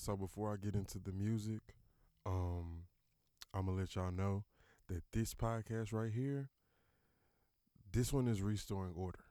So 0.00 0.16
before 0.16 0.52
I 0.54 0.56
get 0.56 0.74
into 0.74 0.98
the 0.98 1.12
music, 1.12 1.60
um, 2.24 2.84
I'm 3.52 3.66
gonna 3.66 3.78
let 3.78 3.94
y'all 3.96 4.10
know 4.10 4.44
that 4.88 5.02
this 5.12 5.34
podcast 5.34 5.92
right 5.92 6.10
here, 6.10 6.48
this 7.92 8.10
one 8.12 8.26
is 8.26 8.40
restoring 8.40 8.94
order. 8.96 9.24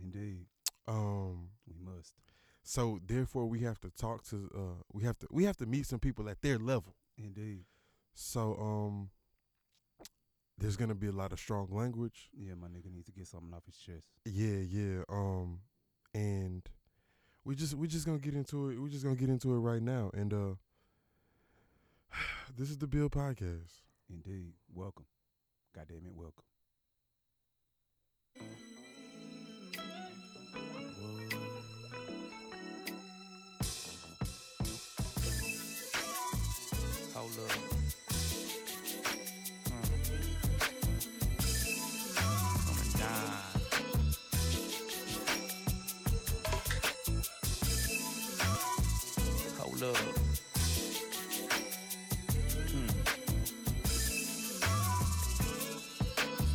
Indeed, 0.00 0.46
Um, 0.86 1.50
we 1.66 1.74
must. 1.78 2.14
so 2.62 3.00
therefore 3.06 3.46
we 3.46 3.60
have 3.60 3.80
to 3.80 3.90
talk 3.90 4.22
to 4.24 4.48
uh 4.54 4.82
we 4.92 5.02
have 5.02 5.18
to 5.18 5.26
we 5.30 5.44
have 5.44 5.56
to 5.58 5.66
meet 5.66 5.86
some 5.86 5.98
people 5.98 6.28
at 6.28 6.40
their 6.42 6.58
level. 6.58 6.94
Indeed. 7.18 7.64
So 8.14 8.54
um 8.60 9.10
there's 10.58 10.76
gonna 10.76 10.94
be 10.94 11.08
a 11.08 11.12
lot 11.12 11.32
of 11.32 11.40
strong 11.40 11.68
language. 11.70 12.30
Yeah, 12.32 12.54
my 12.54 12.68
nigga 12.68 12.92
needs 12.92 13.06
to 13.06 13.12
get 13.12 13.26
something 13.26 13.52
off 13.52 13.66
his 13.66 13.76
chest. 13.76 14.06
Yeah, 14.24 14.58
yeah. 14.58 15.02
Um 15.08 15.60
and 16.14 16.62
we 17.44 17.54
just 17.54 17.74
we 17.74 17.86
just 17.86 18.06
gonna 18.06 18.18
get 18.18 18.34
into 18.34 18.70
it. 18.70 18.80
We're 18.80 18.88
just 18.88 19.04
gonna 19.04 19.16
get 19.16 19.28
into 19.28 19.54
it 19.54 19.58
right 19.58 19.82
now. 19.82 20.10
And 20.14 20.32
uh 20.32 20.54
this 22.56 22.70
is 22.70 22.78
the 22.78 22.86
Bill 22.86 23.10
Podcast. 23.10 23.82
Indeed. 24.10 24.54
Welcome. 24.72 25.06
God 25.74 25.86
damn 25.88 25.98
it, 25.98 26.14
welcome. 26.14 26.44
Hold 37.14 37.50
up. 37.50 37.53
Up. 49.84 49.96
Hmm. 52.70 52.88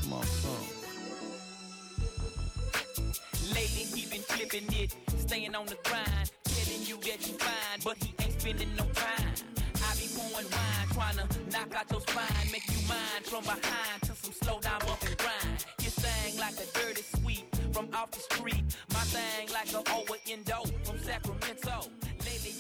Small 0.01 0.23
song. 0.23 0.65
Lately 3.53 3.85
he 3.93 4.09
been 4.09 4.21
flipping 4.21 4.65
it, 4.73 4.95
staying 5.19 5.53
on 5.53 5.67
the 5.67 5.77
grind, 5.83 6.31
telling 6.43 6.81
you 6.87 6.97
that 6.97 7.27
you 7.27 7.37
fine, 7.37 7.79
but 7.83 7.97
he 7.97 8.15
ain't 8.23 8.41
spending 8.41 8.75
no 8.75 8.85
time. 8.95 9.35
I 9.75 9.95
be 9.95 10.07
pouring 10.17 10.49
wine, 10.49 10.87
tryna 10.95 11.51
knock 11.51 11.75
out 11.75 11.91
your 11.91 12.01
spine, 12.01 12.51
make 12.51 12.65
you 12.71 12.87
mine 12.87 13.23
from 13.25 13.43
behind 13.43 14.01
to 14.01 14.15
some 14.15 14.33
slow 14.33 14.59
down 14.59 14.79
bump 14.87 15.03
and 15.05 15.17
grind. 15.19 15.65
Your 15.81 15.91
thing 15.91 16.39
like 16.39 16.55
a 16.55 16.65
dirty 16.73 17.03
sweep 17.19 17.45
from 17.73 17.89
off 17.93 18.09
the 18.09 18.21
street, 18.21 18.63
my 18.91 19.01
thing 19.01 19.49
like 19.53 19.71
a 19.73 19.83
over 19.93 20.17
endo 20.27 20.63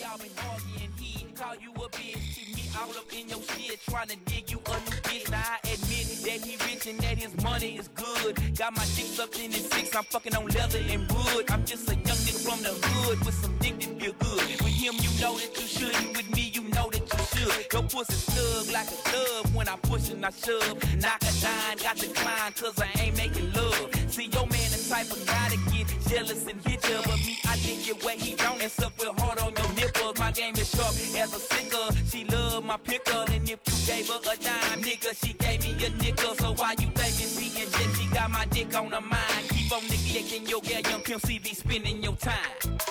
y'all 0.09 0.17
been 0.17 0.31
arguing, 0.49 1.35
call 1.35 1.55
you 1.55 1.71
a 1.71 1.89
bitch, 1.89 2.35
keep 2.35 2.55
me 2.55 2.63
all 2.77 2.89
up 2.89 3.13
in 3.13 3.29
your 3.29 3.41
shit, 3.53 3.79
tryna 3.85 4.17
dig 4.25 4.49
you 4.49 4.59
a 4.65 4.77
new 4.89 4.99
bitch. 5.05 5.29
Now 5.29 5.43
I 5.43 5.57
admit 5.69 6.05
that 6.25 6.39
he 6.45 6.53
rich 6.65 6.87
and 6.87 6.99
that 6.99 7.17
his 7.17 7.35
money 7.43 7.77
is 7.77 7.87
good. 7.89 8.57
Got 8.57 8.75
my 8.75 8.85
dick 8.95 9.05
sucked 9.05 9.39
in 9.39 9.51
his 9.51 9.69
six, 9.69 9.95
I'm 9.95 10.03
fucking 10.05 10.35
on 10.35 10.47
leather 10.47 10.79
and 10.89 11.11
wood. 11.11 11.45
I'm 11.49 11.63
just 11.65 11.89
a 11.89 11.95
young 11.95 12.19
nigga 12.25 12.41
from 12.47 12.59
the 12.63 12.73
hood 12.87 13.19
with 13.25 13.35
some 13.35 13.55
dick 13.59 13.79
that 13.79 14.01
feel 14.01 14.13
good. 14.13 14.61
With 14.63 14.77
him, 14.83 14.95
you 14.97 15.11
know 15.21 15.37
that 15.37 15.51
you 15.59 15.67
shouldn't. 15.67 16.17
With 16.17 16.35
me, 16.35 16.51
you 16.53 16.63
know 16.63 16.89
that 16.89 17.05
you 17.13 17.23
should. 17.31 17.73
Your 17.73 17.83
pussy 17.83 18.13
snug 18.13 18.73
like 18.73 18.87
a 18.87 19.09
glove 19.09 19.55
when 19.55 19.67
I 19.67 19.75
push 19.77 20.09
and 20.09 20.25
I 20.25 20.31
shove. 20.31 20.77
Knock 20.97 21.21
a 21.21 21.31
dime, 21.41 21.77
got 21.83 21.97
the 21.97 22.07
climb, 22.07 22.53
cause 22.53 22.79
I 22.79 22.89
ain't 23.01 23.17
making 23.17 23.53
love. 23.53 23.93
See, 24.07 24.29
your 24.33 24.47
man 24.47 24.58
the 24.58 24.58
type 24.89 25.11
of 25.11 25.23
guy 25.27 25.49
to 25.49 25.57
get 25.71 25.87
jealous 26.09 26.47
and 26.47 26.59
hit 26.65 26.81
you. 26.89 26.97
But 27.05 27.19
me, 27.25 27.37
I 27.45 27.55
think 27.57 27.87
it 27.87 28.03
way 28.03 28.17
he 28.17 28.35
don't. 28.35 28.59
And 28.61 28.71
suck 28.71 28.97
with 28.97 29.13
hard 29.19 29.39
on 29.39 29.53
your 29.55 29.71
nipples. 29.73 30.17
My 30.17 30.31
game 30.31 30.55
is 30.55 30.69
sharp 30.71 30.95
as 31.21 31.33
a 31.33 31.39
sicker. 31.39 31.85
She 32.09 32.25
love 32.25 32.65
my 32.65 32.77
pickle. 32.77 33.21
And 33.29 33.47
if 33.47 33.59
you 33.67 33.77
gave 33.85 34.07
her 34.09 34.19
a 34.19 34.35
dime, 34.37 34.81
nigga, 34.81 35.11
she 35.23 35.33
gave 35.33 35.61
me 35.63 35.85
a 35.85 35.89
nickel. 36.01 36.33
So 36.35 36.53
why 36.53 36.73
you 36.79 36.89
thinking 36.97 37.29
she 37.37 37.61
and 37.61 37.71
shit? 37.71 37.95
She 37.97 38.07
got 38.13 38.31
my 38.31 38.45
dick 38.45 38.75
on 38.75 38.89
her 38.89 39.01
mind. 39.01 39.43
Keep 39.49 39.71
on 39.71 39.83
neglecting 39.83 40.47
your 40.47 40.61
girl, 40.61 40.81
young 40.91 41.01
Pimp 41.01 41.21
CV 41.21 41.55
spending 41.55 42.01
your 42.01 42.15
time. 42.15 42.88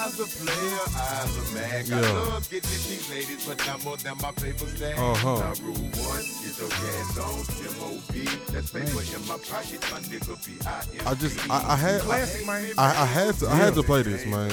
I's 0.00 0.18
a 0.20 0.24
player, 0.24 0.80
I's 0.96 1.36
a 1.36 1.54
mag. 1.54 1.86
Yeah. 1.88 1.96
I 1.98 2.00
love 2.12 2.50
getting 2.50 2.70
at 2.70 2.76
these 2.88 3.10
ladies, 3.10 3.46
but 3.46 3.66
not 3.66 3.84
more 3.84 3.96
than 3.98 4.16
my 4.22 4.32
paper 4.32 4.66
stack. 4.66 4.98
Uh-huh. 4.98 5.38
Now 5.38 5.52
rule 5.62 5.74
one, 5.74 6.24
get 6.40 6.58
your 6.58 6.68
gas 6.70 7.18
on, 7.18 7.40
M.O.B. 7.66 8.24
That's 8.52 8.70
paper 8.70 9.02
in 9.02 9.26
my 9.28 9.36
pocket, 9.38 9.80
my 9.92 9.98
nigga 10.08 10.34
B.I.M.B. 10.46 10.98
I 11.06 11.14
just 11.14 11.50
I, 11.50 11.72
I 11.72 11.76
had 11.76 12.00
Classic, 12.00 12.46
man. 12.46 12.72
I, 12.78 13.02
I 13.02 13.04
had 13.04 13.34
to 13.36 13.48
I 13.48 13.54
had 13.56 13.74
to 13.74 13.82
play 13.82 14.02
this, 14.02 14.24
man. 14.26 14.50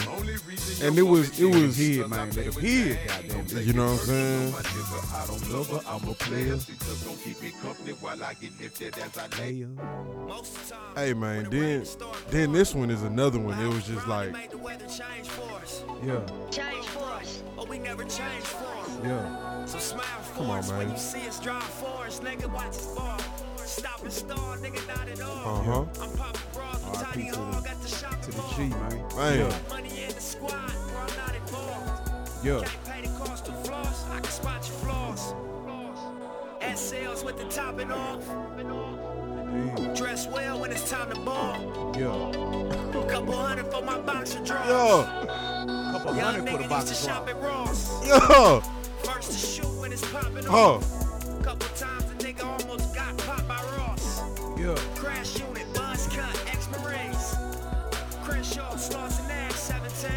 And 0.82 0.98
it 0.98 1.02
was- 1.02 1.40
it 1.40 1.46
was- 1.46 1.56
is 1.80 1.98
Hid, 1.98 2.10
man. 2.10 2.20
I 2.20 2.24
Let 2.32 2.52
play 2.54 2.62
hid, 2.62 2.88
you. 2.88 2.98
goddamn. 3.08 3.68
You 3.68 3.74
know 3.74 3.86
what 3.86 3.92
I'm 4.02 4.06
saying? 4.06 4.52
personal, 4.52 4.52
my 4.52 4.62
nigga. 4.62 5.24
I 5.24 5.28
don't 5.28 5.50
love 5.52 5.70
her, 5.70 5.82
I'm 5.90 6.10
a 6.10 6.14
player. 6.14 6.60
She 6.60 6.74
just 6.74 7.06
gon' 7.06 7.18
keep 7.18 7.42
me 7.42 7.52
company 7.62 7.92
while 7.94 8.24
I 8.24 8.34
get 8.36 8.60
lifted 8.62 8.98
as 8.98 9.18
I 9.18 9.28
lay. 9.42 9.54
Hey, 9.54 9.66
Most 10.28 10.56
of 10.58 10.68
the 10.68 10.74
time, 10.76 10.96
Hey 10.96 11.14
man, 11.14 11.50
then 11.50 11.86
then 12.30 12.52
this 12.52 12.76
one 12.76 12.90
is 12.92 13.02
another 13.04 13.40
one. 13.40 13.58
It 13.60 13.68
was 13.74 13.86
just 13.88 14.08
like 14.08 14.34
yeah, 16.06 16.20
Change 16.52 16.86
for 16.88 17.04
us. 17.14 17.44
But 17.56 17.70
we 17.70 17.80
never 17.80 18.04
change 18.04 18.44
for 18.44 18.66
us. 18.68 18.98
yeah. 19.04 19.66
So 19.66 19.78
smile 19.80 20.04
for 20.24 20.38
Come 20.42 20.50
on, 20.52 20.60
us 20.60 20.70
when 20.70 20.80
man. 20.88 20.92
you 20.92 20.98
see 20.98 21.28
us 21.28 21.40
drive 21.40 21.64
for 21.64 22.06
us. 22.06 22.20
Nigga, 22.20 22.52
watch 22.54 22.68
us 22.68 22.96
fall. 22.96 23.20
Stop 23.66 24.02
and 24.04 24.12
start, 24.14 24.62
nigga, 24.62 24.88
not 24.88 25.08
at 25.10 25.22
all. 25.22 25.60
Uh-huh. 25.60 26.04
I'm 26.04 26.12
popping 26.18 26.42
bras 26.54 26.76
with 26.86 27.02
R.I.P. 27.04 27.14
Tiny 27.14 27.30
to 27.32 27.36
the- 27.36 27.42
Hog 27.42 27.64
the 27.82 27.88
shopping 27.88 28.22
To 28.22 28.32
the 28.32 28.38
mall. 28.38 28.54
G, 28.56 28.58
man. 28.70 29.40
Man. 29.40 29.54
Money 29.70 30.04
in 30.04 30.14
the 30.16 30.22
squad, 30.22 30.52
bro, 30.90 31.00
I'm 31.00 31.18
not 31.18 31.36
involved. 31.36 32.12
Yeah, 32.44 32.60
Can't 32.64 32.86
pay 32.86 33.02
the 33.08 33.18
cost 33.20 33.46
to 33.46 33.52
floss, 33.52 34.06
I 34.10 34.20
can 34.22 34.32
spot 34.32 34.66
your 34.68 34.78
flaws. 34.78 35.34
SLs 36.62 37.24
with 37.26 37.38
the 37.38 37.46
topping 37.46 37.92
off. 37.92 38.24
yeah. 38.28 39.94
Dress 39.96 40.28
well 40.28 40.60
when 40.60 40.72
it's 40.72 40.90
time 40.90 41.10
to 41.12 41.20
ball. 41.22 41.94
yeah. 41.98 42.32
Couple 43.08 43.34
hundred 43.36 43.68
for 43.72 43.82
my 43.84 44.00
boxer 44.02 44.44
draws. 44.44 44.68
yo 44.68 45.04
Couple 45.98 46.16
Young 46.16 46.36
hundred 46.36 46.52
for 46.52 46.62
the 46.62 46.70
box 46.70 46.90
used 46.92 47.04
to 47.06 47.10
of 47.10 47.16
shop 47.16 47.28
at 47.28 47.42
Ross. 47.42 48.08
yo 48.08 48.60
First 49.04 49.32
to 49.32 49.38
shoot 49.38 49.82
when 49.82 49.92
it's 49.92 50.08
popping 50.12 50.48
off. 50.48 50.84
Couple 51.44 51.68
times 51.70 52.06
the 52.06 52.24
nigga 52.24 52.44
almost 52.46 52.94
got 52.94 53.18
popped 53.18 53.48
by 53.48 53.60
Ross. 53.78 54.22
Yeah, 54.60 54.76
Crash 54.94 55.40
unit, 55.40 55.66
buzz 55.74 56.08
cut. 56.16 56.36
Crenshaw, 58.24 58.76
Stars 58.76 59.18
and 59.20 59.28
Nash, 59.30 59.54
17. 59.54 60.12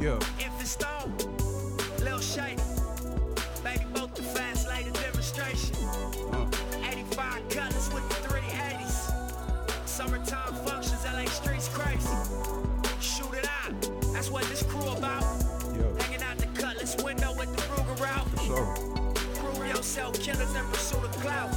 yeah. 0.00 0.14
Infant 0.38 0.68
Stone, 0.68 1.12
Lil 2.04 2.20
Shady. 2.20 2.62
Baby 3.64 3.86
both 3.92 4.14
the 4.14 4.22
fast 4.22 4.68
lady 4.68 4.90
demonstration. 4.92 5.74
Uh, 6.32 6.46
85 6.86 7.48
colors 7.48 7.90
with 7.92 8.08
the 8.10 8.28
380s. 8.28 9.88
Summertime 9.88 10.54
functions, 10.64 11.04
LA 11.04 11.24
streets 11.24 11.68
crazy. 11.68 12.08
Shoot 13.00 13.34
it 13.34 13.48
out, 13.64 13.89
that's 14.20 14.30
what 14.30 14.44
this 14.50 14.62
crew 14.64 14.86
about. 14.90 15.22
yeah. 15.72 16.02
Hanging 16.02 16.22
out 16.22 16.36
the 16.36 16.44
cutlass 16.48 16.94
window 17.02 17.32
with 17.38 17.56
the 17.56 17.62
Ruger 17.72 18.06
out. 18.06 18.28
So, 18.40 19.00
Prove 19.40 19.66
yourself, 19.66 20.20
killers 20.20 20.54
in 20.54 20.62
pursuit 20.66 21.02
of 21.02 21.10
clout. 21.22 21.48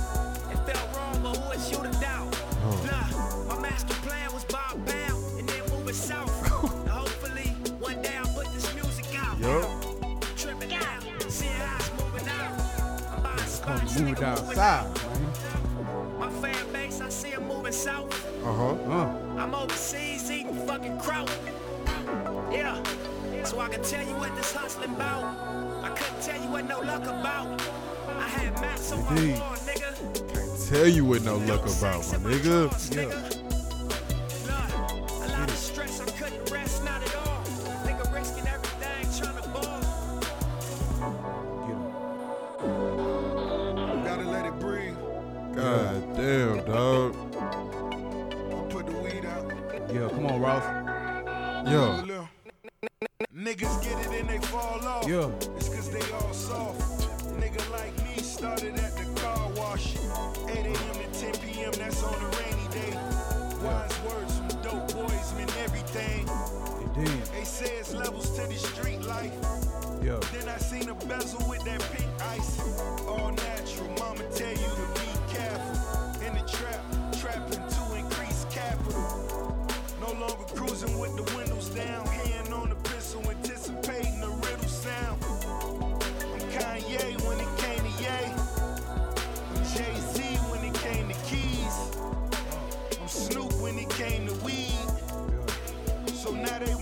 It 0.49 0.55
felt 0.71 0.95
wrong, 0.95 1.19
but 1.21 1.35
who 1.35 1.51
is 1.51 1.69
you 1.69 1.77
to 1.79 1.91
doubt? 1.99 2.31
Nah, 2.85 3.53
my 3.53 3.59
master 3.59 3.93
plan 3.95 4.31
was 4.31 4.45
Bob 4.45 4.77
Bound 4.85 5.39
and 5.39 5.49
then 5.49 5.59
move 5.71 5.89
it 5.89 5.95
south. 5.95 6.31
hopefully, 6.87 7.49
one 7.81 8.01
day 8.01 8.15
I'll 8.15 8.33
put 8.33 8.47
this 8.53 8.73
music 8.73 9.07
out. 9.19 9.37
Yup. 9.39 9.67
Tripping 10.37 10.73
out, 10.73 11.03
seeing 11.27 11.51
eyes 11.51 11.91
moving 11.99 12.29
out. 12.29 13.11
I'm 13.11 13.23
buying 13.23 13.39
spots, 13.39 13.99
nigga, 13.99 14.41
moving 14.41 14.55
man. 14.55 16.17
My 16.17 16.29
fan 16.41 16.71
base, 16.71 17.01
I 17.01 17.09
see 17.09 17.35
moving 17.41 17.73
south. 17.73 18.09
uh 18.41 18.53
huh 18.53 18.89
Uh, 18.89 19.41
I'm 19.43 19.53
overseas 19.53 20.31
eating 20.31 20.65
fucking 20.65 20.97
kraut. 20.99 21.29
Yeah, 22.53 22.81
so 23.43 23.59
I 23.59 23.67
can 23.67 23.81
tell 23.83 24.05
you 24.05 24.15
what 24.15 24.35
this 24.35 24.53
hustling 24.53 24.91
about. 24.91 25.23
I 25.83 25.89
couldn't 25.89 26.21
tell 26.21 26.39
you 26.39 26.47
what 26.49 26.65
no 26.65 26.79
luck 26.81 27.03
about. 27.03 27.61
I 28.07 28.27
had 28.27 28.53
max 28.61 28.91
on 28.91 29.03
my 29.05 29.11
Indeed. 29.11 29.39
wall, 29.39 29.55
nigga. 29.55 30.33
can't 30.33 30.69
tell 30.69 30.87
you 30.87 31.03
what 31.05 31.23
no 31.23 31.37
luck 31.37 31.61
about, 31.61 32.05
my 32.21 32.31
nigga. 32.31 32.69
A 32.71 33.32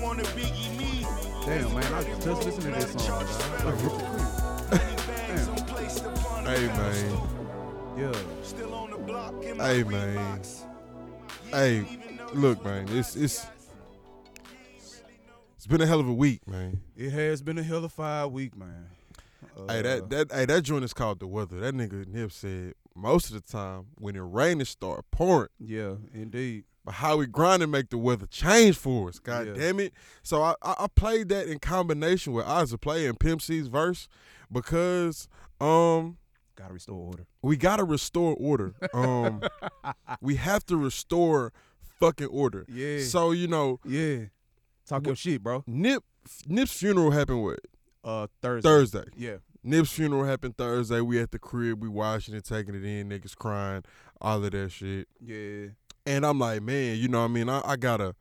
now 0.02 0.14
they 0.14 0.16
want 0.16 0.20
to 0.20 0.32
biggie 0.32 0.78
me. 0.78 1.06
Damn, 1.46 1.74
man, 1.74 1.94
I 1.94 2.04
just 2.04 2.46
listening 2.46 2.74
to 2.74 2.80
this 2.80 3.06
song, 3.06 3.26
dog. 3.64 4.02
Hey 6.46 6.68
man, 6.68 7.20
Yeah. 7.98 8.14
Still 8.44 8.74
on 8.74 8.92
the 8.92 8.98
block 8.98 9.44
in 9.44 9.58
my 9.58 9.68
Hey, 9.68 9.84
man. 9.84 10.42
Hey, 11.52 12.00
look 12.34 12.64
man, 12.64 12.88
it's 12.90 13.16
it's 13.16 13.46
it's 15.56 15.68
been 15.68 15.82
a 15.82 15.86
hell 15.86 16.00
of 16.00 16.08
a 16.08 16.14
week, 16.14 16.48
man. 16.48 16.82
It 16.96 17.12
has 17.12 17.42
been 17.42 17.58
a 17.58 17.64
hell 17.64 17.86
of 17.86 17.98
a 18.00 18.28
week, 18.28 18.58
man. 18.58 18.88
Hey, 19.68 19.80
Uh, 19.80 19.82
that 19.82 20.10
that 20.10 20.32
hey 20.32 20.46
that 20.46 20.64
joint 20.64 20.84
is 20.84 20.94
called 20.94 21.20
the 21.20 21.28
weather. 21.28 21.60
That 21.60 21.76
nigga 21.76 22.08
Nip 22.08 22.32
said 22.32 22.74
most 22.96 23.28
of 23.32 23.34
the 23.34 23.42
time 23.42 23.88
when 23.98 24.16
it 24.16 24.22
rain 24.22 24.62
it 24.62 24.68
start 24.68 25.06
pouring. 25.12 25.50
Yeah, 25.60 25.96
indeed. 26.14 26.66
But 26.84 26.96
how 26.96 27.18
we 27.18 27.28
grind 27.28 27.62
and 27.62 27.72
make 27.72 27.90
the 27.92 27.98
weather 28.00 28.26
change 28.26 28.76
for 28.78 29.10
us. 29.10 29.20
God 29.20 29.48
Yeah. 29.48 29.54
damn 29.54 29.80
it. 29.80 29.94
So 30.24 30.42
I, 30.42 30.56
I, 30.64 30.76
I 30.80 30.88
played 30.96 31.30
that 31.30 31.48
in 31.48 31.60
combination 31.60 32.34
with 32.34 32.46
Ozzy 32.46 32.80
playing 32.82 33.16
Pimp 33.18 33.42
C's 33.42 33.68
verse 33.68 34.08
because 34.52 35.28
um 35.60 36.18
Gotta 36.56 36.74
restore 36.74 36.98
order. 37.08 37.26
we 37.42 37.56
gotta 37.58 37.84
restore 37.84 38.36
order. 38.36 38.74
Um 38.94 39.42
we 40.22 40.36
have 40.36 40.66
to 40.68 40.78
restore 40.78 41.54
fucking 42.00 42.28
order. 42.28 42.66
Yeah. 42.68 43.00
So, 43.04 43.32
you 43.32 43.48
know, 43.48 43.80
Yeah. 43.86 44.26
Talk 44.88 45.06
your 45.06 45.16
shit, 45.16 45.44
bro. 45.44 45.64
Nip 45.68 46.04
Nip's 46.48 46.74
funeral 46.74 47.12
happened 47.12 47.44
what? 47.44 47.60
Uh, 48.04 48.26
Thursday. 48.42 48.68
Thursday. 48.68 49.04
Yeah. 49.16 49.38
Nip's 49.64 49.92
funeral 49.92 50.24
happened 50.26 50.58
Thursday. 50.58 51.02
We 51.02 51.20
at 51.22 51.30
the 51.30 51.38
crib, 51.38 51.82
we 51.84 51.88
watching 51.88 52.34
it, 52.34 52.44
taking 52.44 52.74
it 52.74 52.84
in, 52.84 53.10
niggas 53.10 53.36
crying, 53.36 53.84
all 54.20 54.44
of 54.44 54.52
that 54.52 54.70
shit. 54.72 55.08
Yeah. 55.24 55.68
And 56.06 56.26
I'm 56.26 56.40
like, 56.40 56.62
man, 56.62 56.98
you 56.98 57.08
know 57.08 57.20
what 57.20 57.26
I 57.26 57.34
mean? 57.34 57.50
I, 57.50 57.62
I 57.64 57.76
gotta, 57.76 58.16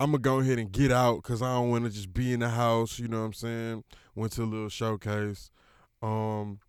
I'm 0.00 0.10
gonna 0.12 0.18
go 0.18 0.40
ahead 0.40 0.58
and 0.58 0.72
get 0.72 0.90
out 0.90 1.22
because 1.22 1.42
I 1.42 1.54
don't 1.54 1.70
want 1.70 1.84
to 1.84 1.90
just 1.90 2.12
be 2.14 2.32
in 2.32 2.40
the 2.40 2.48
house. 2.48 2.98
You 2.98 3.08
know 3.08 3.20
what 3.20 3.26
I'm 3.26 3.32
saying? 3.34 3.84
Went 4.14 4.32
to 4.32 4.42
a 4.42 4.44
little 4.44 4.68
showcase. 4.68 5.50
Um, 6.02 6.60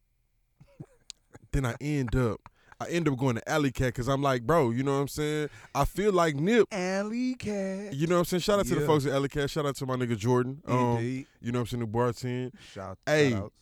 then 1.52 1.66
I 1.66 1.76
end 1.80 2.16
up, 2.16 2.42
I 2.80 2.88
end 2.90 3.08
up 3.08 3.18
going 3.18 3.36
to 3.36 3.50
Alley 3.50 3.72
Cat 3.72 3.88
because 3.88 4.08
I'm 4.10 4.22
like, 4.22 4.44
bro, 4.44 4.72
you 4.72 4.84
know 4.84 4.96
what 4.96 5.02
I'm 5.02 5.08
saying? 5.08 5.50
I 5.74 5.86
feel 5.86 6.12
like 6.12 6.36
Nip. 6.36 6.68
Alley 6.72 7.36
cat. 7.36 7.94
You 7.94 8.08
know 8.08 8.16
what 8.16 8.20
I'm 8.20 8.26
saying? 8.26 8.42
Shout 8.42 8.60
out 8.60 8.66
to 8.68 8.76
the 8.76 8.86
folks 8.86 9.06
at 9.06 9.14
Alley 9.14 9.30
Cat. 9.30 9.50
Shout 9.50 9.66
out 9.66 9.76
to 9.78 9.86
my 9.86 9.96
nigga 9.96 10.18
Jordan. 10.18 10.62
Um, 10.68 10.98
Indeed. 10.98 11.28
you 11.42 11.52
know 11.54 11.60
what 11.60 11.72
I'm 11.74 11.80
saying? 11.80 11.92
The 11.92 11.98
bartend. 11.98 12.52
Shout, 12.74 12.98
Hey. 13.06 13.32
shout 13.32 13.44
outs. 13.44 13.56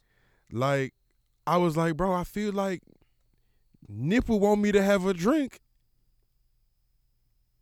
Like, 0.52 0.94
I 1.46 1.58
was 1.58 1.78
like, 1.78 1.96
bro, 1.98 2.14
I 2.14 2.24
feel 2.24 2.52
like 2.52 2.82
Nip 3.88 4.28
would 4.30 4.42
want 4.42 4.62
me 4.62 4.72
to 4.72 4.82
have 4.82 5.06
a 5.06 5.14
drink 5.14 5.60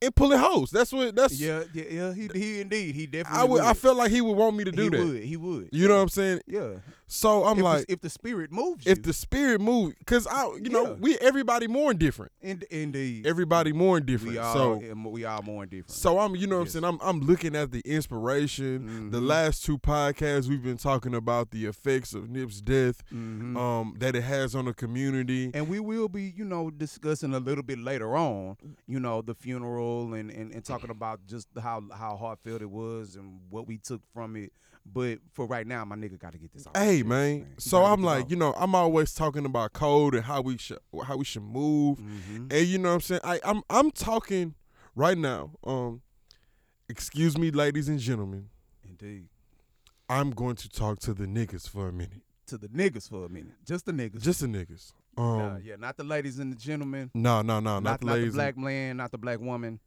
and 0.02 0.16
pulling 0.16 0.40
host. 0.40 0.74
That's 0.74 0.92
what. 0.92 1.16
That's 1.16 1.40
Yeah, 1.40 1.64
yeah, 1.74 1.84
yeah. 1.90 2.14
He, 2.14 2.30
he 2.34 2.62
indeed. 2.62 2.96
He 2.96 3.06
definitely. 3.06 3.40
I 3.40 3.44
would. 3.44 3.52
would. 3.52 3.64
I 3.64 3.74
felt 3.74 3.98
like 3.98 4.12
he 4.12 4.22
would 4.22 4.36
want 4.36 4.56
me 4.56 4.64
to 4.64 4.72
do 4.72 4.84
he 4.84 4.90
that. 4.90 5.06
would. 5.06 5.24
He 5.24 5.38
would. 5.38 5.70
You 5.72 5.88
know 5.88 5.96
what 5.96 6.02
I'm 6.02 6.10
saying? 6.10 6.42
Yeah. 6.48 6.70
So 7.14 7.44
I'm 7.44 7.58
if 7.58 7.64
like, 7.66 7.86
if 7.90 8.00
the 8.00 8.10
spirit 8.10 8.54
moves 8.54 8.86
you, 8.86 8.94
if 8.94 9.04
the 9.04 9.12
spirit 9.12 9.60
move, 9.60 9.94
cause 10.06 10.26
I, 10.28 10.46
you 10.64 10.70
know, 10.70 10.86
Yeah. 10.92 10.94
we 10.94 11.18
everybody 11.18 11.68
more 11.68 11.94
different. 11.94 12.32
in, 12.42 12.64
indeed, 12.72 13.28
Everybody 13.28 13.74
more 13.74 14.00
different. 14.00 14.32
we 14.32 14.38
all, 14.40 14.54
so. 14.54 14.76
we 15.10 15.26
all 15.26 15.42
more 15.42 15.66
different. 15.66 15.92
So 15.92 16.20
I'm, 16.20 16.38
you 16.38 16.48
know 16.48 16.60
what 16.60 16.68
Yes. 16.68 16.76
I'm 16.76 16.84
saying. 16.84 17.00
I'm, 17.02 17.08
I'm 17.08 17.20
looking 17.20 17.54
at 17.54 17.72
the 17.72 17.82
inspiration. 17.84 19.12
The 19.12 19.20
Mhm. 19.20 19.28
last 19.28 19.66
two 19.66 19.78
podcasts 19.78 20.48
we've 20.48 20.64
been 20.64 20.78
talking 20.78 21.14
about 21.14 21.52
the 21.52 21.66
effects 21.66 22.14
of 22.14 22.30
Nip's 22.30 22.62
death, 22.62 23.04
Mhm. 23.14 23.58
um, 23.58 23.96
that 24.00 24.16
it 24.16 24.24
has 24.24 24.56
on 24.56 24.64
the 24.66 24.74
community. 24.74 25.52
and 25.54 25.68
we 25.68 25.82
will 25.82 26.08
be, 26.08 26.34
you 26.38 26.46
know, 26.46 26.70
discussing 26.70 27.34
a 27.34 27.40
little 27.40 27.64
bit 27.64 27.78
later 27.80 28.16
on, 28.16 28.56
you 28.88 29.02
know, 29.02 29.22
the 29.22 29.36
funeral 29.36 30.14
and, 30.14 30.32
and, 30.32 30.54
and 30.54 30.64
talking 30.64 30.90
about 30.90 31.20
just 31.28 31.50
how 31.62 31.84
how 31.94 32.16
heartfelt 32.16 32.62
it 32.62 32.70
was 32.72 33.18
and 33.18 33.42
what 33.50 33.68
we 33.68 33.78
took 33.78 34.02
from 34.14 34.38
it. 34.38 34.54
But 34.86 35.20
for 35.34 35.46
right 35.46 35.66
now, 35.66 35.86
my 35.86 35.96
nigga 35.96 36.20
got 36.20 36.32
to 36.34 36.38
get 36.38 36.52
this 36.54 36.66
off. 36.68 36.76
Hey 36.76 37.04
man, 37.04 37.48
so 37.58 37.84
I'm 37.86 38.04
like, 38.04 38.30
you 38.30 38.36
know, 38.36 38.54
I'm 38.58 38.76
always 38.76 39.14
talking 39.14 39.46
about 39.46 39.74
code 39.74 40.16
and 40.16 40.24
how 40.24 40.42
we 40.42 40.58
should 40.58 40.80
how 41.06 41.18
we 41.18 41.26
should 41.26 41.44
move, 41.44 42.00
Mhm. 42.00 42.52
and 42.52 42.68
you 42.68 42.78
know 42.78 42.90
what 42.90 42.96
I'm 42.96 43.02
saying. 43.02 43.22
I 43.24 43.40
I'm 43.44 43.62
I'm 43.70 43.92
talking 43.92 44.56
right 44.96 45.18
now. 45.18 45.52
Um, 45.64 46.02
excuse 46.90 47.38
me, 47.38 47.52
ladies 47.52 47.88
and 47.90 48.00
gentlemen, 48.00 48.50
indeed, 48.84 49.28
I'm 50.10 50.32
going 50.32 50.56
to 50.58 50.70
talk 50.70 51.00
to 51.02 51.14
the 51.14 51.26
niggas 51.26 51.70
for 51.70 51.88
a 51.88 51.94
minute, 51.94 52.24
to 52.48 52.58
the 52.58 52.68
niggas 52.68 53.08
for 53.10 53.26
a 53.26 53.30
minute, 53.30 53.54
just 53.66 53.86
the 53.86 53.94
niggas. 53.94 54.22
just 54.22 54.42
the 54.42 54.48
niggas. 54.48 54.92
Um, 55.18 55.38
Nah, 55.38 55.58
yeah, 55.58 55.76
not 55.78 55.98
the 55.98 56.04
ladies 56.04 56.40
and 56.40 56.52
the 56.52 56.58
gentlemen, 56.58 57.12
no, 57.14 57.42
no, 57.42 57.60
no, 57.60 57.80
not, 57.80 58.00
the 58.00 58.06
not 58.08 58.14
the 58.14 58.20
ladies. 58.20 58.34
black 58.34 58.58
man, 58.58 58.98
not 58.98 59.12
the 59.12 59.18
black 59.18 59.40
woman, 59.40 59.80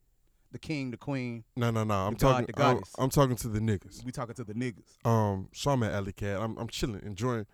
the 0.55 0.59
king, 0.59 0.91
the 0.91 0.97
queen. 0.97 1.45
no, 1.57 1.71
no, 1.71 1.85
no. 1.85 1.95
I'm 1.95 2.15
the 2.15 2.19
god, 2.21 2.47
talking. 2.55 2.55
I'm. 2.57 3.05
I'm 3.05 3.11
talking 3.11 3.37
to 3.37 3.49
the 3.49 3.61
niggas. 3.61 4.03
We 4.05 4.11
talking 4.13 4.35
to 4.37 4.45
the 4.45 4.55
niggas. 4.55 4.97
Um, 5.07 5.49
so 5.53 5.73
I'm 5.73 5.83
at 5.83 5.93
Alley 5.93 6.13
Cat. 6.13 6.41
I'm 6.41 6.57
I'm 6.57 6.69
chilling, 6.69 7.03
enjoying, 7.05 7.45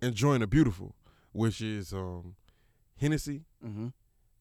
enjoying 0.00 0.40
the 0.40 0.46
beautiful, 0.46 0.94
which 1.32 1.60
is 1.60 1.92
um, 1.92 2.36
Hennessy, 2.96 3.42
Mm-hmm. 3.64 3.88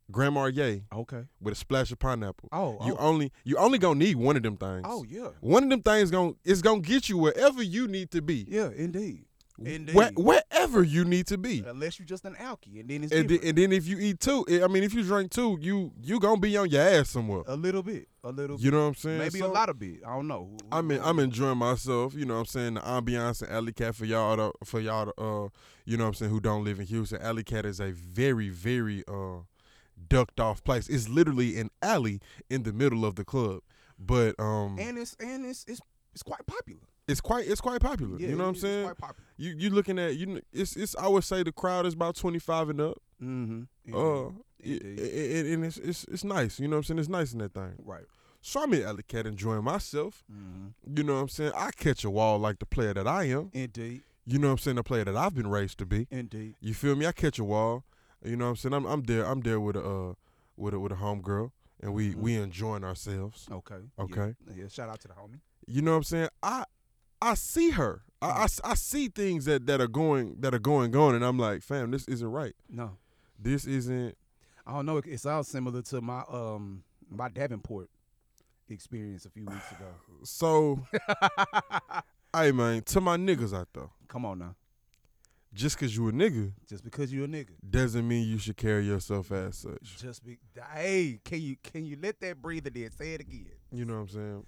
Grand 0.10 0.36
Marnier 0.36 0.84
Okay. 0.94 1.24
with 1.42 1.52
a 1.54 1.58
splash 1.58 1.92
of 1.92 2.00
pineapple. 2.00 2.48
Oh, 2.54 2.78
You 2.86 2.94
oh, 2.98 3.08
only 3.10 3.32
you 3.44 3.58
only 3.58 3.78
gonna 3.78 4.00
need 4.00 4.16
one 4.16 4.38
of 4.38 4.44
them 4.44 4.56
things. 4.56 4.84
oh, 4.86 5.04
yeah, 5.10 5.30
One 5.42 5.64
of 5.64 5.70
them 5.70 5.82
things 5.82 6.12
gonna 6.12 6.32
is 6.46 6.62
gonna 6.62 6.80
get 6.80 7.10
you 7.10 7.18
wherever 7.18 7.62
you 7.62 7.88
need 7.90 8.12
to 8.12 8.22
be. 8.22 8.46
yeah, 8.48 8.70
indeed. 8.74 9.26
Indeed. 9.64 9.96
Where, 9.96 10.12
wherever 10.16 10.84
you 10.84 11.04
need 11.04 11.28
to 11.28 11.38
be. 11.38 11.64
Unless 11.66 11.98
you're 11.98 12.06
just 12.06 12.26
an 12.26 12.36
alky, 12.36 12.80
and 12.80 12.90
then 12.90 13.04
it's 13.04 13.14
And 13.14 13.28
then, 13.28 13.40
and 13.44 13.58
then 13.58 13.72
if 13.72 13.88
you 13.88 13.98
eat 14.00 14.20
two, 14.20 14.46
I 14.64 14.68
mean 14.68 14.84
if 14.84 14.94
you 14.94 15.04
drink 15.04 15.32
two, 15.32 15.58
you 15.60 15.92
you 16.00 16.20
gonna 16.20 16.40
be 16.40 16.56
on 16.58 16.70
your 16.70 16.82
ass 16.82 17.10
somewhere. 17.10 17.44
a 17.48 17.56
little 17.56 17.82
bit, 17.82 18.08
a 18.24 18.32
little. 18.32 18.58
Bit. 18.58 18.66
You 18.66 18.72
know 18.72 18.82
what 18.82 18.88
I'm 18.88 18.96
saying? 18.96 19.20
maybe 19.20 19.40
So, 19.40 19.48
a 19.48 19.52
lot 19.52 19.70
of 19.70 19.80
bit. 19.80 20.02
I 20.06 20.16
don't 20.16 20.28
know. 20.28 20.56
I 20.72 20.82
mean 20.82 21.00
I'm 21.04 21.20
enjoying 21.20 21.58
myself, 21.58 22.14
you 22.14 22.26
know 22.26 22.36
what 22.36 22.42
I'm 22.42 22.46
saying? 22.46 22.74
The 22.76 22.82
ambiance 22.82 23.42
in 23.42 23.50
Alley 23.50 23.74
Cat 23.74 23.96
for 23.96 24.06
y'all 24.06 24.36
to, 24.38 24.52
for 24.64 24.80
y'all 24.80 25.06
to, 25.06 25.22
uh 25.22 25.50
you 25.86 25.98
know 25.98 26.04
what 26.04 26.10
I'm 26.10 26.14
saying, 26.16 26.32
who 26.32 26.40
don't 26.40 26.64
live 26.64 26.80
in 26.80 26.86
Houston. 26.88 27.22
Alley 27.22 27.44
Cat 27.44 27.66
is 27.66 27.80
a 27.80 27.92
very, 27.92 28.50
very 28.50 29.04
uh 29.08 29.42
ducked 30.08 30.40
off 30.40 30.64
place. 30.64 30.88
It's 30.88 31.10
literally 31.10 31.60
an 31.60 31.72
alley 31.82 32.22
in 32.50 32.64
the 32.64 32.74
middle 32.74 33.06
of 33.06 33.16
the 33.16 33.26
club. 33.26 33.62
But 33.98 34.40
um 34.40 34.78
and 34.80 34.98
it's 34.98 35.16
and 35.20 35.46
it's 35.46 35.66
it's 35.68 35.82
it's 36.14 36.24
quite 36.24 36.46
popular. 36.46 36.82
It's 37.08 37.22
quite 37.22 37.48
it's 37.48 37.62
quite 37.62 37.82
popular. 37.82 38.18
Yeah, 38.20 38.30
you 38.30 38.36
know 38.36 38.44
what 38.44 38.50
I'm 38.50 38.56
saying? 38.56 38.92
You 39.38 39.54
you 39.58 39.70
looking 39.70 39.98
at 40.00 40.16
you 40.18 40.42
it's 40.52 40.76
it's 40.76 40.96
I 40.96 41.08
would 41.08 41.24
say 41.24 41.44
the 41.44 41.52
crowd 41.52 41.86
is 41.86 41.94
about 41.94 42.16
25 42.16 42.70
and 42.70 42.82
up. 42.82 42.98
Mm-hmm. 43.24 43.96
Uh 43.96 44.30
it- 44.60 44.82
it- 44.84 45.00
it- 45.00 45.54
and 45.54 45.66
it's, 45.66 45.78
it's 45.78 46.04
it's 46.06 46.24
nice, 46.24 46.60
you 46.60 46.68
know 46.68 46.76
what 46.78 46.80
I'm 46.80 46.84
saying? 46.84 47.00
It's 47.00 47.10
nice 47.10 47.34
in 47.34 47.40
that 47.40 47.54
thing. 47.54 47.74
right. 47.84 48.06
So 48.42 48.62
I'm 48.64 48.74
in 48.74 48.98
Cat 49.08 49.26
enjoying 49.28 49.64
myself. 49.64 50.24
Mm-hmm. 50.32 50.98
You 50.98 51.04
know 51.04 51.16
what 51.16 51.22
I'm 51.22 51.30
saying? 51.30 51.52
I 51.56 51.72
catch 51.72 52.04
a 52.06 52.10
wall 52.10 52.38
like 52.40 52.60
the 52.60 52.66
player 52.66 52.94
that 52.94 53.08
I 53.08 53.26
am. 53.26 53.50
Indeed. 53.54 54.04
You 54.26 54.40
know 54.40 54.48
what 54.48 54.52
I'm 54.54 54.58
saying? 54.60 54.76
The 54.76 54.84
player 54.84 55.04
that 55.06 55.16
I've 55.18 55.34
been 55.36 55.48
raised 55.50 55.80
to 55.80 55.86
be. 55.86 56.08
Indeed. 56.12 56.56
You 56.62 56.74
feel 56.74 56.96
me? 56.96 57.06
I 57.08 57.12
catch 57.14 57.40
a 57.40 57.44
wall. 57.44 57.84
You 58.24 58.36
know 58.36 58.46
what 58.46 58.50
I'm 58.52 58.56
saying? 58.58 58.74
I'm 58.74 58.86
I'm 58.86 59.04
there. 59.04 59.26
I'm 59.26 59.42
there 59.42 59.60
with 59.60 59.76
a 59.76 59.84
uh 59.84 60.14
with 60.56 60.74
a 60.74 60.80
with 60.80 60.92
a 60.92 60.96
homegirl 60.96 61.52
and 61.82 61.94
we 61.94 62.12
Mhm. 62.14 62.16
we 62.18 62.36
enjoying 62.36 62.84
ourselves. 62.84 63.48
Okay. 63.52 63.82
Okay. 64.00 64.36
Yeah. 64.48 64.54
yeah. 64.64 64.68
Shout 64.70 64.90
out 64.90 65.00
to 65.02 65.08
the 65.08 65.14
homie. 65.16 65.40
You 65.66 65.82
know 65.82 65.92
what 65.92 65.98
I'm 65.98 66.04
saying? 66.04 66.30
I 66.42 66.64
I 67.22 67.34
see 67.36 67.72
her. 67.72 68.02
I, 68.22 68.28
I, 68.28 68.48
I 68.72 68.74
see 68.76 69.08
things 69.10 69.46
that, 69.46 69.66
that 69.68 69.80
are 69.80 69.88
going 69.88 70.38
that 70.40 70.54
are 70.54 70.60
going 70.60 70.96
on 70.96 71.14
and 71.16 71.24
I'm 71.24 71.38
like, 71.38 71.62
fam, 71.62 71.92
this 71.92 72.08
isn't 72.08 72.32
right. 72.32 72.54
No, 72.70 72.98
This 73.40 73.66
isn't 73.66 74.16
I 74.66 74.72
don't 74.74 74.86
know. 74.86 74.98
It, 74.98 75.06
it 75.08 75.20
sounds 75.20 75.48
similar 75.48 75.82
to 75.84 76.02
my 76.02 76.24
um 76.30 76.84
my 77.10 77.30
Davenport 77.30 77.90
experience 78.70 79.26
a 79.26 79.30
few 79.30 79.46
weeks 79.46 79.72
ago. 79.72 79.86
so 80.24 80.80
hey 82.36 82.52
man, 82.52 82.82
to 82.84 83.02
my 83.02 83.18
niggas 83.18 83.56
out 83.56 83.68
there, 83.74 83.90
Come 84.08 84.26
on 84.26 84.40
now. 84.40 84.56
just 85.54 85.78
cause 85.78 85.96
you 85.96 86.08
a 86.08 86.12
nigga 86.12 86.52
Just 86.68 86.84
because 86.84 87.12
you 87.14 87.24
a 87.24 87.28
nigga. 87.28 87.52
doesn't 87.70 88.08
mean 88.08 88.28
you 88.28 88.38
should 88.38 88.58
carry 88.58 88.86
yourself 88.86 89.32
as 89.32 89.58
such. 89.58 89.98
Just 90.00 90.26
be 90.26 90.38
hey, 90.74 91.20
can 91.24 91.40
you 91.42 91.56
can 91.64 91.86
you 91.86 91.98
let 92.02 92.20
that 92.22 92.42
breathe 92.42 92.68
in? 92.68 92.92
Say 92.92 93.14
it 93.14 93.22
again. 93.22 93.48
You 93.72 93.86
know 93.86 93.94
what 93.96 94.00
I'm 94.02 94.10
saying? 94.10 94.46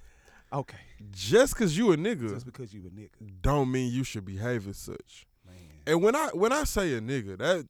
Okay. 0.52 0.78
Just 1.12 1.56
cause 1.56 1.78
you 1.78 1.92
a 1.92 1.98
nigga 1.98 2.30
Just 2.30 2.46
because 2.46 2.74
you 2.74 2.82
a 2.82 2.90
nigga, 2.90 3.42
don't 3.42 3.72
mean 3.72 3.92
you 3.94 4.04
should 4.04 4.26
behave 4.26 4.68
as 4.68 4.78
such. 4.78 5.28
man. 5.46 5.56
And 5.88 6.02
when 6.04 6.16
I 6.16 6.30
when 6.34 6.52
I 6.52 6.64
say 6.64 6.94
a 6.94 7.02
nigga, 7.02 7.38
that 7.38 7.68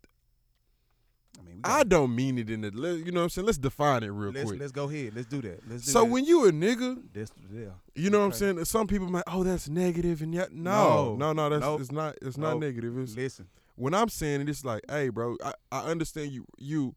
I 1.38 1.42
mean, 1.44 1.60
I 1.64 1.68
gotta- 1.80 1.90
don't 1.90 2.16
mean 2.16 2.38
it 2.38 2.50
in 2.50 2.62
the. 2.62 2.72
You 2.72 3.12
know 3.12 3.20
what 3.20 3.24
I'm 3.24 3.30
saying? 3.30 3.46
Let's 3.46 3.58
define 3.58 4.04
it 4.04 4.08
real 4.10 4.32
let's 4.32 4.48
quick. 4.50 4.60
let's 4.60 4.72
go 4.72 4.90
ahead. 4.90 5.14
Let's 5.16 5.28
do 5.28 5.42
that. 5.42 5.60
Let's 5.70 5.86
do 5.86 5.92
So 5.92 6.00
that. 6.04 6.06
when 6.12 6.26
you 6.26 6.46
a 6.48 6.52
nigga, 6.52 7.02
That's 7.14 7.32
yeah. 7.54 7.70
you 7.96 8.10
know 8.10 8.20
what 8.20 8.26
I'm 8.26 8.32
saying? 8.34 8.66
Some 8.66 8.88
people 8.88 9.08
might, 9.08 9.24
oh, 9.28 9.44
that's 9.44 9.70
negative, 9.70 10.22
and 10.22 10.34
yet 10.34 10.52
no, 10.54 11.16
no, 11.16 11.34
No. 11.34 11.34
no, 11.34 11.50
that's 11.50 11.62
Nope. 11.62 11.82
it's 11.82 11.92
not. 11.92 12.16
It's 12.22 12.38
not 12.38 12.60
negative. 12.60 12.98
It's 12.98 13.16
Listen. 13.16 13.48
when 13.76 13.94
I'm 13.94 14.10
saying 14.10 14.42
it, 14.42 14.50
it's 14.50 14.66
like, 14.66 14.84
hey, 14.90 15.10
bro, 15.10 15.38
I, 15.44 15.54
I 15.72 15.80
understand 15.84 16.32
you. 16.32 16.46
You, 16.58 16.96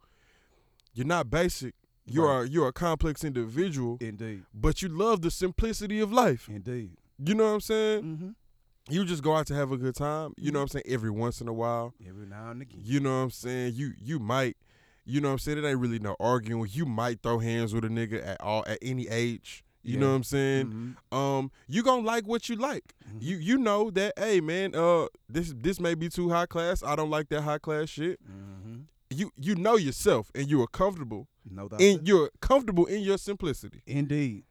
you're 0.95 1.07
not 1.07 1.29
basic. 1.31 1.75
You're 2.07 2.27
Right. 2.27 2.47
a, 2.47 2.49
you're 2.49 2.69
a 2.69 2.73
complex 2.73 3.23
individual, 3.25 3.97
Indeed. 4.01 4.43
but 4.53 4.83
you 4.83 4.89
love 4.89 5.23
the 5.23 5.31
simplicity 5.31 6.01
of 6.01 6.13
life. 6.13 6.49
Indeed. 6.49 6.97
You 7.25 7.35
know 7.35 7.45
what 7.45 7.51
I'm 7.55 7.61
saying? 7.61 8.03
Mm-hmm. 8.03 8.29
You 8.93 9.05
just 9.05 9.23
go 9.23 9.37
out 9.37 9.47
to 9.47 9.55
have 9.55 9.71
a 9.71 9.77
good 9.77 9.95
time. 9.95 10.35
You 10.37 10.51
know 10.51 10.59
what 10.59 10.63
I'm 10.65 10.69
saying? 10.69 10.85
Every 10.89 11.11
once 11.11 11.41
in 11.41 11.47
a 11.47 11.53
while. 11.53 11.95
Every 12.07 12.27
now 12.27 12.51
and 12.51 12.63
again. 12.63 12.81
You 12.83 12.99
know 12.99 13.11
what 13.19 13.25
I'm 13.25 13.31
saying? 13.31 13.75
You 13.77 13.93
you 13.97 14.19
might, 14.19 14.57
you 15.05 15.21
know 15.21 15.29
what 15.29 15.33
I'm 15.35 15.39
saying? 15.39 15.59
It 15.59 15.65
ain't 15.65 15.79
really 15.79 16.01
no 16.01 16.17
arguing. 16.19 16.69
You 16.73 16.85
might 16.87 17.23
throw 17.23 17.39
hands 17.39 17.73
with 17.73 17.85
a 17.85 17.89
nigga 17.89 18.27
at 18.27 18.41
all 18.41 18.65
at 18.67 18.79
any 18.83 19.07
age. 19.09 19.65
You 19.85 19.99
know 19.99 20.11
what 20.11 20.15
I'm 20.17 20.23
saying? 20.25 20.97
Mhm. 21.13 21.17
Um, 21.17 21.51
you 21.69 21.83
gonna 21.83 22.07
like 22.07 22.25
what 22.27 22.49
you 22.49 22.55
like. 22.57 22.95
Mhm. 23.09 23.19
You 23.23 23.37
you 23.37 23.59
know 23.59 23.91
that, 23.93 24.15
hey 24.17 24.41
man, 24.41 24.75
uh 24.75 25.07
this 25.29 25.53
this 25.57 25.79
may 25.81 25.95
be 25.95 26.09
too 26.09 26.31
high 26.31 26.47
class. 26.47 26.83
I 26.83 26.97
don't 26.97 27.11
like 27.11 27.29
that 27.31 27.43
high 27.43 27.59
class 27.59 27.89
shit. 27.89 28.19
Mhm. 28.25 28.85
You 29.13 29.31
you 29.37 29.55
know 29.55 29.77
yourself 29.77 30.31
and 30.35 30.49
you 30.51 30.61
are 30.63 30.67
comfortable 30.67 31.29
No 31.51 31.69
doubt. 31.69 31.81
and 31.81 32.07
you're 32.07 32.31
comfortable 32.41 32.87
in 32.87 33.01
your 33.03 33.19
simplicity. 33.19 33.83
Indeed. 33.87 34.45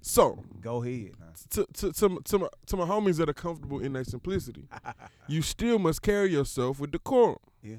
So 0.00 0.44
Go 0.60 0.82
ahead. 0.82 1.12
to 1.50 1.66
to 1.74 1.92
to 1.92 2.20
to 2.24 2.38
my, 2.38 2.48
to 2.66 2.76
my 2.76 2.84
homies 2.84 3.16
that 3.18 3.28
are 3.28 3.34
comfortable 3.34 3.80
in 3.80 3.92
their 3.94 4.04
simplicity, 4.04 4.68
you 5.28 5.42
still 5.42 5.78
must 5.78 6.00
carry 6.02 6.30
yourself 6.30 6.78
with 6.78 6.92
decorum. 6.92 7.38
Yeah. 7.62 7.76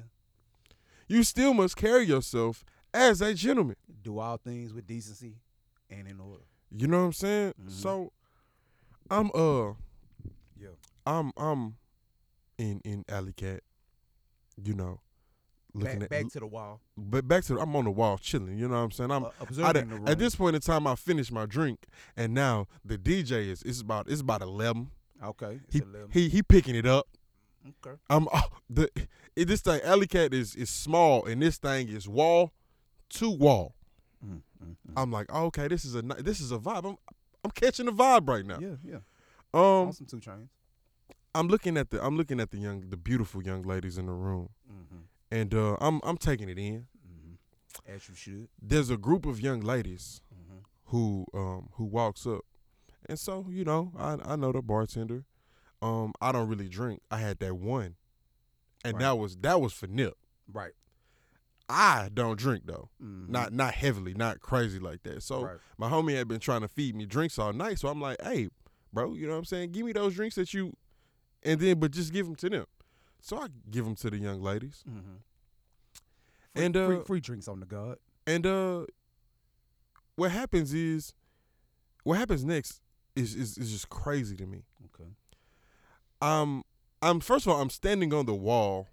You 1.08 1.22
still 1.22 1.54
must 1.54 1.76
carry 1.76 2.04
yourself 2.04 2.64
as 2.92 3.20
a 3.22 3.32
gentleman. 3.32 3.76
Do 4.02 4.18
all 4.18 4.36
things 4.36 4.72
with 4.74 4.86
decency 4.86 5.36
and 5.90 6.06
in 6.06 6.20
order. 6.20 6.42
You 6.70 6.86
know 6.86 6.98
what 7.00 7.04
I'm 7.06 7.12
saying? 7.14 7.54
Mhm. 7.62 7.70
So 7.70 8.12
I'm 9.10 9.30
uh 9.34 9.72
Yeah. 10.60 10.76
I'm 11.06 11.32
I'm 11.38 11.76
in 12.58 12.80
in 12.84 13.04
Alley 13.08 13.32
Cat, 13.32 13.62
you 14.62 14.74
know, 14.74 15.00
looking 15.78 16.00
Back, 16.00 16.04
at 16.04 16.10
back 16.10 16.28
to 16.32 16.40
the 16.40 16.46
wall. 16.46 16.80
but 16.96 17.26
back 17.28 17.44
to 17.44 17.54
the, 17.54 17.60
I'm 17.60 17.74
on 17.76 17.84
the 17.84 17.90
wall 17.90 18.18
chilling. 18.18 18.58
You 18.58 18.68
know 18.68 18.74
what 18.76 18.80
I'm 18.82 18.90
saying? 18.90 19.10
I'm 19.10 19.24
uh, 19.24 19.30
observing 19.40 19.72
done- 19.72 19.88
the 19.88 19.94
room. 19.96 20.08
at 20.08 20.18
this 20.18 20.34
point 20.34 20.54
in 20.56 20.60
time 20.62 20.86
I 20.86 20.94
finished 20.94 21.32
my 21.32 21.46
drink 21.46 21.86
and 22.16 22.34
now 22.34 22.66
the 22.84 22.98
DJ 22.98 23.48
is 23.48 23.62
it's 23.62 23.80
about 23.80 24.08
it's 24.08 24.20
about 24.20 24.42
eleven. 24.42 24.90
Okay. 25.24 25.60
It's 25.66 25.74
He 25.76 25.82
11. 25.82 26.08
he 26.12 26.28
he 26.28 26.42
picking 26.42 26.74
it 26.76 26.86
up. 26.86 27.06
okay. 27.84 27.96
I'm 28.10 28.28
oh, 28.32 28.42
the 28.70 28.88
it, 29.36 29.46
this 29.46 29.60
thing 29.62 29.80
Alley 29.82 30.06
Cat 30.06 30.32
is 30.34 30.54
is 30.54 30.70
small 30.70 31.24
and 31.24 31.42
this 31.42 31.58
thing 31.58 31.88
is 31.88 32.08
wall 32.08 32.52
to 33.10 33.30
wall. 33.30 33.74
Mm, 34.24 34.42
mm, 34.62 34.68
mm. 34.70 34.74
I'm 34.96 35.10
like, 35.12 35.26
oh, 35.32 35.44
okay, 35.46 35.68
this 35.68 35.84
is 35.84 35.94
a 35.94 36.02
this 36.02 36.40
is 36.40 36.50
a 36.52 36.58
vibe. 36.58 36.84
I'm 36.88 36.96
I'm 37.44 37.50
catching 37.52 37.86
the 37.86 37.92
vibe 37.92 38.28
right 38.28 38.44
now. 38.44 38.58
Yeah, 38.60 38.76
yeah. 38.84 38.96
Um, 39.54 39.60
On 39.88 39.92
some 39.92 40.06
two 40.06 40.20
chains. 40.20 40.50
I'm 41.34 41.46
looking 41.48 41.76
at 41.76 41.90
the 41.90 42.04
I'm 42.04 42.16
looking 42.16 42.40
at 42.40 42.50
the 42.50 42.58
young 42.58 42.88
the 42.90 42.96
beautiful 42.96 43.42
young 43.42 43.62
ladies 43.62 43.96
in 43.98 44.06
the 44.06 44.12
room, 44.12 44.48
Mm-hmm. 44.70 44.87
And 45.30 45.54
uh, 45.54 45.76
I'm 45.80 46.00
I'm 46.02 46.16
taking 46.16 46.48
it 46.48 46.58
in. 46.58 46.86
Mm-hmm. 47.06 47.92
As 47.94 48.08
you 48.08 48.14
should. 48.14 48.48
There's 48.60 48.90
a 48.90 48.96
group 48.96 49.26
of 49.26 49.40
young 49.40 49.60
ladies 49.60 50.20
Mm-hmm. 50.34 50.58
who 50.86 51.26
um 51.34 51.68
who 51.74 51.84
walks 51.84 52.26
up, 52.26 52.42
and 53.08 53.18
so 53.18 53.46
you 53.50 53.64
know 53.64 53.92
I 53.98 54.16
I 54.24 54.36
know 54.36 54.52
the 54.52 54.62
bartender. 54.62 55.24
Um, 55.80 56.12
I 56.20 56.32
don't 56.32 56.48
really 56.48 56.68
drink. 56.68 57.02
I 57.10 57.18
had 57.18 57.38
that 57.38 57.54
one, 57.54 57.94
and 58.84 58.94
Right. 58.94 59.00
that 59.00 59.18
was 59.18 59.36
that 59.38 59.60
was 59.60 59.72
for 59.72 59.86
Nip. 59.86 60.14
Right. 60.52 60.72
I 61.68 62.08
don't 62.14 62.38
drink 62.38 62.64
though, 62.66 62.88
Mhm. 63.02 63.28
not 63.28 63.52
not 63.52 63.74
heavily, 63.74 64.14
not 64.14 64.40
crazy 64.40 64.78
like 64.78 65.02
that. 65.02 65.22
So 65.22 65.44
Right. 65.44 65.58
my 65.76 65.90
homie 65.90 66.16
had 66.16 66.26
been 66.26 66.40
trying 66.40 66.62
to 66.62 66.68
feed 66.68 66.96
me 66.96 67.04
drinks 67.06 67.38
all 67.38 67.52
night, 67.52 67.78
so 67.78 67.88
I'm 67.88 68.00
like, 68.00 68.16
hey, 68.22 68.48
bro, 68.92 69.14
you 69.14 69.26
know 69.26 69.34
what 69.34 69.38
I'm 69.40 69.44
saying? 69.44 69.72
Give 69.72 69.84
me 69.84 69.92
those 69.92 70.14
drinks 70.14 70.36
that 70.36 70.54
you, 70.54 70.74
and 71.42 71.60
then 71.60 71.78
but 71.78 71.90
just 71.90 72.12
give 72.12 72.24
them 72.26 72.36
to 72.36 72.48
them. 72.48 72.66
So 73.20 73.38
I 73.38 73.48
give 73.70 73.84
them 73.84 73.94
to 73.96 74.10
the 74.10 74.18
young 74.18 74.40
ladies, 74.42 74.84
Mm-hmm. 74.88 74.98
Free, 76.54 76.64
and 76.64 76.76
uh, 76.76 76.86
free, 76.86 77.00
free 77.04 77.20
drinks 77.20 77.46
on 77.48 77.60
the 77.60 77.66
god. 77.66 77.98
and 78.26 78.46
uh, 78.46 78.84
what 80.16 80.30
happens 80.30 80.72
is, 80.74 81.12
what 82.04 82.18
happens 82.18 82.44
next 82.44 82.80
is 83.14 83.34
is, 83.34 83.58
is 83.58 83.70
just 83.70 83.88
crazy 83.90 84.36
to 84.36 84.46
me. 84.46 84.64
Okay. 84.86 85.10
Um, 86.20 86.64
I'm 87.02 87.20
first 87.20 87.46
of 87.46 87.52
all, 87.52 87.60
I'm 87.60 87.70
standing 87.70 88.12
on 88.14 88.26
the 88.26 88.34
wall 88.34 88.88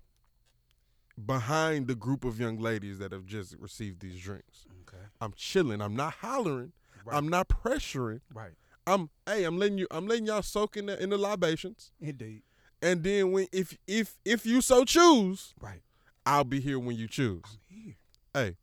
behind 1.23 1.87
the 1.87 1.95
group 1.95 2.25
of 2.25 2.39
young 2.39 2.57
ladies 2.59 2.99
that 2.99 3.11
have 3.11 3.25
just 3.25 3.55
received 3.59 4.01
these 4.01 4.19
drinks. 4.19 4.65
Okay. 4.87 5.03
I'm 5.21 5.33
chilling. 5.35 5.81
I'm 5.81 5.95
not 5.95 6.13
hollering. 6.15 6.73
Right. 7.05 7.15
I'm 7.17 7.27
not 7.29 7.47
pressuring. 7.47 8.21
right. 8.33 8.51
I'm 8.87 9.09
hey, 9.25 9.43
I'm 9.45 9.57
letting 9.57 9.77
you 9.79 9.87
I'm 9.89 10.05
letting 10.07 10.27
y'all 10.27 10.43
soak 10.43 10.77
in 10.77 10.85
the 10.87 11.01
in 11.01 11.09
the 11.09 11.17
libations. 11.17 11.91
Indeed. 11.99 12.43
And 12.85 13.03
then 13.03 13.31
when 13.31 13.47
if 13.51 13.77
if 13.87 14.17
if 14.23 14.45
you 14.45 14.61
so 14.61 14.85
choose, 14.85 15.53
Right. 15.59 15.81
I'll 16.25 16.43
be 16.43 16.59
here 16.59 16.79
when 16.79 16.95
you 16.95 17.07
choose. 17.07 17.43
I'm 17.71 17.77
here. 17.83 17.95
Hey. 18.33 18.57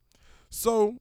So 0.50 0.97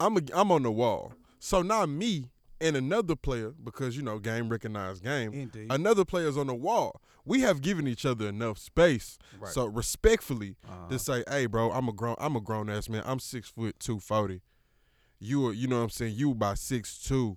I'm 0.00 0.16
a, 0.16 0.20
I'm 0.34 0.50
on 0.52 0.62
the 0.64 0.70
wall. 0.70 1.12
So 1.38 1.62
now 1.62 1.84
me 1.86 2.26
and 2.60 2.76
another 2.76 3.14
player, 3.14 3.52
because 3.62 3.96
you 3.96 4.02
know, 4.02 4.18
game 4.18 4.48
recognized 4.48 5.04
game, 5.04 5.32
Indeed. 5.32 5.68
another 5.70 6.04
player's 6.04 6.36
on 6.36 6.48
the 6.48 6.54
wall. 6.54 7.00
We 7.24 7.40
have 7.42 7.60
given 7.60 7.86
each 7.86 8.04
other 8.06 8.26
enough 8.28 8.58
space. 8.58 9.18
Right. 9.38 9.52
So 9.52 9.66
respectfully 9.66 10.56
Uh-huh. 10.68 10.88
to 10.88 10.98
say, 10.98 11.24
hey 11.28 11.46
bro, 11.46 11.70
I'm 11.70 11.88
a 11.88 11.92
grown 11.92 12.16
I'm 12.18 12.34
a 12.36 12.40
grown 12.40 12.68
ass 12.70 12.88
man. 12.88 13.02
I'm 13.06 13.20
six 13.20 13.48
foot 13.48 13.78
two 13.78 14.00
forty. 14.00 14.40
You 15.20 15.46
are, 15.48 15.52
you 15.52 15.66
know 15.68 15.76
what 15.78 15.82
I'm 15.84 15.90
saying? 15.90 16.14
You 16.16 16.30
about 16.32 16.58
six 16.58 16.98
two, 16.98 17.36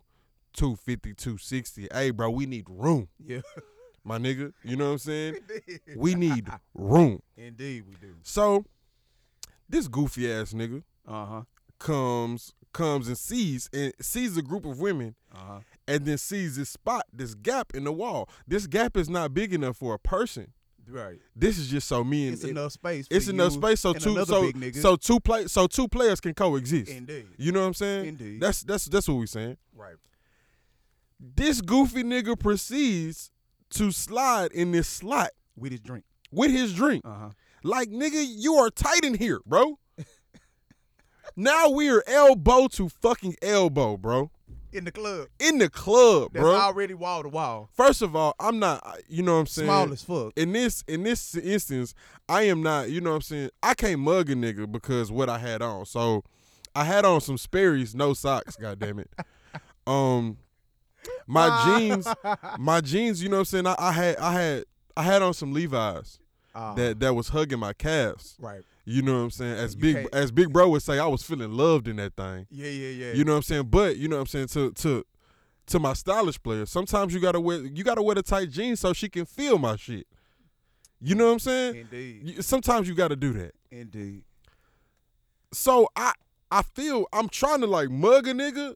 250, 0.54 1.14
260. 1.16 1.88
Hey 1.94 2.12
bro, 2.12 2.30
we 2.32 2.46
need 2.46 2.66
room. 2.70 3.10
yeah. 3.24 3.42
My 4.04 4.18
nigga. 4.18 4.54
You 4.64 4.76
know 4.78 4.86
what 4.88 4.92
I'm 4.94 4.98
saying? 5.00 5.36
we 5.96 6.16
need 6.16 6.48
room. 6.74 7.22
Indeed, 7.38 7.84
we 7.88 7.96
do. 7.96 8.16
So 8.24 8.66
this 9.70 9.88
goofy 9.88 10.32
ass 10.32 10.54
nigga 10.54 10.84
Uh 11.08 11.26
huh. 11.26 11.42
comes 11.80 12.54
comes 12.74 13.08
and 13.08 13.18
sees 13.18 13.70
and 13.74 13.94
sees 14.02 14.38
a 14.38 14.42
group 14.42 14.66
of 14.66 14.80
women 14.80 15.16
Uh 15.34 15.38
huh. 15.38 15.60
and 15.88 16.06
then 16.06 16.18
sees 16.18 16.56
this 16.56 16.70
spot, 16.70 17.06
this 17.14 17.34
gap 17.36 17.74
in 17.76 17.84
the 17.84 17.92
wall. 17.92 18.30
This 18.48 18.66
gap 18.68 18.96
is 18.98 19.10
not 19.10 19.34
big 19.34 19.54
enough 19.54 19.78
for 19.78 19.94
a 19.94 20.00
person. 20.00 20.54
Right. 20.90 21.20
This 21.36 21.58
is 21.60 21.70
just 21.70 21.88
so 21.88 22.04
me 22.04 22.26
and 22.26 22.34
It's 22.34 22.44
it- 22.44 22.50
enough 22.50 22.72
space. 22.74 23.08
For 23.08 23.14
it's 23.14 23.28
enough 23.28 23.54
space 23.54 23.80
so 23.82 23.94
two 23.94 24.26
so 24.26 24.42
big 24.52 24.56
nigga. 24.56 24.82
so 24.82 24.96
two 24.96 25.20
play 25.20 25.46
so 25.48 25.68
two 25.68 25.88
players 25.88 26.20
can 26.20 26.34
coexist. 26.34 26.92
Indeed. 26.92 27.28
You 27.38 27.52
know 27.52 27.62
what 27.62 27.68
I'm 27.68 27.74
saying? 27.76 28.06
Indeed. 28.08 28.42
That's 28.42 28.64
that's 28.64 28.86
that's 28.86 29.08
what 29.08 29.18
we're 29.18 29.26
saying. 29.28 29.58
Right. 29.76 29.96
This 31.20 31.62
goofy 31.62 32.04
nigga 32.04 32.38
proceeds 32.38 33.30
to 33.72 33.92
slide 33.92 34.52
in 34.52 34.72
this 34.72 34.88
slot 34.88 35.30
With 35.58 35.72
his 35.72 35.82
drink. 35.82 36.06
with 36.32 36.52
his 36.52 36.74
drink. 36.74 37.04
Uh 37.06 37.14
huh. 37.14 37.30
Like 37.64 37.90
nigga, 37.90 38.24
you 38.28 38.56
are 38.56 38.70
tight 38.70 39.04
in 39.04 39.14
here, 39.16 39.40
bro. 39.46 39.78
now 41.36 41.70
we 41.70 41.90
are 41.90 42.04
elbow 42.08 42.68
to 42.70 42.90
fucking 42.90 43.36
elbow, 43.42 43.98
bro. 43.98 44.32
In 44.74 44.86
the 44.86 44.92
club. 44.92 45.28
In 45.40 45.58
the 45.58 45.70
club, 45.70 46.32
That's 46.34 46.42
bro. 46.44 46.56
already 46.56 46.94
wall 46.94 47.24
to 47.24 47.30
wall. 47.30 47.70
First 47.74 48.02
of 48.02 48.16
all, 48.16 48.36
I'm 48.40 48.58
not. 48.58 48.82
You 49.10 49.22
know 49.22 49.34
what 49.34 49.40
I'm 49.42 49.46
saying? 49.48 49.68
Small 49.68 49.92
as 49.92 50.02
fuck. 50.02 50.32
in 50.38 50.54
this 50.54 50.84
in 50.88 51.04
this 51.04 51.36
instance, 51.36 51.94
I 52.30 52.44
am 52.44 52.64
not. 52.64 52.90
You 52.90 53.02
know 53.02 53.10
what 53.10 53.18
I'm 53.18 53.22
saying? 53.22 53.50
I 53.62 53.74
can't 53.74 54.00
mug 54.00 54.30
a 54.30 54.34
nigga 54.36 54.72
because 54.72 55.12
what 55.12 55.28
I 55.28 55.40
had 55.40 55.62
on. 55.62 55.86
So 55.86 56.24
I 56.74 56.86
had 56.86 57.04
on 57.04 57.20
some 57.20 57.38
Sperry's, 57.38 57.94
no 57.94 58.14
socks. 58.14 58.56
God 58.56 58.80
damn 58.80 59.00
it. 59.00 59.12
Um, 59.88 60.38
my 61.28 61.78
jeans, 61.80 62.08
my 62.60 62.82
jeans. 62.82 63.22
You 63.24 63.30
know 63.30 63.38
what 63.38 63.40
I'm 63.42 63.46
saying? 63.46 63.68
I, 63.68 63.76
I 63.78 63.92
had 63.92 64.18
I 64.18 64.32
had 64.34 64.64
I 64.98 65.04
had 65.04 65.22
on 65.22 65.34
some 65.34 65.54
Levi's 65.54 66.20
Uh, 66.56 66.74
that 66.76 67.00
that 67.00 67.14
was 67.14 67.30
hugging 67.30 67.60
my 67.60 67.74
calves. 67.74 68.36
right. 68.40 68.62
You 68.84 69.04
know 69.04 69.14
what 69.14 69.20
I'm 69.26 69.30
saying? 69.32 69.54
As 69.58 69.76
You 69.76 69.82
big 69.82 69.96
can't- 69.96 70.14
as 70.16 70.32
Big 70.32 70.52
Bro 70.52 70.70
would 70.70 70.82
say, 70.82 70.98
I 71.00 71.06
was 71.06 71.22
feeling 71.24 71.52
loved 71.52 71.88
in 71.88 71.98
that 71.98 72.16
thing. 72.16 72.48
Yeah, 72.50 72.68
yeah, 72.70 72.90
yeah. 72.90 73.14
You 73.14 73.24
know 73.24 73.34
what 73.34 73.38
I'm 73.38 73.44
saying? 73.44 73.64
But 73.70 73.98
you 73.98 74.08
know 74.08 74.16
what 74.18 74.22
I'm 74.22 74.28
saying 74.28 74.48
to 74.48 74.72
to 74.72 75.06
to 75.68 75.80
my 75.80 75.94
stylish 75.94 76.42
players, 76.42 76.70
sometimes 76.72 77.14
you 77.14 77.20
gotta 77.20 77.40
wear 77.40 77.60
you 77.60 77.84
gotta 77.84 78.02
wear 78.02 78.16
the 78.16 78.24
tight 78.24 78.50
jeans 78.50 78.80
so 78.80 78.92
she 78.92 79.08
can 79.08 79.26
feel 79.26 79.58
my 79.60 79.76
shit. 79.76 80.08
You 81.00 81.16
know 81.16 81.28
what 81.28 81.34
I'm 81.34 81.40
saying? 81.40 81.76
Indeed. 81.76 82.44
Sometimes 82.44 82.88
you 82.88 82.96
gotta 82.96 83.16
do 83.16 83.34
that. 83.34 83.54
Indeed. 83.70 84.24
So 85.54 85.88
I 85.96 86.14
I 86.50 86.64
feel 86.64 87.06
I'm 87.14 87.30
trying 87.30 87.62
to 87.62 87.68
like 87.68 87.90
mug 87.90 88.28
a 88.28 88.34
nigga, 88.34 88.76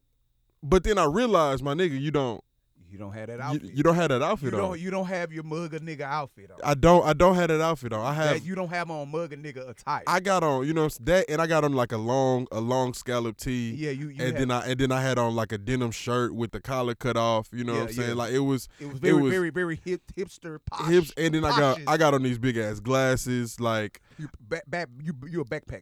but 0.65 0.83
then 0.83 0.97
I 0.97 1.05
realized, 1.05 1.63
my 1.63 1.73
nigga, 1.73 1.99
you 1.99 2.11
don't 2.11 2.43
You 2.91 2.97
don't 2.99 3.11
have 3.13 3.27
that 3.27 3.41
outfit. 3.41 3.73
you 3.73 3.83
don't 3.83 3.95
have 3.95 4.09
that 4.09 4.19
You 4.21 4.25
outfit 4.25 4.53
on. 4.53 4.59
don't. 4.61 4.79
You 4.79 4.89
don't 4.91 5.05
have 5.07 5.33
your 5.33 5.43
mugger 5.43 5.79
nigga 5.79 6.01
outfit 6.01 6.49
on. 6.51 6.59
I 6.63 6.73
don't. 6.75 7.05
I 7.05 7.11
don't 7.13 7.35
have 7.35 7.49
that 7.49 7.59
outfit 7.61 7.91
on. 7.91 8.05
I 8.05 8.13
have. 8.13 8.29
That 8.35 8.45
you 8.45 8.55
don't 8.55 8.69
have 8.69 8.89
on 8.89 9.11
mugger 9.11 9.35
nigga 9.35 9.67
attire. 9.69 10.03
I 10.07 10.19
got 10.21 10.43
on. 10.43 10.65
You 10.65 10.73
know 10.73 10.87
saying? 10.87 11.05
that, 11.05 11.25
and 11.29 11.41
I 11.41 11.47
got 11.47 11.63
on 11.65 11.73
like 11.73 11.91
a 11.91 11.97
long, 11.97 12.47
a 12.53 12.61
long 12.61 12.93
scallop 12.93 13.35
tee. 13.37 13.71
yeah, 13.75 13.91
you. 13.91 14.07
you 14.09 14.23
and 14.23 14.37
then 14.37 14.49
I 14.51 14.65
and 14.69 14.79
then 14.79 14.91
I 14.93 15.01
had 15.01 15.17
on 15.17 15.35
like 15.35 15.51
a 15.51 15.57
denim 15.57 15.91
shirt 15.91 16.33
with 16.33 16.51
the 16.51 16.61
collar 16.61 16.95
cut 16.95 17.17
off. 17.17 17.49
You 17.51 17.65
know 17.65 17.73
Yeah, 17.73 17.79
what 17.81 17.89
I'm 17.89 17.95
saying? 17.95 18.09
yeah. 18.09 18.15
Like 18.15 18.31
it 18.33 18.39
was 18.39 18.69
it 18.79 18.85
was 18.87 18.99
very, 18.99 19.21
was 19.21 19.31
very, 19.33 19.49
very 19.49 19.79
hip, 19.83 20.01
hipster, 20.15 20.59
posh. 20.69 20.87
hips, 20.89 21.11
and 21.17 21.33
then 21.35 21.43
I 21.43 21.57
got. 21.59 21.79
I 21.87 21.97
got 21.97 22.13
on 22.13 22.23
these 22.23 22.37
big 22.37 22.55
ass 22.55 22.79
glasses. 22.79 23.59
Like 23.59 23.99
you 24.17 24.29
back, 24.39 24.63
back, 24.69 24.87
you 25.03 25.13
you 25.29 25.41
a 25.41 25.45
backpack, 25.45 25.81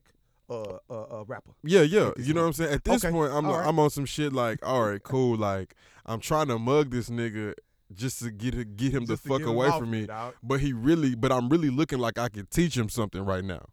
uh, 0.50 0.78
uh, 0.90 1.04
uh 1.22 1.24
rapper. 1.28 1.52
yeah, 1.64 1.82
yeah. 1.82 2.12
You 2.18 2.34
know 2.34 2.42
what 2.42 2.48
I'm 2.48 2.54
saying? 2.54 2.74
At 2.74 2.84
this 2.84 3.04
Okay, 3.04 3.12
point, 3.12 3.32
I'm 3.34 3.46
right. 3.48 3.66
I'm 3.68 3.80
on 3.80 3.90
some 3.90 4.06
shit 4.06 4.34
like, 4.34 4.60
all 4.66 4.90
right, 4.90 5.02
cool. 5.02 5.38
Like 5.38 5.76
I'm 6.06 6.20
trying 6.20 6.48
to 6.48 6.60
mug 6.60 6.92
this 6.92 7.10
nigga 7.10 7.54
just 7.94 8.20
to 8.24 8.32
get 8.32 8.76
get 8.76 8.92
him 8.94 9.06
Just 9.06 9.24
the 9.24 9.30
fuck 9.30 9.44
away 9.44 9.70
from 9.72 9.92
me, 9.92 10.02
me. 10.02 10.08
dog. 10.08 10.34
But 10.44 10.60
he 10.62 10.74
really, 10.74 11.16
but 11.16 11.32
I'm 11.32 11.50
really 11.50 11.70
looking 11.70 12.00
like 12.00 12.18
I 12.18 12.30
could 12.30 12.50
teach 12.52 12.76
him 12.78 12.90
something 12.90 13.24
right 13.24 13.44
now. 13.44 13.66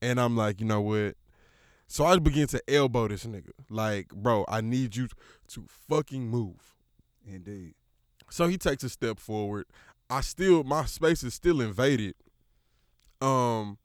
And 0.00 0.20
I'm 0.20 0.36
like, 0.36 0.60
you 0.60 0.66
know 0.66 0.80
what? 0.80 1.16
So 1.86 2.04
I 2.04 2.18
begin 2.18 2.46
to 2.48 2.62
elbow 2.68 3.08
this 3.08 3.24
nigga. 3.24 3.50
Like, 3.70 4.08
bro, 4.08 4.44
I 4.48 4.60
need 4.60 4.94
you 4.96 5.08
to 5.48 5.64
fucking 5.88 6.28
move. 6.28 6.74
Indeed. 7.26 7.74
So 8.30 8.46
he 8.46 8.58
takes 8.58 8.84
a 8.84 8.88
step 8.88 9.18
forward. 9.18 9.66
I 10.10 10.20
still 10.22 10.64
my 10.64 10.84
space 10.86 11.22
is 11.22 11.34
still 11.34 11.60
invaded. 11.60 12.14
Um 13.20 13.78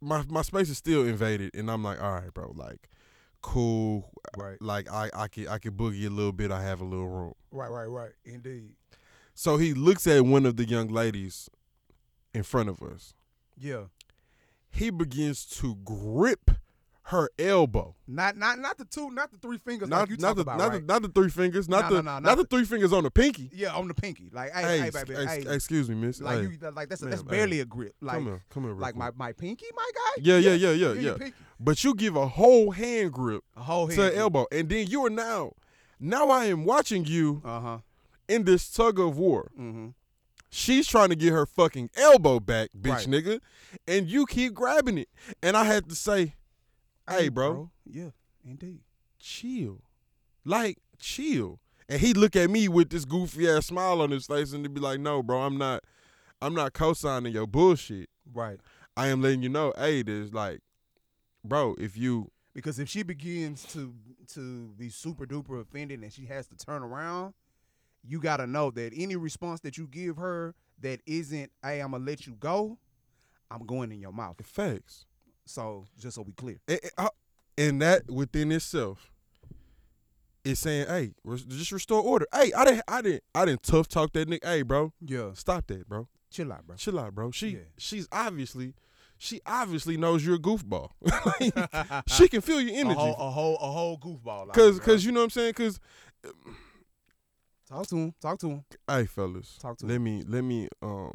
my 0.00 0.24
my 0.28 0.42
space 0.42 0.68
is 0.68 0.78
still 0.78 1.06
invaded 1.06 1.54
and 1.54 1.70
I'm 1.70 1.82
like, 1.82 2.02
all 2.02 2.12
right, 2.12 2.32
bro, 2.32 2.52
like 2.54 2.88
cool. 3.42 4.10
Right. 4.36 4.60
Like 4.60 4.90
I 4.90 5.10
I 5.14 5.28
can 5.28 5.48
I 5.48 5.58
can 5.58 5.72
boogie 5.72 6.06
a 6.06 6.10
little 6.10 6.32
bit. 6.32 6.50
I 6.50 6.62
have 6.62 6.80
a 6.80 6.84
little 6.84 7.08
room. 7.08 7.34
Right. 7.50 7.70
Right. 7.70 7.86
Right. 7.86 8.12
Indeed. 8.24 8.72
So 9.34 9.56
he 9.56 9.72
looks 9.74 10.06
at 10.06 10.24
one 10.24 10.46
of 10.46 10.56
the 10.56 10.64
young 10.64 10.88
ladies 10.88 11.48
in 12.34 12.42
front 12.42 12.68
of 12.68 12.82
us. 12.82 13.14
Yeah. 13.58 13.84
He 14.70 14.90
begins 14.90 15.44
to 15.46 15.76
grip 15.76 16.50
her 17.10 17.28
elbow. 17.38 17.94
Not 18.08 18.36
not 18.36 18.58
not 18.58 18.78
the 18.78 18.84
two, 18.84 19.10
not 19.10 19.30
the 19.30 19.38
three 19.38 19.58
fingers 19.58 19.88
Not, 19.88 20.00
like 20.00 20.10
you 20.10 20.16
not, 20.18 20.36
the, 20.36 20.42
about, 20.42 20.58
not, 20.58 20.68
right? 20.70 20.80
the, 20.86 20.92
not 20.92 21.02
the 21.02 21.08
three 21.08 21.28
fingers, 21.28 21.68
not 21.68 21.82
Nah, 21.82 21.88
the 21.88 21.94
nah, 21.96 22.00
nah, 22.02 22.12
not, 22.14 22.22
not 22.22 22.36
the 22.38 22.42
the- 22.44 22.48
three 22.56 22.64
fingers 22.64 22.92
on 22.92 23.02
the 23.04 23.10
pinky. 23.10 23.50
yeah, 23.52 23.74
on 23.74 23.88
the 23.88 23.94
pinky. 23.94 24.30
Like, 24.32 24.52
hey, 24.52 24.62
Hey, 24.62 24.78
hey, 24.80 24.90
baby, 24.90 25.14
ex- 25.16 25.32
hey. 25.44 25.54
excuse 25.54 25.88
me, 25.88 25.94
miss. 25.96 26.20
like 26.20 26.38
Hey. 26.38 26.42
you, 26.42 26.70
like 26.70 26.88
that's 26.88 27.00
that's 27.02 27.22
hey. 27.22 27.28
barely 27.28 27.60
a 27.60 27.64
grip. 27.64 27.94
Like, 28.00 28.14
come 28.16 28.24
here, 28.26 28.42
come 28.50 28.62
here, 28.64 28.72
like 28.74 28.94
quick. 28.94 29.14
my 29.16 29.26
my 29.26 29.32
pinky, 29.32 29.66
my 29.76 29.90
guy. 29.94 30.22
Yeah, 30.22 30.38
yeah, 30.38 30.52
yeah, 30.54 30.70
yeah, 30.72 30.92
your 30.92 31.16
yeah. 31.18 31.30
But 31.58 31.82
you 31.84 31.94
give 31.94 32.16
a 32.16 32.26
whole 32.26 32.70
hand 32.72 33.12
grip 33.12 33.42
A 33.56 33.62
whole 33.62 33.88
to 33.88 33.94
hand. 33.94 34.12
an 34.14 34.18
elbow, 34.18 34.46
and 34.52 34.68
then 34.68 34.86
you 34.86 35.04
are 35.06 35.10
now, 35.10 35.52
now 35.98 36.30
I 36.30 36.46
am 36.46 36.64
watching 36.64 37.04
you 37.04 37.42
Uh 37.44 37.60
huh. 37.60 37.78
in 38.28 38.44
this 38.44 38.70
tug 38.70 38.98
of 39.00 39.18
war. 39.18 39.50
Mm-hmm. 39.58 39.88
She's 40.52 40.88
trying 40.88 41.10
to 41.10 41.14
get 41.16 41.32
her 41.32 41.46
fucking 41.46 41.90
elbow 41.96 42.40
back, 42.40 42.70
bitch, 42.76 42.90
Right. 42.90 43.06
nigga, 43.06 43.40
and 43.86 44.08
you 44.08 44.26
keep 44.26 44.52
grabbing 44.54 44.98
it. 44.98 45.08
And 45.42 45.56
I 45.56 45.64
had 45.64 45.88
to 45.90 45.94
say, 45.94 46.34
"Hey, 47.10 47.28
bro, 47.28 47.70
Yeah, 47.84 48.10
indeed. 48.44 48.80
chill, 49.18 49.82
like 50.44 50.78
chill." 50.98 51.60
And 51.88 52.00
he 52.00 52.14
look 52.14 52.36
at 52.36 52.50
me 52.50 52.68
with 52.68 52.90
this 52.90 53.04
goofy 53.04 53.48
ass 53.48 53.66
smile 53.66 54.00
on 54.00 54.10
his 54.10 54.26
face, 54.26 54.52
and 54.52 54.62
to 54.64 54.70
be 54.70 54.80
like, 54.80 55.00
"No, 55.00 55.22
bro, 55.22 55.42
I'm 55.42 55.58
not, 55.58 55.82
I'm 56.40 56.54
not 56.54 56.72
co-signing 56.72 57.32
your 57.32 57.46
bullshit. 57.46 58.08
Right. 58.32 58.60
I 58.96 59.08
am 59.08 59.22
letting 59.22 59.42
you 59.42 59.48
know, 59.48 59.72
hey, 59.76 60.02
there's 60.02 60.32
like, 60.32 60.60
bro, 61.44 61.74
if 61.78 61.96
you." 61.96 62.30
Because 62.54 62.78
if 62.78 62.88
she 62.88 63.02
begins 63.02 63.64
to 63.72 63.94
to 64.34 64.68
be 64.78 64.88
super 64.88 65.26
duper 65.26 65.60
offended 65.60 66.00
and 66.02 66.12
she 66.12 66.26
has 66.26 66.46
to 66.48 66.56
turn 66.56 66.82
around, 66.82 67.34
you 68.04 68.20
gotta 68.20 68.46
know 68.46 68.70
that 68.70 68.92
any 68.94 69.16
response 69.16 69.60
that 69.60 69.76
you 69.76 69.86
give 69.88 70.16
her 70.16 70.54
that 70.80 71.00
isn't, 71.06 71.50
hey, 71.62 71.80
I'm 71.80 71.90
gonna 71.92 72.04
let 72.04 72.26
you 72.26 72.34
go, 72.34 72.78
I'm 73.50 73.66
going 73.66 73.92
in 73.92 74.00
your 74.00 74.12
mouth. 74.12 74.36
Facts. 74.44 75.06
So 75.50 75.86
just 75.98 76.14
so 76.16 76.22
we 76.22 76.32
clear. 76.32 76.60
And, 76.68 76.80
and, 77.58 77.82
uh, 77.82 77.86
that 77.86 78.10
within 78.10 78.52
itself 78.52 79.10
is 80.44 80.58
saying, 80.58 80.86
"Hey, 80.86 81.12
just 81.48 81.72
restore 81.72 82.00
order." 82.02 82.26
Hey, 82.32 82.52
I 82.56 82.64
didn't, 82.64 82.82
I 82.88 83.02
didn't, 83.02 83.22
I 83.34 83.44
didn't 83.44 83.62
tough 83.62 83.88
talk 83.88 84.12
that 84.14 84.28
nigga. 84.28 84.44
Hey, 84.44 84.62
bro, 84.62 84.92
Yeah. 85.00 85.32
stop 85.34 85.66
that, 85.66 85.88
bro. 85.88 86.08
Chill 86.30 86.52
out, 86.52 86.66
bro. 86.66 86.76
Chill 86.76 86.98
out, 86.98 87.14
bro. 87.14 87.30
She, 87.32 87.48
Yeah. 87.48 87.58
she's 87.76 88.06
obviously, 88.12 88.74
she 89.18 89.40
obviously 89.44 89.96
knows 89.96 90.24
you're 90.24 90.36
a 90.36 90.38
goofball. 90.38 90.90
Like, 91.02 92.04
she 92.08 92.28
can 92.28 92.40
feel 92.40 92.60
your 92.60 92.74
A 92.74 92.78
energy, 92.78 92.98
whole, 93.00 93.14
a 93.16 93.30
whole, 93.30 93.56
a 93.56 93.70
whole 93.70 93.98
goofball. 93.98 94.52
cause, 94.52 94.78
cause 94.80 95.04
you 95.04 95.12
know 95.12 95.20
what 95.20 95.24
I'm 95.24 95.30
saying. 95.30 95.52
Cause, 95.54 95.78
talk 97.68 97.86
to 97.88 97.96
him. 97.96 98.14
Talk 98.20 98.38
to 98.38 98.48
him. 98.48 98.64
hey, 98.88 99.06
fellas, 99.06 99.58
Talk 99.60 99.76
to 99.78 99.86
let 99.86 99.96
him. 99.96 100.04
me, 100.04 100.22
let 100.26 100.42
me, 100.44 100.68
um, 100.82 101.14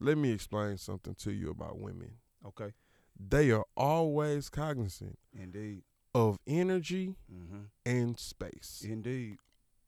let 0.00 0.18
me 0.18 0.32
explain 0.32 0.78
something 0.78 1.14
to 1.16 1.30
you 1.32 1.50
about 1.50 1.78
women. 1.78 2.12
Okay. 2.46 2.72
They 3.18 3.50
are 3.50 3.64
always 3.76 4.48
cognizant 4.48 5.18
Indeed. 5.38 5.82
of 6.14 6.38
energy 6.46 7.16
Mm-hmm. 7.32 7.62
and 7.86 8.18
space. 8.18 8.84
Indeed. 8.88 9.38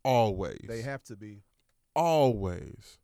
Always. 0.04 0.60
They 0.66 0.82
have 0.82 1.02
to 1.04 1.16
be. 1.16 1.42
always. 1.96 2.98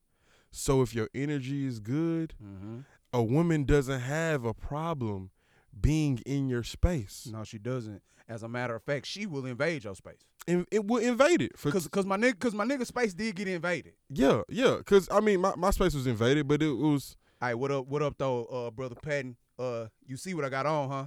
So 0.51 0.83
if 0.83 0.95
your 0.95 1.09
energy 1.15 1.65
is 1.67 1.79
good, 1.81 2.35
Mm-hmm. 2.43 2.81
a 3.13 3.23
woman 3.23 3.65
doesn't 3.65 4.01
have 4.01 4.45
a 4.45 4.55
problem 4.55 5.31
being 5.81 6.19
in 6.27 6.49
your 6.49 6.63
space. 6.65 7.29
No, 7.31 7.45
she 7.45 7.59
doesn't. 7.59 8.03
As 8.29 8.43
a 8.43 8.49
matter 8.49 8.75
of 8.75 8.83
fact, 8.83 9.07
she 9.07 9.27
will 9.27 9.47
invade 9.47 9.85
your 9.85 9.95
space. 9.95 10.21
And 10.49 10.67
it 10.71 10.87
will 10.87 10.99
invade 11.03 11.43
it. 11.43 11.53
Cause, 11.63 11.87
cause 11.89 12.07
my 12.07 12.17
nigga, 12.17 12.39
cause 12.39 12.55
my 12.55 12.65
nigga 12.65 12.87
space 12.87 13.13
did 13.15 13.35
get 13.37 13.47
invaded. 13.49 13.93
yeah, 14.09 14.43
yeah. 14.49 14.79
Cause 14.85 15.09
I 15.11 15.21
mean 15.21 15.41
my, 15.41 15.55
my 15.57 15.71
space 15.71 15.95
was 15.95 16.07
invaded, 16.07 16.47
but 16.49 16.63
it 16.63 16.71
was 16.73 17.17
All 17.41 17.49
right, 17.49 17.55
what 17.55 17.71
up, 17.71 17.87
what 17.87 18.03
up 18.03 18.15
though, 18.19 18.45
uh, 18.47 18.71
brother 18.71 18.95
Patton? 18.97 19.37
Uh, 19.61 19.89
you 20.07 20.17
see 20.17 20.33
what 20.35 20.45
I 20.45 20.49
got 20.49 20.67
on, 20.67 20.89
huh? 20.89 21.07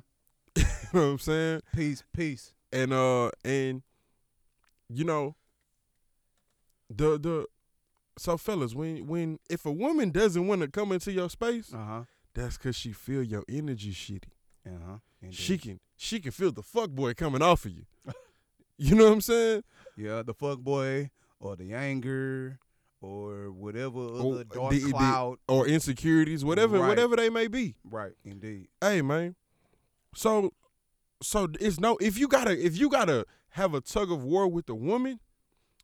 you 0.55 0.63
know 0.93 1.05
what 1.07 1.11
I'm 1.13 1.19
saying? 1.19 1.61
Peace, 1.75 2.03
peace. 2.13 2.53
And 2.71 2.93
uh 2.93 3.31
and 3.43 3.81
you 4.89 5.03
know 5.05 5.35
the 6.89 7.17
the 7.19 7.45
so 8.17 8.37
fellas, 8.37 8.75
when 8.75 9.07
when 9.07 9.39
if 9.49 9.65
a 9.65 9.71
woman 9.71 10.11
doesn't 10.11 10.45
want 10.47 10.61
to 10.61 10.67
come 10.67 10.91
into 10.91 11.11
your 11.11 11.29
space, 11.29 11.73
Uh 11.73 11.85
huh. 11.85 12.03
that's 12.33 12.57
cause 12.57 12.75
she 12.75 12.91
feel 12.91 13.23
your 13.23 13.43
energy 13.49 13.91
shitty. 13.91 14.29
Uh 14.65 14.69
huh. 14.87 14.97
She 15.31 15.57
can 15.57 15.79
she 15.97 16.19
can 16.19 16.31
feel 16.31 16.51
the 16.51 16.61
fuck 16.63 16.89
boy 16.91 17.13
coming 17.13 17.41
off 17.41 17.65
of 17.65 17.71
you. 17.71 17.85
you 18.77 18.93
know 18.95 19.05
what 19.05 19.13
I'm 19.13 19.21
saying? 19.21 19.63
yeah, 19.97 20.21
the 20.21 20.33
fuck 20.33 20.59
boy 20.59 21.09
or 21.39 21.55
the 21.55 21.73
anger 21.73 22.59
or 23.03 23.51
whatever 23.51 23.99
Or 23.99 24.35
other 24.35 24.43
dark 24.45 24.71
the- 24.71 24.79
the- 24.79 25.37
Or 25.47 25.67
insecurities, 25.67 26.43
whatever 26.45 26.79
Right. 26.79 26.87
whatever 26.87 27.15
they 27.15 27.29
may 27.29 27.47
be. 27.47 27.75
right, 27.83 28.13
indeed. 28.23 28.69
Hey 28.81 29.01
man. 29.01 29.35
So 30.15 30.53
so 31.21 31.47
it's 31.59 31.79
no 31.79 31.97
if 31.97 32.17
you 32.17 32.27
gotta 32.27 32.57
if 32.65 32.77
you 32.77 32.89
gotta 32.89 33.25
have 33.51 33.73
a 33.73 33.81
tug 33.81 34.11
of 34.11 34.23
war 34.23 34.47
with 34.47 34.65
the 34.65 34.75
woman, 34.75 35.19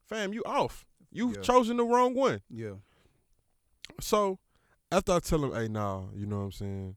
fam, 0.07 0.33
you 0.33 0.41
off. 0.45 0.85
You've 1.11 1.35
Yeah. 1.37 1.41
chosen 1.41 1.77
the 1.77 1.83
wrong 1.83 2.13
one. 2.15 2.41
Yeah. 2.49 2.75
So 3.99 4.39
after 4.91 5.13
I 5.13 5.19
tell 5.19 5.43
him, 5.43 5.53
hey, 5.53 5.67
nah, 5.67 6.05
you 6.15 6.25
know 6.25 6.37
what 6.39 6.43
I'm 6.45 6.51
saying? 6.51 6.95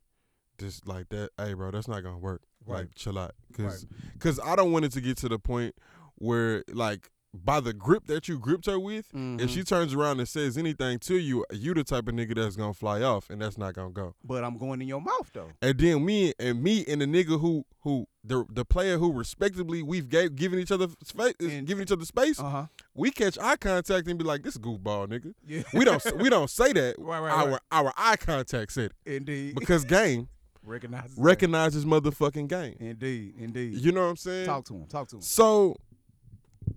Just 0.58 0.87
like 0.87 1.08
that, 1.11 1.30
hey, 1.38 1.54
bro, 1.54 1.70
that's 1.70 1.88
not 1.88 2.02
gonna 2.02 2.18
work. 2.18 2.42
Right. 2.64 2.80
Like, 2.80 2.94
chill 2.94 3.18
out, 3.18 3.35
cause, 3.54 3.87
cause 4.20 4.38
I 4.38 4.54
don't 4.54 4.70
want 4.70 4.85
it 4.85 4.92
to 4.92 5.00
get 5.00 5.16
to 5.18 5.28
the 5.28 5.38
point 5.38 5.74
where, 6.14 6.62
like, 6.68 7.11
by 7.35 7.61
the 7.61 7.73
grip 7.73 8.07
that 8.07 8.29
you 8.29 8.38
gripped 8.38 8.66
her 8.66 8.79
with, 8.79 9.07
if 9.07 9.14
Mhm. 9.14 9.49
she 9.49 9.64
turns 9.64 9.95
around 9.95 10.18
and 10.21 10.29
says 10.29 10.59
anything 10.59 10.99
to 10.99 11.16
you, 11.16 11.47
you 11.51 11.73
the 11.73 11.83
type 11.83 12.07
of 12.07 12.14
nigga 12.14 12.35
that's 12.35 12.57
gonna 12.57 12.75
fly 12.75 13.01
off, 13.03 13.31
and 13.31 13.40
that's 13.40 13.57
not 13.57 13.73
gonna 13.75 13.90
go. 13.90 14.14
But 14.23 14.45
I'm 14.45 14.59
going 14.59 14.83
in 14.83 14.88
your 14.88 15.01
mouth 15.01 15.31
though. 15.33 15.51
And 15.62 15.79
then 15.79 16.05
me 16.05 16.35
and 16.38 16.62
me 16.62 16.85
and 16.87 17.01
the 17.01 17.07
nigga 17.07 17.40
who 17.40 17.64
who 17.81 18.07
the 18.23 18.45
the 18.51 18.64
player 18.66 18.99
who 18.99 19.12
respectively 19.12 19.83
we've 19.83 20.09
gave, 20.11 20.37
given 20.37 20.59
each 20.59 20.71
other 20.71 20.88
space, 21.03 21.35
And- 21.40 21.66
giving 21.66 21.83
each 21.85 21.90
other 21.92 22.05
space, 22.05 22.38
Uh 22.38 22.51
huh. 22.51 22.66
we 22.95 23.11
catch 23.11 23.38
eye 23.38 23.57
contact 23.57 24.07
and 24.09 24.18
be 24.18 24.25
like, 24.25 24.42
"This 24.42 24.59
goofball 24.59 25.09
nigga." 25.09 25.33
Yeah. 25.47 25.62
We 25.73 25.85
don't 25.87 26.05
we 26.18 26.29
don't 26.29 26.51
say 26.51 26.73
that. 26.75 26.97
Right, 26.99 27.18
right, 27.21 27.33
our 27.33 27.49
right. 27.53 27.61
our 27.73 27.92
eye 27.97 28.16
contact 28.16 28.73
said 28.73 28.92
it 29.07 29.12
Indeed. 29.16 29.55
because 29.59 29.85
game 29.85 30.29
Recognize. 30.64 31.14
recognizes 31.16 31.85
motherfucking 31.87 32.49
game. 32.49 32.77
Indeed. 32.79 33.35
Indeed. 33.38 33.75
You 33.79 33.90
know 33.90 34.03
what 34.03 34.11
I'm 34.11 34.16
saying? 34.16 34.47
Talk 34.47 34.64
to 34.66 34.75
him. 34.75 34.87
Talk 34.87 35.09
to 35.09 35.16
him. 35.16 35.23
So 35.23 35.77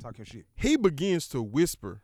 Talk 0.01 0.17
your 0.17 0.25
shit. 0.25 0.45
he 0.55 0.75
begins 0.77 1.27
to 1.29 1.41
whisper 1.41 2.01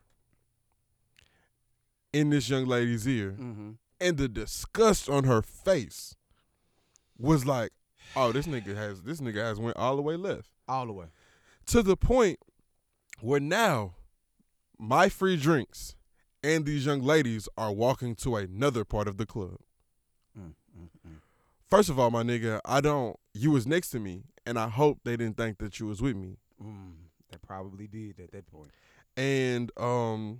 in 2.14 2.30
this 2.30 2.50
young 2.50 2.66
lady's 2.66 3.08
ear, 3.08 3.32
Mm-hmm. 3.40 3.72
and 4.00 4.18
the 4.18 4.28
disgust 4.28 5.10
on 5.10 5.24
her 5.26 5.42
face 5.42 6.16
was 7.18 7.46
like, 7.46 7.72
"Oh, 8.16 8.32
this 8.32 8.48
nigga 8.48 8.76
has 8.76 9.02
this 9.04 9.22
nigga 9.22 9.38
has 9.38 9.60
went 9.60 9.78
all 9.78 9.96
the 9.96 10.02
way 10.02 10.16
left." 10.16 10.50
All 10.68 10.86
the 10.86 10.94
way. 10.94 11.08
To 11.68 11.82
the 11.82 11.96
point 11.98 12.40
where 13.20 13.40
now 13.40 13.96
my 14.78 15.10
free 15.10 15.38
drinks 15.38 15.96
and 16.44 16.66
these 16.66 16.86
young 16.86 17.02
ladies 17.02 17.48
are 17.58 17.72
walking 17.72 18.16
to 18.16 18.36
another 18.36 18.84
part 18.84 19.08
of 19.08 19.18
the 19.18 19.26
club. 19.26 19.58
Mm, 20.38 20.54
mm, 20.78 20.90
mm. 21.08 21.16
First 21.70 21.90
of 21.90 22.00
all, 22.00 22.10
my 22.10 22.24
nigga, 22.24 22.60
I 22.66 22.82
don't. 22.82 23.18
You 23.34 23.52
was 23.52 23.68
next 23.68 23.92
to 23.92 24.00
me, 24.00 24.24
and 24.46 24.58
I 24.58 24.68
hope 24.70 25.00
they 25.04 25.16
didn't 25.16 25.38
think 25.38 25.60
that 25.60 25.80
you 25.80 25.86
was 25.88 26.02
with 26.02 26.16
me. 26.16 26.38
That 27.32 27.42
probably 27.42 27.88
did 27.88 28.20
at 28.20 28.32
that 28.32 28.48
point. 28.48 28.72
and 29.18 29.72
um, 29.78 30.40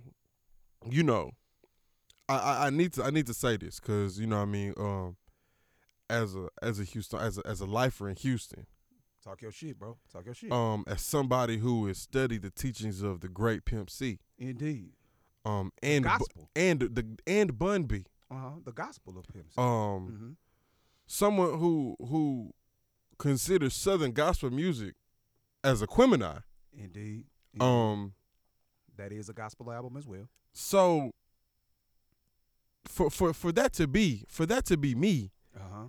you 0.90 1.02
know, 1.02 1.32
I, 2.28 2.36
I, 2.36 2.66
I 2.66 2.70
need 2.70 2.92
to 2.94 3.04
I 3.04 3.10
need 3.10 3.26
to 3.26 3.34
say 3.34 3.56
this 3.56 3.80
because 3.80 4.18
you 4.20 4.26
know 4.26 4.38
I 4.38 4.44
mean 4.44 4.74
um, 4.76 5.16
as 6.10 6.34
a 6.34 6.48
as 6.62 6.78
a 6.80 6.84
Houston 6.84 7.18
as 7.20 7.38
a, 7.38 7.46
as 7.46 7.60
a 7.60 7.66
lifer 7.66 8.08
in 8.08 8.16
Houston, 8.16 8.66
Talk 9.24 9.40
your 9.42 9.52
shit, 9.52 9.78
bro. 9.78 9.96
Talk 10.12 10.24
your 10.26 10.34
shit. 10.34 10.50
um, 10.52 10.84
as 10.86 11.00
somebody 11.00 11.58
who 11.58 11.86
has 11.86 11.98
studied 11.98 12.42
the 12.42 12.50
teachings 12.50 13.02
of 13.02 13.20
the 13.20 13.28
great 13.28 13.64
Pimp 13.64 13.88
C, 13.88 14.18
Indeed. 14.38 14.90
um, 15.44 15.72
and 15.82 16.04
Bu- 16.04 16.10
gospel. 16.10 16.50
and 16.56 16.80
the 16.80 17.06
and 17.26 17.58
Bun 17.58 17.84
B, 17.84 18.04
Uh 18.30 18.34
huh. 18.34 18.50
The 18.64 18.72
gospel 18.72 19.16
of 19.18 19.26
him. 19.34 19.44
um, 19.56 19.64
mm-hmm. 20.10 20.30
someone 21.06 21.58
who 21.58 21.96
who 22.00 22.52
considers 23.18 23.74
Southern 23.74 24.10
gospel 24.12 24.50
music 24.50 24.94
as 25.62 25.80
a 25.80 25.86
Quimini, 25.86 26.42
Indeed. 26.76 27.24
Indeed. 27.54 27.62
um, 27.64 28.12
that 28.96 29.12
is 29.12 29.28
a 29.28 29.32
gospel 29.32 29.70
album 29.72 29.96
as 29.96 30.06
well. 30.06 30.28
so 30.52 31.12
for 32.88 33.10
for 33.10 33.32
for 33.32 33.52
that 33.52 33.72
to 33.74 33.86
be 33.86 34.24
for 34.28 34.44
that 34.46 34.64
to 34.66 34.76
be 34.76 34.94
me, 34.94 35.30
Uh 35.56 35.60
huh. 35.72 35.84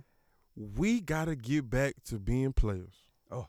we 0.56 1.00
gotta 1.00 1.34
get 1.36 1.68
back 1.68 1.94
to 2.06 2.18
being 2.18 2.52
players. 2.52 3.04
Oh. 3.30 3.46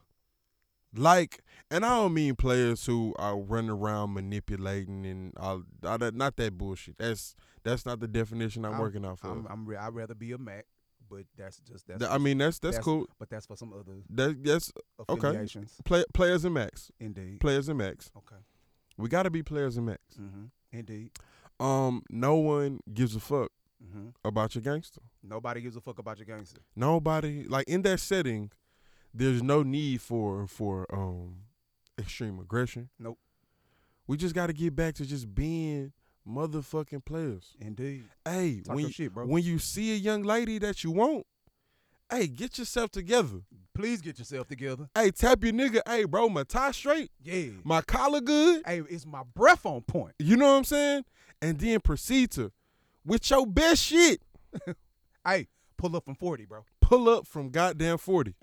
Like, 0.96 1.44
and 1.70 1.86
I 1.86 1.90
don't 1.90 2.14
mean 2.14 2.36
players 2.36 2.86
who 2.86 3.14
are 3.20 3.38
running 3.38 3.70
around 3.70 4.14
manipulating 4.14 5.06
and 5.06 5.34
all, 5.38 5.64
all 5.86 5.98
that. 5.98 6.16
Not 6.16 6.38
that 6.38 6.58
bullshit. 6.58 6.98
That's 6.98 7.36
that's 7.64 7.86
not 7.86 8.00
the 8.00 8.08
definition 8.08 8.66
I'm, 8.66 8.74
I'm- 8.74 8.82
working 8.82 9.06
out 9.06 9.20
for. 9.20 9.28
I'm, 9.30 9.46
I'm 9.50 9.66
re- 9.66 9.78
I'd 9.78 9.94
rather 9.94 10.16
be 10.16 10.32
a 10.32 10.38
Mac, 10.38 10.66
but 11.10 11.24
that's 11.38 11.60
just 11.60 11.88
that's. 11.88 12.04
I 12.04 12.18
mean, 12.18 12.38
that's 12.38 12.60
that's, 12.60 12.76
that's- 12.78 12.84
cool. 12.84 13.08
but 13.20 13.30
that's 13.30 13.46
for 13.46 13.56
some 13.56 13.74
other 13.74 13.94
That 14.10 14.44
that's 14.44 14.72
Okay. 15.10 15.46
play, 15.84 16.04
players 16.14 16.46
and 16.46 16.54
max. 16.54 16.92
Indeed. 17.00 17.40
Players 17.40 17.70
and 17.70 17.78
max. 17.78 18.12
Okay. 18.18 18.42
We 18.98 19.10
gotta 19.10 19.30
be 19.30 19.44
players 19.44 19.78
and 19.78 19.86
max. 19.86 20.02
Mm-hmm. 20.20 20.46
Indeed. 20.72 21.12
Um, 21.60 22.04
no 22.10 22.36
one 22.36 22.80
gives 22.94 23.16
a 23.16 23.20
fuck 23.20 23.52
Mm-hmm. 23.84 24.08
about 24.24 24.56
your 24.56 24.62
gangster. 24.64 25.02
Nobody 25.22 25.62
gives 25.62 25.76
a 25.76 25.82
fuck 25.82 26.00
about 26.00 26.18
your 26.18 26.26
gangster. 26.26 26.62
Nobody 26.76 27.44
like 27.44 27.68
in 27.68 27.82
that 27.84 28.00
setting. 28.00 28.50
There's 29.14 29.44
no 29.44 29.64
need 29.64 30.02
for 30.02 30.48
for 30.48 30.86
um 30.92 31.42
extreme 32.00 32.40
aggression. 32.40 32.90
Nope. 32.98 33.20
We 34.08 34.18
just 34.18 34.34
got 34.34 34.48
to 34.48 34.54
get 34.54 34.76
back 34.76 34.96
to 34.96 35.06
just 35.06 35.34
being 35.36 35.92
motherfucking 36.28 37.06
players. 37.06 37.56
Indeed. 37.60 38.06
Hey, 38.24 38.62
Talk 38.62 38.76
when 38.76 38.86
you, 38.86 38.92
shit, 38.92 39.14
bro. 39.14 39.26
when 39.26 39.44
you 39.44 39.60
see 39.60 39.94
a 39.94 39.96
young 39.96 40.24
lady 40.24 40.58
that 40.60 40.84
you 40.84 40.92
want, 40.92 41.26
hey, 42.10 42.28
get 42.28 42.58
yourself 42.58 42.92
together. 42.92 43.42
Please 43.74 44.02
get 44.02 44.18
yourself 44.20 44.48
together. 44.48 44.88
Hey, 44.96 45.12
tap 45.12 45.44
your 45.44 45.52
nigga. 45.54 45.82
Hey, 45.88 46.06
bro, 46.06 46.30
my 46.30 46.44
tie 46.44 46.72
straight, 46.72 47.12
Yeah. 47.24 47.50
my 47.64 47.82
collar 47.82 48.22
good. 48.22 48.62
Hey, 48.66 48.82
it's 48.90 49.06
my 49.06 49.24
breath 49.36 49.66
on 49.66 49.82
point. 49.82 50.14
You 50.20 50.38
know 50.38 50.48
what 50.52 50.58
I'm 50.60 50.64
saying? 50.64 51.04
And 51.42 51.60
then 51.60 51.80
proceed 51.82 52.32
to 52.32 52.52
with 53.06 53.30
your 53.30 53.46
best 53.46 53.84
shit. 53.84 54.22
Hey, 55.28 55.48
pull 55.76 55.96
up 55.96 56.06
from 56.06 56.14
40, 56.16 56.46
bro. 56.46 56.66
Pull 56.82 57.10
up 57.10 57.26
from 57.26 57.50
goddamn 57.50 57.98
forty 57.98 58.36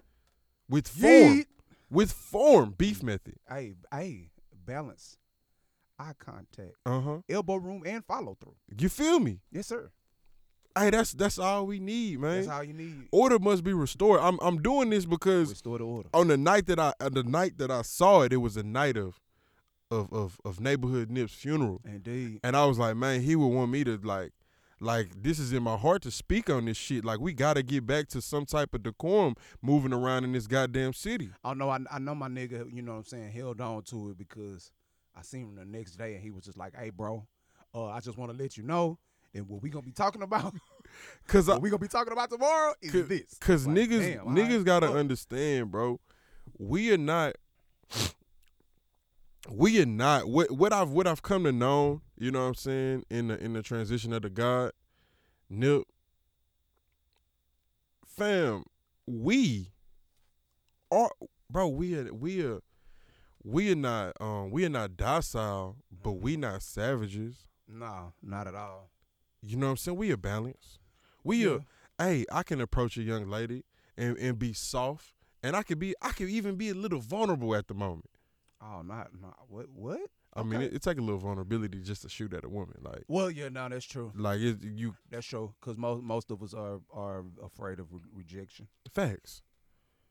with 0.68 0.88
form. 0.88 1.38
Yeet. 1.38 1.47
With 1.88 2.11
form, 2.11 2.75
beef 2.77 3.03
method. 3.05 3.37
Hey, 3.49 3.75
hey, 3.92 4.31
balance, 4.66 5.16
eye 5.98 6.12
contact, 6.18 6.74
Uh 6.87 7.00
huh. 7.00 7.18
elbow 7.28 7.57
room, 7.57 7.83
and 7.87 8.05
follow 8.05 8.37
through. 8.40 8.55
You 8.78 8.88
feel 8.88 9.20
me? 9.20 9.40
Yes, 9.50 9.66
sir. 9.68 9.90
Hey, 10.76 10.88
that's 10.90 11.12
that's 11.12 11.38
all 11.38 11.66
we 11.66 11.78
need, 11.81 12.18
man. 12.20 12.37
That's 12.37 12.48
all 12.48 12.64
you 12.64 12.72
need. 12.72 13.09
Order 13.12 13.38
must 13.38 13.62
be 13.62 13.72
restored. 13.74 14.20
I'm 14.20 14.38
I'm 14.40 14.62
doing 14.62 14.88
this 14.90 15.05
because 15.05 15.50
Restore 15.50 15.78
the 15.78 15.85
order. 15.85 16.09
on 16.14 16.28
the 16.28 16.37
night 16.38 16.66
that 16.66 16.78
I 16.78 16.94
on 17.00 17.12
the 17.12 17.22
night 17.24 17.59
that 17.59 17.70
I 17.70 17.83
saw 17.83 18.22
it, 18.22 18.33
it 18.33 18.38
was 18.38 18.57
a 18.57 18.62
night 18.62 18.96
of 18.96 19.20
of 19.90 20.11
of, 20.12 20.40
of 20.46 20.61
neighborhood 20.61 21.11
Nip's 21.11 21.35
funeral, 21.35 21.83
Indeed. 21.85 22.40
and 22.42 22.57
I 22.57 22.64
was 22.64 22.78
like, 22.78 22.96
man, 22.96 23.20
he 23.20 23.37
would 23.37 23.48
want 23.48 23.70
me 23.70 23.85
to 23.85 23.98
like. 24.02 24.33
Like 24.81 25.22
this 25.22 25.38
is 25.38 25.52
in 25.52 25.62
my 25.62 25.76
heart 25.76 26.02
to 26.02 26.11
speak 26.11 26.50
on 26.50 26.64
this 26.64 26.76
shit. 26.76 27.05
Like 27.05 27.20
we 27.20 27.33
gotta 27.35 27.62
get 27.62 27.87
back 27.87 28.09
to 28.09 28.20
some 28.20 28.44
type 28.44 28.74
of 28.74 28.83
decorum 28.83 29.37
moving 29.62 29.92
around 29.92 30.24
in 30.24 30.33
this 30.33 30.48
goddamn 30.48 30.92
city. 30.92 31.31
I 31.44 31.55
know. 31.55 31.70
I, 31.70 31.78
I 31.88 32.00
know 32.00 32.16
my 32.16 32.26
nigga. 32.26 32.66
You 32.74 32.83
know 32.83 32.90
what 32.92 32.98
I'm 32.98 33.05
saying? 33.05 33.31
Held 33.31 33.61
on 33.61 33.83
to 33.85 34.11
it 34.11 34.18
because 34.18 34.72
I 35.16 35.22
seen 35.22 35.42
him 35.42 35.55
the 35.55 35.64
next 35.64 35.96
day, 35.96 36.14
and 36.14 36.22
he 36.22 36.31
was 36.31 36.44
just 36.44 36.59
like, 36.59 36.75
"Hey, 36.77 36.90
bro, 36.90 37.27
uh, 37.75 37.87
I 37.87 38.01
just 38.01 38.18
want 38.18 38.33
to 38.33 38.38
let 38.38 38.57
you 38.57 38.62
know 38.62 38.98
that 39.35 39.46
what 39.46 39.62
we 39.62 39.70
gonna 39.70 39.85
be 39.85 39.92
talking 39.92 40.22
about, 40.22 40.55
Cause 41.27 41.48
I, 41.48 41.55
what 41.55 41.62
we 41.62 41.70
gonna 41.70 41.81
be 41.81 41.88
talking 41.88 42.12
about 42.12 42.31
tomorrow 42.31 42.75
is 42.81 42.92
Cause, 42.92 43.09
this." 43.09 43.38
cause 43.40 43.66
Like, 43.66 43.77
niggas 43.77 44.14
damn, 44.14 44.27
niggas 44.27 44.57
right, 44.59 44.64
gotta 44.64 44.92
understand, 44.92 45.70
bro. 45.70 46.01
We 46.59 46.92
are 46.92 46.98
not 46.98 47.37
we 49.51 49.81
are 49.81 49.87
not 49.87 50.29
what 50.29 50.51
what 50.51 50.72
I've 50.72 50.90
what 50.90 51.07
I've 51.07 51.22
come 51.22 51.44
to 51.44 51.53
know, 51.53 52.03
you 52.16 52.31
know 52.31 52.40
what 52.40 52.48
I'm 52.48 52.55
saying, 52.55 53.05
in 53.11 53.29
the 53.29 53.42
in 53.42 53.53
the 53.53 53.62
transition 53.62 54.12
of 54.12 54.22
the 54.22 54.31
God, 54.31 54.72
Nip 55.51 55.83
fam, 58.07 58.64
we 59.07 59.72
are 60.90 61.11
bro, 61.51 61.68
we 61.68 61.96
are 61.96 62.12
we 62.12 62.44
are 62.44 62.61
we 63.44 63.72
are 63.72 63.76
not 63.76 64.12
um 64.20 64.50
we 64.50 64.64
are 64.64 64.68
not 64.70 64.96
docile, 64.96 65.76
but 66.02 66.12
we 66.12 66.37
not 66.37 66.62
savages. 66.62 67.46
No, 67.68 68.12
not 68.22 68.46
at 68.46 68.55
all. 68.55 68.90
You 69.42 69.57
know 69.57 69.66
what 69.66 69.70
I'm 69.72 69.76
saying? 69.78 69.96
We 69.98 70.12
are 70.12 70.16
balanced. 70.16 70.78
We 71.24 71.44
Yeah. 71.44 71.50
are 71.50 71.64
hey, 71.98 72.24
I 72.33 72.42
can 72.42 72.61
approach 72.61 72.96
a 72.96 73.02
young 73.02 73.28
lady 73.28 73.64
and, 73.96 74.16
and 74.18 74.38
be 74.38 74.52
soft. 74.52 75.14
And 75.42 75.57
I 75.57 75.62
could 75.62 75.78
be 75.78 75.94
I 76.02 76.11
could 76.12 76.28
even 76.28 76.57
be 76.57 76.68
a 76.68 76.74
little 76.74 77.00
vulnerable 77.00 77.55
at 77.55 77.66
the 77.68 77.74
moment. 77.74 78.11
Oh, 78.61 78.83
not 78.83 79.11
not 79.20 79.37
what 79.48 79.68
what? 79.70 80.00
I 80.35 80.42
mean 80.44 80.62
it, 80.62 80.72
it 80.72 80.83
take 80.83 80.96
a 80.98 81.02
little 81.02 81.18
vulnerability 81.18 81.81
just 81.83 82.02
to 82.02 82.09
shoot 82.09 82.33
at 82.33 82.44
a 82.44 82.48
woman. 82.48 82.76
Like 82.81 83.05
Well, 83.09 83.31
yeah, 83.31 83.48
no, 83.48 83.68
that's 83.68 83.85
true. 83.85 84.12
like 84.14 84.40
it, 84.40 84.62
you 84.62 84.94
That's 85.11 85.26
true. 85.26 85.52
Cause 85.61 85.76
most 85.76 86.02
most 86.02 86.31
of 86.31 86.42
us 86.42 86.55
are 86.55 86.81
are 86.92 87.24
afraid 87.42 87.81
of 87.81 87.92
re- 87.92 88.00
rejection. 88.14 88.68
facts. 88.94 89.42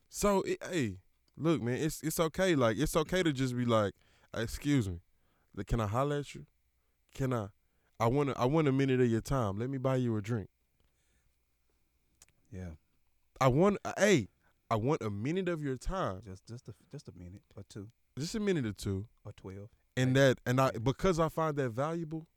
So 0.09 0.41
it, 0.41 0.57
hey, 0.69 0.97
look 1.37 1.61
man, 1.61 1.75
it's 1.75 2.01
it's 2.03 2.19
okay. 2.19 2.55
Like 2.55 2.77
it's 2.77 2.95
okay 2.95 3.23
to 3.23 3.31
just 3.33 3.55
be 3.55 3.65
like, 3.65 3.93
excuse 4.35 4.89
me. 4.89 4.99
Can 5.67 5.79
I 5.81 5.87
holler 5.87 6.17
at 6.17 6.33
you? 6.33 6.45
Can 7.13 7.33
I 7.33 7.47
I 7.99 8.07
want 8.07 8.29
to 8.29 8.39
I 8.39 8.45
want 8.45 8.67
a 8.67 8.71
minute 8.71 8.99
of 9.01 9.07
your 9.09 9.21
time. 9.21 9.59
Let 9.59 9.69
me 9.69 9.77
buy 9.77 9.97
you 9.97 10.15
a 10.17 10.21
drink. 10.21 10.49
Yeah, 12.51 12.71
I 13.39 13.47
want 13.47 13.77
hey, 13.97 14.27
I 14.69 14.75
want 14.75 15.01
a 15.01 15.09
minute 15.09 15.47
of 15.49 15.61
your 15.63 15.77
time. 15.77 16.21
just 16.25 16.45
just 16.47 16.67
a 16.67 16.73
just 16.91 17.07
a 17.07 17.11
minute 17.17 17.41
or 17.55 17.63
two 17.69 17.87
Just 18.17 18.35
a 18.35 18.39
minute 18.39 18.65
or 18.65 18.73
two. 18.73 19.05
or 19.25 19.31
twelve. 19.33 19.69
And 19.95 20.15
that 20.15 20.39
and 20.45 20.59
I 20.59 20.71
because 20.71 21.19
I 21.19 21.29
find 21.29 21.55
that 21.57 21.69
valuable, 21.69 22.27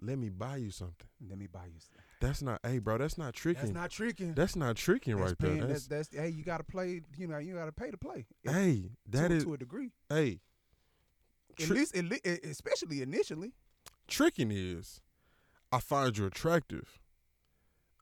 let 0.00 0.18
me 0.18 0.28
buy 0.28 0.56
you 0.56 0.70
something. 0.70 1.08
Let 1.28 1.38
me 1.38 1.46
buy 1.46 1.66
you. 1.66 1.80
Some. 1.80 2.02
That's 2.20 2.42
not 2.42 2.60
hey 2.64 2.78
bro, 2.78 2.98
that's 2.98 3.16
not 3.16 3.32
tricking. 3.34 3.62
That's 3.62 3.74
not 3.74 3.90
tricking. 3.90 4.34
That's 4.34 4.56
not 4.56 4.76
tricking 4.76 5.16
That's 5.18 5.30
right 5.30 5.38
paying- 5.38 5.58
there. 5.58 5.68
That's, 5.68 5.86
That's, 5.86 6.08
that's 6.08 6.22
hey, 6.24 6.30
you 6.30 6.42
gotta 6.44 6.64
play. 6.64 7.02
You 7.16 7.28
know, 7.28 7.38
you 7.38 7.54
gotta 7.54 7.72
pay 7.72 7.90
to 7.90 7.96
play. 7.98 8.26
It- 8.44 8.50
hey, 8.50 8.90
that 9.10 9.28
to, 9.28 9.34
is 9.34 9.44
to 9.44 9.54
a 9.54 9.56
degree. 9.58 9.92
hey. 10.08 10.40
At 11.60 11.70
least, 11.70 11.96
at 11.96 12.04
le- 12.04 12.16
e- 12.24 12.38
especially 12.44 13.02
initially. 13.02 13.52
tricking 14.06 14.50
is 14.52 15.00
I 15.72 15.80
find 15.80 16.16
you 16.16 16.26
attractive. 16.26 17.00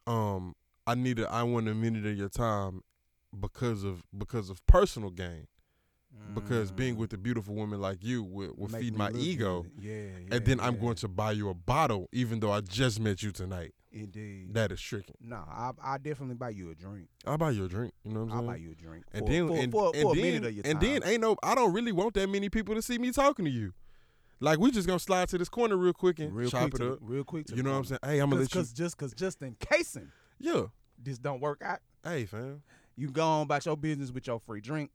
Um, 0.07 0.55
I 0.87 0.95
need 0.95 1.19
a 1.19 1.29
I 1.31 1.43
want 1.43 1.69
a 1.69 1.75
minute 1.75 2.07
of 2.07 2.17
your 2.17 2.29
time 2.29 2.83
because 3.39 3.83
of 3.83 4.03
because 4.17 4.51
of 4.51 4.65
personal 4.67 5.11
gain. 5.11 5.47
Because 6.35 6.71
being 6.71 6.97
with 6.97 7.13
a 7.15 7.19
beautiful 7.19 7.55
woman 7.55 7.81
like 7.81 8.03
you 8.05 8.23
will, 8.23 8.53
will 8.57 8.69
Mm. 8.69 8.73
Make 8.73 8.81
feed 8.83 8.97
my 8.97 9.09
look 9.09 9.21
ego. 9.23 9.67
Yeah, 9.81 9.93
yeah. 9.95 10.35
and 10.37 10.45
then 10.45 10.61
I'm 10.61 10.79
going 10.79 10.97
to 10.97 11.09
buy 11.09 11.33
you 11.33 11.49
a 11.49 11.55
bottle, 11.55 12.09
even 12.13 12.41
though 12.41 12.51
I 12.53 12.61
just 12.61 13.01
met 13.01 13.23
you 13.23 13.33
tonight. 13.33 13.73
Indeed. 13.93 14.53
That 14.53 14.73
is 14.73 14.81
tricking. 14.83 15.15
no, 15.21 15.37
I 15.37 15.71
I 15.83 15.97
definitely 15.97 16.35
buy 16.35 16.51
you 16.51 16.71
a 16.71 16.75
drink. 16.75 17.09
I'll 17.27 17.39
buy 17.39 17.51
you 17.53 17.65
a 17.65 17.69
drink. 17.69 17.95
You 18.05 18.13
know 18.13 18.25
what 18.25 18.25
I'm 18.25 18.31
saying? 18.31 18.41
I'll 18.41 18.47
buy 18.47 18.57
you 18.57 18.73
a 18.73 18.75
drink. 18.75 19.05
And 19.15 19.25
for, 19.27 19.33
then 19.33 19.49
for, 19.49 19.57
and, 19.57 19.73
for, 19.73 19.93
and 19.95 20.03
for 20.03 20.13
a 20.13 20.15
then 20.15 20.23
minute 20.25 20.45
of 20.45 20.55
your 20.55 20.63
and 20.67 20.81
then 20.81 21.03
ain't 21.05 21.21
no 21.23 21.37
I 21.43 21.55
don't 21.55 21.73
really 21.73 21.93
want 21.93 22.13
that 22.15 22.29
many 22.29 22.51
people 22.51 22.75
to 22.75 22.83
see 22.83 22.99
me 22.99 23.11
talking 23.13 23.47
to 23.47 23.51
you. 23.51 23.73
Like 24.39 24.59
we 24.59 24.71
just 24.71 24.87
gonna 24.87 24.99
slide 24.99 25.31
to 25.31 25.39
this 25.39 25.49
corner 25.49 25.79
real 25.79 25.95
quick 25.95 26.19
and 26.19 26.35
real 26.35 26.51
chop 26.51 26.73
quick 26.73 26.83
it 26.83 26.93
up. 26.93 26.99
real 27.01 27.25
quick. 27.25 27.47
To 27.47 27.57
You 27.57 27.63
know 27.63 27.71
what 27.73 27.79
I'm 27.79 27.85
saying? 27.87 27.99
Hey, 28.05 28.19
I'm 28.19 28.29
gonna 28.29 28.43
Cause, 28.43 28.49
let 28.49 28.55
you. 28.55 28.61
cause 28.61 28.73
just 28.75 28.97
cause 28.99 29.15
just 29.15 29.41
in 29.41 29.57
casing 29.61 30.11
Yeah. 30.39 30.65
this 31.03 31.17
don't 31.19 31.41
work 31.41 31.63
out, 31.65 31.79
Hey, 32.05 32.27
fam. 32.27 32.63
you 32.97 33.09
go 33.09 33.25
on 33.27 33.43
about 33.45 33.65
your 33.65 33.79
business 33.79 34.11
with 34.13 34.27
your 34.27 34.41
free 34.41 34.61
drink, 34.61 34.91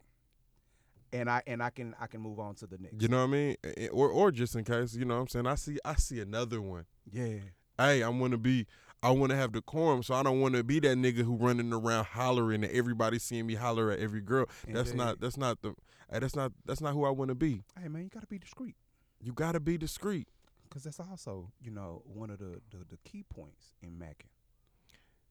and 1.14 1.30
I 1.30 1.42
and 1.48 1.62
I 1.62 1.70
can 1.70 1.96
I 2.00 2.08
can 2.08 2.22
move 2.22 2.40
on 2.40 2.56
to 2.56 2.68
the 2.68 2.78
next. 2.78 3.02
You 3.02 3.08
know 3.08 3.18
what 3.18 3.24
I 3.24 3.28
mean? 3.28 3.56
Or 3.92 4.10
or 4.10 4.32
just 4.32 4.56
in 4.56 4.64
case, 4.64 4.96
you 4.96 5.06
know 5.06 5.16
what 5.16 5.22
I'm 5.22 5.28
saying? 5.28 5.48
I 5.48 5.56
see 5.56 5.78
I 5.84 5.96
see 5.96 6.20
another 6.20 6.62
one. 6.62 6.86
Yeah. 7.12 7.38
Hey, 7.78 8.04
I 8.04 8.10
wanna 8.10 8.38
be 8.38 8.68
I 9.04 9.12
wanna 9.12 9.36
have 9.36 9.52
decorum, 9.52 10.04
so 10.04 10.14
I 10.14 10.24
don't 10.24 10.40
wanna 10.40 10.64
be 10.64 10.80
that 10.82 10.98
nigga 10.98 11.24
who 11.24 11.36
running 11.36 11.74
around 11.74 12.06
hollering 12.06 12.64
at 12.64 12.72
everybody 12.72 13.20
seeing 13.20 13.48
me 13.48 13.56
holler 13.56 13.92
at 13.92 14.00
every 14.00 14.22
girl. 14.22 14.46
That's 14.68 14.94
not 14.94 15.20
that's 15.20 15.38
not 15.38 15.62
the 15.62 15.76
that's 16.10 16.36
not 16.36 16.52
that's 16.66 16.82
not 16.82 16.94
who 16.94 17.06
I 17.06 17.10
wanna 17.10 17.36
be. 17.36 17.64
Hey 17.80 17.88
man, 17.88 18.04
you 18.04 18.10
gotta 18.10 18.28
be 18.28 18.40
discreet. 18.40 18.76
You 19.20 19.34
gotta 19.34 19.60
be 19.60 19.78
discreet. 19.78 20.28
Cause 20.70 20.84
that's 20.84 21.02
also, 21.02 21.52
you 21.62 21.70
know, 21.70 22.02
one 22.06 22.30
of 22.30 22.40
the 22.40 22.62
the, 22.70 22.86
the 22.90 22.98
key 23.04 23.24
points 23.24 23.76
in 23.82 23.92
macking. 24.00 24.30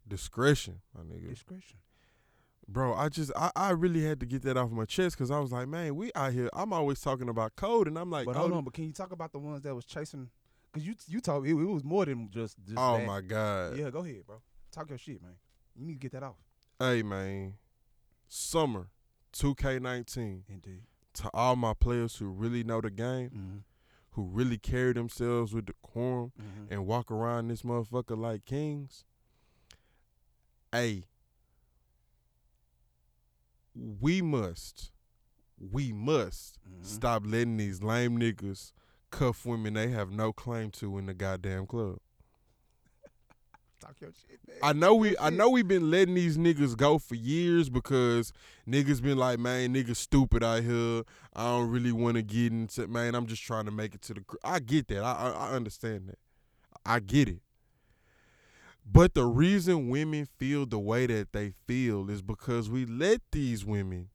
Discretion, 0.07 0.81
my 0.95 1.03
nigga. 1.03 1.31
Discretion. 1.31 1.79
Bro, 2.71 2.95
I 2.95 3.09
just 3.09 3.33
I, 3.37 3.51
I 3.57 3.71
really 3.71 4.03
had 4.05 4.21
to 4.21 4.27
get 4.27 4.43
that 4.43 4.57
off 4.57 4.71
my 4.71 4.85
chest 4.85 5.17
because 5.17 5.31
I 5.31 5.39
was 5.39 5.53
like, 5.53 5.69
man, 5.69 5.97
we 5.97 6.11
out 6.15 6.33
here. 6.33 6.49
I'm 6.53 6.73
always 6.73 7.01
talking 7.01 7.29
about 7.29 7.57
code, 7.57 7.89
and 7.89 7.99
I'm 7.99 8.11
like, 8.11 8.27
But 8.27 8.37
oh, 8.37 8.41
hold 8.41 8.53
on, 8.53 8.65
but 8.65 8.73
can 8.75 8.85
you 8.85 8.93
talk 8.93 9.13
about 9.13 9.33
the 9.33 9.39
ones 9.39 9.63
that 9.63 9.75
was 9.75 9.85
chasing? 9.85 10.31
Cause 10.73 10.85
you 10.85 10.95
you 11.09 11.21
talk 11.21 11.45
it, 11.45 11.51
it 11.51 11.55
was 11.55 11.83
more 11.85 12.05
than 12.07 12.29
just. 12.31 12.57
just 12.65 12.79
oh 12.79 12.99
that. 12.99 13.07
my 13.07 13.21
god, 13.21 13.77
Yeah, 13.77 13.91
go 13.91 14.01
ahead, 14.05 14.25
bro. 14.27 14.37
Talk 14.71 14.89
your 14.89 14.99
shit, 14.99 15.21
man. 15.21 15.33
You 15.77 15.85
need 15.87 15.95
to 15.95 15.99
get 15.99 16.13
that 16.13 16.23
off. 16.23 16.37
hey 16.79 17.03
man, 17.03 17.55
summer, 18.29 18.89
2K19. 19.33 20.43
Indeed. 20.49 20.83
To 21.15 21.31
all 21.35 21.57
my 21.57 21.75
players 21.75 22.17
who 22.17 22.27
really 22.31 22.63
know 22.63 22.81
the 22.81 22.91
game, 22.91 23.31
Mm-hmm. 23.31 23.57
who 24.13 24.23
really 24.29 24.59
carry 24.59 24.93
themselves 24.93 25.53
with 25.53 25.67
decorum 25.67 26.33
Mm-hmm. 26.41 26.73
and 26.73 26.87
walk 26.87 27.11
around 27.11 27.49
this 27.49 27.63
motherfucker 27.63 28.17
like 28.17 28.45
kings. 28.45 29.05
Hey, 30.73 31.05
we 33.75 34.23
must, 34.23 34.91
we 35.59 35.93
must 35.93 36.59
Mhm. 36.69 36.85
stop 36.85 37.23
letting 37.27 37.57
these 37.57 37.83
lame 37.83 38.19
niggas 38.19 38.73
cuff 39.11 39.45
women 39.45 39.75
they 39.75 39.89
have 39.89 40.11
no 40.11 40.33
claim 40.33 40.71
to 40.71 40.97
in 40.99 41.07
the 41.07 41.15
goddamn 41.15 41.67
club. 41.67 41.99
Talk 43.81 44.01
your 44.01 44.13
shit, 44.13 44.39
man. 44.47 44.57
I 44.63 44.73
know 44.73 44.95
we 44.95 45.17
I 45.19 45.31
know 45.31 45.49
we 45.51 45.63
been 45.63 45.91
letting 45.91 46.15
these 46.15 46.37
niggas 46.37 46.77
go 46.77 46.99
for 46.99 47.15
years 47.15 47.71
because 47.71 48.33
niggas 48.69 49.03
been 49.03 49.17
like, 49.19 49.39
man, 49.39 49.73
niggas 49.75 49.97
stupid 49.97 50.45
out 50.45 50.63
here. 50.63 51.03
I 51.35 51.45
don't 51.45 51.71
really 51.71 51.93
want 51.93 52.17
to 52.17 52.23
get 52.23 52.53
into 52.53 52.87
man. 52.89 53.15
I'm 53.15 53.27
just 53.27 53.43
trying 53.43 53.65
to 53.65 53.71
make 53.71 53.95
it 53.95 54.03
to 54.03 54.15
the. 54.15 54.21
cr-" 54.21 54.37
I 54.45 54.61
get 54.61 54.89
that. 54.89 55.03
I, 55.03 55.13
I 55.13 55.31
I 55.31 55.51
understand 55.53 56.09
that. 56.09 56.19
I 56.85 57.01
get 57.01 57.29
it. 57.29 57.41
But 58.92 59.14
the 59.14 59.24
reason 59.24 59.88
women 59.88 60.26
feel 60.38 60.66
the 60.66 60.79
way 60.79 61.07
that 61.07 61.33
they 61.33 61.53
feel 61.66 62.11
is 62.11 62.22
because 62.22 62.68
we 62.68 62.85
let 62.87 63.20
these 63.31 63.64
women 63.64 64.09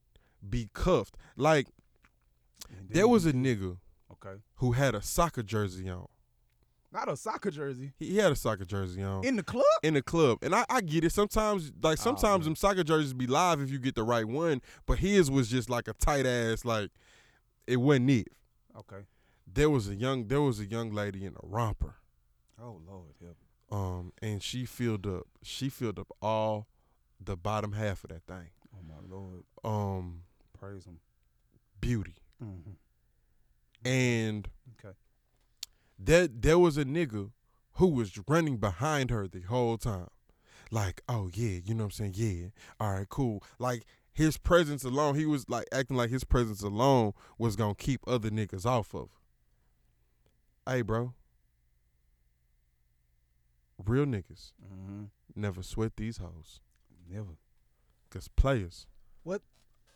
be 0.48 0.70
cuffed. 0.74 1.16
Like 1.38 1.68
there 2.90 3.08
was 3.08 3.26
a 3.26 3.34
nigga 3.34 3.78
okay. 4.12 4.42
who 4.56 4.74
had 4.74 4.94
a 4.96 5.02
soccer 5.02 5.44
jersey 5.44 5.90
on. 5.90 6.08
Not 6.92 7.10
a 7.10 7.18
soccer 7.18 7.52
jersey 7.52 7.92
He, 8.00 8.12
he 8.12 8.18
had 8.18 8.32
a 8.32 8.36
soccer 8.38 8.64
jersey 8.64 9.04
on. 9.04 9.26
in 9.26 9.36
the 9.36 9.44
club. 9.44 9.66
in 9.84 9.96
the 9.96 10.02
club. 10.02 10.38
And 10.42 10.56
I, 10.56 10.66
I 10.70 10.80
get 10.82 11.04
it. 11.04 11.12
Sometimes 11.12 11.72
like 11.82 12.00
Oh, 12.00 12.04
sometimes 12.04 12.40
man. 12.42 12.52
them 12.52 12.56
soccer 12.56 12.84
jerseys 12.84 13.14
be 13.14 13.28
live 13.28 13.60
if 13.62 13.70
you 13.70 13.80
get 13.80 13.96
the 13.96 14.04
right 14.04 14.26
one. 14.26 14.62
But 14.86 15.00
his 15.00 15.30
was 15.30 15.50
just 15.50 15.70
like 15.70 15.88
a 15.90 15.94
tight 15.94 16.26
ass, 16.26 16.64
like 16.66 16.92
it 17.68 17.78
wasn't 17.78 18.10
it. 18.12 18.28
Okay. 18.78 19.04
There 19.52 19.70
was 19.70 19.90
a 19.90 19.96
young 19.96 20.28
there 20.28 20.42
was 20.42 20.60
a 20.60 20.66
young 20.66 20.92
lady 20.92 21.26
in 21.26 21.34
a 21.34 21.40
romper. 21.44 21.96
Oh 22.62 22.80
Lord, 22.88 23.14
help. 23.22 23.36
Um, 23.76 24.14
and 24.22 24.42
she 24.42 24.64
filled 24.66 25.06
up 25.06 25.28
she 25.44 25.68
filled 25.70 26.00
up 26.00 26.08
all 26.22 26.68
the 27.20 27.36
bottom 27.36 27.74
half 27.74 28.04
of 28.04 28.12
that 28.12 28.24
thing. 28.26 28.50
Oh 28.74 28.80
my 28.88 28.96
Lord, 29.14 29.44
Um, 29.64 30.22
praise 30.58 30.86
him. 30.86 31.00
beauty. 31.82 32.16
Mm-hmm. 32.44 32.72
And 33.88 34.48
Okay. 34.80 34.96
there 36.00 36.28
there 36.28 36.60
was 36.60 36.78
a 36.78 36.86
nigga 36.86 37.32
who 37.74 37.88
was 37.88 38.18
running 38.28 38.58
behind 38.58 39.10
her 39.10 39.28
the 39.28 39.42
whole 39.42 39.78
time. 39.78 40.08
Like, 40.72 41.02
oh 41.10 41.30
yeah, 41.34 41.60
you 41.66 41.74
know 41.74 41.84
what 41.86 42.00
I'm 42.00 42.14
saying? 42.14 42.14
Yeah. 42.16 42.48
All 42.80 42.94
right, 42.94 43.10
cool. 43.10 43.44
Like 43.60 43.86
his 44.14 44.38
presence 44.38 44.84
alone, 44.84 45.16
he 45.16 45.26
was 45.26 45.50
like 45.50 45.68
acting 45.72 45.98
like 45.98 46.10
his 46.10 46.24
presence 46.24 46.62
alone 46.62 47.14
was 47.38 47.56
gonna 47.56 47.76
keep 47.76 48.02
other 48.08 48.30
niggas 48.30 48.66
off 48.66 48.94
of. 48.96 49.10
her. 50.66 50.72
Hey, 50.76 50.82
bro. 50.82 51.14
Real 53.84 54.06
niggas 54.06 54.52
Mm-hmm. 54.64 55.04
never 55.36 55.62
sweat 55.64 55.94
these 55.98 56.18
hoes. 56.18 56.62
Never. 57.10 57.38
Cause 58.10 58.28
players 58.30 58.88
What? 59.24 59.42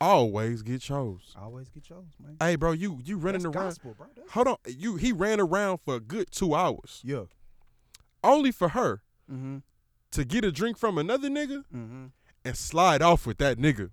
always 0.01 0.61
get 0.61 0.81
chose. 0.81 1.33
Always 1.39 1.69
get 1.69 1.83
chose, 1.83 2.13
man. 2.21 2.37
Hey, 2.39 2.55
bro, 2.55 2.71
you 2.73 2.99
you 3.03 3.17
running 3.17 3.41
That's 3.43 3.55
around. 3.55 3.65
gospel, 3.67 3.93
bro. 3.97 4.07
That's- 4.15 4.31
Hold 4.33 4.47
on, 4.47 4.57
you 4.67 4.95
he 4.97 5.11
ran 5.11 5.39
around 5.39 5.79
for 5.79 5.95
a 5.95 5.99
good 5.99 6.31
two 6.31 6.53
hours, 6.55 7.01
Yeah. 7.03 7.25
only 8.23 8.51
for 8.51 8.69
her 8.69 9.01
Mm-hmm. 9.31 9.57
to 10.11 10.25
get 10.25 10.43
a 10.43 10.51
drink 10.51 10.77
from 10.77 10.97
another 10.97 11.29
nigga 11.29 11.63
Mm-hmm. 11.73 12.05
and 12.45 12.57
slide 12.57 13.01
off 13.01 13.25
with 13.25 13.37
that 13.39 13.57
nigga. 13.57 13.91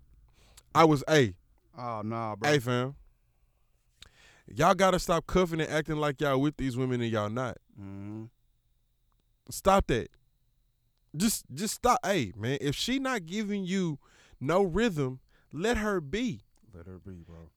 I 0.74 0.84
was 0.84 1.04
a 1.08 1.34
Oh 1.78 2.02
nah, 2.04 2.34
bro. 2.36 2.50
hey 2.50 2.58
fam. 2.58 2.96
Y'all 4.48 4.74
gotta 4.74 4.98
stop 4.98 5.26
cuffing 5.26 5.60
and 5.60 5.70
acting 5.70 5.96
like 5.96 6.20
y'all 6.20 6.40
with 6.40 6.56
these 6.56 6.76
women 6.76 7.00
and 7.00 7.10
y'all 7.10 7.28
not. 7.30 7.56
Mm-hmm. 7.80 8.24
Stop 9.50 9.86
that. 9.88 10.10
Just 11.16 11.44
just 11.54 11.74
stop. 11.74 11.98
Hey 12.04 12.32
man, 12.36 12.58
if 12.60 12.74
she 12.74 12.98
not 12.98 13.26
giving 13.26 13.64
you 13.64 13.98
no 14.40 14.62
rhythm, 14.62 15.20
let 15.52 15.78
her 15.78 16.00
be. 16.00 16.42
Let 16.74 16.86
her 16.86 16.98
be, 16.98 17.22
bro. 17.26 17.50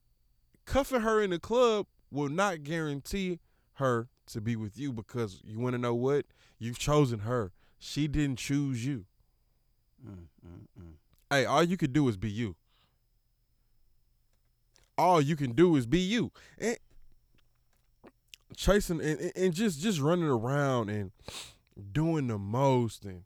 Cuffing 0.66 1.02
her 1.02 1.22
in 1.22 1.32
the 1.32 1.40
club 1.40 1.88
will 2.12 2.30
not 2.30 2.64
guarantee 2.64 3.40
her 3.74 4.08
to 4.28 4.40
be 4.40 4.56
with 4.56 4.78
you 4.78 4.94
because 4.94 5.42
you 5.44 5.60
want 5.60 5.74
to 5.74 5.78
know 5.80 5.96
what? 5.96 6.26
You've 6.60 6.80
chosen 6.80 7.20
her. 7.20 7.52
She 7.80 8.08
didn't 8.08 8.38
choose 8.38 8.86
you. 8.86 9.06
Mm, 10.06 10.28
mm, 10.46 10.82
mm. 10.82 10.92
Hey, 11.30 11.46
all 11.46 11.64
you 11.64 11.76
can 11.78 11.92
do 11.92 12.08
is 12.08 12.18
be 12.18 12.30
you. 12.30 12.56
All 14.98 15.22
you 15.22 15.36
can 15.36 15.54
do 15.54 15.76
is 15.76 15.86
be 15.86 16.00
you. 16.00 16.32
And 16.58 16.78
chasing 18.56 19.02
and- 19.02 19.32
and 19.36 19.54
just 19.54 19.80
just 19.80 20.00
running 20.00 20.28
around 20.28 20.90
and 20.90 21.12
doing 21.80 22.28
the 22.28 22.38
most 22.38 23.06
and 23.06 23.24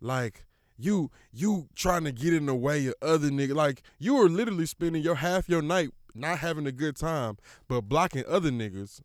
like 0.00 0.44
you 0.78 1.10
you 1.32 1.68
trying 1.74 2.04
to 2.04 2.12
get 2.12 2.34
in 2.34 2.46
the 2.46 2.54
way 2.54 2.86
of 2.86 2.94
other 3.02 3.30
niggas. 3.30 3.54
Like 3.54 3.82
you 3.98 4.14
were 4.14 4.28
literally 4.28 4.66
spending 4.66 5.02
your 5.02 5.16
half 5.16 5.48
your 5.48 5.62
night 5.62 5.90
not 6.14 6.38
having 6.38 6.66
a 6.66 6.72
good 6.72 6.96
time, 6.96 7.36
but 7.68 7.82
blocking 7.82 8.24
other 8.28 8.50
niggas 8.50 9.00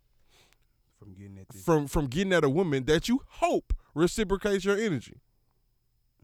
From 1.00 1.14
getting 1.14 1.38
at 1.40 1.50
this. 1.50 1.64
from 1.64 1.88
from 1.88 2.08
getting 2.08 2.34
at 2.34 2.44
a 2.44 2.50
woman 2.50 2.86
that 2.86 3.08
you 3.08 3.22
hope 3.28 3.74
reciprocates 3.96 4.66
your 4.66 4.78
energy. 4.78 5.20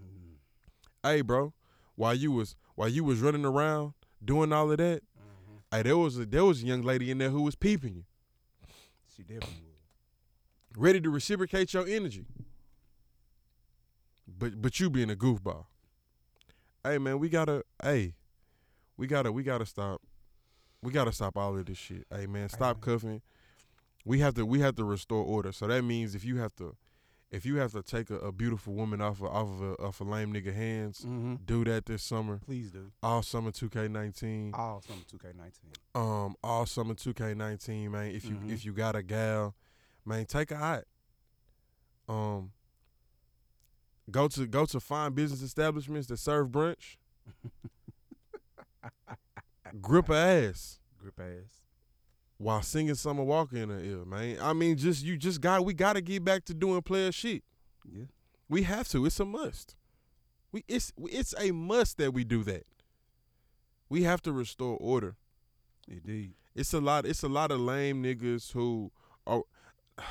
Mm, 0.01 0.35
Hey, 1.03 1.21
bro, 1.21 1.53
while 1.95 2.13
you 2.15 2.31
was 2.31 2.55
while 2.75 2.89
you 2.89 3.03
was 3.03 3.19
running 3.21 3.45
around 3.45 3.93
doing 4.23 4.51
all 4.53 4.71
of 4.71 4.77
that, 4.77 5.01
mhm. 5.01 5.61
hey, 5.71 5.83
there 5.83 5.97
was 5.97 6.17
a 6.19 6.25
there 6.25 6.45
was 6.45 6.61
a 6.63 6.65
young 6.65 6.81
lady 6.81 7.09
in 7.11 7.17
there 7.19 7.29
who 7.29 7.41
was 7.41 7.55
peeping 7.55 7.95
you, 7.95 8.03
She 9.15 9.23
definitely 9.23 9.63
would. 9.65 10.77
ready 10.81 10.99
to 11.01 11.09
reciprocate 11.09 11.73
your 11.73 11.87
energy. 11.87 12.25
But 14.37 14.61
but 14.61 14.79
you 14.79 14.89
being 14.89 15.09
a 15.09 15.15
goofball. 15.15 15.65
Hey 16.83 16.97
man, 16.97 17.19
we 17.19 17.29
gotta 17.29 17.63
hey, 17.81 18.13
we 18.97 19.07
gotta 19.07 19.31
we 19.31 19.43
gotta 19.43 19.65
stop. 19.65 20.01
We 20.81 20.91
gotta 20.91 21.11
stop 21.11 21.37
all 21.37 21.57
of 21.57 21.65
this 21.65 21.77
shit. 21.77 22.05
Hey 22.13 22.27
man, 22.27 22.49
stop 22.49 22.81
cuffing. 22.81 23.21
We 24.05 24.19
have 24.19 24.35
to 24.35 24.45
we 24.45 24.59
have 24.59 24.75
to 24.75 24.83
restore 24.85 25.23
order. 25.25 25.51
So 25.51 25.67
that 25.67 25.83
means 25.83 26.13
if 26.15 26.23
you 26.23 26.37
have 26.37 26.55
to 26.57 26.75
if 27.29 27.45
you 27.45 27.57
have 27.57 27.73
to 27.73 27.81
take 27.83 28.09
a, 28.09 28.15
a 28.19 28.31
beautiful 28.31 28.73
woman 28.73 29.01
off 29.01 29.19
of 29.21 29.25
off 29.27 29.47
of 29.49 29.61
a, 29.61 29.73
off 29.83 29.99
a 29.99 30.03
lame 30.05 30.31
nigga 30.33 30.53
hands, 30.53 30.99
Mm-hmm. 30.99 31.35
do 31.45 31.65
that 31.65 31.85
this 31.87 32.03
summer. 32.03 32.39
Please 32.45 32.71
do. 32.71 32.91
All 33.03 33.21
summer 33.23 33.51
2K19. 33.51 34.51
All 34.53 34.81
summer 34.81 35.01
2K19. 35.11 35.99
um 35.99 36.35
all 36.43 36.65
summer 36.65 36.93
2K19, 36.93 37.89
man. 37.89 38.11
If 38.15 38.23
you 38.25 38.35
Mhm. 38.35 38.51
if 38.51 38.63
you 38.63 38.71
got 38.71 38.95
a 38.95 39.01
gal, 39.03 39.55
man, 40.05 40.25
take 40.25 40.51
a 40.51 40.57
hot. 40.57 40.83
Um 42.07 42.51
go 44.09 44.27
to 44.27 44.47
go 44.47 44.65
to 44.65 44.79
fine 44.79 45.13
business 45.13 45.41
establishments 45.41 46.07
that 46.07 46.17
serve 46.17 46.49
brunch. 46.49 46.97
Grip 49.81 50.09
ass 50.09 50.79
Grip 50.97 51.19
ass. 51.19 51.61
while 52.37 52.61
singing 52.61 52.95
Summer 52.95 53.23
Walker 53.23 53.57
in 53.57 53.69
her 53.69 53.79
ear, 53.79 54.05
man. 54.05 54.37
I 54.41 54.53
mean, 54.53 54.77
just 54.77 55.03
you 55.03 55.17
just 55.17 55.41
got 55.41 55.65
we 55.65 55.73
got 55.73 55.93
to 55.93 56.01
get 56.01 56.23
back 56.23 56.45
to 56.45 56.53
doing 56.53 56.81
player 56.81 57.11
shit. 57.11 57.43
Yeah. 57.91 58.05
We 58.49 58.63
have 58.63 58.87
to. 58.89 59.05
It's 59.05 59.19
a 59.19 59.25
must. 59.25 59.75
We 60.51 60.63
it's 60.67 60.93
it's 60.97 61.33
a 61.37 61.51
must 61.51 61.97
that 61.97 62.13
we 62.13 62.23
do 62.23 62.43
that. 62.43 62.65
We 63.89 64.03
have 64.03 64.21
to 64.23 64.31
restore 64.31 64.77
order. 64.79 65.15
Indeed. 65.89 66.33
it's 66.53 66.73
a 66.73 66.81
lot 66.81 67.05
it's 67.05 67.23
a 67.23 67.29
lot 67.29 67.49
of 67.49 67.61
lame 67.61 68.03
niggas 68.03 68.51
who 68.51 68.91
oh, 69.25 69.45
are 69.97 70.03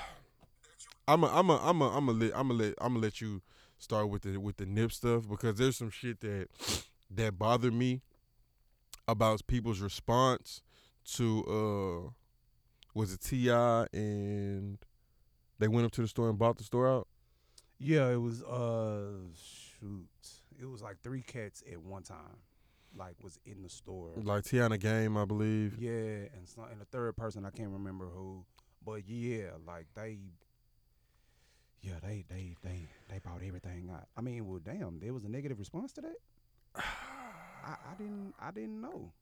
I'm 1.08 1.22
a 1.22 1.26
I'm 1.28 1.50
a 1.50 1.58
I'm 1.58 1.82
a 1.82 1.96
I'm 1.96 2.08
a 2.08 2.12
let 2.12 2.32
I'm 2.34 2.50
a 2.50 2.54
let 2.54 2.74
I'm 2.80 2.94
gonna 2.94 3.00
let 3.00 3.20
you 3.20 3.42
start 3.78 4.08
with 4.08 4.22
the 4.22 4.38
with 4.38 4.56
the 4.56 4.66
nip 4.66 4.92
stuff 4.92 5.28
because 5.28 5.56
there's 5.56 5.76
some 5.76 5.90
shit 5.90 6.20
that 6.20 6.48
that 7.10 7.38
bother 7.38 7.70
me 7.70 8.02
about 9.08 9.46
people's 9.46 9.80
response 9.80 10.62
to 11.04 11.44
uh 11.44 12.10
was 12.94 13.12
it 13.12 13.20
T.I. 13.20 13.86
and 13.92 14.78
they 15.58 15.68
went 15.68 15.86
up 15.86 15.92
to 15.92 16.00
the 16.00 16.08
store 16.08 16.30
and 16.30 16.38
bought 16.38 16.56
the 16.56 16.64
store 16.64 16.88
out. 16.88 17.06
Yeah, 17.78 18.08
it 18.08 18.20
was 18.20 18.42
uh 18.42 19.28
shoot. 19.34 20.08
It 20.58 20.64
was 20.64 20.80
like 20.82 20.96
three 21.02 21.20
cats 21.22 21.62
at 21.70 21.80
one 21.82 22.02
time. 22.02 22.38
Like 22.96 23.14
was 23.22 23.38
in 23.44 23.62
the 23.62 23.68
store. 23.68 24.12
Like 24.16 24.44
T.I. 24.44 24.64
and 24.64 24.80
Game, 24.80 25.18
I 25.18 25.26
believe. 25.26 25.76
Yeah, 25.78 25.90
and 26.34 26.46
so, 26.46 26.62
and 26.70 26.80
the 26.80 26.86
third 26.86 27.14
person 27.16 27.44
I 27.44 27.50
can't 27.50 27.68
remember 27.68 28.06
who, 28.06 28.46
but 28.84 29.06
yeah, 29.06 29.50
like 29.66 29.86
they, 29.94 30.16
yeah, 31.86 31.94
they 32.02 32.24
they 32.28 32.56
they 32.62 32.88
they 33.10 33.18
bought 33.24 33.40
everything 33.46 33.88
out. 33.92 34.08
I 34.16 34.20
mean, 34.20 34.46
well, 34.46 34.58
damn, 34.62 34.98
there 35.00 35.14
was 35.14 35.24
a 35.24 35.28
negative 35.28 35.58
response 35.58 35.92
to 35.92 36.00
that. 36.02 36.16
I, 36.76 36.82
I 37.70 37.94
didn't 37.98 38.34
I 38.40 38.50
didn't 38.50 38.80
know. 38.80 39.12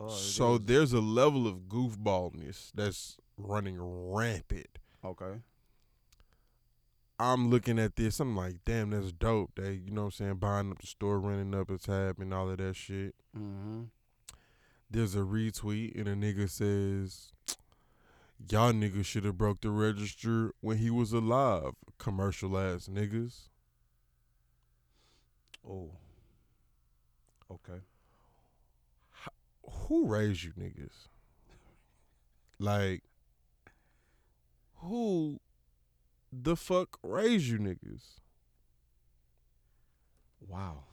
Uh, 0.00 0.08
So 0.08 0.58
there's- 0.58 0.90
there's 0.90 0.92
a 0.92 1.00
level 1.00 1.46
of 1.46 1.62
goofballness 1.68 2.72
that's 2.74 3.16
running 3.36 3.78
rampant. 3.80 4.78
okay. 5.04 5.40
I'm 7.20 7.50
looking 7.50 7.80
at 7.80 7.96
this, 7.96 8.20
I'm 8.20 8.36
like, 8.36 8.64
damn, 8.64 8.90
that's 8.90 9.10
dope. 9.10 9.50
They, 9.56 9.72
you 9.72 9.90
know 9.90 10.02
what 10.02 10.06
I'm 10.06 10.10
saying, 10.12 10.34
buying 10.36 10.70
up 10.70 10.78
the 10.80 10.86
store, 10.86 11.18
renting 11.18 11.58
up 11.58 11.68
a 11.68 11.76
tab 11.76 12.20
and 12.20 12.32
all 12.32 12.48
of 12.48 12.58
that 12.58 12.76
shit. 12.76 13.16
Mm-hmm. 13.36 13.82
There's 14.88 15.16
a 15.16 15.20
retweet 15.22 15.98
and 15.98 16.06
a 16.08 16.14
nigga 16.14 16.48
says, 16.48 17.32
Y'all 18.46 18.72
niggas 18.72 19.04
should 19.04 19.24
have 19.24 19.36
broke 19.36 19.60
the 19.60 19.70
register 19.70 20.52
when 20.60 20.78
he 20.78 20.90
was 20.90 21.12
alive. 21.12 21.72
Commercial 21.98 22.56
ass 22.56 22.88
niggas. 22.88 23.48
Oh. 25.68 25.90
Okay. 27.50 27.80
Who 29.88 30.06
raised 30.06 30.44
you 30.44 30.52
niggas? 30.52 31.08
Like, 32.58 33.02
who 34.76 35.40
the 36.32 36.56
fuck 36.56 36.98
raised 37.02 37.46
you 37.46 37.58
niggas? 37.58 38.20
Wow. 40.46 40.84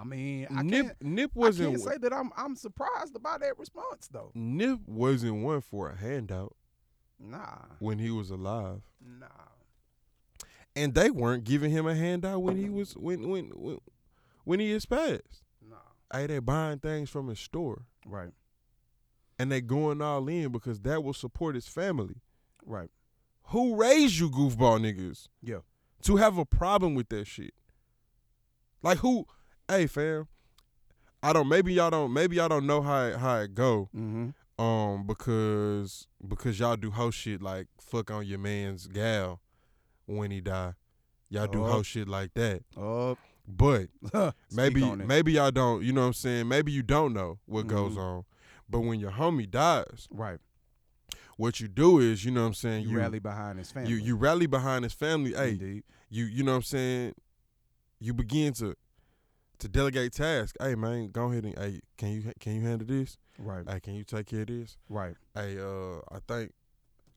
I 0.00 0.04
mean, 0.04 0.46
I 0.54 0.62
Nip 0.62 0.86
can't, 0.86 1.02
Nip 1.02 1.30
I 1.34 1.38
wasn't 1.38 1.70
can't 1.70 1.82
say 1.82 1.98
that 1.98 2.12
I'm 2.12 2.30
I'm 2.36 2.54
surprised 2.54 3.16
about 3.16 3.40
that 3.40 3.58
response 3.58 4.08
though. 4.10 4.30
Nip 4.34 4.78
wasn't 4.86 5.42
one 5.42 5.60
for 5.60 5.90
a 5.90 5.96
handout 5.96 6.54
Nah. 7.18 7.64
when 7.80 7.98
he 7.98 8.10
was 8.10 8.30
alive. 8.30 8.82
Nah. 9.00 9.26
And 10.76 10.94
they 10.94 11.10
weren't 11.10 11.42
giving 11.42 11.72
him 11.72 11.86
a 11.88 11.96
handout 11.96 12.42
when 12.42 12.56
he 12.56 12.70
was 12.70 12.92
when 12.96 13.28
when 13.28 13.48
when, 13.56 13.78
when 14.44 14.60
he 14.60 14.70
is 14.70 14.86
passed. 14.86 15.42
Nah. 15.68 15.76
Hey, 16.12 16.28
they 16.28 16.38
buying 16.38 16.78
things 16.78 17.10
from 17.10 17.26
his 17.28 17.40
store. 17.40 17.82
Right. 18.06 18.30
And 19.36 19.50
they 19.50 19.60
going 19.60 20.00
all 20.00 20.28
in 20.28 20.52
because 20.52 20.80
that 20.80 21.02
will 21.02 21.12
support 21.14 21.56
his 21.56 21.66
family. 21.66 22.16
Right. 22.64 22.90
Who 23.46 23.74
raised 23.76 24.18
you 24.18 24.30
goofball 24.30 24.78
niggas? 24.80 25.26
Yeah. 25.42 25.58
To 26.02 26.16
have 26.16 26.38
a 26.38 26.44
problem 26.44 26.94
with 26.94 27.08
that 27.08 27.26
shit. 27.26 27.54
Like 28.82 28.98
who 28.98 29.26
hey 29.68 29.86
fam, 29.86 30.26
I 31.22 31.32
don't 31.32 31.48
maybe 31.48 31.72
y'all 31.74 31.90
don't 31.90 32.12
maybe 32.12 32.36
y'all 32.36 32.48
don't 32.48 32.66
know 32.66 32.80
how 32.82 33.04
it, 33.06 33.16
how 33.16 33.36
it 33.40 33.54
go. 33.54 33.88
Mm-hmm. 33.96 34.30
Um 34.62 35.06
because 35.06 36.06
because 36.26 36.58
y'all 36.58 36.76
do 36.76 36.90
hoe 36.90 37.10
shit 37.10 37.40
like 37.42 37.66
fuck 37.80 38.10
on 38.10 38.26
your 38.26 38.38
man's 38.38 38.86
gal 38.86 39.40
when 40.06 40.30
he 40.30 40.40
die. 40.40 40.74
Y'all 41.30 41.46
do 41.46 41.64
Oh. 41.64 41.70
hoe 41.70 41.82
shit 41.82 42.08
like 42.08 42.34
that. 42.34 42.62
Uh 42.76 43.14
But 43.46 43.88
maybe 44.52 44.84
maybe 44.96 45.32
y'all 45.32 45.50
don't, 45.50 45.82
you 45.82 45.92
know 45.92 46.02
what 46.02 46.06
I'm 46.08 46.12
saying? 46.14 46.48
Maybe 46.48 46.72
you 46.72 46.82
don't 46.82 47.12
know 47.14 47.38
what 47.46 47.66
goes 47.66 47.94
Mhm. 47.94 47.98
on. 47.98 48.24
But 48.68 48.80
when 48.80 49.00
your 49.00 49.12
homie 49.12 49.50
dies, 49.50 50.08
Right. 50.10 50.38
what 51.36 51.58
you 51.60 51.68
do 51.68 51.98
is, 52.00 52.24
you 52.24 52.30
know 52.30 52.42
what 52.42 52.48
I'm 52.48 52.54
saying, 52.54 52.88
You, 52.88 52.96
rally 52.98 53.18
behind 53.18 53.58
his 53.58 53.70
family. 53.72 53.90
you 53.90 53.96
you 53.96 54.16
rally 54.16 54.46
behind 54.46 54.84
his 54.84 54.92
family. 54.92 55.32
Hey, 55.34 55.50
Indeed. 55.52 55.84
you 56.10 56.24
you 56.24 56.42
know 56.42 56.52
what 56.52 56.56
I'm 56.58 56.62
saying? 56.62 57.14
You 58.00 58.12
begin 58.14 58.52
to 58.54 58.76
to 59.58 59.68
delegate 59.68 60.12
tasks. 60.12 60.56
Hey 60.60 60.74
man, 60.74 61.08
go 61.10 61.30
ahead 61.30 61.44
and 61.44 61.58
hey, 61.58 61.80
can 61.96 62.12
you 62.12 62.32
can 62.40 62.56
you 62.56 62.62
handle 62.62 62.86
this? 62.86 63.18
Right. 63.38 63.64
Hey, 63.68 63.80
can 63.80 63.94
you 63.94 64.04
take 64.04 64.26
care 64.26 64.42
of 64.42 64.46
this? 64.48 64.76
Right. 64.88 65.14
Hey, 65.34 65.58
uh, 65.58 65.98
I 66.10 66.18
think 66.26 66.52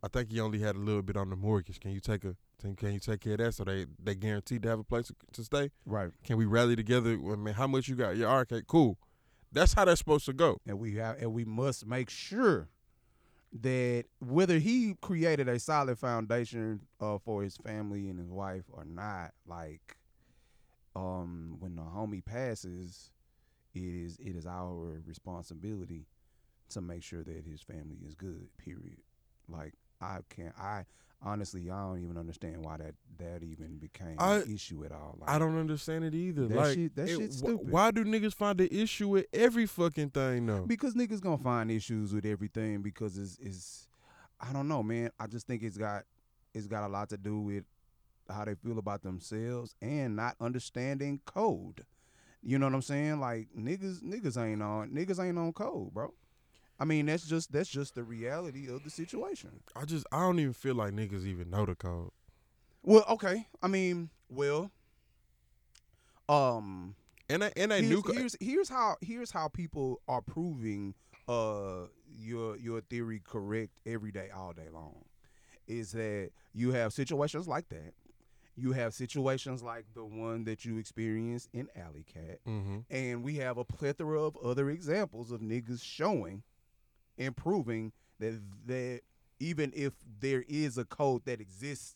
I 0.04 0.08
think 0.08 0.32
you 0.32 0.44
only 0.44 0.60
had 0.60 0.76
a 0.76 0.80
little 0.80 1.04
bit 1.04 1.18
on 1.18 1.30
the 1.30 1.36
mortgage. 1.36 1.80
Can 1.80 1.92
you 1.92 2.00
take 2.00 2.24
a 2.24 2.36
can 2.76 2.94
you 2.94 3.00
take 3.00 3.22
care 3.22 3.34
of 3.34 3.40
that 3.40 3.54
so 3.54 3.64
they 3.64 3.86
they 4.02 4.16
guaranteed 4.16 4.64
to 4.64 4.70
have 4.70 4.80
a 4.80 4.84
place 4.84 5.12
to, 5.34 5.44
stay? 5.44 5.72
Right. 5.86 6.12
Can 6.24 6.38
we 6.38 6.46
rally 6.46 6.76
together? 6.76 7.12
I 7.14 7.36
mean, 7.36 7.56
how 7.56 7.68
much 7.68 7.88
you 7.88 7.96
got? 7.96 8.18
Yeah, 8.18 8.36
okay, 8.40 8.62
cool. 8.68 8.98
That's 9.52 9.74
how 9.74 9.86
that's 9.86 10.00
supposed 10.00 10.26
to 10.26 10.34
go. 10.34 10.60
And 10.68 10.80
we 10.80 10.96
have 10.96 11.18
and 11.22 11.34
we 11.34 11.44
must 11.46 11.86
make 11.86 12.10
sure 12.10 12.70
that 13.62 14.06
whether 14.20 14.60
he 14.60 14.96
created 15.02 15.50
a 15.50 15.60
solid 15.60 15.98
foundation 16.00 16.82
uh, 17.02 17.18
for 17.18 17.44
his 17.44 17.58
family 17.58 18.10
and 18.10 18.18
his 18.18 18.30
wife 18.30 18.64
or 18.72 18.86
not, 18.86 19.32
like 19.46 19.98
um 20.96 21.56
when 21.60 21.76
the 21.76 21.82
homie 21.82 22.24
passes, 22.24 23.12
it 23.74 23.80
is 23.84 24.18
it 24.20 24.36
is 24.36 24.46
our 24.46 25.02
responsibility 25.06 26.06
to 26.70 26.82
make 26.82 27.04
sure 27.04 27.24
that 27.24 27.44
his 27.46 27.62
family 27.62 27.98
is 28.06 28.16
good. 28.16 28.48
Period. 28.58 28.98
Like 29.50 29.74
I 30.02 30.20
can't 30.30 30.54
I 30.58 30.86
honestly 31.24 31.70
I 31.70 31.80
don't 31.84 32.04
even 32.04 32.18
understand 32.18 32.66
why 32.66 32.78
that 32.78 32.96
that 33.20 33.44
even 33.44 33.78
became 33.78 34.16
I- 34.18 34.38
an 34.38 34.54
issue 34.54 34.84
at 34.84 34.92
all. 34.92 35.18
Like, 35.20 35.30
I 35.30 35.38
don't 35.40 35.58
understand 35.58 36.04
it 36.06 36.16
either. 36.16 36.48
That 36.48 36.58
like, 36.58 36.74
shit- 36.76 36.96
that 36.96 37.10
it- 37.10 37.18
shit's 37.18 37.38
stupid. 37.38 37.70
Why 37.70 37.92
do 37.92 38.04
niggas 38.04 38.34
find 38.34 38.58
the 38.58 38.74
issue 38.82 39.08
with 39.10 39.28
every 39.34 39.66
fucking 39.68 40.10
thing 40.10 40.46
though? 40.48 40.66
because 40.66 40.94
niggas 40.96 41.22
gonna 41.22 41.38
find 41.38 41.70
issues 41.72 42.14
with 42.14 42.26
everything 42.26 42.82
because 42.82 43.18
it's 43.18 43.38
it's 43.40 43.88
I 44.40 44.52
don't 44.52 44.68
know, 44.68 44.82
man. 44.82 45.12
I 45.20 45.28
just 45.28 45.46
think 45.48 45.62
it's 45.64 45.78
got 45.78 46.04
it's 46.54 46.68
got 46.68 46.84
a 46.86 46.88
lot 46.90 47.10
to 47.10 47.18
do 47.18 47.40
with 47.40 47.64
how 48.30 48.46
they 48.46 48.56
feel 48.56 48.78
about 48.80 49.04
themselves 49.04 49.76
and 49.82 50.16
not 50.16 50.36
understanding 50.40 51.20
code. 51.26 51.86
You 52.44 52.58
know 52.58 52.66
what 52.68 52.76
I'm 52.76 52.82
saying? 52.82 53.20
Like 53.20 53.50
niggas 53.58 54.02
niggas 54.04 54.42
ain't 54.42 54.62
on 54.64 54.90
niggas 54.92 55.24
ain't 55.24 55.38
on 55.38 55.54
code, 55.54 55.94
bro. 55.94 56.14
I 56.80 56.86
mean 56.86 57.06
that's 57.06 57.28
just 57.28 57.52
that's 57.52 57.70
just 57.70 57.96
the 57.96 58.04
reality 58.04 58.68
of 58.68 58.84
the 58.84 58.90
situation. 58.90 59.62
I 59.76 59.86
just 59.86 60.06
I 60.12 60.20
don't 60.22 60.40
even 60.40 60.54
feel 60.54 60.76
like 60.76 60.94
niggas 60.94 61.26
even 61.26 61.50
know 61.50 61.66
the 61.66 61.76
code. 61.76 62.12
Well, 62.84 63.06
okay. 63.10 63.46
I 63.62 63.68
mean, 63.68 64.10
well, 64.28 64.72
um, 66.28 66.96
And 67.30 67.44
I 67.44 67.52
and 67.56 67.72
I 67.72 67.78
here's, 67.78 67.90
knew 67.90 68.02
co- 68.02 68.14
here's 68.14 68.36
here's 68.40 68.70
how 68.70 68.96
here's 69.02 69.32
how 69.32 69.48
people 69.48 70.02
are 70.08 70.22
proving 70.22 70.96
uh 71.28 71.86
your 72.10 72.58
your 72.58 72.82
theory 72.82 73.22
correct 73.24 73.74
every 73.86 74.12
day 74.12 74.30
all 74.36 74.54
day 74.54 74.70
long 74.74 75.06
is 75.68 75.92
that 75.92 76.32
you 76.54 76.72
have 76.72 76.92
situations 76.92 77.48
like 77.48 77.70
that 77.70 77.94
you 78.56 78.74
have 78.74 78.94
situations 78.94 79.64
like 79.64 79.86
the 79.94 80.04
one 80.06 80.44
that 80.44 80.66
you 80.66 80.78
experienced 80.78 81.50
in 81.54 81.68
Alley 81.76 82.04
Cat 82.04 82.40
Mhm. 82.46 82.86
and 82.90 83.24
we 83.24 83.36
have 83.38 83.58
a 83.58 83.64
plethora 83.66 84.22
of 84.22 84.36
other 84.38 84.70
examples 84.70 85.32
of 85.32 85.42
niggas 85.42 85.84
showing 85.84 86.44
and 87.18 87.36
proving 87.36 87.92
that 88.20 88.42
that 88.68 89.02
even 89.40 89.72
if 89.76 89.94
there 90.20 90.44
is 90.48 90.78
a 90.78 90.86
code 90.86 91.26
that 91.26 91.40
exists 91.42 91.96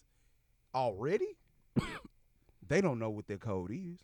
already 0.74 1.38
they 2.68 2.82
don't 2.82 3.00
know 3.00 3.10
what 3.10 3.28
that 3.28 3.40
code 3.42 3.72
is 3.72 4.00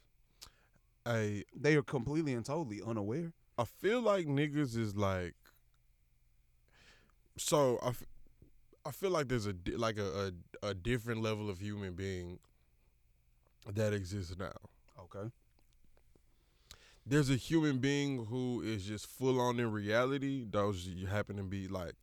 Hey, 1.04 1.46
they 1.56 1.76
are 1.76 1.82
completely 1.82 2.34
and 2.36 2.46
totally 2.46 2.80
unaware. 2.80 3.34
I 3.58 3.64
feel 3.64 4.02
like 4.02 4.28
niggas 4.28 4.78
is 4.78 4.96
like 4.96 5.34
so 7.38 7.80
I, 7.82 7.94
I 8.86 8.92
feel 8.92 9.12
like 9.12 9.28
there's 9.28 9.46
a 9.48 9.54
like 9.76 9.98
a, 9.98 10.32
a 10.64 10.68
a 10.70 10.74
different 10.74 11.22
level 11.22 11.50
of 11.50 11.60
human 11.60 11.94
being 11.94 12.40
that 13.72 13.94
exists 13.94 14.36
now. 14.38 14.52
Okay. 15.00 15.30
There's 17.06 17.30
a 17.30 17.36
human 17.36 17.80
being 17.80 18.26
who 18.26 18.62
is 18.62 18.86
just 18.86 19.08
full 19.08 19.40
on 19.40 19.60
in 19.60 19.72
reality. 19.72 20.46
Those 20.50 20.88
you 20.88 21.08
happen 21.08 21.38
to 21.38 21.44
be 21.44 21.68
like 21.68 21.94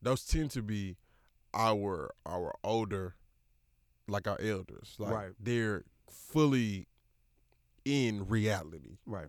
those 0.00 0.24
tend 0.24 0.50
to 0.52 0.62
be 0.62 0.96
our 1.54 2.10
our 2.26 2.54
older 2.62 3.14
like 4.08 4.26
our 4.28 4.40
elders. 4.40 4.94
Like 4.98 5.12
Right. 5.12 5.30
they're 5.40 5.84
fully 6.10 6.86
in 7.84 8.28
reality. 8.28 8.98
Right. 9.06 9.28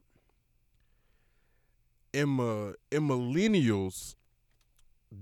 in, 2.14 2.40
uh, 2.40 2.74
in 2.92 3.08
millennials, 3.08 4.14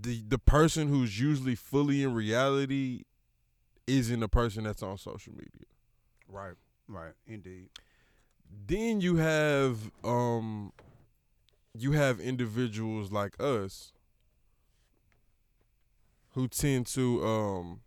the 0.01 0.23
the 0.27 0.37
person 0.37 0.87
who's 0.87 1.19
usually 1.19 1.55
fully 1.55 2.01
in 2.03 2.13
reality 2.13 3.03
isn't 3.87 4.19
the 4.21 4.29
person 4.29 4.63
that's 4.63 4.81
on 4.83 4.97
social 4.97 5.33
media. 5.33 5.67
Right. 6.29 6.53
Right. 6.87 7.13
Indeed. 7.27 7.69
Then 8.67 9.01
you 9.01 9.17
have 9.17 9.91
um 10.03 10.71
you 11.73 11.91
have 11.93 12.19
individuals 12.19 13.11
like 13.11 13.33
us 13.41 13.91
who 16.33 16.47
tend 16.47 16.85
to 16.87 17.25
um 17.25 17.81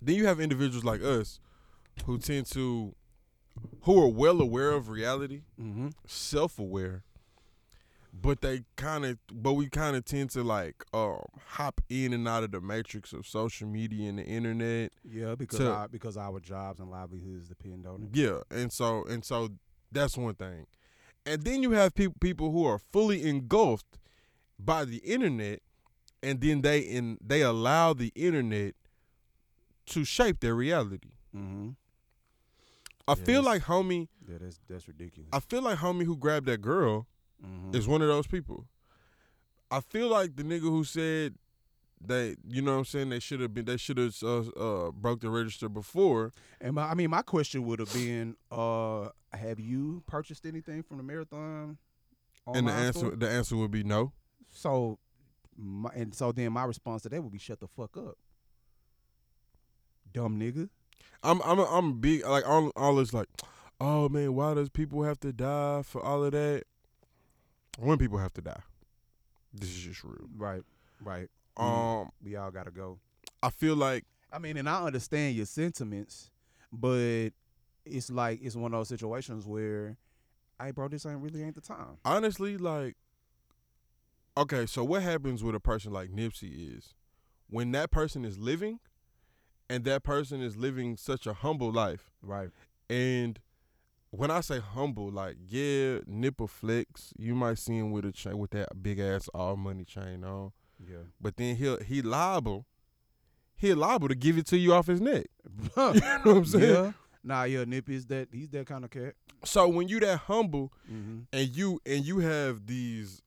then 0.00 0.16
you 0.16 0.26
have 0.26 0.40
individuals 0.40 0.84
like 0.84 1.02
us 1.02 1.38
who 2.06 2.18
tend 2.18 2.46
to 2.46 2.94
who 3.82 4.02
are 4.02 4.08
well 4.08 4.40
aware 4.40 4.70
of 4.72 4.88
reality 4.88 5.42
Mm-hmm. 5.60 5.88
self-aware 6.06 7.02
but 8.12 8.40
they 8.42 8.62
kind 8.76 9.04
of 9.04 9.18
but 9.32 9.54
we 9.54 9.68
kind 9.68 9.96
of 9.96 10.04
tend 10.04 10.30
to 10.30 10.42
like 10.42 10.84
um 10.92 11.22
hop 11.46 11.80
in 11.88 12.12
and 12.12 12.28
out 12.28 12.44
of 12.44 12.50
the 12.52 12.60
matrix 12.60 13.12
of 13.12 13.26
social 13.26 13.66
media 13.66 14.08
and 14.08 14.18
the 14.18 14.24
internet 14.24 14.92
Yeah, 15.04 15.34
because 15.34 15.58
So- 15.58 15.72
our, 15.72 15.88
because 15.88 16.16
our 16.16 16.38
jobs 16.40 16.78
and 16.80 16.90
livelihoods 16.90 17.48
depend 17.48 17.86
on 17.86 18.02
it. 18.02 18.08
yeah 18.18 18.40
and 18.50 18.70
so 18.72 19.04
and 19.04 19.24
so 19.24 19.48
that's 19.90 20.16
one 20.18 20.34
thing 20.34 20.66
and 21.24 21.42
then 21.44 21.62
you 21.62 21.70
have 21.72 21.94
people 21.94 22.16
people 22.20 22.50
who 22.52 22.66
are 22.66 22.78
fully 22.78 23.26
engulfed 23.28 23.98
by 24.58 24.84
the 24.84 24.98
internet 24.98 25.60
and 26.22 26.40
then 26.40 26.60
they 26.62 26.80
in 26.80 27.18
they 27.24 27.40
allow 27.42 27.92
the 27.94 28.12
internet 28.14 28.74
to 29.86 30.04
shape 30.04 30.40
their 30.40 30.54
reality 30.54 31.08
Mm-hmm. 31.34 31.70
I 33.08 33.14
Yeah, 33.18 33.24
feel 33.24 33.42
like 33.42 33.62
homie. 33.62 34.08
Yeah, 34.28 34.36
that's 34.40 34.60
that's 34.68 34.86
ridiculous. 34.86 35.30
I 35.32 35.40
feel 35.40 35.62
like 35.62 35.78
homie 35.78 36.04
who 36.04 36.16
grabbed 36.16 36.46
that 36.46 36.60
girl 36.60 37.06
Mhm. 37.44 37.74
is 37.74 37.88
one 37.88 38.02
of 38.02 38.08
those 38.08 38.26
people. 38.26 38.66
I 39.70 39.80
feel 39.80 40.08
like 40.08 40.36
the 40.36 40.42
nigga 40.42 40.60
who 40.60 40.84
said 40.84 41.34
that 42.04 42.36
you 42.46 42.60
know 42.62 42.72
what 42.72 42.78
I'm 42.78 42.84
saying 42.84 43.08
they 43.10 43.20
should 43.20 43.40
have 43.40 43.54
been 43.54 43.64
they 43.64 43.76
should 43.76 43.96
have 43.98 44.14
uh, 44.22 44.38
uh, 44.50 44.90
broke 44.90 45.20
the 45.20 45.30
register 45.30 45.68
before. 45.68 46.32
And 46.60 46.74
my, 46.74 46.84
I 46.90 46.94
mean, 46.94 47.10
my 47.10 47.22
question 47.22 47.64
would 47.66 47.78
have 47.78 47.92
been, 47.92 48.36
uh, 48.50 49.08
have 49.32 49.60
you 49.60 50.02
purchased 50.06 50.44
anything 50.46 50.82
from 50.82 50.96
the 50.98 51.02
marathon? 51.02 51.78
and 52.46 52.66
the 52.66 52.72
answer 52.72 52.98
store? 52.98 53.10
the 53.16 53.30
answer 53.30 53.56
would 53.56 53.70
be 53.70 53.84
no. 53.84 54.12
So, 54.50 54.98
my, 55.56 55.90
and 55.94 56.12
so 56.14 56.32
then 56.32 56.52
my 56.52 56.64
response 56.64 57.02
to 57.02 57.08
that 57.08 57.22
would 57.22 57.32
be, 57.32 57.38
shut 57.38 57.60
the 57.60 57.68
fuck 57.68 57.96
up, 57.96 58.18
dumb 60.12 60.38
nigga. 60.38 60.68
I'm 61.22 61.40
I'm 61.42 61.60
I'm 61.60 62.00
big 62.00 62.26
like 62.26 62.46
all 62.46 62.72
all 62.76 62.96
this 62.96 63.14
like, 63.14 63.28
oh 63.80 64.08
man, 64.08 64.34
why 64.34 64.54
does 64.54 64.68
people 64.70 65.04
have 65.04 65.20
to 65.20 65.32
die 65.32 65.82
for 65.82 66.02
all 66.02 66.24
of 66.24 66.32
that? 66.32 66.64
When 67.78 67.98
people 67.98 68.18
have 68.18 68.32
to 68.34 68.40
die, 68.42 68.60
this 69.54 69.68
is 69.70 69.76
just 69.78 70.04
real. 70.04 70.28
Right, 70.36 70.62
right. 71.02 71.28
Um, 71.56 72.10
We 72.22 72.36
all 72.36 72.50
gotta 72.50 72.70
go. 72.70 72.98
I 73.42 73.50
feel 73.50 73.76
like 73.76 74.04
I 74.32 74.38
mean, 74.38 74.56
and 74.56 74.68
I 74.68 74.82
understand 74.84 75.36
your 75.36 75.46
sentiments, 75.46 76.30
but 76.72 77.30
it's 77.84 78.10
like 78.10 78.40
it's 78.42 78.56
one 78.56 78.72
of 78.72 78.80
those 78.80 78.88
situations 78.88 79.46
where, 79.46 79.96
hey, 80.60 80.70
bro, 80.70 80.88
this 80.88 81.04
ain't 81.06 81.20
really 81.20 81.42
ain't 81.42 81.54
the 81.54 81.60
time. 81.60 81.98
honestly, 82.04 82.56
like, 82.56 82.96
okay, 84.36 84.64
so 84.66 84.84
what 84.84 85.02
happens 85.02 85.42
with 85.44 85.54
a 85.54 85.60
person 85.60 85.92
like 85.92 86.10
Nipsey 86.10 86.76
is 86.76 86.94
when 87.50 87.72
that 87.72 87.90
person 87.90 88.24
is 88.24 88.38
living, 88.38 88.80
and 89.68 89.84
that 89.84 90.02
person 90.02 90.40
is 90.40 90.56
living 90.56 90.96
such 90.96 91.26
a 91.26 91.32
humble 91.34 91.70
life, 91.72 92.10
Right. 92.22 92.50
and 92.88 93.38
when 94.12 94.30
I 94.30 94.40
say 94.42 94.60
humble, 94.60 95.10
like 95.10 95.36
yeah, 95.48 95.98
Nip'll 96.06 96.46
flex, 96.46 97.12
you 97.18 97.34
might 97.34 97.58
see 97.58 97.76
him 97.78 97.90
with 97.90 98.04
a 98.04 98.12
chain 98.12 98.38
with 98.38 98.50
that 98.52 98.80
big 98.82 98.98
ass 99.00 99.28
all 99.34 99.56
money 99.56 99.84
chain 99.84 100.22
on, 100.22 100.52
Yeah. 100.78 100.98
but 101.20 101.36
then 101.36 101.56
he'll 101.56 101.82
he 101.82 102.02
liable, 102.02 102.66
he 103.56 103.72
liable 103.74 104.08
to 104.08 104.14
give 104.14 104.36
it 104.38 104.46
to 104.48 104.56
you 104.58 104.72
off 104.74 104.86
his 104.86 105.00
neck. 105.00 105.26
You 105.44 105.70
know 105.76 105.92
what 106.22 106.26
I'm 106.26 106.44
saying? 106.44 106.74
yeah. 106.74 106.92
Nah, 107.24 107.44
yeah, 107.44 107.64
Nip 107.64 107.88
is 107.88 108.06
that 108.06 108.28
he's 108.32 108.48
that 108.50 108.66
kind 108.66 108.84
of 108.84 108.90
cat. 108.90 109.14
So 109.44 109.66
when 109.68 109.88
you 109.88 109.98
that 110.00 110.18
humble, 110.20 110.72
Mm-hmm. 110.92 111.20
and 111.32 111.56
you 111.56 111.80
and 111.86 112.04
you 112.04 112.18
have 112.20 112.66
these 112.66 113.22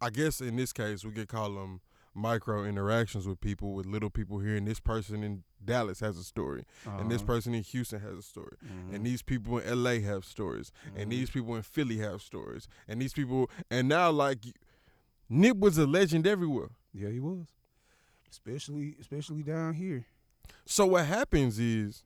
i 0.00 0.10
guess 0.10 0.40
in 0.40 0.56
this 0.56 0.72
case 0.72 1.04
we 1.04 1.12
could 1.12 1.28
call 1.28 1.52
them 1.54 1.80
micro 2.14 2.64
interactions 2.64 3.26
with 3.26 3.40
people 3.40 3.72
with 3.74 3.86
little 3.86 4.10
people 4.10 4.38
here 4.40 4.54
and 4.56 4.66
this 4.66 4.80
person 4.80 5.22
in 5.22 5.42
dallas 5.64 6.00
has 6.00 6.18
a 6.18 6.24
story 6.24 6.64
and 6.84 7.10
this 7.10 7.22
Uh-huh. 7.22 7.26
person 7.34 7.54
in 7.54 7.62
houston 7.62 8.00
has 8.00 8.18
a 8.18 8.22
story 8.22 8.56
Mhm. 8.64 8.94
and 8.94 9.06
these 9.06 9.22
people 9.22 9.58
in 9.58 9.82
la 9.82 9.98
have 10.00 10.24
stories 10.24 10.72
and 10.96 11.06
Mhm. 11.06 11.10
these 11.10 11.30
people 11.30 11.56
in 11.56 11.62
philly 11.62 11.98
have 11.98 12.20
stories 12.20 12.68
and 12.86 13.00
these 13.00 13.12
people 13.14 13.50
and 13.70 13.88
now 13.88 14.10
like 14.10 14.44
nip 15.28 15.56
was 15.58 15.78
a 15.78 15.86
legend 15.86 16.26
everywhere 16.26 16.70
Yeah, 16.92 17.08
he 17.08 17.20
was. 17.20 17.46
Especially 18.30 18.96
especially 19.00 19.42
down 19.42 19.74
here. 19.74 20.04
so 20.66 20.86
what 20.86 21.06
happens 21.06 21.58
is 21.58 22.04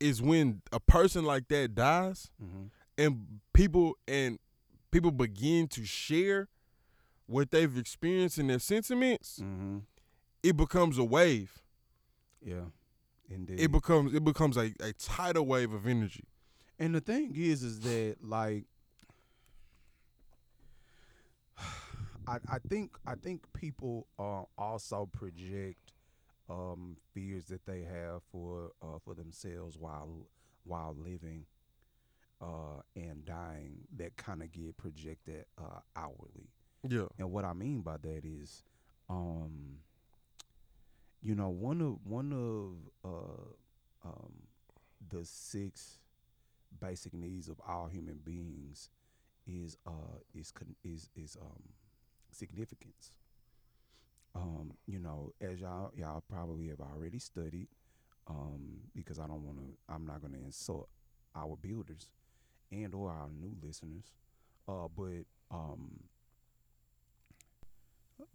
is 0.00 0.22
when 0.22 0.62
a 0.72 0.78
person 0.80 1.24
like 1.24 1.48
that 1.48 1.74
dies 1.74 2.30
Mm-hmm. 2.42 2.66
and 2.96 3.40
people 3.52 3.96
and 4.06 4.38
people 4.92 5.10
begin 5.10 5.66
to 5.68 5.84
share 5.84 6.48
what 7.28 7.50
they've 7.52 7.76
experienced 7.78 8.38
and 8.38 8.50
their 8.50 8.58
sentiments, 8.58 9.38
Mm-hmm. 9.40 9.78
it 10.42 10.56
becomes 10.56 10.98
a 10.98 11.04
wave. 11.04 11.62
Yeah. 12.44 12.70
Indeed. 13.30 13.60
It 13.60 13.70
becomes 13.70 14.14
it 14.14 14.24
becomes 14.24 14.56
a, 14.56 14.72
a 14.80 14.92
tidal 14.94 15.46
wave 15.46 15.72
of 15.72 15.86
energy. 15.86 16.24
and 16.78 16.94
the 16.94 17.00
thing 17.00 17.34
is 17.36 17.62
is 17.62 17.80
that 17.80 18.16
like 18.22 18.64
I, 22.26 22.36
I 22.50 22.58
think 22.68 22.96
I 23.06 23.14
think 23.14 23.42
people 23.52 24.06
uh, 24.18 24.42
also 24.56 25.06
project 25.12 25.92
um, 26.48 26.96
fears 27.12 27.44
that 27.46 27.66
they 27.66 27.82
have 27.82 28.22
for 28.32 28.72
uh, 28.82 28.98
for 29.04 29.14
themselves 29.14 29.76
while 29.78 30.26
while 30.64 30.94
living 30.98 31.44
uh, 32.40 32.80
and 32.96 33.24
dying 33.24 33.78
that 33.96 34.16
kind 34.16 34.42
of 34.42 34.50
get 34.52 34.76
projected 34.76 35.44
uh, 35.58 35.80
outwardly. 35.96 36.48
Yeah. 36.86 37.06
And 37.18 37.30
what 37.32 37.44
I 37.44 37.52
mean 37.52 37.80
by 37.82 37.96
that 37.98 38.24
is, 38.24 38.62
um, 39.08 39.78
you 41.22 41.34
know, 41.34 41.48
one 41.48 41.80
of 41.80 41.96
one 42.04 42.32
of 42.32 43.10
uh, 43.10 44.08
um, 44.08 44.32
the 45.10 45.24
six 45.24 45.98
basic 46.80 47.14
needs 47.14 47.48
of 47.48 47.60
all 47.66 47.88
human 47.88 48.20
beings 48.24 48.90
is 49.46 49.76
uh 49.86 50.18
is 50.34 50.52
con- 50.52 50.76
is 50.84 51.10
is 51.16 51.36
um 51.40 51.62
significance. 52.30 53.12
Um, 54.34 54.72
you 54.86 54.98
know, 54.98 55.32
as 55.40 55.60
y'all 55.60 55.90
y'all 55.96 56.22
probably 56.28 56.68
have 56.68 56.80
already 56.80 57.18
studied, 57.18 57.68
um, 58.28 58.80
because 58.94 59.18
I 59.18 59.26
don't 59.26 59.44
want 59.44 59.58
to, 59.58 59.64
I'm 59.92 60.06
not 60.06 60.20
going 60.20 60.34
to 60.34 60.40
insult 60.40 60.88
our 61.34 61.56
builders 61.56 62.10
and 62.72 62.94
or 62.94 63.10
our 63.10 63.28
new 63.30 63.56
listeners, 63.62 64.12
uh, 64.68 64.88
but 64.96 65.24
um, 65.50 66.00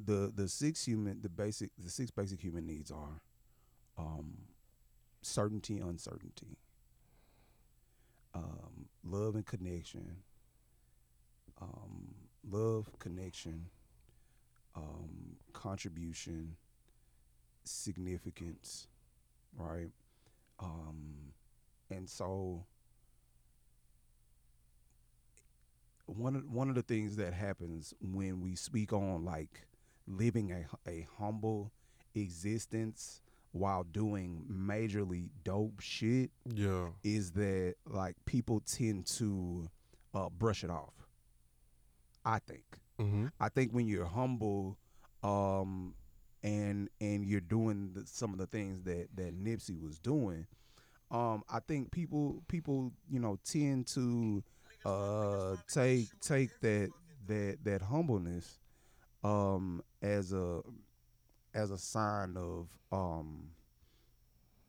the 0.04 0.32
the 0.36 0.48
six 0.48 0.86
human 0.86 1.22
the 1.22 1.30
basic 1.30 1.72
the 1.78 1.90
six 1.90 2.12
basic 2.12 2.40
human 2.42 2.66
needs 2.66 2.92
are 2.92 3.22
um, 3.98 4.34
certainty, 5.22 5.80
uncertainty, 5.80 6.58
um, 8.34 8.88
love 9.04 9.36
and 9.36 9.46
connection, 9.46 10.18
um, 11.62 12.16
love, 12.50 12.90
connection, 13.00 13.68
um, 14.76 15.38
contribution, 15.54 16.56
significance, 17.64 18.88
right? 19.58 19.92
Um, 20.60 21.34
and 21.90 22.10
so 22.10 22.66
one 26.06 26.36
of 26.36 26.52
one 26.52 26.70
of 26.70 26.76
the 26.76 26.82
things 26.82 27.16
that 27.16 27.34
happens 27.34 27.94
when 28.02 28.42
we 28.42 28.56
speak 28.56 28.92
on 28.94 29.24
like 29.24 29.66
living 30.08 30.52
a 30.52 30.66
a 30.90 31.08
humble 31.18 31.72
existence 32.16 33.22
while 33.52 33.84
doing 33.84 34.44
majorly 34.52 35.30
dope 35.44 35.80
shit 35.80 36.32
Yeah. 36.46 36.88
is 37.04 37.32
that 37.32 37.76
like 37.86 38.16
people 38.26 38.62
tend 38.62 39.06
to 39.18 39.68
uh, 40.14 40.30
brush 40.30 40.64
it 40.64 40.70
off. 40.72 40.94
I 42.26 42.40
think. 42.40 42.64
Mm-hmm. 43.00 43.28
I 43.40 43.50
think 43.50 43.72
when 43.72 43.88
you're 43.88 44.06
humble, 44.06 44.78
um, 45.24 45.94
and 46.42 46.90
and 47.02 47.26
you're 47.26 47.40
doing 47.42 47.92
the, 47.94 48.06
some 48.06 48.32
of 48.34 48.40
the 48.40 48.48
things 48.48 48.82
that 48.84 49.08
that 49.16 49.34
Nipsey 49.44 49.80
was 49.80 50.00
doing, 50.00 50.46
um, 51.12 51.44
I 51.50 51.60
think 51.60 51.92
people 51.92 52.44
people 52.48 52.92
you 53.10 53.20
know 53.20 53.38
tend 53.44 53.88
to 53.88 54.44
uh 54.86 55.56
take 55.68 56.08
take 56.22 56.50
that 56.62 56.90
that 57.28 57.58
that 57.64 57.82
humbleness 57.82 58.60
um 59.24 59.82
as 60.02 60.34
a 60.34 60.62
as 61.54 61.72
a 61.72 61.78
sign 61.78 62.36
of 62.38 62.68
um 62.92 63.50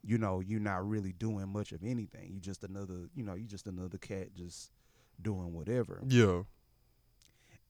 you 0.02 0.18
know 0.18 0.40
you're 0.40 0.60
not 0.60 0.86
really 0.86 1.12
doing 1.12 1.48
much 1.48 1.72
of 1.72 1.82
anything 1.82 2.30
you 2.32 2.38
just 2.40 2.62
another 2.62 3.08
you 3.14 3.24
know 3.24 3.34
you 3.34 3.46
just 3.46 3.66
another 3.66 3.98
cat 3.98 4.28
just 4.34 4.70
doing 5.22 5.52
whatever 5.54 6.02
Yeah. 6.06 6.42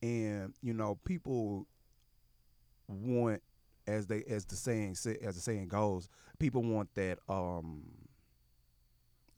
and 0.03 0.55
you 0.62 0.74
know 0.74 0.99
people 1.05 1.66
want 2.89 3.43
as 3.87 4.07
they 4.07 4.22
as 4.24 4.45
the 4.47 4.57
saying 4.57 4.91
as 5.22 5.35
the 5.37 5.41
saying 5.41 5.68
goes 5.68 6.09
people 6.39 6.62
want 6.62 6.89
that 6.95 7.18
um 7.28 7.82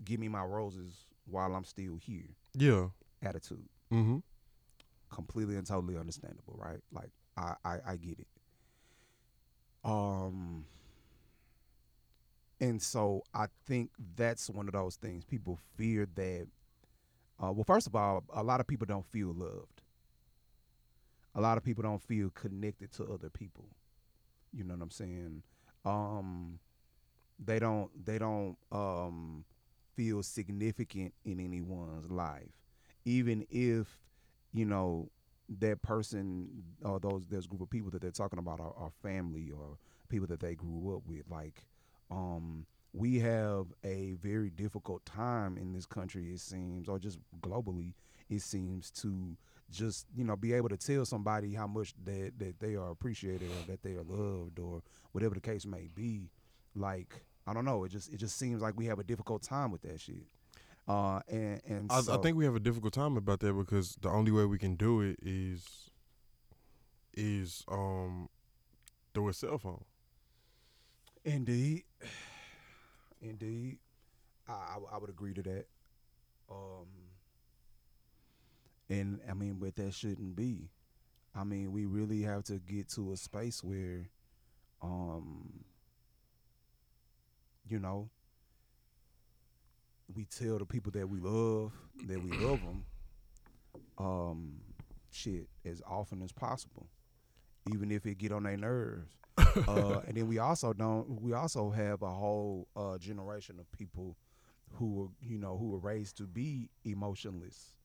give 0.04 0.20
me 0.20 0.28
my 0.28 0.42
roses 0.42 1.04
while 1.26 1.54
i'm 1.54 1.64
still 1.64 1.96
here 1.96 2.34
Yeah. 2.54 2.88
attitude 3.22 3.68
Mm-hmm. 3.92 4.18
completely 5.14 5.56
and 5.56 5.66
totally 5.66 5.96
understandable 5.96 6.54
right 6.58 6.80
like 6.92 7.10
i 7.36 7.54
i, 7.64 7.78
I 7.88 7.96
get 7.96 8.18
it. 8.18 8.28
Um 9.84 10.64
and 12.60 12.80
so 12.80 13.22
i 13.34 13.46
think 13.66 13.90
that's 14.16 14.48
one 14.48 14.66
of 14.66 14.72
those 14.72 14.96
things 14.96 15.24
people 15.24 15.58
fear 15.76 16.08
that 16.14 16.46
uh, 17.42 17.52
well 17.52 17.64
first 17.64 17.86
of 17.86 17.94
all 17.94 18.24
a 18.34 18.42
lot 18.42 18.60
of 18.60 18.66
people 18.66 18.86
don't 18.86 19.06
feel 19.06 19.32
loved. 19.34 19.82
A 21.34 21.40
lot 21.40 21.58
of 21.58 21.64
people 21.64 21.82
don't 21.82 22.02
feel 22.02 22.30
connected 22.30 22.92
to 22.92 23.04
other 23.12 23.28
people. 23.28 23.66
You 24.52 24.64
know 24.64 24.74
what 24.74 24.82
i'm 24.82 24.90
saying? 24.90 25.42
Um 25.84 26.58
they 27.38 27.58
don't 27.58 27.90
they 28.06 28.18
don't 28.18 28.56
um 28.72 29.44
feel 29.94 30.22
significant 30.22 31.12
in 31.24 31.40
anyone's 31.40 32.10
life. 32.10 32.48
Even 33.04 33.46
if 33.50 33.98
you 34.54 34.64
know 34.64 35.10
that 35.60 35.80
person 35.82 36.48
or 36.84 36.98
those 36.98 37.26
there's 37.26 37.46
group 37.46 37.60
of 37.60 37.70
people 37.70 37.90
that 37.90 38.00
they're 38.02 38.10
talking 38.10 38.38
about 38.38 38.60
are, 38.60 38.74
are 38.76 38.90
family 39.02 39.50
or 39.50 39.78
people 40.08 40.26
that 40.26 40.40
they 40.40 40.54
grew 40.54 40.96
up 40.96 41.02
with 41.06 41.22
like 41.30 41.66
um 42.10 42.66
we 42.96 43.18
have 43.18 43.66
a 43.84 44.14
very 44.22 44.50
difficult 44.50 45.04
time 45.04 45.58
in 45.58 45.72
this 45.72 45.84
country. 45.84 46.30
It 46.30 46.40
seems, 46.40 46.88
or 46.88 46.98
just 46.98 47.18
globally, 47.40 47.92
it 48.30 48.40
seems 48.40 48.90
to 49.02 49.36
just 49.70 50.06
you 50.16 50.24
know 50.24 50.36
be 50.36 50.52
able 50.52 50.68
to 50.68 50.76
tell 50.76 51.04
somebody 51.04 51.52
how 51.52 51.66
much 51.66 51.92
that 52.04 52.32
that 52.38 52.58
they 52.60 52.74
are 52.74 52.90
appreciated 52.90 53.50
or 53.50 53.70
that 53.70 53.82
they 53.82 53.94
are 53.94 54.04
loved 54.04 54.58
or 54.58 54.80
whatever 55.12 55.34
the 55.34 55.40
case 55.40 55.66
may 55.66 55.88
be. 55.94 56.30
Like 56.74 57.24
I 57.46 57.52
don't 57.52 57.64
know. 57.64 57.84
It 57.84 57.90
just 57.90 58.12
it 58.12 58.16
just 58.16 58.38
seems 58.38 58.62
like 58.62 58.76
we 58.76 58.86
have 58.86 58.98
a 58.98 59.04
difficult 59.04 59.42
time 59.42 59.70
with 59.70 59.82
that 59.82 60.00
shit. 60.00 60.24
Uh, 60.88 61.20
and 61.28 61.60
and 61.66 61.90
I, 61.90 62.00
so, 62.00 62.14
I 62.14 62.18
think 62.18 62.36
we 62.36 62.44
have 62.44 62.54
a 62.54 62.60
difficult 62.60 62.92
time 62.92 63.16
about 63.16 63.40
that 63.40 63.52
because 63.52 63.96
the 64.00 64.08
only 64.08 64.30
way 64.30 64.44
we 64.44 64.58
can 64.58 64.76
do 64.76 65.00
it 65.00 65.18
is 65.20 65.90
is 67.14 67.64
um 67.68 68.28
through 69.12 69.28
a 69.30 69.32
cell 69.32 69.58
phone. 69.58 69.84
Indeed, 71.24 71.84
indeed, 73.20 73.78
I, 74.48 74.52
I 74.52 74.94
I 74.94 74.98
would 74.98 75.10
agree 75.10 75.34
to 75.34 75.42
that. 75.42 75.66
Um, 76.48 76.86
and 78.88 79.20
I 79.28 79.34
mean, 79.34 79.54
but 79.54 79.74
that 79.76 79.92
shouldn't 79.92 80.36
be. 80.36 80.68
I 81.34 81.44
mean, 81.44 81.72
we 81.72 81.84
really 81.86 82.22
have 82.22 82.44
to 82.44 82.54
get 82.58 82.88
to 82.90 83.12
a 83.12 83.16
space 83.16 83.62
where, 83.62 84.08
um, 84.80 85.64
you 87.68 87.78
know, 87.78 88.08
we 90.14 90.24
tell 90.24 90.58
the 90.58 90.66
people 90.66 90.92
that 90.92 91.08
we 91.08 91.18
love 91.20 91.72
that 92.06 92.22
we 92.22 92.30
love 92.32 92.60
them, 92.60 92.84
um, 93.98 94.52
shit 95.10 95.48
as 95.64 95.82
often 95.88 96.22
as 96.22 96.32
possible, 96.32 96.86
even 97.72 97.90
if 97.90 98.06
it 98.06 98.18
get 98.18 98.32
on 98.32 98.44
their 98.44 98.56
nerves 98.56 99.16
uh, 99.68 100.00
and 100.06 100.16
then 100.16 100.26
we 100.26 100.38
also 100.38 100.72
don't. 100.72 101.20
We 101.20 101.34
also 101.34 101.70
have 101.70 102.02
a 102.02 102.10
whole 102.10 102.68
uh, 102.74 102.96
generation 102.98 103.58
of 103.58 103.70
people 103.70 104.16
who 104.72 104.92
were, 104.94 105.08
you 105.20 105.38
know, 105.38 105.58
who 105.58 105.70
were 105.70 105.78
raised 105.78 106.16
to 106.18 106.24
be 106.24 106.70
emotionless 106.84 107.76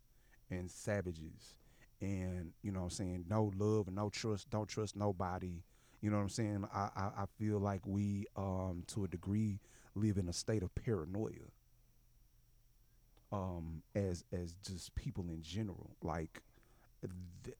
and 0.50 0.72
savages, 0.72 1.56
and 2.00 2.54
you 2.62 2.72
know, 2.72 2.80
what 2.80 2.86
I'm 2.86 2.92
saying 2.92 3.26
no 3.30 3.52
love 3.58 3.88
and 3.88 3.98
no 3.98 4.10
trust. 4.10 4.50
Don't 4.50 4.68
trust 4.68 4.96
nobody. 4.96 5.62
You 6.02 6.10
know 6.10 6.18
what 6.18 6.24
I'm 6.24 6.30
saying? 6.30 6.66
I 6.74 6.90
I, 6.96 7.04
I 7.24 7.26
feel 7.38 7.60
like 7.60 7.82
we, 7.86 8.26
um, 8.38 8.84
to 8.88 9.04
a 9.04 9.08
degree, 9.08 9.60
live 9.94 10.18
in 10.18 10.30
a 10.30 10.34
state 10.34 10.64
of 10.64 10.74
paranoia. 10.74 11.50
Um, 13.32 13.82
as 13.96 14.26
as 14.34 14.56
just 14.68 14.94
people 14.96 15.26
in 15.30 15.42
general, 15.42 15.92
like, 16.04 16.42
th- 17.44 17.56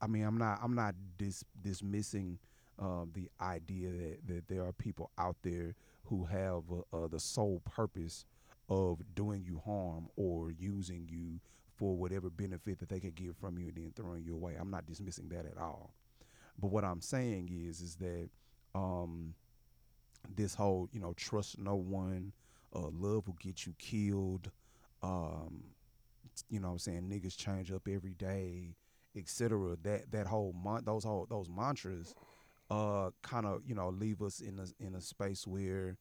I 0.00 0.06
mean, 0.06 0.24
I'm 0.24 0.38
not 0.38 0.60
I'm 0.62 0.74
not 0.74 0.94
dis- 1.18 1.44
dismissing 1.62 2.38
um, 2.78 3.10
the 3.14 3.28
idea 3.40 3.90
that, 3.90 4.26
that 4.26 4.48
there 4.48 4.64
are 4.64 4.72
people 4.72 5.10
out 5.18 5.36
there 5.42 5.74
who 6.04 6.24
have 6.24 6.62
uh, 6.70 6.96
uh, 7.04 7.08
the 7.08 7.20
sole 7.20 7.60
purpose 7.70 8.24
of 8.68 9.00
doing 9.14 9.44
you 9.46 9.60
harm 9.64 10.08
or 10.16 10.50
using 10.50 11.06
you 11.10 11.40
for 11.76 11.96
whatever 11.96 12.30
benefit 12.30 12.78
that 12.78 12.88
they 12.88 13.00
can 13.00 13.10
get 13.10 13.36
from 13.36 13.58
you 13.58 13.66
and 13.66 13.76
then 13.76 13.92
throwing 13.94 14.24
you 14.24 14.34
away. 14.34 14.56
I'm 14.58 14.70
not 14.70 14.86
dismissing 14.86 15.28
that 15.30 15.46
at 15.46 15.58
all. 15.58 15.92
But 16.58 16.70
what 16.70 16.84
I'm 16.84 17.00
saying 17.00 17.50
is, 17.50 17.80
is 17.80 17.96
that 17.96 18.28
um, 18.74 19.34
this 20.36 20.54
whole, 20.54 20.88
you 20.92 21.00
know, 21.00 21.12
trust 21.16 21.58
no 21.58 21.74
one, 21.74 22.32
uh, 22.74 22.88
love 22.92 23.26
will 23.26 23.36
get 23.40 23.66
you 23.66 23.74
killed. 23.78 24.50
Um, 25.02 25.64
you 26.48 26.60
know, 26.60 26.68
what 26.68 26.72
I'm 26.74 26.78
saying 26.78 27.02
niggas 27.10 27.36
change 27.36 27.70
up 27.72 27.88
every 27.88 28.14
day, 28.14 28.76
etc. 29.16 29.76
That 29.82 30.10
that 30.12 30.26
whole 30.26 30.54
mon- 30.54 30.84
those 30.84 31.04
whole 31.04 31.26
those 31.28 31.48
mantras 31.48 32.14
uh 32.70 33.10
kind 33.22 33.44
of 33.44 33.60
you 33.66 33.74
know 33.74 33.90
leave 33.90 34.22
us 34.22 34.40
in 34.40 34.58
a 34.58 34.84
in 34.84 34.94
a 34.94 35.00
space 35.00 35.46
where 35.46 35.98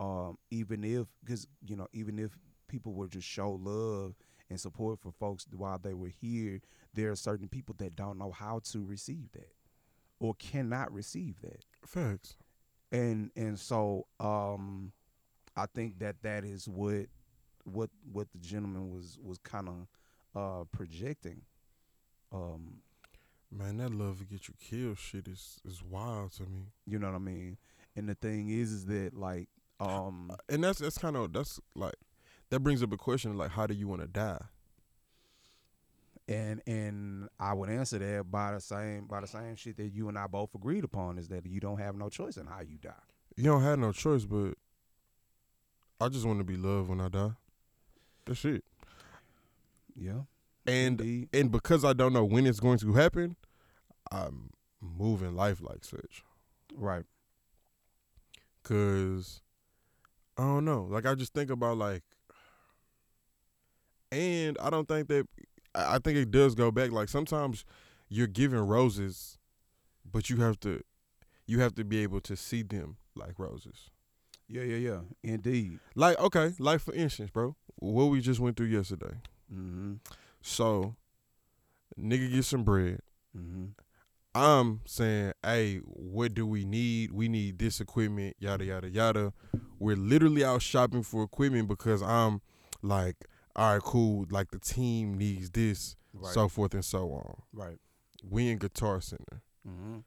um 0.00 0.36
even 0.50 0.84
if 0.84 1.06
because 1.24 1.46
you 1.66 1.76
know 1.76 1.86
even 1.92 2.18
if 2.18 2.32
people 2.68 2.92
would 2.92 3.10
just 3.10 3.26
show 3.26 3.52
love 3.52 4.14
and 4.50 4.60
support 4.60 4.98
for 5.00 5.12
folks 5.12 5.46
while 5.56 5.78
they 5.78 5.94
were 5.94 6.10
here 6.20 6.60
there 6.92 7.10
are 7.10 7.16
certain 7.16 7.48
people 7.48 7.74
that 7.78 7.96
don't 7.96 8.18
know 8.18 8.32
how 8.32 8.60
to 8.64 8.84
receive 8.84 9.30
that 9.32 9.52
or 10.18 10.34
cannot 10.34 10.92
receive 10.92 11.40
that 11.40 11.64
Facts. 11.86 12.36
and 12.92 13.30
and 13.36 13.58
so 13.58 14.06
um 14.18 14.92
i 15.56 15.64
think 15.66 15.98
that 16.00 16.16
that 16.22 16.44
is 16.44 16.68
what 16.68 17.06
what 17.64 17.90
what 18.12 18.30
the 18.32 18.38
gentleman 18.38 18.90
was 18.90 19.18
was 19.22 19.38
kind 19.38 19.68
of 19.68 19.86
uh 20.34 20.64
projecting 20.72 21.42
um 22.32 22.80
Man, 23.52 23.78
that 23.78 23.92
love 23.92 24.20
to 24.20 24.24
get 24.24 24.46
you 24.46 24.54
killed 24.60 24.96
shit 24.98 25.26
is 25.26 25.58
is 25.66 25.82
wild 25.82 26.30
to 26.34 26.44
me. 26.44 26.72
You 26.86 27.00
know 27.00 27.08
what 27.08 27.16
I 27.16 27.18
mean? 27.18 27.56
And 27.96 28.08
the 28.08 28.14
thing 28.14 28.48
is, 28.48 28.70
is 28.70 28.84
that 28.86 29.16
like, 29.18 29.48
um, 29.80 30.30
And 30.48 30.62
that's 30.62 30.78
that's 30.78 30.98
kind 30.98 31.16
of 31.16 31.32
that's 31.32 31.58
like 31.74 31.96
that 32.50 32.60
brings 32.60 32.80
up 32.80 32.92
a 32.92 32.96
question 32.96 33.36
like 33.36 33.50
how 33.50 33.66
do 33.66 33.74
you 33.74 33.88
want 33.88 34.02
to 34.02 34.06
die? 34.06 34.40
and 36.28 36.62
and 36.66 37.28
I 37.40 37.52
would 37.52 37.68
answer 37.68 37.98
that 37.98 38.30
by 38.30 38.52
the 38.52 38.60
same 38.60 39.06
by 39.06 39.20
the 39.20 39.26
same 39.26 39.56
shit 39.56 39.76
that 39.78 39.88
you 39.92 40.08
and 40.08 40.16
I 40.16 40.28
both 40.28 40.54
agreed 40.54 40.84
upon 40.84 41.18
is 41.18 41.28
that 41.28 41.44
you 41.44 41.58
don't 41.58 41.78
have 41.78 41.96
no 41.96 42.08
choice 42.08 42.36
in 42.36 42.46
how 42.46 42.60
you 42.60 42.78
die. 42.78 42.92
You 43.36 43.44
don't 43.44 43.62
have 43.62 43.78
no 43.80 43.90
choice, 43.90 44.24
but 44.24 44.54
I 46.00 46.08
just 46.08 46.24
want 46.24 46.38
to 46.38 46.44
be 46.44 46.56
loved 46.56 46.88
when 46.88 47.00
I 47.00 47.08
die. 47.08 47.32
That's 48.26 48.44
it. 48.44 48.64
Yeah, 49.96 50.22
And 50.66 51.00
Indeed. 51.00 51.28
and 51.32 51.50
because 51.50 51.84
I 51.84 51.92
don't 51.92 52.12
know 52.12 52.24
when 52.24 52.46
it's 52.46 52.60
going 52.60 52.78
to 52.78 52.92
happen, 52.94 53.36
I'm 54.10 54.50
moving 54.80 55.34
life 55.34 55.60
like 55.60 55.84
such. 55.84 56.22
right. 56.74 57.04
Cause 58.62 59.40
I 60.38 60.42
don't 60.42 60.64
know. 60.64 60.86
Like 60.88 61.06
I 61.06 61.14
just 61.14 61.34
think 61.34 61.50
about 61.50 61.76
like 61.78 62.02
and 64.12 64.56
I 64.60 64.70
don't 64.70 64.86
think 64.88 65.08
that 65.08 65.26
I 65.74 65.96
I 65.96 65.98
think 65.98 66.18
it 66.18 66.30
does 66.30 66.54
go 66.54 66.70
back. 66.70 66.90
Like 66.92 67.08
sometimes 67.08 67.64
you're 68.08 68.26
given 68.26 68.60
roses, 68.60 69.38
but 70.10 70.30
you 70.30 70.36
have 70.38 70.58
to 70.60 70.82
you 71.46 71.60
have 71.60 71.74
to 71.76 71.84
be 71.84 71.98
able 72.02 72.20
to 72.22 72.36
see 72.36 72.62
them 72.62 72.96
like 73.14 73.38
roses. 73.38 73.90
Yeah, 74.50 74.62
yeah, 74.62 74.76
yeah. 74.76 74.98
Indeed. 75.22 75.78
Like, 75.94 76.18
okay, 76.18 76.52
like 76.58 76.80
for 76.80 76.92
instance, 76.94 77.30
bro, 77.30 77.54
what 77.76 78.06
we 78.06 78.20
just 78.20 78.40
went 78.40 78.56
through 78.56 78.66
yesterday. 78.66 79.14
Mm-hmm. 79.52 79.94
So 80.42 80.96
nigga 81.98 82.32
get 82.32 82.44
some 82.44 82.64
bread. 82.64 83.00
Mm-hmm. 83.36 83.66
I'm 84.34 84.80
saying, 84.86 85.32
hey, 85.44 85.78
what 85.84 86.34
do 86.34 86.46
we 86.46 86.64
need? 86.64 87.10
We 87.12 87.28
need 87.28 87.58
this 87.58 87.80
equipment, 87.80 88.36
yada 88.38 88.64
yada 88.64 88.88
yada. 88.88 89.32
We're 89.78 89.96
literally 89.96 90.44
out 90.44 90.62
shopping 90.62 91.02
for 91.02 91.22
equipment 91.24 91.68
because 91.68 92.02
I'm 92.02 92.40
like, 92.82 93.16
all 93.56 93.72
right, 93.74 93.82
cool. 93.82 94.26
Like 94.30 94.50
the 94.50 94.58
team 94.58 95.14
needs 95.14 95.50
this, 95.50 95.96
Right. 96.12 96.32
so 96.34 96.48
forth 96.48 96.74
and 96.74 96.84
so 96.84 97.10
on. 97.12 97.42
right. 97.52 97.78
We 98.28 98.48
in 98.50 98.58
Guitar 98.58 99.00
Center. 99.00 99.42
Mm-hmm. 99.66 99.98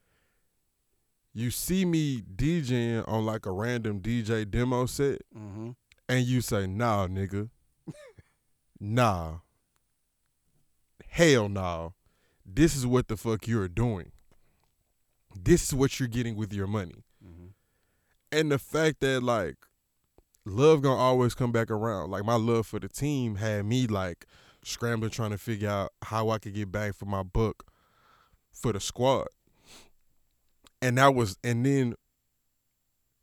You 1.34 1.49
see 1.49 1.84
me 1.86 2.21
DJing 2.21 3.07
on 3.07 3.25
like 3.25 3.45
a 3.45 3.51
random 3.51 3.99
DJ 4.01 4.49
demo 4.49 4.86
set, 4.86 5.21
Mm-hmm. 5.36 5.71
and 6.07 6.25
you 6.25 6.41
say, 6.41 6.67
nah, 6.67 7.07
nigga, 7.07 7.49
nah, 8.79 9.38
hell 11.07 11.49
no. 11.49 11.93
This 12.45 12.75
is 12.75 12.86
what 12.86 13.07
the 13.07 13.17
fuck 13.17 13.47
you're 13.47 13.67
doing. 13.67 14.11
This 15.36 15.67
is 15.67 15.73
what 15.73 15.99
you're 15.99 16.09
getting 16.09 16.36
with 16.36 16.53
your 16.53 16.67
money. 16.67 17.03
Mm-hmm. 17.25 17.47
and 18.38 18.51
the 18.51 18.59
fact 18.59 18.99
that 18.99 19.23
like 19.23 19.55
love 20.45 20.81
gonna 20.81 20.99
always 21.01 21.34
come 21.34 21.51
back 21.53 21.71
around. 21.71 22.11
Like 22.11 22.25
my 22.25 22.36
love 22.36 22.67
for 22.67 22.79
the 22.79 22.89
team 22.89 23.36
had 23.36 23.65
me 23.65 23.88
like 23.88 24.25
scrambling 24.63 25.11
trying 25.11 25.31
to 25.31 25.38
figure 25.38 25.69
out 25.69 25.93
how 26.03 26.29
I 26.29 26.38
could 26.39 26.53
get 26.53 26.69
back 26.71 26.95
for 26.95 27.05
my 27.05 27.23
book 27.23 27.65
for 28.51 28.73
the 28.73 28.79
squad. 28.81 29.27
And 30.84 30.97
that 30.97 31.15
was 31.15 31.38
and 31.43 31.65
then 31.65 31.95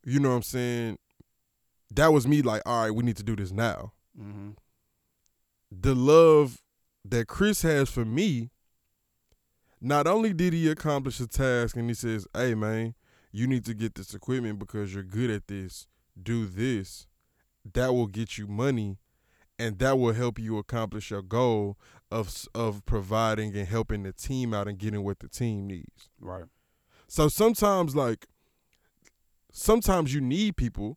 you 0.04 0.18
know 0.18 0.30
what 0.30 0.36
I'm 0.36 0.42
saying? 0.42 0.98
That 1.94 2.12
was 2.12 2.26
me 2.26 2.42
like, 2.42 2.62
all 2.64 2.84
right, 2.84 2.90
we 2.90 3.04
need 3.04 3.16
to 3.18 3.22
do 3.22 3.36
this 3.36 3.52
now. 3.52 3.92
Mm-hmm. 4.18 4.50
The 5.70 5.94
love 5.94 6.62
that 7.04 7.28
Chris 7.28 7.62
has 7.62 7.90
for 7.90 8.04
me, 8.04 8.50
not 9.80 10.06
only 10.06 10.32
did 10.32 10.52
he 10.52 10.68
accomplish 10.68 11.18
the 11.18 11.26
task 11.26 11.76
and 11.76 11.88
he 11.88 11.94
says, 11.94 12.26
Hey 12.34 12.54
man, 12.54 12.94
you 13.32 13.46
need 13.46 13.64
to 13.66 13.74
get 13.74 13.94
this 13.94 14.14
equipment 14.14 14.58
because 14.58 14.94
you're 14.94 15.02
good 15.02 15.30
at 15.30 15.46
this. 15.46 15.86
Do 16.20 16.46
this. 16.46 17.06
That 17.74 17.92
will 17.92 18.06
get 18.06 18.38
you 18.38 18.46
money 18.46 18.98
and 19.58 19.78
that 19.78 19.98
will 19.98 20.14
help 20.14 20.38
you 20.38 20.56
accomplish 20.56 21.10
your 21.10 21.22
goal 21.22 21.76
of 22.10 22.46
of 22.54 22.84
providing 22.86 23.54
and 23.54 23.68
helping 23.68 24.02
the 24.02 24.12
team 24.12 24.54
out 24.54 24.66
and 24.66 24.78
getting 24.78 25.04
what 25.04 25.18
the 25.20 25.28
team 25.28 25.66
needs. 25.66 26.08
Right. 26.18 26.44
So 27.10 27.26
sometimes 27.26 27.96
like 27.96 28.28
sometimes 29.50 30.14
you 30.14 30.20
need 30.20 30.56
people 30.56 30.96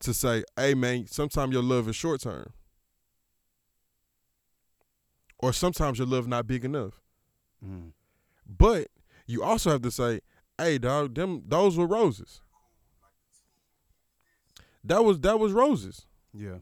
to 0.00 0.12
say, 0.12 0.44
"Hey 0.58 0.74
man, 0.74 1.06
sometimes 1.06 1.54
your 1.54 1.62
love 1.62 1.88
is 1.88 1.96
short 1.96 2.20
term." 2.20 2.52
Or 5.38 5.54
sometimes 5.54 5.98
your 5.98 6.06
love 6.06 6.28
not 6.28 6.46
big 6.46 6.66
enough. 6.66 7.00
Mm-hmm. 7.64 7.88
But 8.46 8.88
you 9.26 9.42
also 9.42 9.70
have 9.70 9.80
to 9.80 9.90
say, 9.90 10.20
"Hey, 10.58 10.76
dog, 10.76 11.14
them 11.14 11.44
those 11.46 11.78
were 11.78 11.86
roses." 11.86 12.42
That 14.84 15.02
was 15.02 15.18
that 15.20 15.40
was 15.40 15.54
roses. 15.54 16.04
Yeah. 16.34 16.58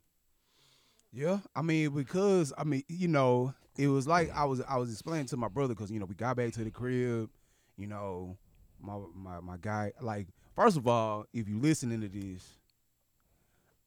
Yeah. 1.12 1.40
I 1.56 1.62
mean, 1.62 1.90
because 1.90 2.52
I 2.56 2.62
mean, 2.62 2.84
you 2.86 3.08
know, 3.08 3.52
it 3.76 3.88
was 3.88 4.06
like 4.06 4.30
I 4.30 4.44
was 4.44 4.60
I 4.60 4.76
was 4.76 4.92
explaining 4.92 5.26
to 5.26 5.36
my 5.36 5.48
brother 5.48 5.74
because 5.74 5.90
you 5.90 5.98
know 5.98 6.06
we 6.06 6.14
got 6.14 6.36
back 6.36 6.52
to 6.52 6.62
the 6.62 6.70
crib, 6.70 7.30
you 7.76 7.88
know, 7.88 8.38
my 8.82 8.98
my 9.14 9.40
my 9.40 9.56
guy. 9.60 9.92
Like, 10.00 10.28
first 10.54 10.76
of 10.76 10.86
all, 10.86 11.26
if 11.32 11.48
you 11.48 11.58
listening 11.58 12.00
to 12.00 12.08
this, 12.08 12.46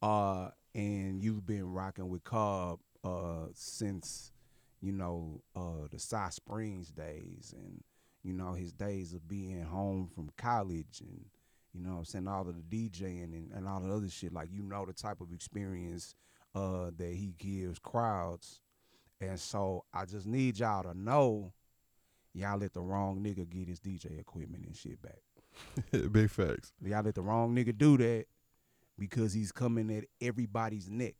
uh, 0.01 0.49
and 0.75 1.23
you've 1.23 1.45
been 1.45 1.71
rocking 1.71 2.09
with 2.09 2.23
Cobb 2.23 2.79
uh 3.03 3.47
since 3.53 4.31
you 4.81 4.91
know 4.91 5.41
uh 5.55 5.87
the 5.91 5.99
South 5.99 6.33
Springs 6.33 6.89
days 6.91 7.53
and 7.55 7.83
you 8.23 8.33
know 8.33 8.53
his 8.53 8.73
days 8.73 9.13
of 9.13 9.27
being 9.27 9.63
home 9.63 10.09
from 10.13 10.29
college 10.37 11.01
and 11.01 11.25
you 11.73 11.81
know 11.81 11.97
I'm 11.97 12.05
saying 12.05 12.27
all 12.27 12.47
of 12.47 12.55
the 12.55 12.89
DJing 12.89 13.23
and, 13.23 13.51
and 13.53 13.67
all 13.67 13.79
the 13.79 13.93
other 13.93 14.09
shit 14.09 14.33
like 14.33 14.49
you 14.51 14.63
know 14.63 14.85
the 14.85 14.93
type 14.93 15.21
of 15.21 15.31
experience 15.31 16.15
uh 16.55 16.91
that 16.97 17.13
he 17.13 17.33
gives 17.37 17.79
crowds 17.79 18.59
and 19.21 19.39
so 19.39 19.85
I 19.93 20.05
just 20.05 20.25
need 20.25 20.59
y'all 20.59 20.83
to 20.83 20.97
know 20.97 21.53
y'all 22.35 22.59
let 22.59 22.73
the 22.73 22.81
wrong 22.81 23.23
nigga 23.23 23.49
get 23.49 23.67
his 23.67 23.79
DJ 23.79 24.19
equipment 24.19 24.65
and 24.65 24.75
shit 24.75 25.01
back 25.01 25.19
Big 26.11 26.29
facts. 26.29 26.73
y'all 26.83 27.03
let 27.03 27.15
the 27.15 27.21
wrong 27.21 27.55
nigga 27.55 27.75
do 27.75 27.97
that 27.97 28.25
because 28.99 29.33
he's 29.33 29.51
coming 29.51 29.89
at 29.95 30.05
everybody's 30.21 30.89
neck. 30.89 31.15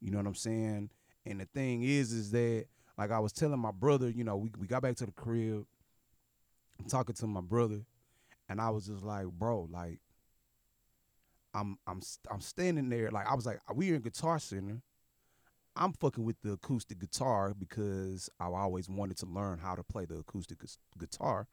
You 0.00 0.10
know 0.10 0.18
what 0.18 0.26
I'm 0.26 0.34
saying? 0.34 0.90
And 1.26 1.40
the 1.40 1.46
thing 1.46 1.82
is, 1.82 2.12
is 2.12 2.30
that 2.30 2.66
like 2.96 3.10
I 3.10 3.18
was 3.18 3.32
telling 3.32 3.58
my 3.58 3.70
brother, 3.70 4.08
you 4.08 4.24
know, 4.24 4.36
we 4.36 4.50
we 4.58 4.66
got 4.66 4.82
back 4.82 4.96
to 4.96 5.06
the 5.06 5.12
crib, 5.12 5.66
I'm 6.78 6.86
talking 6.86 7.14
to 7.14 7.26
my 7.26 7.40
brother, 7.40 7.80
and 8.48 8.60
I 8.60 8.70
was 8.70 8.86
just 8.86 9.02
like, 9.02 9.26
bro, 9.26 9.68
like, 9.70 10.00
I'm 11.54 11.78
I'm 11.86 12.00
I'm 12.30 12.40
standing 12.40 12.88
there, 12.88 13.10
like 13.10 13.26
I 13.26 13.34
was 13.34 13.46
like, 13.46 13.58
we 13.74 13.94
in 13.94 14.00
Guitar 14.00 14.38
Center. 14.38 14.82
I'm 15.76 15.92
fucking 15.92 16.24
with 16.24 16.40
the 16.42 16.52
acoustic 16.52 16.98
guitar 16.98 17.54
because 17.58 18.28
I 18.38 18.46
always 18.46 18.88
wanted 18.88 19.16
to 19.18 19.26
learn 19.26 19.58
how 19.58 19.74
to 19.74 19.82
play 19.82 20.04
the 20.04 20.18
acoustic 20.18 20.58
gus- 20.58 20.78
guitar. 20.98 21.46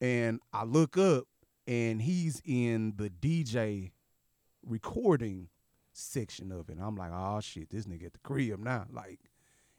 And 0.00 0.40
I 0.52 0.64
look 0.64 0.96
up 0.96 1.24
and 1.66 2.02
he's 2.02 2.40
in 2.44 2.94
the 2.96 3.10
DJ 3.10 3.92
recording 4.64 5.48
section 5.92 6.52
of 6.52 6.68
it. 6.68 6.78
I'm 6.80 6.96
like, 6.96 7.10
oh 7.12 7.40
shit, 7.40 7.70
this 7.70 7.86
nigga 7.86 8.06
at 8.06 8.12
the 8.12 8.18
crib 8.20 8.60
now. 8.60 8.86
Like 8.92 9.20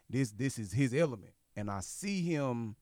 this 0.10 0.32
this 0.32 0.58
is 0.58 0.74
his 0.74 0.94
element. 0.94 1.34
And 1.56 1.70
I 1.70 1.80
see 1.82 2.22
him 2.22 2.76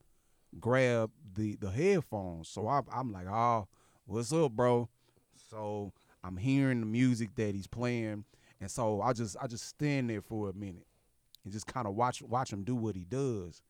grab 0.58 1.10
the 1.34 1.56
the 1.56 1.70
headphones. 1.70 2.48
So 2.48 2.66
I, 2.66 2.80
I'm 2.92 3.12
like, 3.12 3.26
oh, 3.28 3.68
what's 4.06 4.32
up, 4.32 4.52
bro? 4.52 4.88
So 5.50 5.92
I'm 6.22 6.36
hearing 6.36 6.80
the 6.80 6.86
music 6.86 7.34
that 7.36 7.54
he's 7.54 7.66
playing, 7.66 8.24
and 8.60 8.70
so 8.70 9.00
I 9.00 9.12
just 9.12 9.36
I 9.40 9.46
just 9.46 9.68
stand 9.68 10.10
there 10.10 10.22
for 10.22 10.48
a 10.48 10.52
minute 10.52 10.86
and 11.44 11.52
just 11.52 11.66
kind 11.66 11.86
of 11.86 11.94
watch 11.94 12.22
watch 12.22 12.52
him 12.52 12.64
do 12.64 12.74
what 12.74 12.96
he 12.96 13.04
does, 13.04 13.62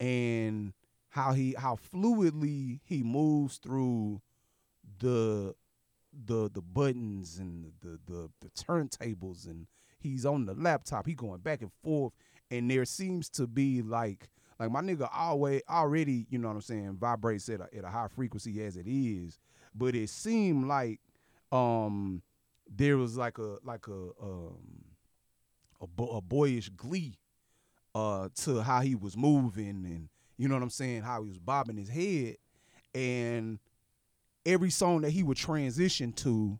and 0.00 0.72
how 1.10 1.32
he 1.32 1.54
how 1.58 1.76
fluidly 1.76 2.80
he 2.84 3.02
moves 3.02 3.58
through 3.58 4.20
the 4.98 5.54
the 6.26 6.50
the 6.52 6.62
buttons 6.62 7.38
and 7.38 7.72
the 7.80 7.98
the 8.06 8.30
the 8.40 8.48
turntables 8.50 9.46
and 9.46 9.66
he's 9.98 10.26
on 10.26 10.46
the 10.46 10.54
laptop 10.54 11.06
he 11.06 11.14
going 11.14 11.40
back 11.40 11.62
and 11.62 11.72
forth. 11.82 12.12
And 12.50 12.70
there 12.70 12.84
seems 12.84 13.28
to 13.30 13.46
be 13.46 13.82
like 13.82 14.28
like 14.58 14.70
my 14.70 14.80
nigga 14.80 15.08
always 15.12 15.62
already 15.68 16.26
you 16.28 16.38
know 16.38 16.48
what 16.48 16.54
i'm 16.54 16.60
saying 16.60 16.96
vibrates 17.00 17.48
at 17.48 17.60
a, 17.60 17.68
at 17.76 17.84
a 17.84 17.88
high 17.88 18.08
frequency 18.08 18.62
as 18.62 18.76
it 18.76 18.86
is. 18.86 19.38
But 19.74 19.94
it 19.94 20.10
seemed 20.10 20.66
like 20.66 21.00
um 21.50 22.22
there 22.74 22.96
was 22.96 23.16
like 23.16 23.38
a 23.38 23.58
like 23.64 23.86
a 23.88 24.10
um 24.22 24.84
a, 25.80 25.86
bo- 25.86 26.16
a 26.16 26.20
boyish 26.20 26.68
glee 26.70 27.14
uh 27.94 28.28
to 28.34 28.62
how 28.62 28.80
he 28.80 28.94
was 28.94 29.16
moving 29.16 29.84
and 29.84 30.08
you 30.38 30.48
know 30.48 30.54
what 30.54 30.62
i'm 30.62 30.70
saying 30.70 31.02
how 31.02 31.22
he 31.22 31.28
was 31.28 31.38
bobbing 31.38 31.76
his 31.76 31.88
head 31.88 32.36
and 32.94 33.58
every 34.44 34.70
song 34.70 35.02
that 35.02 35.10
he 35.10 35.22
would 35.22 35.36
transition 35.36 36.12
to, 36.12 36.58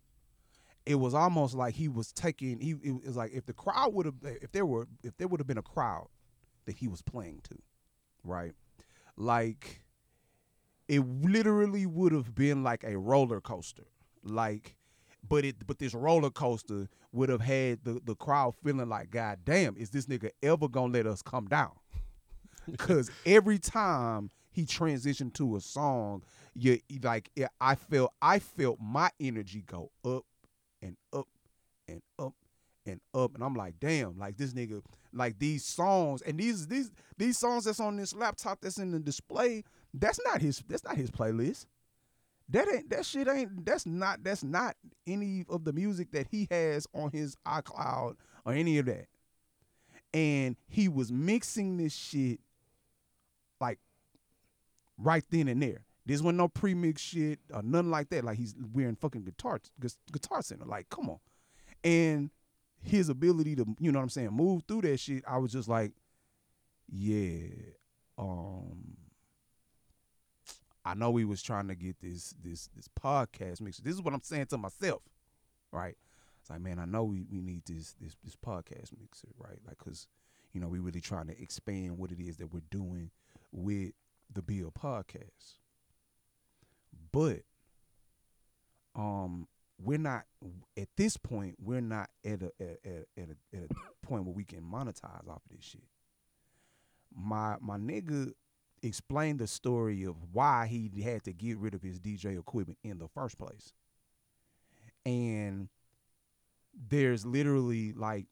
it 0.87 0.97
was 0.97 1.15
almost 1.15 1.55
like 1.55 1.75
he 1.75 1.89
was 1.89 2.13
taking. 2.13 2.61
He 2.61 2.73
it 2.83 3.07
was 3.07 3.17
like 3.17 3.33
if 3.33 3.47
the 3.47 3.53
crowd 3.53 3.95
would 3.95 4.07
have, 4.07 4.15
if 4.23 4.53
there 4.53 4.67
were, 4.67 4.89
if 5.03 5.17
there 5.17 5.29
would 5.29 5.41
have 5.41 5.47
been 5.47 5.59
a 5.59 5.63
crowd 5.63 6.09
that 6.65 6.77
he 6.77 6.89
was 6.89 7.03
playing 7.03 7.41
to, 7.45 7.57
right? 8.25 8.53
Like 9.17 9.83
it 10.89 11.01
literally 11.01 11.87
would 11.87 12.13
have 12.13 12.35
been 12.35 12.63
like 12.63 12.85
a 12.85 12.99
roller 12.99 13.41
coaster, 13.41 13.87
like. 14.25 14.77
But 15.29 15.45
it, 15.45 15.67
but 15.67 15.79
this 15.79 15.95
roller 15.95 16.31
coaster 16.31 16.89
would 17.13 17.29
have 17.29 17.41
had 17.41 17.85
the, 17.85 18.01
the 18.05 18.15
crowd 18.17 18.55
feeling 18.63 18.89
like, 18.89 19.11
God 19.11 19.39
damn, 19.45 19.77
is 19.77 19.91
this 19.91 20.07
nigga 20.07 20.31
ever 20.43 20.69
gonna 20.69 20.93
let 20.93 21.07
us 21.07 21.23
come 21.23 21.47
down? 21.47 21.73
Cause 22.77 23.11
every 23.25 23.59
time 23.59 24.31
he 24.51 24.65
transitioned 24.65 25.35
to 25.35 25.57
a 25.57 25.61
song, 25.61 26.23
you 26.55 26.79
like 27.03 27.31
I 27.61 27.75
felt 27.75 28.13
I 28.21 28.39
felt 28.39 28.79
my 28.81 29.11
energy 29.21 29.63
go 29.67 29.91
up 30.05 30.25
and 30.83 30.97
up 31.13 31.29
and 31.89 32.03
up 32.19 32.35
and 32.87 33.01
up, 33.15 33.35
and 33.35 33.45
I'm 33.45 33.55
like, 33.55 33.75
damn, 33.81 34.19
like 34.19 34.37
this 34.37 34.53
nigga, 34.53 34.83
like 35.13 35.39
these 35.39 35.65
songs 35.65 36.23
and 36.23 36.39
these 36.39 36.67
these 36.67 36.91
these 37.17 37.39
songs 37.39 37.65
that's 37.65 37.81
on 37.81 37.97
this 37.97 38.15
laptop 38.15 38.61
that's 38.61 38.79
in 38.79 38.91
the 38.91 38.99
display, 38.99 39.65
that's 39.95 40.21
not 40.25 40.41
his 40.41 40.63
that's 40.69 40.85
not 40.85 40.97
his 40.97 41.11
playlist. 41.11 41.67
That 42.49 42.69
ain't 42.73 42.91
that 42.91 43.07
shit 43.07 43.29
ain't 43.29 43.65
that's 43.65 43.87
not 43.87 44.23
that's 44.23 44.45
not 44.45 44.77
any 45.07 45.45
of 45.49 45.65
the 45.65 45.73
music 45.73 46.13
that 46.13 46.27
he 46.31 46.49
has 46.51 46.87
on 46.95 47.11
his 47.11 47.37
iCloud 47.47 48.17
or 48.45 48.53
any 48.53 48.79
of 48.79 48.87
that. 48.87 49.07
And 50.13 50.57
he 50.69 50.89
was 50.89 51.11
mixing 51.11 51.79
this 51.79 51.95
shit 51.95 52.41
like 53.61 53.79
right 54.99 55.25
then 55.31 55.49
and 55.49 55.63
there. 55.63 55.85
This 56.05 56.21
wasn't 56.21 56.39
no 56.39 56.49
premix 56.49 57.01
shit 57.01 57.39
or 57.53 57.63
nothing 57.63 57.91
like 57.91 58.11
that. 58.11 58.25
Like 58.25 58.37
he's 58.37 58.55
wearing 58.73 58.97
fucking 58.97 59.23
guitar 59.23 59.61
guitar 60.11 60.43
center. 60.43 60.65
Like, 60.65 60.89
come 60.91 61.09
on. 61.09 61.19
And 61.85 62.31
his 62.83 63.09
ability 63.09 63.55
to, 63.57 63.67
you 63.79 63.93
know 63.93 64.01
what 64.01 64.05
I'm 64.05 64.09
saying, 64.11 64.31
move 64.31 64.63
through 64.67 64.83
that 64.83 64.99
shit, 64.99 65.23
I 65.27 65.39
was 65.39 65.53
just 65.53 65.69
like, 65.69 65.93
yeah. 66.89 67.49
Um 68.19 68.97
I 70.85 70.95
know 70.95 71.15
he 71.17 71.25
was 71.25 71.43
trying 71.43 71.69
to 71.69 71.75
get 71.75 72.01
this 72.01 72.35
this 72.43 72.69
this 72.75 72.89
podcast 73.01 73.61
mix. 73.61 73.79
This 73.79 73.95
is 73.95 74.03
what 74.03 74.15
I'm 74.15 74.23
saying 74.23 74.47
to 74.47 74.59
myself, 74.59 75.03
right? 75.71 75.97
It's 76.41 76.51
like, 76.51 76.61
man, 76.61 76.81
I 76.81 76.87
know 76.87 77.05
we, 77.05 77.25
we 77.31 77.41
need 77.41 77.63
this 77.67 77.95
this 78.01 78.17
this 78.25 78.37
podcast 78.37 78.91
mixer, 79.01 79.29
right? 79.39 79.59
Like, 79.67 79.79
cause 79.79 80.09
you 80.53 80.61
know 80.61 80.69
we 80.69 80.81
really 80.81 81.01
trying 81.01 81.29
to 81.29 81.41
expand 81.41 81.99
what 81.99 82.11
it 82.11 82.21
is 82.21 82.37
that 82.39 82.53
we're 82.53 82.63
doing 82.71 83.11
with 83.53 83.93
the 84.33 84.43
Build 84.43 84.75
podcast. 84.75 85.59
But 87.13 87.43
um, 88.97 89.47
we're 89.81 89.99
not 89.99 90.25
at 90.77 90.89
this 90.97 91.17
point. 91.17 91.57
We're 91.61 91.81
not 91.81 92.11
at 92.25 92.43
a 92.43 92.53
at, 92.61 92.79
at, 92.85 93.07
at 93.17 93.29
a 93.29 93.57
at 93.57 93.71
a 93.71 94.07
point 94.07 94.25
where 94.25 94.35
we 94.35 94.45
can 94.45 94.63
monetize 94.63 95.29
off 95.29 95.43
of 95.49 95.57
this 95.57 95.65
shit. 95.65 95.83
My 97.15 97.57
my 97.61 97.77
nigga 97.77 98.33
explained 98.83 99.39
the 99.39 99.47
story 99.47 100.05
of 100.05 100.17
why 100.33 100.67
he 100.67 101.03
had 101.03 101.25
to 101.25 101.33
get 101.33 101.59
rid 101.59 101.75
of 101.75 101.83
his 101.83 102.01
DJ 102.01 102.39
equipment 102.39 102.79
in 102.83 102.99
the 102.99 103.09
first 103.09 103.39
place. 103.39 103.73
And 105.05 105.69
there's 106.89 107.25
literally 107.27 107.93
like 107.93 108.27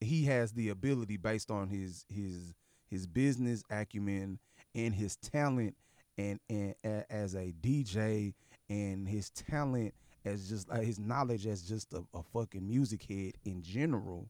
he 0.00 0.24
has 0.24 0.52
the 0.52 0.68
ability 0.68 1.16
based 1.16 1.50
on 1.50 1.68
his 1.68 2.04
his 2.08 2.54
his 2.88 3.06
business 3.06 3.62
acumen 3.70 4.38
and 4.74 4.94
his 4.94 5.16
talent 5.16 5.76
and 6.16 6.38
and 6.48 6.74
a, 6.84 7.04
as 7.10 7.34
a 7.34 7.52
DJ 7.60 8.34
and 8.68 9.08
his 9.08 9.30
talent 9.30 9.94
as 10.24 10.48
just 10.48 10.70
uh, 10.70 10.76
his 10.76 10.98
knowledge 10.98 11.46
as 11.46 11.62
just 11.62 11.92
a, 11.94 12.04
a 12.14 12.22
fucking 12.22 12.66
music 12.66 13.02
head 13.04 13.32
in 13.44 13.62
general 13.62 14.28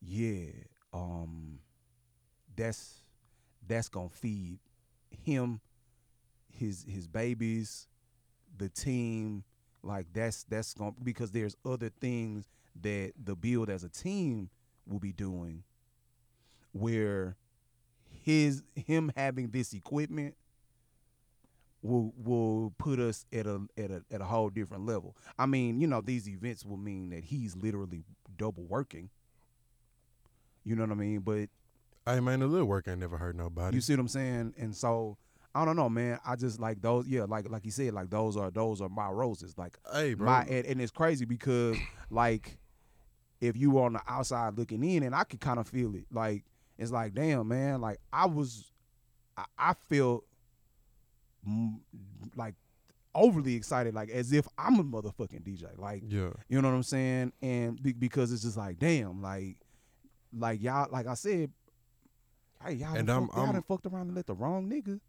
yeah 0.00 0.50
um 0.92 1.58
that's 2.56 3.03
that's 3.68 3.88
gonna 3.88 4.08
feed 4.08 4.58
him 5.24 5.60
his 6.52 6.84
his 6.88 7.06
babies 7.06 7.88
the 8.58 8.68
team 8.68 9.44
like 9.82 10.06
that's 10.12 10.44
that's 10.44 10.74
to 10.74 10.94
because 11.02 11.30
there's 11.30 11.56
other 11.64 11.90
things 12.00 12.48
that 12.80 13.12
the 13.22 13.34
build 13.34 13.70
as 13.70 13.84
a 13.84 13.88
team 13.88 14.48
will 14.86 14.98
be 14.98 15.12
doing 15.12 15.62
where 16.72 17.36
his 18.22 18.62
him 18.74 19.12
having 19.16 19.50
this 19.50 19.72
equipment 19.72 20.34
will 21.82 22.12
will 22.16 22.72
put 22.78 22.98
us 22.98 23.26
at 23.32 23.46
a 23.46 23.60
at 23.76 23.90
a 23.90 24.02
at 24.10 24.20
a 24.20 24.24
whole 24.24 24.48
different 24.48 24.86
level. 24.86 25.16
I 25.38 25.46
mean, 25.46 25.80
you 25.80 25.86
know, 25.86 26.00
these 26.00 26.28
events 26.28 26.64
will 26.64 26.78
mean 26.78 27.10
that 27.10 27.24
he's 27.24 27.54
literally 27.56 28.04
double 28.36 28.64
working. 28.64 29.10
You 30.64 30.76
know 30.76 30.82
what 30.84 30.92
I 30.92 30.94
mean? 30.94 31.20
But 31.20 31.50
Hey 32.06 32.20
man, 32.20 32.42
a 32.42 32.46
little 32.46 32.66
work 32.66 32.86
ain't 32.86 33.00
never 33.00 33.16
hurt 33.16 33.34
nobody. 33.34 33.76
you 33.76 33.80
see 33.80 33.94
what 33.94 34.00
I'm 34.00 34.08
saying? 34.08 34.54
And 34.58 34.74
so 34.76 35.16
I 35.54 35.64
don't 35.64 35.76
know, 35.76 35.88
man. 35.88 36.18
I 36.26 36.36
just 36.36 36.60
like 36.60 36.82
those. 36.82 37.06
Yeah, 37.06 37.24
like 37.24 37.48
like 37.48 37.64
you 37.64 37.70
said, 37.70 37.94
like 37.94 38.10
those 38.10 38.36
are 38.36 38.50
those 38.50 38.80
are 38.80 38.88
my 38.88 39.08
roses. 39.08 39.56
Like 39.56 39.78
Hey, 39.92 40.14
bro. 40.14 40.26
my 40.26 40.42
and, 40.42 40.66
and 40.66 40.82
it's 40.82 40.92
crazy 40.92 41.24
because 41.24 41.76
like 42.10 42.58
if 43.40 43.56
you 43.56 43.70
were 43.70 43.82
on 43.84 43.94
the 43.94 44.02
outside 44.06 44.58
looking 44.58 44.82
in, 44.84 45.02
and 45.02 45.14
I 45.14 45.24
could 45.24 45.40
kind 45.40 45.58
of 45.58 45.68
feel 45.68 45.94
it. 45.94 46.06
Like 46.10 46.44
it's 46.78 46.90
like, 46.90 47.14
damn, 47.14 47.48
man. 47.48 47.80
Like 47.80 47.98
I 48.12 48.26
was, 48.26 48.72
I, 49.36 49.44
I 49.58 49.74
felt 49.88 50.24
mm, 51.48 51.78
like 52.36 52.54
overly 53.14 53.54
excited, 53.54 53.94
like 53.94 54.10
as 54.10 54.32
if 54.32 54.46
I'm 54.58 54.78
a 54.78 54.84
motherfucking 54.84 55.42
DJ. 55.42 55.78
Like 55.78 56.02
yeah. 56.06 56.30
you 56.48 56.60
know 56.60 56.68
what 56.68 56.74
I'm 56.74 56.82
saying? 56.82 57.32
And 57.40 57.82
be, 57.82 57.92
because 57.92 58.32
it's 58.32 58.42
just 58.42 58.56
like, 58.56 58.78
damn, 58.78 59.22
like, 59.22 59.56
like 60.36 60.62
y'all, 60.62 60.88
like 60.90 61.06
I 61.06 61.14
said, 61.14 61.50
hey, 62.66 62.74
y'all, 62.74 62.94
And 62.96 63.06
done 63.06 63.16
I'm- 63.16 63.26
fuck, 63.28 63.36
y'all 63.36 63.44
I'm- 63.46 63.52
done 63.54 63.62
fucked 63.62 63.86
around 63.86 64.06
and 64.08 64.14
let 64.16 64.26
the 64.26 64.34
wrong 64.34 64.68
nigga 64.68 65.00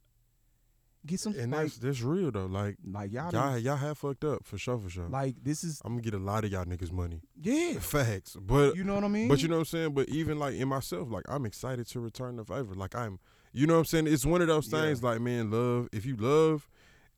get 1.05 1.19
some, 1.19 1.35
And 1.37 1.51
like, 1.51 1.61
that's 1.61 1.77
that's 1.77 2.01
real 2.01 2.31
though. 2.31 2.47
Like 2.47 2.77
like 2.83 3.11
y'all, 3.11 3.31
y'all 3.31 3.53
done- 3.53 3.61
y'all 3.61 3.75
have 3.75 3.97
fucked 3.97 4.23
up 4.23 4.43
for 4.43 4.57
sure 4.57 4.79
for 4.79 4.89
sure. 4.89 5.07
like 5.07 5.35
this 5.43 5.63
is, 5.63 5.81
I'm 5.85 5.93
gonna 5.93 6.01
get 6.01 6.13
a 6.15 6.17
lot 6.19 6.43
of 6.45 6.51
y'all 6.51 6.65
niggas 6.65 6.91
money. 6.91 7.21
yeah, 7.41 7.73
Facts. 7.79 8.35
But 8.39 8.75
you 8.75 8.83
know 8.83 8.95
what 8.95 9.03
I 9.03 9.07
mean? 9.07 9.27
But 9.27 9.41
you 9.41 9.47
know 9.47 9.55
what 9.55 9.59
I'm 9.61 9.65
saying? 9.65 9.93
But 9.93 10.09
even 10.09 10.39
like 10.39 10.55
in 10.55 10.67
myself, 10.67 11.11
like 11.11 11.25
I'm 11.29 11.45
excited 11.45 11.87
to 11.87 11.99
return 11.99 12.37
the 12.37 12.45
favor. 12.45 12.73
Like 12.75 12.95
I'm 12.95 13.19
you 13.53 13.67
know 13.67 13.73
what 13.73 13.79
I'm 13.79 13.85
saying? 13.85 14.07
It's 14.07 14.25
one 14.25 14.41
of 14.41 14.47
those 14.47 14.71
Yeah. 14.71 14.81
things 14.81 15.01
like, 15.03 15.21
man, 15.21 15.49
love, 15.51 15.87
if 15.93 16.05
you 16.05 16.15
love 16.17 16.67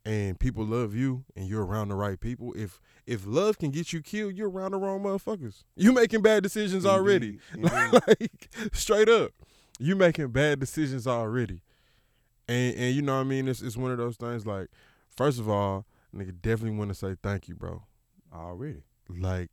and 0.05 0.39
people 0.39 0.63
love 0.65 0.93
you 0.93 1.25
and 1.35 1.47
you're 1.47 1.65
around 1.65 1.88
the 1.88 1.95
right 1.95 2.19
people, 2.19 2.53
if 2.57 2.79
if 3.05 3.25
love 3.25 3.57
can 3.57 3.71
get 3.71 3.93
you 3.93 4.01
killed, 4.01 4.35
you're 4.35 4.49
around 4.49 4.71
the 4.71 4.77
wrong 4.79 5.01
motherfuckers. 5.01 5.63
You 5.77 5.93
making 5.93 6.21
bad 6.23 6.43
decisions 6.43 6.85
already. 6.85 7.39
Indeed, 7.53 7.71
indeed. 7.73 8.01
like 8.07 8.49
straight 8.73 9.07
up. 9.07 9.31
You 9.80 9.95
making 9.95 10.30
bad 10.30 10.59
decisions 10.59 11.05
already. 11.07 11.61
And 12.47 12.75
and 12.75 12.95
you 12.95 13.01
know 13.01 13.15
what 13.15 13.21
I 13.21 13.25
mean? 13.25 13.47
It's 13.47 13.61
it's 13.61 13.78
one 13.78 13.91
of 13.91 13.97
those 13.97 14.15
things 14.17 14.45
like, 14.45 14.67
first 15.15 15.39
of 15.39 15.49
all, 15.49 15.86
nigga 16.15 16.34
definitely 16.41 16.78
want 16.78 16.89
to 16.89 16.95
say 16.95 17.15
thank 17.21 17.47
you, 17.47 17.55
bro. 17.55 17.84
already, 18.34 18.84
Like 19.09 19.49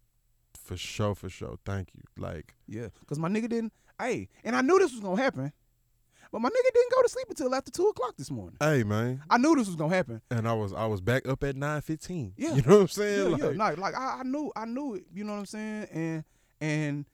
for 0.57 0.77
sure, 0.77 1.15
for 1.15 1.29
sure. 1.29 1.57
Thank 1.65 1.89
you. 1.95 2.03
Like 2.17 2.55
yeah, 2.67 2.89
because 3.01 3.19
my 3.19 3.29
nigga 3.29 3.49
didn't, 3.49 3.73
hey, 4.01 4.29
and 4.45 4.55
I 4.57 4.61
knew 4.63 4.79
this 4.79 4.93
was 4.93 5.01
gonna 5.01 5.21
happen, 5.21 5.53
but 6.31 6.39
my 6.41 6.49
nigga 6.49 6.73
didn't 6.75 6.93
go 6.93 7.03
to 7.03 7.09
sleep 7.09 7.27
until 7.29 7.55
after 7.55 7.71
two 7.73 7.87
o'clock 7.89 8.15
this 8.17 8.31
morning. 8.31 8.57
Hey 8.61 8.85
man, 8.85 9.23
I 9.29 9.39
knew 9.39 9.57
this 9.57 9.67
was 9.67 9.77
gonna 9.77 9.95
happen. 9.95 10.23
and 10.31 10.49
I 10.49 10.53
was 10.53 10.73
I 10.73 10.87
was 10.87 11.01
back 11.01 11.29
up 11.29 11.43
at 11.45 11.57
nine 11.57 11.81
fifteen. 11.83 12.33
Yeah. 12.37 12.55
you 12.55 12.63
know 12.63 12.77
what 12.77 12.81
I'm 12.83 12.89
saying? 12.89 13.31
yeah, 13.39 13.47
like, 13.47 13.57
like, 13.57 13.79
like 13.79 13.95
I, 13.97 14.21
I 14.21 14.23
knew, 14.23 14.53
I 14.55 14.65
knew 14.65 14.95
it. 14.95 15.05
You 15.13 15.25
know 15.25 15.33
what 15.33 15.41
I'm 15.41 15.47
saying? 15.47 15.87
And 15.93 16.25
and 16.61 17.05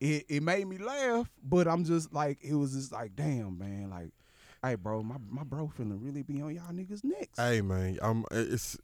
it, 0.00 0.24
it 0.28 0.42
made 0.42 0.66
me 0.66 0.78
laugh, 0.78 1.30
but 1.42 1.66
I'm 1.68 1.84
just 1.84 2.12
like, 2.12 2.38
it 2.42 2.54
was 2.54 2.72
just 2.72 2.92
like, 2.92 3.14
damn, 3.16 3.56
man, 3.58 3.90
like, 3.90 4.10
hey, 4.62 4.74
bro, 4.76 5.02
my 5.02 5.16
my 5.28 5.44
bro 5.44 5.70
finna 5.78 5.96
really 6.02 6.22
be 6.22 6.40
on 6.42 6.54
y'all 6.54 6.72
niggas 6.72 7.04
necks. 7.04 7.38
Hey 7.38 7.60
man, 7.60 7.98
I'm 8.02 8.24
it's 8.30 8.76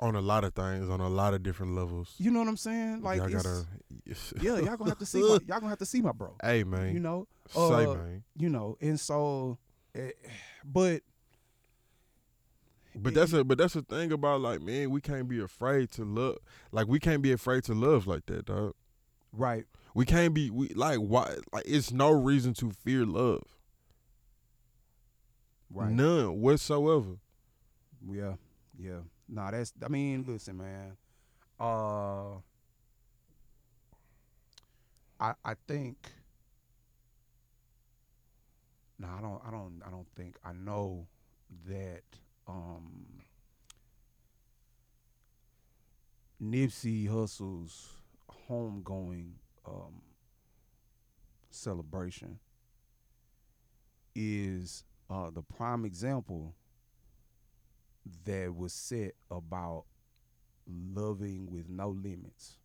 on 0.00 0.14
a 0.14 0.20
lot 0.20 0.44
of 0.44 0.54
things 0.54 0.88
on 0.88 1.00
a 1.00 1.08
lot 1.08 1.34
of 1.34 1.42
different 1.42 1.74
levels. 1.74 2.14
You 2.18 2.30
know 2.30 2.38
what 2.40 2.48
I'm 2.48 2.56
saying? 2.56 3.02
Like, 3.02 3.18
y'all 3.18 3.28
gotta, 3.28 3.66
yeah, 4.40 4.58
y'all 4.58 4.76
gonna 4.76 4.90
have 4.90 4.98
to 4.98 5.06
see, 5.06 5.20
my, 5.20 5.26
y'all 5.46 5.60
gonna 5.60 5.68
have 5.68 5.78
to 5.78 5.86
see 5.86 6.00
my 6.00 6.12
bro. 6.12 6.34
hey 6.42 6.64
man, 6.64 6.94
You 6.94 7.00
know, 7.00 7.26
say 7.48 7.60
uh, 7.60 7.94
man. 7.94 8.24
you 8.36 8.48
know, 8.48 8.76
and 8.80 8.98
so, 8.98 9.58
eh, 9.94 10.10
but 10.64 11.02
But 12.94 13.14
that's 13.14 13.32
a 13.32 13.44
but 13.44 13.58
that's 13.58 13.74
the 13.74 13.82
thing 13.82 14.12
about 14.12 14.40
like 14.40 14.60
man, 14.62 14.90
we 14.90 15.00
can't 15.00 15.28
be 15.28 15.40
afraid 15.40 15.90
to 15.92 16.04
love. 16.04 16.38
Like 16.72 16.88
we 16.88 16.98
can't 16.98 17.22
be 17.22 17.32
afraid 17.32 17.64
to 17.64 17.74
love 17.74 18.06
like 18.06 18.26
that, 18.26 18.46
dog. 18.46 18.74
right, 19.32 19.66
We 19.98 20.04
can't 20.04 20.32
be 20.32 20.48
we 20.48 20.68
like 20.68 20.98
why 20.98 21.34
like 21.52 21.64
it's 21.66 21.90
no 21.90 22.12
reason 22.12 22.54
to 22.54 22.70
fear 22.70 23.04
love. 23.04 23.42
right, 25.74 25.90
None 25.90 26.40
whatsoever. 26.40 27.16
yeah, 28.08 28.34
yeah. 28.78 29.00
Nah, 29.28 29.50
that's. 29.50 29.72
I 29.84 29.88
mean, 29.88 30.24
listen, 30.24 30.56
man. 30.56 30.96
Uh, 31.58 32.36
I 35.18 35.34
I 35.44 35.54
think. 35.66 35.96
No, 39.00 39.08
I 39.08 39.20
don't. 39.20 39.42
I 39.44 39.50
don't. 39.50 39.82
I 39.84 39.90
don't 39.90 40.06
think. 40.14 40.36
I 40.44 40.52
know 40.52 41.08
that. 41.66 42.04
Um. 42.46 43.24
Nipsey 46.40 47.08
Hussle's 47.08 47.96
homegoing 48.48 49.32
um, 49.68 50.02
celebration 51.50 52.38
is 54.14 54.84
uh, 55.10 55.30
the 55.30 55.42
prime 55.42 55.84
example 55.84 56.54
that 58.24 58.54
was 58.54 58.72
set 58.72 59.12
about 59.30 59.84
loving 60.66 61.50
with 61.50 61.68
no 61.68 61.90
limits, 61.90 62.56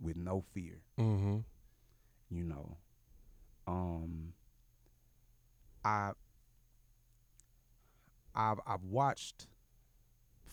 with 0.00 0.16
no 0.16 0.44
fear. 0.52 0.80
Mm-hmm. 0.98 1.38
You 2.30 2.44
know, 2.44 2.76
um, 3.66 4.32
I 5.84 6.12
I've 8.34 8.60
I've 8.66 8.84
watched 8.84 9.46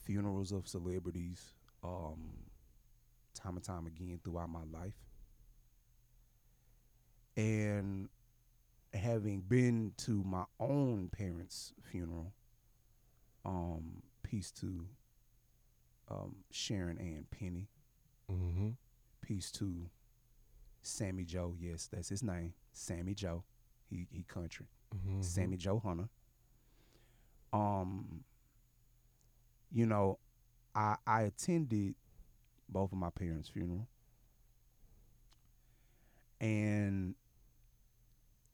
funerals 0.06 0.52
of 0.52 0.68
celebrities 0.68 1.54
um, 1.84 2.38
time 3.34 3.56
and 3.56 3.64
time 3.64 3.88
again 3.88 4.20
throughout 4.24 4.50
my 4.50 4.64
life, 4.72 4.96
and 7.38 8.10
having 8.94 9.42
been 9.42 9.92
to 9.98 10.24
my 10.24 10.46
own 10.60 11.10
parents' 11.12 11.74
funeral, 11.84 12.34
um, 13.44 14.02
peace 14.24 14.52
to 14.52 14.86
um, 16.10 16.36
Sharon 16.52 16.98
Ann 16.98 17.26
Penny, 17.32 17.68
Mm-hmm. 18.32 18.70
peace 19.22 19.52
to 19.52 19.90
Sammy 20.82 21.26
Joe. 21.26 21.56
Yes, 21.60 21.88
that's 21.92 22.10
his 22.10 22.24
name, 22.24 22.54
Sammy 22.74 23.14
Joe. 23.14 23.44
He 23.90 24.08
he 24.12 24.24
country. 24.24 24.66
mm-hmm. 24.96 25.22
Sammy 25.22 25.58
Joe 25.58 25.80
Hunter. 25.80 26.10
Um, 27.54 28.24
you 29.72 29.86
know, 29.86 30.18
I 30.74 30.96
I 31.06 31.22
attended 31.24 31.94
both 32.68 32.92
of 32.92 32.98
my 32.98 33.12
parents' 33.12 33.48
funeral, 33.50 33.88
and 36.42 37.16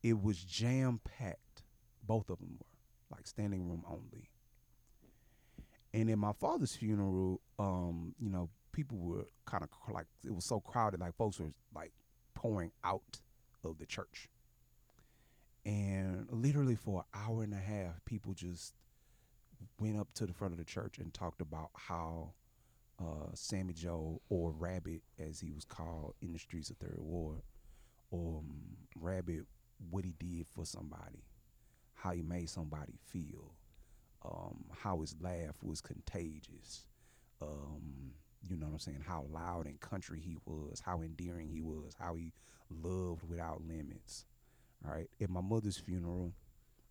it 0.02 0.22
was 0.22 0.38
jam 0.38 1.00
packed. 1.04 1.62
Both 2.06 2.30
of 2.30 2.38
them 2.38 2.58
were 2.58 3.16
like 3.16 3.26
standing 3.26 3.68
room 3.68 3.84
only. 3.88 4.30
And 5.94 6.08
in 6.08 6.18
my 6.18 6.32
father's 6.32 6.74
funeral, 6.74 7.40
um, 7.58 8.14
you 8.18 8.30
know, 8.30 8.48
people 8.72 8.98
were 8.98 9.26
kind 9.44 9.62
of 9.62 9.68
like 9.92 10.06
it 10.24 10.34
was 10.34 10.44
so 10.44 10.60
crowded, 10.60 11.00
like 11.00 11.14
folks 11.16 11.38
were 11.38 11.52
like 11.74 11.92
pouring 12.34 12.72
out 12.82 13.20
of 13.64 13.78
the 13.78 13.86
church 13.86 14.28
and 15.64 16.26
literally 16.30 16.74
for 16.74 17.00
an 17.00 17.20
hour 17.20 17.42
and 17.42 17.54
a 17.54 17.58
half 17.58 18.04
people 18.04 18.34
just 18.34 18.74
went 19.78 19.98
up 19.98 20.12
to 20.14 20.26
the 20.26 20.32
front 20.32 20.52
of 20.52 20.58
the 20.58 20.64
church 20.64 20.98
and 20.98 21.14
talked 21.14 21.40
about 21.40 21.70
how 21.74 22.32
uh, 23.00 23.28
Sammy 23.34 23.72
Joe 23.72 24.20
or 24.28 24.50
Rabbit 24.50 25.02
as 25.18 25.40
he 25.40 25.52
was 25.52 25.64
called 25.64 26.14
in 26.20 26.32
the 26.32 26.38
streets 26.38 26.70
of 26.70 26.76
Third 26.78 26.98
Ward 26.98 27.42
um, 28.12 28.76
Rabbit 29.00 29.46
what 29.90 30.04
he 30.04 30.14
did 30.18 30.46
for 30.48 30.64
somebody 30.64 31.24
how 31.94 32.10
he 32.10 32.22
made 32.22 32.48
somebody 32.48 32.94
feel 33.06 33.54
um, 34.24 34.64
how 34.82 35.00
his 35.00 35.14
laugh 35.20 35.56
was 35.62 35.80
contagious 35.80 36.86
um, 37.40 38.12
you 38.48 38.56
know 38.56 38.66
what 38.66 38.72
I'm 38.72 38.78
saying 38.78 39.04
how 39.06 39.26
loud 39.30 39.66
and 39.66 39.80
country 39.80 40.20
he 40.20 40.36
was 40.44 40.80
how 40.84 41.02
endearing 41.02 41.48
he 41.48 41.60
was 41.60 41.94
how 41.98 42.14
he 42.14 42.32
loved 42.70 43.28
without 43.28 43.62
limits 43.66 44.26
all 44.86 44.92
right. 44.92 45.08
At 45.20 45.30
my 45.30 45.40
mother's 45.40 45.76
funeral, 45.78 46.32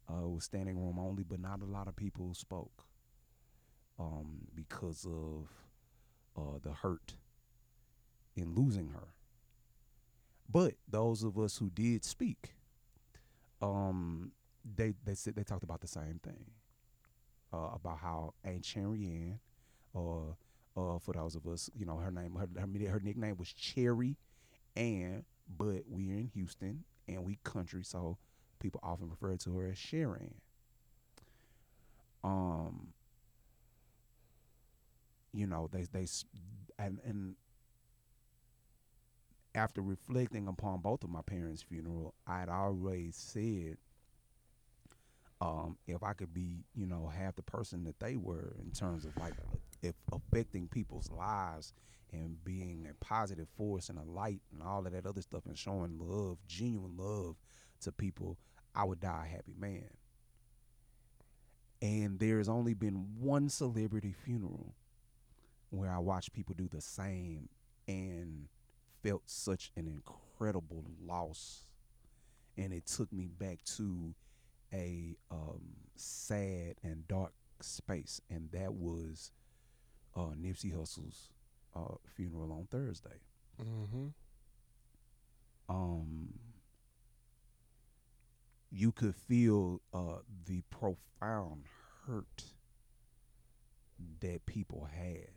uh, 0.09 0.27
was 0.27 0.45
standing 0.45 0.77
room 0.79 0.97
only, 0.99 1.23
but 1.23 1.39
not 1.39 1.61
a 1.61 1.65
lot 1.65 1.87
of 1.87 1.95
people 1.95 2.33
spoke 2.33 2.85
um, 3.99 4.47
because 4.55 5.05
of 5.05 5.49
uh, 6.37 6.59
the 6.63 6.71
hurt 6.71 7.15
in 8.35 8.53
losing 8.55 8.89
her. 8.89 9.09
But 10.49 10.75
those 10.87 11.23
of 11.23 11.37
us 11.37 11.57
who 11.57 11.69
did 11.69 12.03
speak, 12.03 12.53
um, 13.61 14.31
they 14.75 14.93
they 15.05 15.13
said 15.15 15.35
they 15.35 15.43
talked 15.43 15.63
about 15.63 15.81
the 15.81 15.87
same 15.87 16.19
thing 16.23 16.45
uh, 17.53 17.69
about 17.73 17.99
how 17.99 18.33
Aunt 18.43 18.63
Cherry 18.63 19.05
Ann, 19.05 19.39
or 19.93 20.37
uh, 20.77 20.99
for 20.99 21.13
those 21.13 21.35
of 21.35 21.47
us, 21.47 21.69
you 21.75 21.85
know, 21.85 21.97
her 21.97 22.11
name, 22.11 22.35
her 22.35 22.47
her, 22.59 22.89
her 22.91 22.99
nickname 22.99 23.37
was 23.37 23.51
Cherry 23.53 24.17
Ann, 24.75 25.25
but 25.57 25.83
we're 25.87 26.15
in 26.17 26.31
Houston 26.33 26.83
and 27.07 27.25
we 27.25 27.37
country, 27.43 27.83
so 27.83 28.17
people 28.59 28.79
often 28.83 29.09
refer 29.09 29.35
to 29.37 29.57
her 29.57 29.71
as 29.71 29.77
Sharon. 29.77 30.35
Um, 32.23 32.89
you 35.33 35.47
know, 35.47 35.69
they 35.71 35.83
they 35.83 36.07
and 36.77 36.99
and 37.05 37.35
after 39.53 39.81
reflecting 39.81 40.47
upon 40.47 40.79
both 40.79 41.03
of 41.03 41.09
my 41.09 41.21
parents' 41.21 41.61
funeral, 41.61 42.13
I 42.25 42.39
had 42.39 42.49
always 42.49 43.15
said, 43.15 43.77
um, 45.41 45.77
if 45.87 46.03
I 46.03 46.13
could 46.13 46.33
be, 46.33 46.63
you 46.75 46.85
know, 46.85 47.07
half 47.13 47.35
the 47.35 47.41
person 47.41 47.83
that 47.85 47.99
they 47.99 48.15
were 48.15 48.55
in 48.63 48.71
terms 48.71 49.05
of 49.05 49.17
like 49.17 49.33
if 49.81 49.95
affecting 50.11 50.67
people's 50.67 51.09
lives 51.09 51.73
and 52.13 52.43
being 52.43 52.87
a 52.89 53.03
positive 53.03 53.47
force 53.57 53.89
and 53.89 53.97
a 53.97 54.03
light 54.03 54.41
and 54.53 54.61
all 54.61 54.85
of 54.85 54.93
that 54.93 55.05
other 55.05 55.21
stuff 55.21 55.45
and 55.47 55.57
showing 55.57 55.97
love, 55.99 56.37
genuine 56.47 56.95
love 56.95 57.35
to 57.81 57.91
people, 57.91 58.37
I 58.75 58.83
would 58.83 58.99
die 58.99 59.25
a 59.27 59.35
happy 59.35 59.55
man. 59.57 59.89
And 61.81 62.19
there's 62.19 62.47
only 62.47 62.75
been 62.75 63.07
one 63.19 63.49
celebrity 63.49 64.13
funeral 64.13 64.75
where 65.71 65.91
I 65.91 65.97
watched 65.97 66.33
people 66.33 66.53
do 66.55 66.67
the 66.67 66.81
same 66.81 67.49
and 67.87 68.47
felt 69.03 69.23
such 69.25 69.71
an 69.75 69.87
incredible 69.87 70.85
loss. 71.03 71.65
And 72.57 72.73
it 72.73 72.85
took 72.85 73.11
me 73.11 73.27
back 73.27 73.63
to 73.77 74.13
a 74.73 75.15
um, 75.29 75.61
sad 75.95 76.75
and 76.83 77.07
dark 77.07 77.33
space, 77.61 78.21
and 78.29 78.49
that 78.51 78.73
was 78.73 79.31
uh, 80.15 80.33
Nipsey 80.39 80.75
Hussle's 80.77 81.29
uh, 81.75 81.95
funeral 82.15 82.51
on 82.51 82.67
Thursday. 82.69 83.21
Mm-hmm. 83.61 84.07
Um, 85.69 86.33
you 88.71 88.91
could 88.91 89.15
feel 89.15 89.81
uh, 89.93 90.19
the 90.45 90.63
profound 90.69 91.65
hurt 92.07 92.43
that 94.21 94.45
people 94.45 94.87
had 94.93 95.29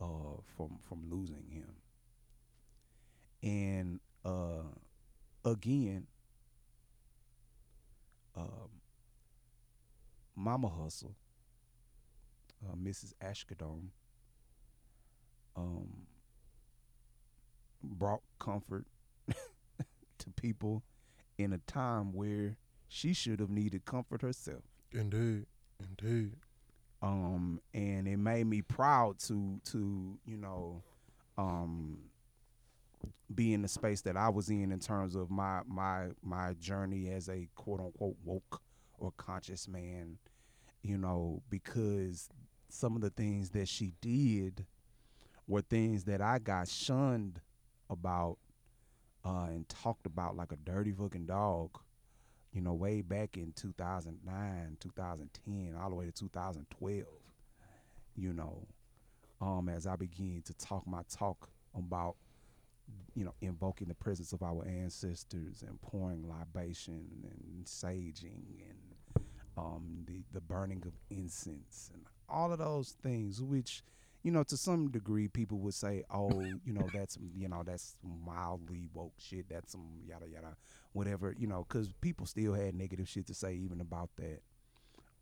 uh, 0.00 0.40
from 0.56 0.78
from 0.88 1.10
losing 1.10 1.44
him, 1.48 1.74
and 3.42 4.00
uh, 4.24 4.62
again, 5.44 6.06
um, 8.36 8.70
Mama 10.36 10.68
Hussle, 10.68 11.14
uh, 12.66 12.74
Mrs. 12.74 13.12
Asghedom, 13.22 13.88
um, 15.56 15.88
brought 17.82 18.22
comfort 18.38 18.86
to 20.18 20.30
people 20.36 20.82
in 21.38 21.52
a 21.52 21.58
time 21.58 22.12
where 22.12 22.56
she 22.88 23.12
should 23.12 23.40
have 23.40 23.50
needed 23.50 23.84
comfort 23.84 24.22
herself. 24.22 24.62
Indeed, 24.92 25.46
indeed. 25.78 26.36
Um, 27.02 27.60
and 27.72 28.06
it 28.06 28.18
made 28.18 28.46
me 28.46 28.60
proud 28.60 29.18
to 29.20 29.58
to 29.66 30.18
you 30.26 30.36
know, 30.36 30.82
um, 31.38 31.98
be 33.34 33.54
in 33.54 33.62
the 33.62 33.68
space 33.68 34.00
that 34.02 34.16
I 34.16 34.28
was 34.28 34.50
in 34.50 34.72
in 34.72 34.80
terms 34.80 35.14
of 35.14 35.30
my 35.30 35.60
my 35.66 36.08
my 36.22 36.54
journey 36.54 37.10
as 37.10 37.28
a 37.28 37.48
quote 37.54 37.80
unquote 37.80 38.16
woke 38.24 38.60
or 38.98 39.12
conscious 39.16 39.68
man, 39.68 40.18
you 40.82 40.98
know, 40.98 41.42
because 41.48 42.28
some 42.68 42.94
of 42.96 43.02
the 43.02 43.10
things 43.10 43.50
that 43.50 43.68
she 43.68 43.92
did 44.00 44.66
were 45.46 45.62
things 45.62 46.04
that 46.04 46.20
I 46.20 46.38
got 46.38 46.68
shunned 46.68 47.40
about 47.88 48.38
uh, 49.24 49.46
and 49.48 49.68
talked 49.68 50.06
about 50.06 50.36
like 50.36 50.52
a 50.52 50.56
dirty 50.56 50.92
fucking 50.92 51.26
dog, 51.26 51.70
you 52.52 52.60
know, 52.60 52.74
way 52.74 53.02
back 53.02 53.36
in 53.36 53.52
2009, 53.56 54.76
2010, 54.80 55.74
all 55.80 55.90
the 55.90 55.96
way 55.96 56.06
to 56.06 56.12
2012, 56.12 57.04
you 58.16 58.32
know, 58.32 58.66
um, 59.40 59.68
as 59.68 59.86
I 59.86 59.96
began 59.96 60.42
to 60.46 60.54
talk 60.54 60.86
my 60.86 61.02
talk 61.10 61.48
about, 61.76 62.16
you 63.14 63.24
know, 63.24 63.34
invoking 63.40 63.88
the 63.88 63.94
presence 63.94 64.32
of 64.32 64.42
our 64.42 64.66
ancestors 64.66 65.62
and 65.66 65.80
pouring 65.82 66.28
libation 66.28 67.04
and 67.24 67.64
saging 67.64 68.62
and 68.68 69.24
um, 69.56 70.04
the, 70.06 70.22
the 70.32 70.40
burning 70.40 70.82
of 70.86 70.92
incense 71.10 71.90
and 71.92 72.02
all 72.28 72.52
of 72.52 72.58
those 72.58 72.96
things, 73.02 73.42
which, 73.42 73.82
you 74.22 74.30
know, 74.30 74.42
to 74.44 74.56
some 74.56 74.90
degree, 74.90 75.28
people 75.28 75.58
would 75.58 75.74
say, 75.74 76.04
"Oh, 76.10 76.30
you 76.64 76.72
know, 76.72 76.88
that's 76.94 77.18
you 77.36 77.48
know, 77.48 77.62
that's 77.64 77.96
mildly 78.24 78.88
woke 78.94 79.14
shit. 79.18 79.46
That's 79.48 79.72
some 79.72 79.88
yada 80.06 80.26
yada, 80.28 80.56
whatever." 80.92 81.34
You 81.36 81.46
know, 81.46 81.66
because 81.68 81.92
people 82.00 82.26
still 82.26 82.54
had 82.54 82.74
negative 82.74 83.08
shit 83.08 83.26
to 83.26 83.34
say 83.34 83.54
even 83.54 83.80
about 83.80 84.10
that. 84.16 84.40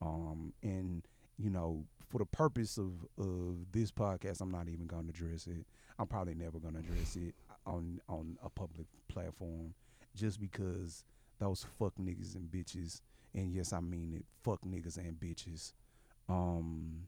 Um, 0.02 0.52
and 0.62 1.02
you 1.38 1.50
know, 1.50 1.84
for 2.08 2.18
the 2.18 2.26
purpose 2.26 2.76
of 2.76 2.92
of 3.18 3.72
this 3.72 3.90
podcast, 3.90 4.40
I'm 4.40 4.50
not 4.50 4.68
even 4.68 4.86
going 4.86 5.04
to 5.04 5.10
address 5.10 5.46
it. 5.46 5.66
I'm 5.98 6.06
probably 6.06 6.34
never 6.34 6.58
going 6.58 6.74
to 6.74 6.80
address 6.80 7.16
it 7.16 7.34
on 7.68 8.00
on 8.08 8.38
a 8.42 8.48
public 8.48 8.86
platform, 9.08 9.74
just 10.16 10.40
because 10.40 11.04
those 11.38 11.64
fuck 11.78 11.94
niggas 12.00 12.34
and 12.34 12.50
bitches, 12.50 13.00
and 13.34 13.52
yes, 13.52 13.72
I 13.72 13.80
mean 13.80 14.14
it, 14.16 14.24
fuck 14.42 14.60
niggas 14.62 14.96
and 14.96 15.20
bitches, 15.20 15.72
um, 16.28 17.06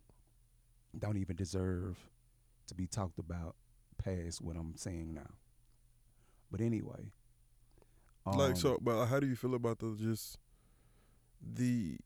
don't 0.99 1.17
even 1.17 1.37
deserve 1.37 1.97
to 2.69 2.75
be 2.75 2.87
talked 2.87 3.19
about 3.19 3.57
past 3.99 4.41
what 4.41 4.57
I'm 4.57 4.77
saying 4.77 5.15
now. 5.15 5.31
But 6.51 6.61
anyway, 6.61 7.13
like 8.27 8.51
um, 8.51 8.57
so, 8.57 8.79
but 8.81 9.07
how 9.07 9.21
do 9.21 9.27
you 9.27 9.37
feel 9.37 9.55
about 9.55 9.79
the 9.79 9.97
just 9.99 10.39
the 11.41 11.97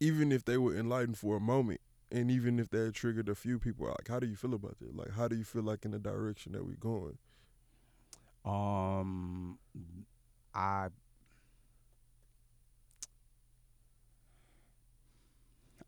even 0.00 0.32
if 0.32 0.44
they 0.44 0.58
were 0.58 0.76
enlightened 0.76 1.16
for 1.16 1.36
a 1.36 1.40
moment, 1.40 1.80
and 2.12 2.30
even 2.30 2.58
if 2.58 2.68
that 2.70 2.94
triggered 2.94 3.28
a 3.28 3.34
few 3.34 3.58
people, 3.58 3.86
like 3.86 4.06
how 4.08 4.20
do 4.20 4.26
you 4.26 4.36
feel 4.36 4.54
about 4.54 4.78
that? 4.80 4.94
Like 4.94 5.12
how 5.12 5.28
do 5.28 5.36
you 5.36 5.44
feel 5.44 5.62
like 5.62 5.84
in 5.84 5.92
the 5.92 5.98
direction 5.98 6.52
that 6.52 6.64
we're 6.64 6.74
going? 6.74 7.16
Um, 8.44 9.58
I 10.54 10.88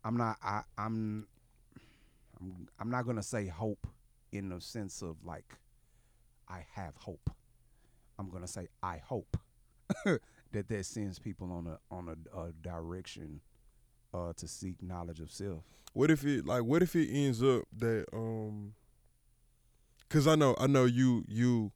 I'm 0.03 0.17
not 0.17 0.37
I 0.43 0.61
I'm 0.77 1.27
I'm 2.39 2.67
I'm 2.79 2.89
not 2.89 3.05
gonna 3.05 3.23
say 3.23 3.47
hope 3.47 3.87
in 4.31 4.49
the 4.49 4.59
sense 4.59 5.01
of 5.01 5.17
like 5.23 5.55
I 6.49 6.65
have 6.73 6.95
hope. 6.95 7.29
I'm 8.17 8.29
gonna 8.29 8.47
say 8.47 8.67
I 8.81 8.97
hope 8.97 9.37
that 10.05 10.67
that 10.69 10.85
sends 10.85 11.19
people 11.19 11.51
on 11.51 11.67
a 11.67 11.79
on 11.93 12.09
a, 12.09 12.39
a 12.39 12.51
direction 12.63 13.41
uh, 14.15 14.33
to 14.33 14.47
seek 14.47 14.81
knowledge 14.81 15.19
of 15.19 15.31
self. 15.31 15.63
What 15.93 16.11
if 16.11 16.25
it 16.25 16.45
like 16.45 16.63
what 16.63 16.81
if 16.81 16.95
it 16.95 17.09
ends 17.09 17.41
up 17.41 17.63
that 17.77 18.05
um 18.13 18.73
cuz 20.09 20.27
I 20.27 20.35
know 20.35 20.55
I 20.59 20.67
know 20.67 20.85
you 20.85 21.23
you 21.27 21.71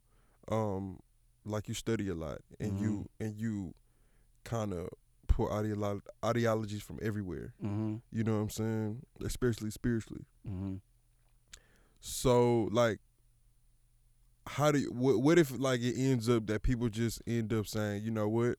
um 0.50 0.98
like 1.44 1.68
you 1.68 1.74
study 1.74 2.08
a 2.08 2.14
lot 2.14 2.38
and 2.58 2.78
you 2.78 3.08
and 3.18 3.38
you 3.38 3.74
kind 4.44 4.72
of 4.72 4.88
pull 5.26 5.48
ideolo- 5.48 6.02
ideologies 6.24 6.82
from 6.82 6.98
everywhere. 7.00 7.54
Mm-hmm. 7.64 7.96
You 8.12 8.24
know 8.24 8.36
what 8.36 8.42
I'm 8.42 8.50
saying? 8.50 9.02
Especially 9.24 9.70
spiritually. 9.70 10.26
Mm-hmm. 10.46 10.76
So 12.00 12.68
like 12.72 12.98
how 14.46 14.72
do 14.72 14.80
you, 14.80 14.92
what, 14.92 15.20
what 15.20 15.38
if 15.38 15.50
like 15.58 15.80
it 15.80 15.94
ends 15.96 16.28
up 16.28 16.46
that 16.46 16.62
people 16.62 16.88
just 16.88 17.22
end 17.26 17.52
up 17.52 17.66
saying, 17.66 18.02
you 18.02 18.10
know 18.10 18.28
what? 18.28 18.58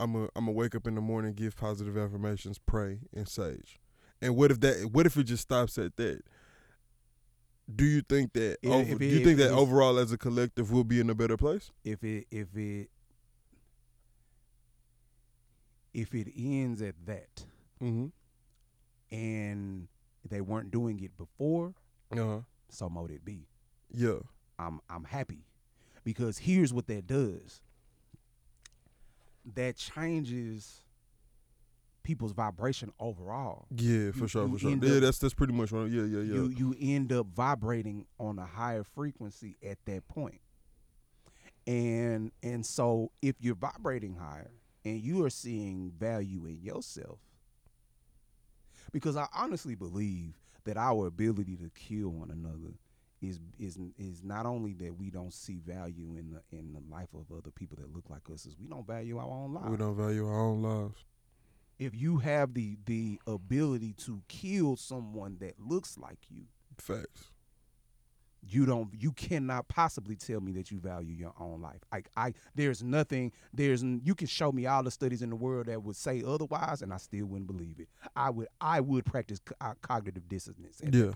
I'm 0.00 0.14
a 0.16 0.22
I'm 0.34 0.46
gonna 0.46 0.52
wake 0.52 0.74
up 0.74 0.86
in 0.86 0.94
the 0.94 1.00
morning, 1.00 1.34
give 1.34 1.56
positive 1.56 1.96
affirmations, 1.96 2.58
pray 2.58 3.00
and 3.14 3.28
sage. 3.28 3.78
And 4.22 4.36
what 4.36 4.50
if 4.50 4.60
that 4.60 4.90
what 4.92 5.06
if 5.06 5.16
it 5.16 5.24
just 5.24 5.42
stops 5.42 5.78
at 5.78 5.96
that? 5.96 6.22
Do 7.74 7.84
you 7.84 8.02
think 8.02 8.32
that 8.32 8.58
Yeah, 8.62 8.74
over, 8.74 8.92
if 8.92 8.98
do 8.98 9.04
you 9.06 9.24
think 9.24 9.38
that 9.38 9.50
overall 9.50 9.98
as 9.98 10.10
a 10.12 10.18
collective 10.18 10.72
we'll 10.72 10.84
be 10.84 10.98
in 11.00 11.08
a 11.10 11.14
better 11.14 11.36
place? 11.36 11.70
if 11.84 12.02
it 12.02 12.26
if 12.30 12.56
it 12.56 12.88
if 15.92 16.14
it 16.14 16.28
ends 16.36 16.82
at 16.82 16.94
that 17.06 17.44
Mm-hmm. 17.82 18.06
and 19.14 19.88
they 20.28 20.40
weren't 20.42 20.70
doing 20.70 21.00
it 21.00 21.16
before, 21.16 21.72
Uh-huh. 22.12 22.40
so 22.68 22.88
mote 22.90 23.10
it 23.10 23.24
be. 23.24 23.46
Yeah. 23.90 24.18
I'm 24.58 24.80
I'm 24.90 25.04
happy 25.04 25.46
because 26.04 26.38
here's 26.38 26.72
what 26.74 26.86
that 26.88 27.06
does. 27.06 27.62
That 29.54 29.76
changes 29.76 30.82
people's 32.02 32.32
vibration 32.32 32.92
overall. 32.98 33.66
Yeah, 33.70 34.10
for 34.12 34.20
You- 34.20 34.28
sure, 34.28 34.46
you 34.46 34.52
for 34.54 34.58
sure. 34.58 34.70
end 34.70 34.82
Yeah, 34.82 35.00
that's 35.00 35.18
that's 35.18 35.34
pretty 35.34 35.52
much 35.52 35.72
what 35.72 35.90
yeah, 35.90 36.04
yeah, 36.04 36.20
yeah. 36.20 36.34
You 36.34 36.48
you 36.48 36.74
end 36.80 37.12
up 37.12 37.26
vibrating 37.26 38.06
on 38.18 38.38
a 38.38 38.46
higher 38.46 38.84
frequency 38.84 39.56
at 39.62 39.78
that 39.86 40.06
point. 40.08 40.40
And 41.66 42.32
and 42.42 42.64
so 42.64 43.12
if 43.22 43.36
you're 43.40 43.54
vibrating 43.54 44.16
higher 44.16 44.50
and 44.84 45.00
you 45.00 45.24
are 45.24 45.30
seeing 45.30 45.90
value 45.90 46.46
in 46.46 46.60
yourself 46.62 47.18
because 48.92 49.16
I 49.16 49.26
honestly 49.34 49.74
believe 49.74 50.34
that 50.64 50.76
our 50.76 51.06
ability 51.06 51.56
to 51.58 51.70
kill 51.74 52.08
one 52.10 52.30
another 52.30 52.74
is 53.20 53.38
is 53.58 53.78
is 53.98 54.22
not 54.24 54.46
only 54.46 54.72
that 54.74 54.96
we 54.96 55.10
don't 55.10 55.32
see 55.32 55.58
value 55.66 56.16
in 56.16 56.30
the 56.32 56.56
in 56.56 56.72
the 56.72 56.80
life 56.94 57.08
of 57.14 57.24
other 57.36 57.50
people 57.50 57.76
that 57.80 57.94
look 57.94 58.08
like 58.08 58.22
us 58.32 58.46
is 58.46 58.56
we 58.58 58.66
don't 58.66 58.86
value 58.86 59.18
our 59.18 59.30
own 59.30 59.52
lives 59.54 59.70
we 59.70 59.76
don't 59.76 59.96
value 59.96 60.26
our 60.26 60.40
own 60.40 60.62
lives. 60.62 61.04
if 61.78 61.94
you 61.94 62.18
have 62.18 62.54
the 62.54 62.78
the 62.86 63.20
ability 63.26 63.92
to 63.92 64.22
kill 64.28 64.76
someone 64.76 65.36
that 65.40 65.54
looks 65.60 65.98
like 65.98 66.18
you 66.30 66.44
Facts. 66.78 67.30
You 68.48 68.64
don't 68.66 68.88
you 68.98 69.12
cannot 69.12 69.68
possibly 69.68 70.16
tell 70.16 70.40
me 70.40 70.52
that 70.52 70.70
you 70.70 70.78
value 70.78 71.14
your 71.14 71.34
own 71.38 71.60
life. 71.60 71.80
I 71.92 72.02
I 72.16 72.32
there's 72.54 72.82
nothing 72.82 73.32
there's 73.52 73.82
you 73.82 74.14
can 74.14 74.26
show 74.26 74.50
me 74.50 74.66
all 74.66 74.82
the 74.82 74.90
studies 74.90 75.22
in 75.22 75.30
the 75.30 75.36
world 75.36 75.66
that 75.66 75.82
would 75.82 75.96
say 75.96 76.22
otherwise 76.26 76.82
and 76.82 76.92
I 76.92 76.96
still 76.96 77.26
wouldn't 77.26 77.46
believe 77.46 77.78
it. 77.78 77.88
I 78.16 78.30
would 78.30 78.48
I 78.60 78.80
would 78.80 79.04
practice 79.04 79.40
co- 79.40 79.54
uh, 79.60 79.74
cognitive 79.82 80.28
dissonance. 80.28 80.80
Yeah. 80.82 81.10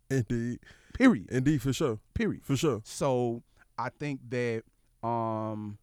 Indeed. 0.10 0.60
Period. 0.92 1.30
Indeed, 1.30 1.62
for 1.62 1.72
sure. 1.72 1.98
Period. 2.14 2.44
For 2.44 2.56
sure. 2.56 2.82
So 2.84 3.42
I 3.78 3.88
think 3.88 4.20
that 4.28 4.62
um 5.02 5.78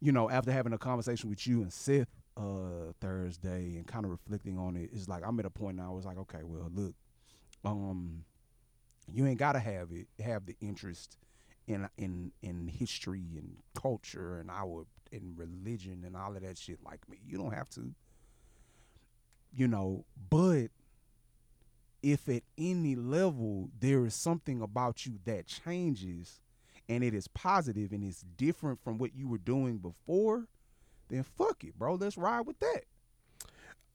you 0.00 0.10
know, 0.10 0.28
after 0.28 0.50
having 0.50 0.72
a 0.72 0.78
conversation 0.78 1.30
with 1.30 1.46
you 1.46 1.62
and 1.62 1.72
Seth 1.72 2.08
uh 2.36 2.92
Thursday 3.00 3.76
and 3.76 3.86
kind 3.86 4.04
of 4.04 4.10
reflecting 4.10 4.58
on 4.58 4.76
it, 4.76 4.90
it's 4.92 5.08
like 5.08 5.22
I'm 5.24 5.38
at 5.38 5.46
a 5.46 5.50
point 5.50 5.76
now 5.76 5.90
i 5.90 5.94
was 5.94 6.04
like, 6.04 6.18
okay, 6.18 6.40
well 6.42 6.68
look, 6.74 6.94
um 7.64 8.24
you 9.12 9.26
ain't 9.26 9.38
gotta 9.38 9.60
have 9.60 9.88
it 9.92 10.06
have 10.22 10.46
the 10.46 10.56
interest 10.60 11.16
in 11.66 11.88
in 11.96 12.32
in 12.42 12.68
history 12.68 13.24
and 13.36 13.56
culture 13.74 14.38
and 14.38 14.50
our 14.50 14.86
in 15.12 15.34
religion 15.36 16.02
and 16.04 16.16
all 16.16 16.34
of 16.34 16.42
that 16.42 16.58
shit 16.58 16.78
like 16.84 17.08
me. 17.08 17.18
You 17.26 17.36
don't 17.36 17.52
have 17.52 17.68
to. 17.70 17.94
You 19.54 19.68
know, 19.68 20.06
but 20.30 20.68
if 22.02 22.28
at 22.28 22.42
any 22.56 22.96
level 22.96 23.68
there 23.78 24.04
is 24.06 24.14
something 24.14 24.62
about 24.62 25.04
you 25.04 25.18
that 25.26 25.46
changes 25.46 26.40
and 26.88 27.04
it 27.04 27.14
is 27.14 27.28
positive 27.28 27.92
and 27.92 28.02
it's 28.02 28.24
different 28.36 28.82
from 28.82 28.98
what 28.98 29.14
you 29.14 29.28
were 29.28 29.38
doing 29.38 29.76
before, 29.76 30.48
then 31.08 31.22
fuck 31.22 31.62
it, 31.64 31.78
bro. 31.78 31.94
Let's 31.94 32.16
ride 32.16 32.46
with 32.46 32.58
that. 32.60 32.84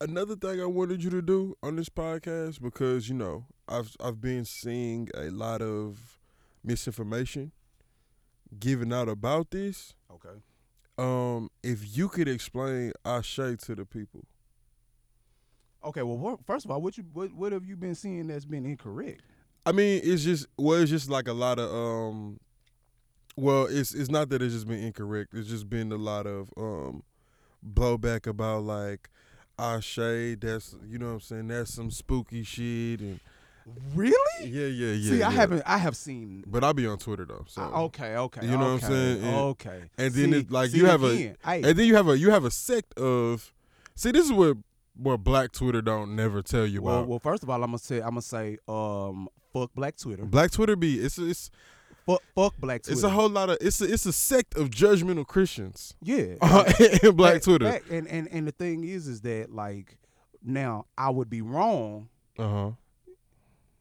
Another 0.00 0.36
thing 0.36 0.60
I 0.60 0.66
wanted 0.66 1.02
you 1.02 1.10
to 1.10 1.20
do 1.20 1.56
on 1.60 1.74
this 1.74 1.88
podcast 1.88 2.62
because 2.62 3.08
you 3.08 3.16
know 3.16 3.44
I've 3.68 3.96
I've 4.00 4.20
been 4.20 4.44
seeing 4.44 5.08
a 5.14 5.30
lot 5.30 5.62
of 5.62 6.18
misinformation 6.64 7.52
given 8.58 8.92
out 8.92 9.08
about 9.08 9.50
this. 9.50 9.94
Okay. 10.12 10.40
Um, 10.96 11.50
if 11.62 11.96
you 11.96 12.08
could 12.08 12.28
explain 12.28 12.92
Ashe 13.04 13.36
to 13.36 13.74
the 13.74 13.84
people. 13.84 14.24
Okay, 15.84 16.02
well, 16.02 16.18
wha- 16.18 16.36
first 16.44 16.64
of 16.64 16.70
all, 16.70 16.82
what 16.82 16.96
you 16.98 17.04
what, 17.12 17.32
what 17.32 17.52
have 17.52 17.64
you 17.64 17.76
been 17.76 17.94
seeing 17.94 18.26
that's 18.26 18.44
been 18.44 18.66
incorrect? 18.66 19.22
I 19.64 19.72
mean, 19.72 20.00
it's 20.02 20.24
just 20.24 20.46
well, 20.56 20.80
it's 20.80 20.90
just 20.90 21.08
like 21.08 21.28
a 21.28 21.32
lot 21.32 21.58
of 21.58 21.72
um. 21.72 22.40
Well, 23.36 23.66
it's 23.70 23.94
it's 23.94 24.10
not 24.10 24.30
that 24.30 24.42
it's 24.42 24.54
just 24.54 24.66
been 24.66 24.82
incorrect. 24.82 25.32
It's 25.34 25.48
just 25.48 25.70
been 25.70 25.92
a 25.92 25.96
lot 25.96 26.26
of 26.26 26.50
um 26.56 27.04
blowback 27.64 28.26
about 28.26 28.64
like 28.64 29.08
Ashe. 29.58 30.36
That's 30.40 30.74
you 30.88 30.98
know 30.98 31.06
what 31.06 31.12
I'm 31.12 31.20
saying. 31.20 31.48
That's 31.48 31.72
some 31.72 31.92
spooky 31.92 32.42
shit 32.42 33.00
and 33.00 33.20
Really? 33.94 34.14
yeah, 34.48 34.66
yeah, 34.66 34.92
yeah. 34.92 35.10
See, 35.10 35.22
I 35.22 35.28
yeah. 35.28 35.30
haven't 35.30 35.62
I 35.66 35.78
have 35.78 35.96
seen 35.96 36.44
But 36.46 36.62
I'll 36.64 36.74
be 36.74 36.86
on 36.86 36.98
Twitter 36.98 37.24
though. 37.24 37.44
So 37.48 37.62
I- 37.62 37.80
okay, 37.82 38.16
okay. 38.16 38.42
You 38.46 38.52
know 38.52 38.74
what 38.74 38.82
I'm 38.84 38.90
saying? 38.90 39.24
And- 39.24 39.36
okay. 39.36 39.82
and 39.98 40.14
then 40.14 40.32
See- 40.32 40.38
it's 40.38 40.50
like 40.50 40.70
see, 40.70 40.78
you 40.78 40.86
have 40.86 41.02
again, 41.02 41.36
a 41.44 41.50
and 41.50 41.64
then 41.64 41.86
you 41.86 41.96
have 41.96 42.08
a 42.08 42.18
you 42.18 42.30
have 42.30 42.44
a 42.44 42.50
sect 42.50 42.96
of 42.98 43.52
see 43.94 44.10
this 44.10 44.24
is 44.26 44.32
what 44.32 44.56
what 44.96 45.18
Black 45.24 45.52
Twitter 45.52 45.80
don't 45.80 46.16
never 46.16 46.42
tell 46.42 46.66
you 46.66 46.82
well, 46.82 46.96
about. 46.98 47.08
well, 47.08 47.18
first 47.20 47.42
of 47.42 47.50
all, 47.50 47.62
I'm 47.62 47.70
gonna 47.70 47.78
say 47.78 47.98
I'm 47.98 48.10
gonna 48.10 48.22
say 48.22 48.58
um 48.68 49.28
fuck 49.52 49.72
Black 49.74 49.96
Twitter. 49.96 50.24
Black 50.24 50.50
Twitter 50.50 50.76
be 50.76 50.98
it's 51.00 51.18
it's 51.18 51.50
fuck 52.06 52.22
fuck 52.34 52.54
Black 52.58 52.82
Twitter. 52.82 52.92
it's 52.94 53.02
a 53.04 53.10
whole 53.10 53.28
lot 53.28 53.48
of 53.50 53.58
it's 53.60 53.80
a, 53.80 53.92
it's 53.92 54.06
a 54.06 54.12
sect 54.12 54.56
of 54.56 54.70
judgmental 54.70 55.26
Christians 55.26 55.94
yeah. 56.02 56.34
in 57.02 57.14
Black 57.16 57.34
Fact- 57.34 57.44
Twitter. 57.44 57.70
fact, 57.72 57.90
and, 57.90 58.06
and 58.08 58.28
and 58.28 58.46
the 58.46 58.52
thing 58.52 58.84
is 58.84 59.06
is 59.06 59.20
that 59.22 59.50
like 59.52 59.96
now 60.42 60.86
I 60.96 61.10
would 61.10 61.28
be 61.30 61.42
wrong 61.42 62.08
Uh 62.38 62.48
huh. 62.48 62.70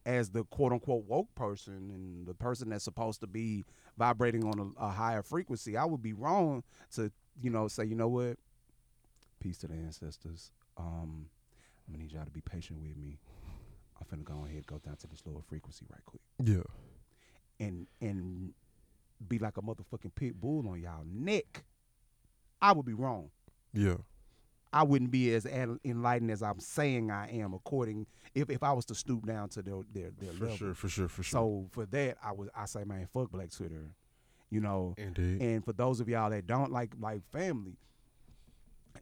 As 0.07 0.29
the 0.29 0.45
quote 0.45 0.71
unquote 0.71 1.03
woke 1.05 1.35
person 1.35 1.91
and 1.93 2.25
the 2.25 2.33
person 2.33 2.69
that's 2.69 2.85
supposed 2.85 3.19
to 3.19 3.27
be 3.27 3.65
vibrating 3.97 4.45
on 4.45 4.73
a, 4.79 4.85
a 4.85 4.89
higher 4.89 5.21
frequency, 5.21 5.75
I 5.75 5.83
would 5.83 6.01
be 6.01 6.13
wrong 6.13 6.63
to, 6.95 7.11
you 7.41 7.49
know, 7.49 7.67
say, 7.67 7.83
you 7.83 7.93
know 7.93 8.07
what? 8.07 8.37
Peace 9.41 9.57
to 9.59 9.67
the 9.67 9.73
ancestors. 9.73 10.51
Um, 10.77 11.27
I'm 11.85 11.93
gonna 11.93 12.03
need 12.03 12.13
y'all 12.13 12.23
to 12.23 12.31
be 12.31 12.39
patient 12.41 12.79
with 12.79 12.95
me. 12.95 13.19
I'm 13.99 14.07
finna 14.07 14.23
go 14.23 14.45
ahead 14.45 14.55
and 14.55 14.65
go 14.65 14.77
down 14.77 14.95
to 14.95 15.07
this 15.07 15.21
lower 15.25 15.41
frequency 15.45 15.85
right 15.91 16.05
quick. 16.05 16.21
Yeah. 16.41 16.63
And 17.59 17.85
and 17.99 18.53
be 19.27 19.39
like 19.39 19.57
a 19.57 19.61
motherfucking 19.61 20.15
pit 20.15 20.39
bull 20.39 20.69
on 20.69 20.79
y'all 20.79 21.03
neck. 21.05 21.65
I 22.61 22.71
would 22.71 22.85
be 22.85 22.93
wrong. 22.93 23.29
Yeah. 23.73 23.97
I 24.77 24.83
wouldn't 24.83 25.09
be 25.09 25.33
as 25.33 25.45
enlightened 25.47 26.29
as 26.29 26.43
I'm 26.43 26.59
saying 26.59 27.09
I 27.09 27.29
am 27.31 27.53
according 27.55 28.05
if, 28.35 28.49
if 28.49 28.61
I 28.61 28.71
was 28.73 28.85
to 28.85 28.95
stoop 28.95 29.25
down 29.25 29.49
to 29.49 29.61
their 29.63 29.81
their, 29.93 30.11
their 30.19 30.31
For 30.33 30.43
level. 30.43 30.57
sure. 30.57 30.73
For 30.75 30.87
sure. 30.89 31.07
For 31.07 31.23
sure. 31.23 31.39
So 31.39 31.67
for 31.71 31.85
that, 31.87 32.17
I 32.23 32.31
was 32.31 32.49
I 32.55 32.65
say, 32.65 32.83
man, 32.83 33.07
fuck 33.11 33.31
Black 33.31 33.49
Twitter, 33.49 33.89
you 34.51 34.59
know. 34.61 34.93
Indeed. 34.97 35.41
And 35.41 35.65
for 35.65 35.73
those 35.73 35.99
of 35.99 36.07
y'all 36.07 36.29
that 36.29 36.45
don't 36.45 36.71
like 36.71 36.91
like 36.99 37.21
family, 37.31 37.77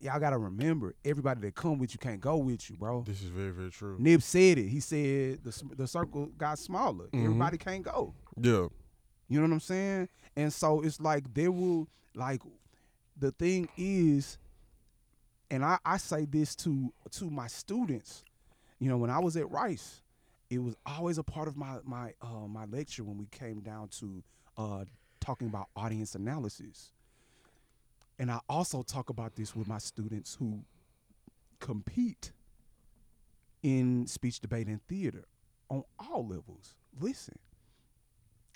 y'all 0.01 0.19
gotta 0.19 0.38
remember, 0.38 0.93
everybody 1.03 1.41
that 1.41 1.55
come 1.55 1.78
with 1.78 1.93
you 1.93 1.99
can't 1.99 2.21
go 2.21 2.38
with 2.38 2.69
you, 2.69 2.78
bro. 2.78 3.03
this 3.05 3.21
is 3.21 3.28
very 3.30 3.51
very 3.51 3.71
true. 3.71 3.97
Nip 3.99 4.21
said 4.21 4.57
it. 4.57 4.67
He 4.69 4.80
said 4.80 5.43
the 5.43 5.61
the 5.76 5.88
circle 5.88 6.28
got 6.38 6.57
smaller. 6.59 7.07
Mhm. 7.07 7.23
Everybody 7.26 7.57
can't 7.57 7.84
go. 7.84 8.13
Yeah. 8.38 8.67
You 9.28 9.39
know 9.39 9.47
what 9.47 9.53
I'm 9.53 9.59
saying? 9.59 10.07
And 10.38 10.53
so 10.53 10.82
it's 10.82 11.01
like 11.01 11.34
there 11.34 11.51
will 11.51 11.88
like 12.13 12.41
the 13.17 13.32
thing 13.32 13.67
is, 13.78 14.38
and 15.52 15.64
I, 15.64 15.78
I 15.86 15.98
say 15.98 16.26
this 16.26 16.56
to 16.58 16.91
to 17.12 17.30
my 17.30 17.48
students, 17.48 18.24
you 18.80 18.89
know, 18.89 18.98
when 18.98 19.10
I 19.10 19.20
was 19.20 19.36
at 19.38 19.50
Rice, 19.52 20.02
it 20.50 20.60
was 20.60 20.76
always 20.86 21.18
a 21.18 21.24
part 21.24 21.48
of 21.48 21.56
my 21.58 21.78
my 21.84 22.14
uh, 22.22 22.48
my 22.48 22.66
lecture 22.66 23.04
when 23.04 23.18
we 23.18 23.28
came 23.28 23.60
down 23.62 23.89
to 24.00 24.24
uh, 24.58 24.86
talking 25.20 25.48
about 25.48 25.68
audience 25.76 26.16
analysis. 26.16 26.91
And 28.18 28.32
I 28.32 28.39
also 28.48 28.82
talk 28.82 29.10
about 29.10 29.36
this 29.36 29.56
with 29.56 29.68
my 29.68 29.78
students 29.78 30.36
who 30.39 30.64
compete 31.60 32.32
in 33.62 34.08
speech, 34.08 34.39
debate, 34.39 34.68
and 34.68 34.82
theater 34.88 35.26
on 35.70 35.84
all 36.00 36.26
levels. 36.26 36.76
Listen, 36.98 37.38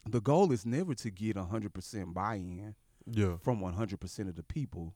the 0.07 0.21
goal 0.21 0.51
is 0.53 0.65
never 0.65 0.93
to 0.95 1.09
get 1.09 1.35
100% 1.35 2.13
buy-in 2.13 2.75
Yeah. 3.05 3.35
from 3.41 3.59
100% 3.59 4.29
of 4.29 4.35
the 4.35 4.43
people 4.43 4.93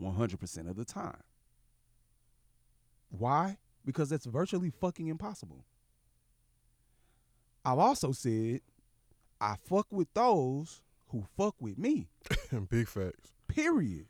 100% 0.00 0.68
of 0.68 0.76
the 0.76 0.84
time. 0.84 1.22
Why? 3.18 3.58
Because 3.84 4.08
that's 4.08 4.26
virtually 4.26 4.70
fucking 4.70 5.08
impossible. 5.08 5.64
I've 7.64 7.78
also 7.78 8.12
said 8.12 8.60
I 9.40 9.56
fuck 9.64 9.86
with 9.90 10.12
those 10.14 10.82
who 11.08 11.24
fuck 11.36 11.54
with 11.60 11.78
me. 11.78 12.08
Big 12.70 12.88
facts. 12.88 13.32
Period. 13.48 14.06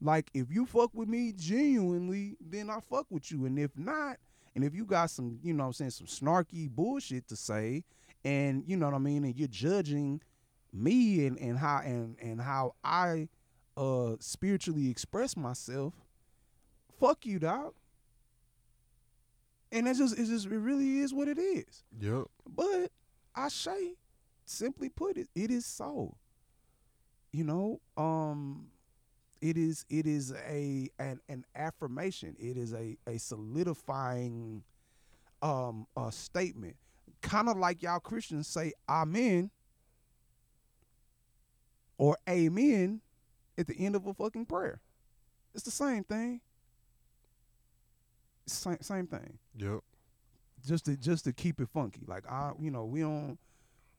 Like 0.00 0.30
if 0.34 0.50
you 0.50 0.66
fuck 0.66 0.90
with 0.94 1.08
me 1.08 1.32
genuinely, 1.36 2.36
then 2.40 2.70
I 2.70 2.80
fuck 2.80 3.06
with 3.10 3.30
you. 3.30 3.46
And 3.46 3.58
if 3.58 3.76
not, 3.76 4.18
and 4.54 4.64
if 4.64 4.74
you 4.74 4.84
got 4.84 5.10
some, 5.10 5.38
you 5.42 5.54
know 5.54 5.64
what 5.64 5.80
I'm 5.80 5.90
saying, 5.90 5.90
some 5.90 6.06
snarky 6.06 6.68
bullshit 6.68 7.28
to 7.28 7.36
say, 7.36 7.84
and 8.24 8.62
you 8.66 8.76
know 8.76 8.86
what 8.86 8.94
I 8.94 8.98
mean, 8.98 9.24
and 9.24 9.36
you're 9.36 9.48
judging 9.48 10.20
me 10.72 11.26
and, 11.26 11.38
and 11.38 11.58
how 11.58 11.80
and 11.84 12.16
and 12.20 12.40
how 12.40 12.74
I 12.84 13.28
uh 13.76 14.16
spiritually 14.20 14.90
express 14.90 15.36
myself, 15.36 15.94
fuck 17.00 17.24
you, 17.24 17.38
dog. 17.38 17.74
And 19.70 19.86
it's 19.86 19.98
just 19.98 20.18
it's 20.18 20.30
just 20.30 20.46
it 20.46 20.58
really 20.58 21.00
is 21.00 21.12
what 21.12 21.28
it 21.28 21.38
is. 21.38 21.84
Yep. 22.00 22.24
But 22.48 22.90
I 23.34 23.48
say, 23.48 23.94
simply 24.46 24.88
put 24.88 25.16
it, 25.16 25.28
it 25.34 25.50
is 25.50 25.66
so. 25.66 26.16
You 27.32 27.44
know, 27.44 27.80
um, 27.96 28.68
it 29.40 29.56
is 29.56 29.84
it 29.90 30.06
is 30.06 30.32
a 30.48 30.88
an, 30.98 31.20
an 31.28 31.44
affirmation. 31.54 32.34
It 32.38 32.56
is 32.56 32.72
a 32.72 32.96
a 33.06 33.18
solidifying 33.18 34.62
um 35.42 35.86
a 35.96 36.10
statement. 36.10 36.76
Kind 37.20 37.48
of 37.48 37.56
like 37.56 37.82
y'all 37.82 38.00
Christians 38.00 38.46
say 38.46 38.72
amen 38.88 39.50
or 41.98 42.16
amen 42.28 43.00
at 43.58 43.66
the 43.66 43.74
end 43.78 43.96
of 43.96 44.06
a 44.06 44.14
fucking 44.14 44.46
prayer. 44.46 44.80
It's 45.54 45.64
the 45.64 45.70
same 45.70 46.04
thing. 46.04 46.40
Same 48.48 48.80
same 48.80 49.06
thing 49.06 49.38
Yep. 49.56 49.80
just 50.66 50.84
to 50.86 50.96
just 50.96 51.24
to 51.24 51.32
keep 51.32 51.60
it 51.60 51.68
funky. 51.68 52.02
Like 52.06 52.24
I, 52.30 52.52
you 52.60 52.70
know, 52.70 52.84
we 52.84 53.00
don't 53.00 53.38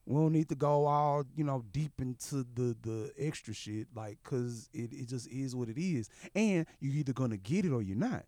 we 0.05 0.15
don't 0.15 0.33
need 0.33 0.49
to 0.49 0.55
go 0.55 0.85
all 0.87 1.23
you 1.35 1.43
know 1.43 1.63
deep 1.71 1.93
into 1.99 2.45
the 2.55 2.75
the 2.81 3.11
extra 3.17 3.53
shit, 3.53 3.87
like 3.95 4.17
because 4.23 4.69
it 4.73 4.91
it 4.91 5.07
just 5.07 5.27
is 5.27 5.55
what 5.55 5.69
it 5.69 5.79
is, 5.79 6.09
and 6.35 6.65
you're 6.79 6.95
either 6.95 7.13
gonna 7.13 7.37
get 7.37 7.65
it 7.65 7.71
or 7.71 7.81
you're 7.81 7.95
not. 7.97 8.25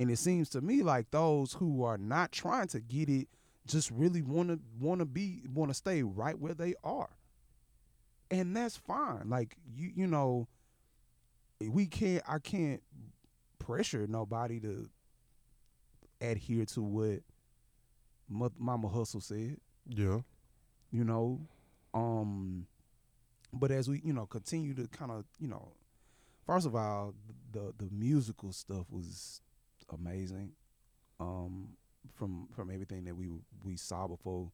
And 0.00 0.10
it 0.10 0.18
seems 0.18 0.48
to 0.50 0.60
me 0.60 0.82
like 0.82 1.10
those 1.10 1.54
who 1.54 1.82
are 1.84 1.98
not 1.98 2.30
trying 2.32 2.68
to 2.68 2.80
get 2.80 3.08
it 3.08 3.28
just 3.66 3.90
really 3.90 4.22
want 4.22 4.48
to 4.48 4.58
want 4.80 5.00
to 5.00 5.04
be 5.04 5.42
want 5.52 5.70
to 5.70 5.74
stay 5.74 6.02
right 6.02 6.38
where 6.38 6.54
they 6.54 6.74
are, 6.82 7.10
and 8.30 8.56
that's 8.56 8.76
fine. 8.76 9.28
Like 9.28 9.56
you 9.76 9.92
you 9.94 10.06
know, 10.06 10.48
we 11.60 11.86
can't 11.86 12.22
I 12.28 12.38
can't 12.38 12.82
pressure 13.68 14.06
nobody 14.08 14.58
to 14.60 14.88
adhere 16.22 16.64
to 16.64 16.82
what 16.82 17.20
Mama 18.58 18.88
Hussle 18.88 19.22
said. 19.22 19.58
Yeah. 19.86 20.20
you 20.90 21.04
know 21.04 21.40
um 21.94 22.66
but 23.52 23.70
as 23.70 23.88
we 23.88 24.00
you 24.04 24.12
know 24.12 24.26
continue 24.26 24.74
to 24.74 24.86
kind 24.88 25.10
of 25.10 25.24
you 25.38 25.48
know 25.48 25.72
first 26.46 26.66
of 26.66 26.74
all 26.74 27.14
the 27.52 27.72
the 27.78 27.88
musical 27.90 28.52
stuff 28.52 28.86
was 28.90 29.40
amazing 29.92 30.52
um 31.20 31.68
from 32.14 32.48
from 32.54 32.70
everything 32.70 33.04
that 33.04 33.16
we 33.16 33.28
we 33.64 33.76
saw 33.76 34.06
before 34.06 34.50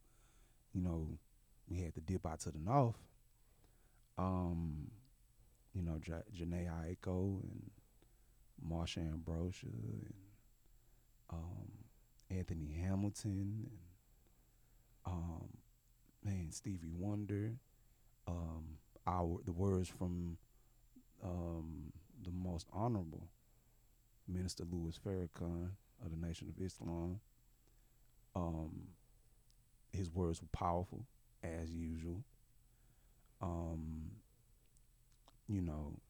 you 0.72 0.80
know 0.80 1.08
we 1.68 1.78
had 1.80 1.94
to 1.94 2.00
dip 2.00 2.24
out 2.26 2.40
to 2.40 2.50
the 2.52 2.58
north 2.58 2.96
um 4.18 4.90
you 5.74 5.82
know 5.82 5.98
J- 6.00 6.22
Jhené 6.36 6.68
Aiko 6.70 7.42
and 7.42 7.70
Marsha 8.68 8.98
Ambrosius 8.98 9.64
and 9.64 10.14
um 11.30 11.68
Anthony 12.30 12.74
Hamilton 12.80 13.68
and 13.70 13.78
um 15.06 15.48
man, 16.24 16.50
Stevie 16.50 16.92
Wonder, 16.96 17.52
um, 18.26 18.78
our 19.06 19.38
the 19.44 19.52
words 19.52 19.88
from 19.88 20.38
um, 21.22 21.92
the 22.22 22.30
most 22.30 22.66
honorable 22.72 23.28
Minister 24.26 24.64
Louis 24.70 24.98
Farrakhan 25.04 25.70
of 26.04 26.10
the 26.10 26.26
Nation 26.26 26.48
of 26.48 26.64
Islam. 26.64 27.20
Um, 28.34 28.88
his 29.92 30.10
words 30.10 30.40
were 30.40 30.48
powerful 30.52 31.06
as 31.42 31.70
usual. 31.70 32.24
Um, 33.40 34.10
you 35.48 35.60
know, 35.60 36.00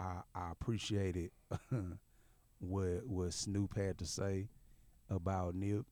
I 0.00 0.22
I 0.34 0.50
appreciated 0.52 1.30
what 2.58 3.06
what 3.06 3.32
Snoop 3.32 3.76
had 3.76 3.98
to 3.98 4.06
say 4.06 4.48
about 5.08 5.54
Nip. 5.54 5.84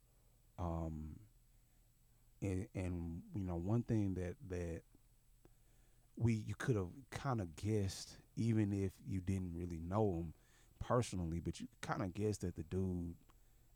Um, 0.58 1.16
and 2.42 2.66
and 2.74 3.22
you 3.34 3.44
know 3.44 3.56
one 3.56 3.82
thing 3.82 4.14
that 4.14 4.34
that 4.48 4.82
we 6.16 6.32
you 6.46 6.54
could 6.56 6.76
have 6.76 6.88
kind 7.10 7.40
of 7.40 7.54
guessed 7.56 8.16
even 8.36 8.72
if 8.72 8.92
you 9.08 9.20
didn't 9.20 9.52
really 9.54 9.80
know 9.88 10.18
him 10.20 10.32
personally 10.80 11.40
but 11.40 11.60
you 11.60 11.66
kind 11.80 12.02
of 12.02 12.14
guessed 12.14 12.40
that 12.42 12.56
the 12.56 12.62
dude 12.64 13.14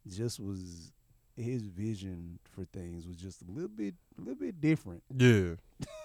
just 0.08 0.40
was 0.40 0.92
his 1.36 1.62
vision 1.62 2.38
for 2.50 2.64
things 2.72 3.06
was 3.06 3.16
just 3.16 3.42
a 3.42 3.50
little 3.50 3.68
bit 3.68 3.94
a 4.18 4.20
little 4.20 4.34
bit 4.36 4.60
different 4.60 5.02
Yeah. 5.16 5.54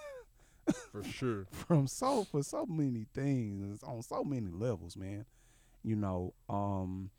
For 0.92 1.02
sure. 1.02 1.46
from 1.52 1.86
so 1.86 2.24
for 2.24 2.42
so 2.42 2.66
many 2.66 3.06
things 3.14 3.82
on 3.82 4.02
so 4.02 4.24
many 4.24 4.48
levels 4.50 4.96
man 4.96 5.24
you 5.82 5.96
know 5.96 6.34
um 6.48 7.10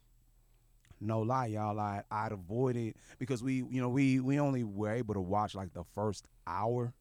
no 1.01 1.21
lie 1.21 1.47
y'all 1.47 1.79
I, 1.79 2.03
i'd 2.11 2.31
avoided 2.31 2.95
because 3.17 3.41
we 3.41 3.55
you 3.69 3.81
know 3.81 3.89
we 3.89 4.19
we 4.19 4.39
only 4.39 4.63
were 4.63 4.91
able 4.91 5.13
to 5.13 5.21
watch 5.21 5.55
like 5.55 5.73
the 5.73 5.83
first 5.95 6.27
hour 6.45 6.93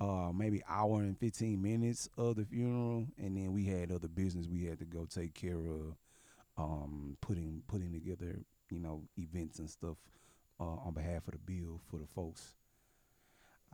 uh 0.00 0.30
maybe 0.34 0.62
hour 0.68 1.00
and 1.00 1.18
15 1.18 1.60
minutes 1.60 2.08
of 2.16 2.36
the 2.36 2.44
funeral 2.44 3.06
and 3.18 3.36
then 3.36 3.52
we 3.52 3.64
had 3.64 3.92
other 3.92 4.08
business 4.08 4.48
we 4.48 4.64
had 4.64 4.78
to 4.78 4.84
go 4.84 5.06
take 5.06 5.34
care 5.34 5.58
of 5.58 5.94
um 6.56 7.16
putting 7.20 7.62
putting 7.68 7.92
together 7.92 8.38
you 8.70 8.78
know 8.78 9.02
events 9.18 9.58
and 9.58 9.68
stuff 9.70 9.96
uh, 10.60 10.64
on 10.86 10.92
behalf 10.94 11.26
of 11.26 11.32
the 11.32 11.38
Build 11.38 11.80
for 11.90 11.98
the 11.98 12.06
folks 12.14 12.54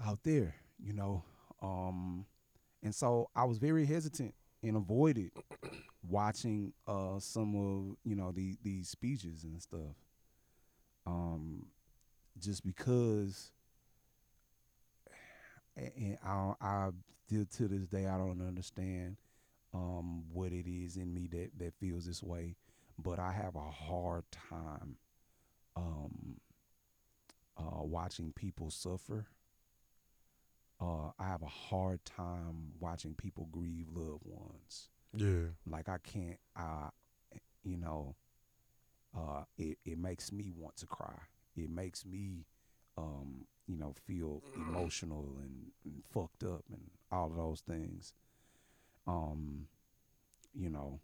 out 0.05 0.19
there 0.25 0.55
you 0.83 0.93
know 0.93 1.23
um 1.63 2.25
and 2.83 2.95
so 2.95 3.29
i 3.35 3.45
was 3.45 3.59
very 3.59 3.85
hesitant 3.87 4.35
and 4.63 4.77
avoided 4.77 5.31
watching 6.09 6.73
uh 6.87 7.19
some 7.19 7.55
of 7.55 7.97
you 8.05 8.17
know 8.17 8.33
the 8.33 8.57
these 8.63 8.89
speeches 8.89 9.45
and 9.45 9.61
stuff. 9.61 9.97
Um 11.07 11.67
just 12.39 12.65
because 12.65 13.53
and 15.77 16.19
I 16.25 16.53
I 16.61 16.91
still 17.27 17.45
to 17.45 17.69
this 17.69 17.87
day 17.87 18.07
I 18.07 18.17
don't 18.19 18.41
understand 18.47 19.17
um 19.73 20.25
what 20.33 20.53
it 20.53 20.69
is 20.69 20.97
in 20.97 21.13
me 21.15 21.29
that 21.33 21.51
that 21.59 21.75
feels 21.75 22.07
this 22.07 22.23
way 22.23 22.57
but 22.99 23.19
I 23.19 23.33
have 23.33 23.55
a 23.57 23.71
hard 23.71 24.25
time 24.33 24.97
um 25.77 26.37
uh 27.57 27.83
watching 27.83 28.33
people 28.33 28.71
suffer 28.71 29.27
uh 30.81 31.11
I 31.19 31.25
have 31.25 31.43
a 31.43 31.47
hard 31.47 32.05
time 32.05 32.73
watching 32.79 33.15
people 33.15 33.49
grieve 33.53 33.89
loved 33.93 34.25
ones 34.25 34.89
Yeah. 35.15 35.49
like 35.67 35.89
I 35.89 35.99
can't 35.99 36.39
uh 36.57 36.91
you 37.63 37.77
know 37.77 38.15
uh 39.17 39.43
it, 39.59 39.79
it 39.85 39.99
makes 39.99 40.33
me 40.33 40.53
want 40.57 40.77
to 40.77 40.87
cry. 40.87 41.19
It 41.57 41.69
makes 41.71 42.05
me 42.07 42.47
um 42.97 43.45
you 43.67 43.77
know 43.77 43.95
feel 44.07 44.43
emotional 44.57 45.37
and, 45.43 45.71
and 45.85 46.03
fucked 46.13 46.45
up 46.45 46.65
and 46.71 46.91
all 47.11 47.27
of 47.27 47.37
those 47.37 47.61
things. 47.61 48.15
Um 49.07 49.67
you 50.55 50.71
know 50.71 51.01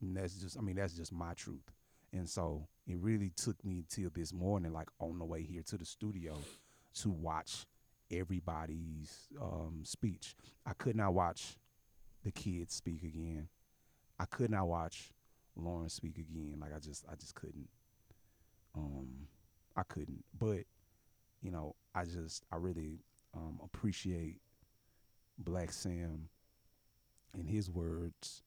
and 0.00 0.16
that's 0.16 0.34
just 0.34 0.58
I 0.58 0.60
mean 0.60 0.76
that's 0.76 0.94
just 0.94 1.12
my 1.12 1.34
truth. 1.34 1.70
And 2.12 2.28
so 2.28 2.68
it 2.86 2.96
really 2.98 3.30
took 3.30 3.64
me 3.64 3.84
till 3.88 4.10
this 4.14 4.32
morning 4.32 4.72
like 4.72 4.88
on 5.00 5.18
the 5.18 5.24
way 5.24 5.42
here 5.42 5.62
to 5.66 5.78
the 5.78 5.84
studio 5.84 6.36
to 7.00 7.10
watch 7.10 7.64
everybody's 8.18 9.28
um 9.40 9.80
speech. 9.84 10.34
I 10.66 10.72
could 10.72 10.96
not 10.96 11.14
watch 11.14 11.56
the 12.24 12.32
kids 12.32 12.74
speak 12.74 13.02
again. 13.02 13.48
I 14.18 14.24
could 14.24 14.50
not 14.50 14.68
watch 14.68 15.10
Lauren 15.56 15.88
speak 15.88 16.18
again. 16.18 16.56
Like 16.60 16.74
I 16.74 16.78
just 16.78 17.04
I 17.10 17.14
just 17.14 17.34
couldn't. 17.34 17.68
Um 18.74 19.28
I 19.76 19.82
couldn't. 19.82 20.24
But, 20.38 20.64
you 21.42 21.50
know, 21.50 21.74
I 21.94 22.04
just 22.04 22.44
I 22.52 22.56
really 22.56 23.00
um 23.34 23.60
appreciate 23.62 24.40
Black 25.38 25.72
Sam 25.72 26.28
and 27.34 27.48
his 27.48 27.70
words 27.70 28.42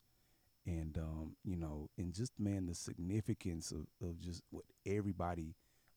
and 0.66 0.98
um, 0.98 1.36
you 1.44 1.56
know, 1.56 1.90
and 1.98 2.14
just 2.14 2.34
man 2.40 2.66
the 2.66 2.76
significance 2.76 3.72
of, 3.72 3.88
of 4.02 4.20
just 4.20 4.44
what 4.52 4.66
everybody 4.86 5.56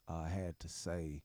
uh 0.08 0.24
had 0.24 0.58
to 0.60 0.68
say 0.68 1.22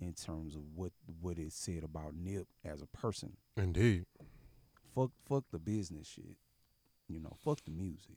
in 0.00 0.12
terms 0.12 0.54
of 0.54 0.62
what 0.74 0.92
what 1.20 1.38
it 1.38 1.52
said 1.52 1.82
about 1.82 2.14
Nip 2.14 2.46
as 2.64 2.82
a 2.82 2.86
person 2.86 3.36
Indeed. 3.56 4.04
fuck 4.94 5.10
fuck 5.28 5.44
the 5.50 5.58
business 5.58 6.06
shit. 6.08 6.36
You 7.08 7.20
know, 7.20 7.32
fuck 7.44 7.60
the 7.64 7.70
music. 7.70 8.16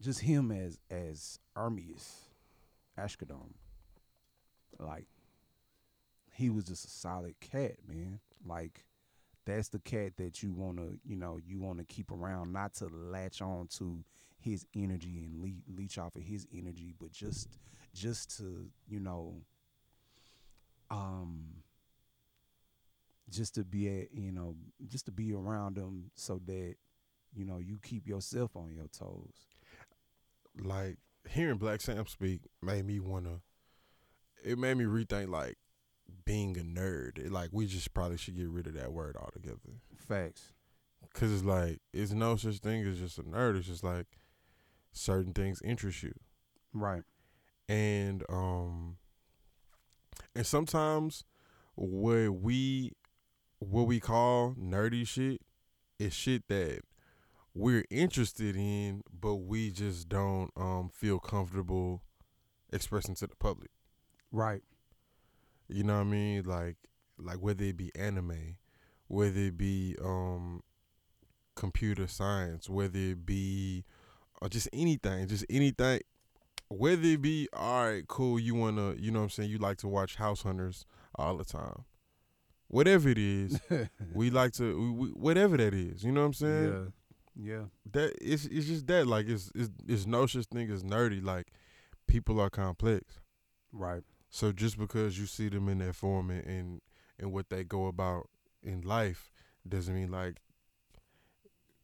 Just 0.00 0.20
him 0.20 0.50
as 0.52 0.78
as 0.90 1.38
Ermias 1.56 2.12
Asghedom. 2.98 3.52
Like 4.78 5.06
he 6.34 6.50
was 6.50 6.64
just 6.64 6.84
a 6.84 6.90
solid 6.90 7.34
cat, 7.40 7.76
man. 7.86 8.20
Like 8.46 8.84
that's 9.44 9.68
the 9.70 9.78
cat 9.78 10.12
that 10.18 10.42
you 10.42 10.52
want 10.52 10.76
to, 10.76 10.98
you 11.04 11.16
know, 11.16 11.38
you 11.44 11.58
want 11.58 11.78
to 11.78 11.84
keep 11.84 12.12
around 12.12 12.52
not 12.52 12.74
to 12.74 12.86
latch 12.88 13.40
on 13.40 13.66
to 13.78 14.04
his 14.38 14.66
energy 14.76 15.24
and 15.24 15.42
le- 15.42 15.74
leech 15.76 15.98
off 15.98 16.14
of 16.14 16.22
his 16.22 16.46
energy, 16.52 16.94
but 17.00 17.10
just 17.10 17.58
just 17.94 18.36
to, 18.38 18.66
you 18.86 19.00
know, 19.00 19.34
um 20.90 21.62
just 23.30 23.54
to 23.54 23.64
be 23.64 23.88
at 23.88 24.12
you 24.14 24.32
know 24.32 24.54
just 24.86 25.06
to 25.06 25.12
be 25.12 25.32
around 25.32 25.76
them 25.76 26.10
so 26.14 26.40
that 26.46 26.74
you 27.34 27.44
know 27.44 27.58
you 27.58 27.78
keep 27.82 28.06
yourself 28.06 28.56
on 28.56 28.72
your 28.72 28.88
toes 28.88 29.48
Like 30.60 30.96
hearing 31.28 31.58
Black 31.58 31.80
Sam 31.80 32.06
speak 32.06 32.40
made 32.62 32.86
me 32.86 33.00
wanna. 33.00 33.40
It 34.44 34.58
made 34.58 34.76
me 34.76 34.84
rethink 34.84 35.28
like 35.28 35.56
being 36.24 36.56
a 36.58 36.62
nerd. 36.62 37.18
It, 37.18 37.32
like 37.32 37.50
we 37.52 37.66
just 37.66 37.92
probably 37.92 38.16
should 38.16 38.36
get 38.36 38.48
rid 38.48 38.66
of 38.66 38.74
that 38.74 38.92
word 38.92 39.16
altogether. 39.16 39.80
facts 39.96 40.52
Cause 41.14 41.32
it's 41.32 41.44
like 41.44 41.80
it's 41.92 42.12
no 42.12 42.36
such 42.36 42.58
thing 42.58 42.86
as 42.86 42.98
just 42.98 43.18
a 43.18 43.22
nerd. 43.22 43.56
It's 43.58 43.66
just 43.66 43.84
like 43.84 44.06
certain 44.92 45.32
things 45.32 45.60
interest 45.62 46.02
you. 46.02 46.14
right 46.72 47.02
and 47.68 48.24
um 48.28 48.96
and 50.38 50.46
sometimes 50.46 51.24
what 51.74 52.28
we 52.28 52.92
what 53.58 53.88
we 53.88 53.98
call 53.98 54.54
nerdy 54.54 55.04
shit 55.04 55.40
is 55.98 56.14
shit 56.14 56.46
that 56.46 56.82
we're 57.54 57.84
interested 57.90 58.54
in 58.54 59.02
but 59.12 59.34
we 59.34 59.72
just 59.72 60.08
don't 60.08 60.52
um 60.56 60.90
feel 60.94 61.18
comfortable 61.18 62.02
expressing 62.72 63.16
to 63.16 63.26
the 63.26 63.34
public. 63.34 63.70
Right. 64.30 64.62
You 65.66 65.82
know 65.82 65.96
what 65.96 66.02
i 66.02 66.04
mean? 66.04 66.44
Like 66.44 66.76
like 67.18 67.38
whether 67.38 67.64
it 67.64 67.76
be 67.76 67.90
anime 67.96 68.58
whether 69.08 69.40
it 69.40 69.58
be 69.58 69.96
um 70.00 70.62
computer 71.56 72.06
science 72.06 72.70
whether 72.70 72.96
it 72.96 73.26
be 73.26 73.84
uh, 74.40 74.48
just 74.48 74.68
anything 74.72 75.26
just 75.26 75.44
anything 75.50 75.98
whether 76.68 77.02
it 77.02 77.22
be 77.22 77.48
all 77.52 77.86
right 77.86 78.06
cool 78.08 78.38
you 78.38 78.54
want 78.54 78.76
to 78.76 78.96
you 79.00 79.10
know 79.10 79.20
what 79.20 79.24
i'm 79.24 79.30
saying 79.30 79.50
you 79.50 79.58
like 79.58 79.78
to 79.78 79.88
watch 79.88 80.16
house 80.16 80.42
hunters 80.42 80.84
all 81.14 81.36
the 81.36 81.44
time. 81.44 81.84
Whatever 82.70 83.08
it 83.08 83.18
is 83.18 83.58
we 84.14 84.30
like 84.30 84.52
to 84.54 84.78
we, 84.78 84.90
we, 84.90 85.08
whatever 85.08 85.56
that 85.56 85.72
is 85.72 86.04
you 86.04 86.12
know 86.12 86.20
what 86.20 86.26
i'm 86.26 86.34
saying? 86.34 86.72
Yeah 86.72 86.90
yeah. 87.38 87.64
That 87.92 88.14
it's 88.20 88.44
it's 88.46 88.66
just 88.66 88.86
that 88.88 89.06
like 89.06 89.28
it's 89.28 89.50
it's, 89.54 89.70
it's 89.86 90.06
no 90.06 90.26
such 90.26 90.46
thing 90.46 90.70
as 90.70 90.82
nerdy 90.82 91.22
like 91.22 91.52
people 92.06 92.40
are 92.40 92.50
complex. 92.50 93.20
Right. 93.72 94.02
So 94.28 94.52
just 94.52 94.76
because 94.76 95.18
you 95.18 95.26
see 95.26 95.48
them 95.48 95.68
in 95.68 95.78
that 95.78 95.94
form 95.94 96.30
and 96.30 96.44
and, 96.44 96.80
and 97.18 97.32
what 97.32 97.48
they 97.48 97.62
go 97.64 97.86
about 97.86 98.28
in 98.62 98.82
life 98.82 99.30
doesn't 99.66 99.94
mean 99.94 100.10
like 100.10 100.38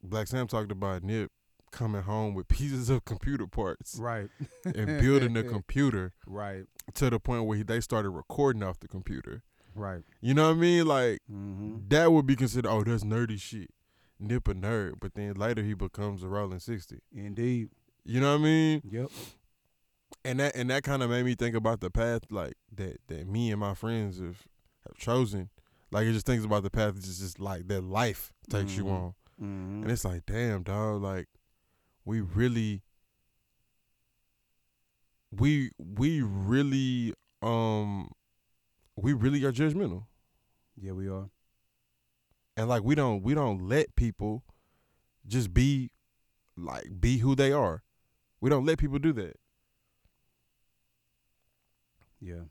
Black 0.03 0.27
Sam 0.27 0.47
talked 0.47 0.71
about 0.71 1.03
Nip 1.03 1.31
coming 1.71 2.03
home 2.03 2.33
with 2.33 2.47
pieces 2.49 2.89
of 2.89 3.05
computer 3.05 3.47
parts 3.47 3.97
Right. 3.99 4.29
and 4.63 4.99
building 4.99 5.35
a 5.37 5.43
computer 5.55 6.13
Right. 6.27 6.65
to 6.95 7.09
the 7.09 7.19
point 7.19 7.45
where 7.45 7.57
he, 7.57 7.63
they 7.63 7.81
started 7.81 8.09
recording 8.11 8.63
off 8.63 8.79
the 8.79 8.87
computer. 8.87 9.43
Right. 9.75 10.03
You 10.21 10.33
know 10.33 10.47
what 10.49 10.57
I 10.57 10.59
mean? 10.59 10.85
Like 10.87 11.19
Mm-hmm. 11.31 11.87
that 11.89 12.11
would 12.11 12.25
be 12.25 12.35
considered 12.35 12.69
oh 12.69 12.83
that's 12.83 13.03
nerdy 13.03 13.39
shit. 13.39 13.71
Nip 14.19 14.47
a 14.47 14.53
nerd, 14.53 14.93
but 15.01 15.13
then 15.15 15.33
later 15.33 15.61
he 15.61 15.73
becomes 15.73 16.23
a 16.23 16.27
rolling 16.29 16.59
sixty. 16.59 16.99
Indeed. 17.13 17.69
You 18.05 18.21
know 18.21 18.31
what 18.33 18.41
I 18.41 18.43
mean? 18.45 18.81
Yep. 18.89 19.09
And 20.23 20.39
that 20.39 20.55
and 20.55 20.69
that 20.69 20.83
kind 20.83 21.03
of 21.03 21.09
made 21.09 21.25
me 21.25 21.35
think 21.35 21.55
about 21.55 21.81
the 21.81 21.89
path 21.91 22.21
like 22.29 22.53
that 22.73 22.97
that 23.07 23.27
me 23.27 23.51
and 23.51 23.59
my 23.59 23.73
friends 23.73 24.19
have, 24.19 24.43
have 24.87 24.97
chosen. 24.97 25.49
Like 25.91 26.05
it 26.07 26.13
just 26.13 26.25
thinks 26.25 26.45
about 26.45 26.63
the 26.63 26.69
path 26.69 26.93
it's 26.95 27.19
just, 27.19 27.39
like 27.39 27.67
that 27.67 27.83
life 27.83 28.31
takes 28.49 28.75
you 28.77 28.85
Mhm. 28.85 28.91
on. 28.91 29.13
Mm-hmm. 29.41 29.81
And 29.83 29.91
it's 29.91 30.05
like, 30.05 30.25
damn, 30.25 30.63
dog, 30.63 31.01
like 31.01 31.27
we 32.05 32.21
really 32.21 32.83
we 35.31 35.71
we 35.77 36.21
really 36.21 37.13
um 37.41 38.11
we 38.95 39.13
really 39.13 39.43
are 39.43 39.51
judgmental. 39.51 40.05
Yeah, 40.77 40.93
we 40.93 41.07
are. 41.09 41.29
And 42.55 42.69
like 42.69 42.83
we 42.83 42.95
don't 42.95 43.21
we 43.21 43.33
don't 43.33 43.67
let 43.67 43.95
people 43.95 44.43
just 45.27 45.53
be 45.53 45.91
like 46.55 47.01
be 47.01 47.17
who 47.17 47.35
they 47.35 47.51
are. 47.51 47.83
We 48.39 48.49
don't 48.49 48.65
let 48.65 48.77
people 48.77 48.99
do 48.99 49.11
that. 49.13 49.37
Yeah. 52.21 52.45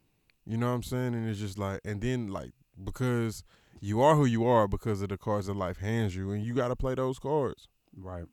You 0.47 0.59
know 0.59 0.68
what 0.68 0.74
I'm 0.74 0.82
saying? 0.82 1.14
And 1.14 1.28
it's 1.28 1.39
just 1.40 1.59
like, 1.59 1.81
and 1.85 2.01
then 2.01 2.28
like 2.28 2.51
because 2.82 3.44
you 3.81 4.02
are 4.02 4.14
who 4.14 4.24
you 4.24 4.44
are 4.44 4.68
because 4.68 5.01
of 5.02 5.09
the 5.09 5.16
cards 5.16 5.47
that 5.47 5.56
life 5.56 5.78
hands 5.78 6.14
you, 6.14 6.32
and 6.32 6.44
you 6.44 6.55
got 6.55 6.68
to 6.68 6.76
play 6.76 6.94
those 6.94 7.18
cards. 7.18 7.68
Right. 7.97 8.24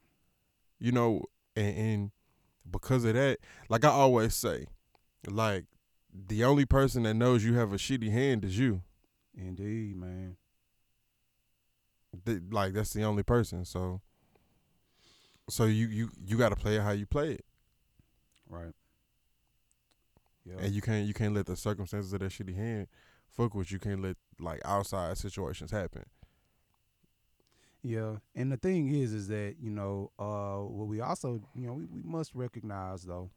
You 0.81 0.91
know, 0.91 1.21
and, 1.55 1.77
and 1.77 2.11
because 2.69 3.05
of 3.05 3.13
that, 3.13 3.37
like 3.69 3.85
I 3.85 3.89
always 3.89 4.33
say, 4.33 4.65
like 5.27 5.65
the 6.11 6.43
only 6.43 6.65
person 6.65 7.03
that 7.03 7.13
knows 7.13 7.45
you 7.45 7.53
have 7.53 7.71
a 7.71 7.77
shitty 7.77 8.11
hand 8.11 8.43
is 8.43 8.57
you. 8.57 8.81
Indeed, 9.37 9.95
man. 9.95 10.35
Th- 12.25 12.41
like 12.49 12.73
that's 12.73 12.93
the 12.93 13.03
only 13.03 13.23
person. 13.23 13.63
So, 13.63 14.01
so 15.49 15.65
you 15.65 15.87
you 15.87 16.09
you 16.25 16.37
got 16.37 16.49
to 16.49 16.55
play 16.55 16.75
it 16.77 16.81
how 16.81 16.91
you 16.91 17.05
play 17.05 17.33
it, 17.33 17.45
Right. 18.49 18.73
Yeah. 20.43 20.55
and 20.59 20.73
you 20.73 20.81
can't 20.81 21.07
you 21.07 21.13
can't 21.13 21.33
let 21.35 21.45
the 21.45 21.55
circumstances 21.55 22.11
of 22.11 22.19
that 22.21 22.31
shitty 22.31 22.55
hand 22.55 22.87
fuck 23.29 23.53
with 23.53 23.71
you. 23.71 23.79
Can't 23.79 24.01
let 24.01 24.17
like 24.39 24.59
outside 24.65 25.17
situations 25.17 25.71
happen. 25.71 26.03
Yeah, 27.83 28.17
and 28.35 28.51
the 28.51 28.57
thing 28.57 28.89
is, 28.93 29.11
is 29.11 29.27
that 29.29 29.55
you 29.59 29.71
know, 29.71 30.11
uh, 30.19 30.57
what 30.57 30.87
we 30.87 31.01
also, 31.01 31.41
you 31.55 31.65
know, 31.67 31.73
we, 31.73 31.85
we 31.85 32.01
must 32.03 32.35
recognize 32.35 33.03
though, 33.03 33.31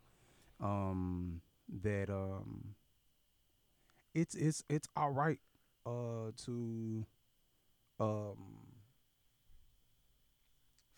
um, 0.60 1.40
that 1.82 2.10
um, 2.10 2.74
it's 4.14 4.34
it's 4.34 4.62
it's 4.68 4.86
all 4.96 5.10
right, 5.10 5.40
uh, 5.86 6.32
to, 6.44 7.06
um, 7.98 8.36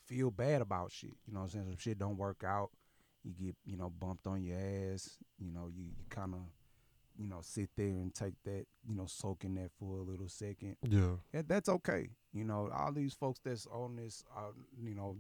feel 0.07 0.31
bad 0.33 0.61
about 0.61 0.91
shit. 0.91 1.17
You 1.27 1.35
know, 1.35 1.41
I'm 1.41 1.49
saying 1.49 1.67
some 1.67 1.77
shit 1.79 1.99
don't 2.01 2.17
work 2.19 2.43
out, 2.45 2.71
you 3.23 3.33
get 3.33 3.57
you 3.65 3.77
know 3.77 3.91
bumped 3.91 4.27
on 4.27 4.43
your 4.43 4.57
ass. 4.59 5.19
You 5.39 5.53
know, 5.53 5.69
you 5.73 5.85
you 5.85 6.05
kind 6.11 6.35
of, 6.35 6.41
you 7.19 7.29
know, 7.29 7.39
sit 7.41 7.71
there 7.77 7.87
and 7.87 8.15
take 8.15 8.35
that, 8.45 8.67
you 8.87 8.95
know, 8.95 9.07
soak 9.07 9.45
in 9.45 9.55
that 9.55 9.71
for 9.79 9.99
a 9.99 10.03
little 10.03 10.29
second 10.29 10.77
Yeah. 10.83 11.17
yeah, 11.33 11.43
that's 11.47 11.69
okay. 11.69 12.11
You 12.33 12.45
know, 12.45 12.71
all 12.75 12.93
these 12.93 13.15
folks 13.15 13.41
that's 13.43 13.67
on 13.67 13.97
this, 13.97 14.23
uh, 14.37 14.53
you 14.83 14.95
know, 14.95 15.17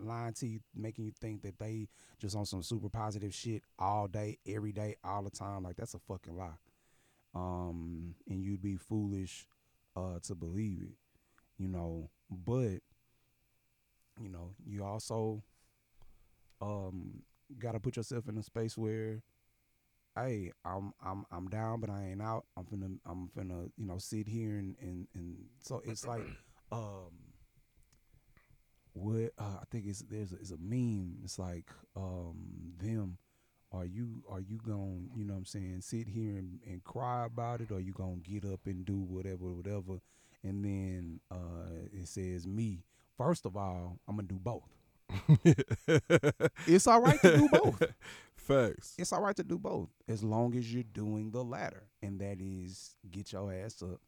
lying 0.00 0.34
to 0.34 0.46
you, 0.46 0.60
making 0.74 1.04
you 1.06 1.12
think 1.20 1.42
that 1.42 1.58
they 1.58 1.88
just 2.18 2.36
on 2.36 2.46
some 2.46 2.62
super 2.62 2.88
positive 2.88 3.34
shit 3.34 3.62
all 3.78 4.06
day, 4.06 4.38
every 4.46 4.72
day, 4.72 4.96
all 5.02 5.22
the 5.22 5.30
time. 5.30 5.64
Like 5.64 5.76
that's 5.76 5.94
a 5.94 5.98
fucking 5.98 6.36
lie. 6.36 6.58
Um, 7.34 8.14
and 8.28 8.42
you'd 8.42 8.62
be 8.62 8.76
foolish, 8.76 9.46
uh, 9.96 10.18
to 10.22 10.34
believe 10.34 10.82
it. 10.82 10.96
You 11.58 11.68
know, 11.68 12.10
but 12.30 12.80
you 14.20 14.28
know, 14.28 14.50
you 14.66 14.84
also, 14.84 15.42
um, 16.60 17.22
got 17.58 17.72
to 17.72 17.80
put 17.80 17.96
yourself 17.96 18.28
in 18.28 18.36
a 18.38 18.42
space 18.42 18.76
where 18.76 19.22
hey, 20.16 20.52
I'm 20.64 20.92
I'm 21.04 21.24
I'm 21.30 21.48
down, 21.48 21.80
but 21.80 21.90
I 21.90 22.08
ain't 22.10 22.22
out. 22.22 22.44
I'm 22.56 22.64
finna 22.64 22.98
I'm 23.06 23.30
finna 23.36 23.70
you 23.76 23.86
know 23.86 23.98
sit 23.98 24.26
here 24.26 24.56
and 24.58 24.76
and 24.80 25.06
and 25.14 25.36
so 25.60 25.82
it's 25.84 26.06
like 26.06 26.26
um 26.72 27.10
what 28.92 29.32
uh, 29.38 29.58
I 29.60 29.64
think 29.70 29.86
it's 29.86 30.00
there's 30.00 30.32
a, 30.32 30.36
it's 30.36 30.50
a 30.50 30.58
meme. 30.58 31.18
It's 31.22 31.38
like 31.38 31.70
um 31.96 32.74
them. 32.78 33.18
Are 33.72 33.84
you 33.86 34.24
are 34.28 34.40
you 34.40 34.58
gonna 34.66 35.00
you 35.16 35.24
know 35.24 35.34
what 35.34 35.38
I'm 35.38 35.44
saying 35.44 35.80
sit 35.82 36.08
here 36.08 36.36
and, 36.36 36.58
and 36.66 36.82
cry 36.82 37.24
about 37.26 37.60
it, 37.60 37.70
or 37.70 37.80
you 37.80 37.92
gonna 37.92 38.16
get 38.16 38.44
up 38.44 38.60
and 38.66 38.84
do 38.84 38.98
whatever 38.98 39.52
whatever, 39.52 40.00
and 40.42 40.64
then 40.64 41.20
uh 41.30 41.86
it 41.92 42.08
says 42.08 42.46
me. 42.46 42.82
First 43.16 43.46
of 43.46 43.56
all, 43.56 43.98
I'm 44.08 44.16
gonna 44.16 44.28
do 44.28 44.40
both. 44.40 44.68
It's 46.66 46.86
all 46.86 47.00
right 47.00 47.20
to 47.22 47.36
do 47.36 47.48
both 47.48 47.82
Facts. 48.50 48.94
it's 48.98 49.12
all 49.12 49.20
right 49.22 49.36
to 49.36 49.44
do 49.44 49.58
both 49.58 49.88
as 50.08 50.22
long 50.22 50.54
as 50.56 50.72
you're 50.72 50.82
doing 50.82 51.30
the 51.30 51.42
latter 51.42 51.84
and 52.02 52.20
that 52.20 52.40
is 52.40 52.96
get 53.10 53.32
your 53.32 53.52
ass 53.52 53.82
up 53.82 54.00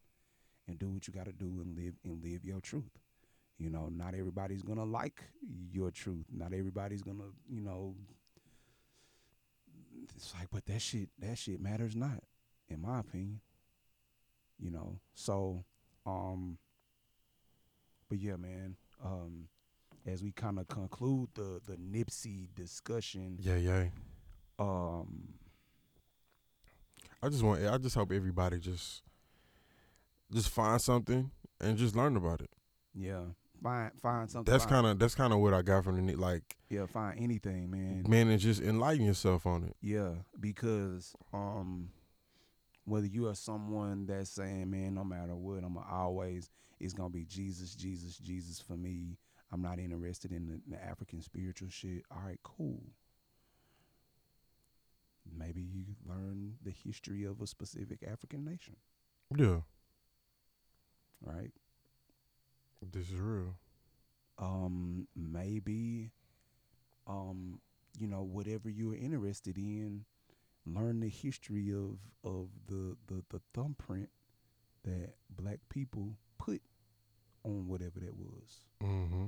and 0.67 0.77
do 0.79 0.89
what 0.89 1.07
you 1.07 1.13
got 1.13 1.25
to 1.25 1.31
do 1.31 1.45
and 1.61 1.75
live 1.77 1.93
and 2.03 2.23
live 2.23 2.43
your 2.43 2.59
truth 2.59 2.99
you 3.57 3.69
know 3.69 3.89
not 3.89 4.13
everybody's 4.15 4.61
gonna 4.61 4.83
like 4.83 5.23
your 5.71 5.91
truth 5.91 6.25
not 6.31 6.53
everybody's 6.53 7.01
gonna 7.01 7.23
you 7.49 7.61
know 7.61 7.95
it's 10.15 10.33
like 10.37 10.47
but 10.51 10.65
that 10.65 10.81
shit 10.81 11.09
that 11.19 11.37
shit 11.37 11.61
matters 11.61 11.95
not 11.95 12.23
in 12.69 12.81
my 12.81 12.99
opinion 12.99 13.39
you 14.59 14.71
know 14.71 14.99
so 15.13 15.63
um 16.05 16.57
but 18.09 18.17
yeah 18.17 18.35
man 18.35 18.75
um 19.03 19.47
as 20.05 20.21
we 20.21 20.31
kind 20.31 20.59
of 20.59 20.67
conclude 20.67 21.29
the 21.33 21.61
the 21.65 21.77
Nipsey 21.77 22.47
discussion 22.55 23.37
Yeah, 23.39 23.55
yeah. 23.57 23.85
Um 24.59 25.33
I 27.23 27.29
just 27.29 27.41
want. 27.41 27.65
I 27.65 27.77
just 27.77 27.95
hope 27.95 28.11
everybody 28.11 28.59
just, 28.59 29.01
just 30.33 30.49
find 30.49 30.81
something 30.81 31.31
and 31.61 31.77
just 31.77 31.95
learn 31.95 32.17
about 32.17 32.41
it. 32.41 32.49
Yeah, 32.93 33.21
find 33.61 33.91
find 34.01 34.29
something. 34.29 34.51
That's 34.51 34.65
kind 34.65 34.85
of 34.85 34.99
that's 34.99 35.15
kind 35.15 35.31
of 35.31 35.39
what 35.39 35.53
I 35.53 35.61
got 35.61 35.85
from 35.85 36.05
the 36.05 36.15
like 36.15 36.57
yeah. 36.69 36.85
Find 36.85 37.17
anything, 37.17 37.71
man. 37.71 38.03
man, 38.09 38.27
and 38.27 38.41
just 38.41 38.61
enlighten 38.61 39.05
yourself 39.05 39.45
on 39.45 39.63
it. 39.63 39.75
Yeah, 39.81 40.15
because 40.37 41.15
um, 41.33 41.91
whether 42.83 43.07
you 43.07 43.29
are 43.29 43.35
someone 43.35 44.05
that's 44.05 44.31
saying, 44.31 44.69
man, 44.69 44.95
no 44.95 45.05
matter 45.05 45.33
what, 45.33 45.63
I'm 45.63 45.77
always 45.77 46.49
it's 46.81 46.93
gonna 46.93 47.09
be 47.09 47.23
Jesus, 47.23 47.73
Jesus, 47.73 48.17
Jesus 48.17 48.59
for 48.59 48.75
me. 48.75 49.17
I'm 49.49 49.61
not 49.61 49.79
interested 49.79 50.33
in 50.33 50.47
the, 50.47 50.75
the 50.75 50.83
African 50.83 51.21
spiritual 51.21 51.69
shit. 51.69 52.03
All 52.11 52.21
right, 52.25 52.39
cool. 52.43 52.81
Maybe 55.31 55.61
you 55.61 55.85
learn 56.05 56.55
the 56.63 56.71
history 56.71 57.23
of 57.23 57.41
a 57.41 57.47
specific 57.47 58.03
African 58.03 58.43
nation, 58.45 58.75
Yeah, 59.35 59.61
right? 61.21 61.51
this 62.91 63.09
is 63.09 63.19
real. 63.19 63.55
um 64.37 65.07
maybe 65.15 66.11
um 67.07 67.59
you 67.97 68.07
know 68.07 68.21
whatever 68.23 68.69
you're 68.69 68.95
interested 68.95 69.57
in 69.57 70.03
learn 70.65 70.99
the 70.99 71.07
history 71.09 71.71
of 71.71 71.97
of 72.23 72.49
the 72.67 72.97
the, 73.07 73.23
the 73.29 73.39
thumbprint 73.53 74.09
that 74.83 75.13
black 75.29 75.59
people 75.69 76.15
put 76.37 76.61
on 77.45 77.67
whatever 77.67 77.99
that 77.99 78.15
was 78.17 78.65
Mm-hmm. 78.83 79.27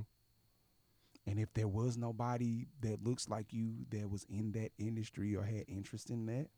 And 1.26 1.38
if 1.38 1.52
there 1.54 1.68
was 1.68 1.96
nobody 1.96 2.66
that 2.80 3.02
looks 3.04 3.28
like 3.28 3.52
you 3.52 3.72
that 3.90 4.08
was 4.10 4.24
in 4.28 4.52
that 4.52 4.70
industry 4.78 5.34
or 5.34 5.42
had 5.42 5.64
interest 5.68 6.10
in 6.10 6.26
that 6.26 6.48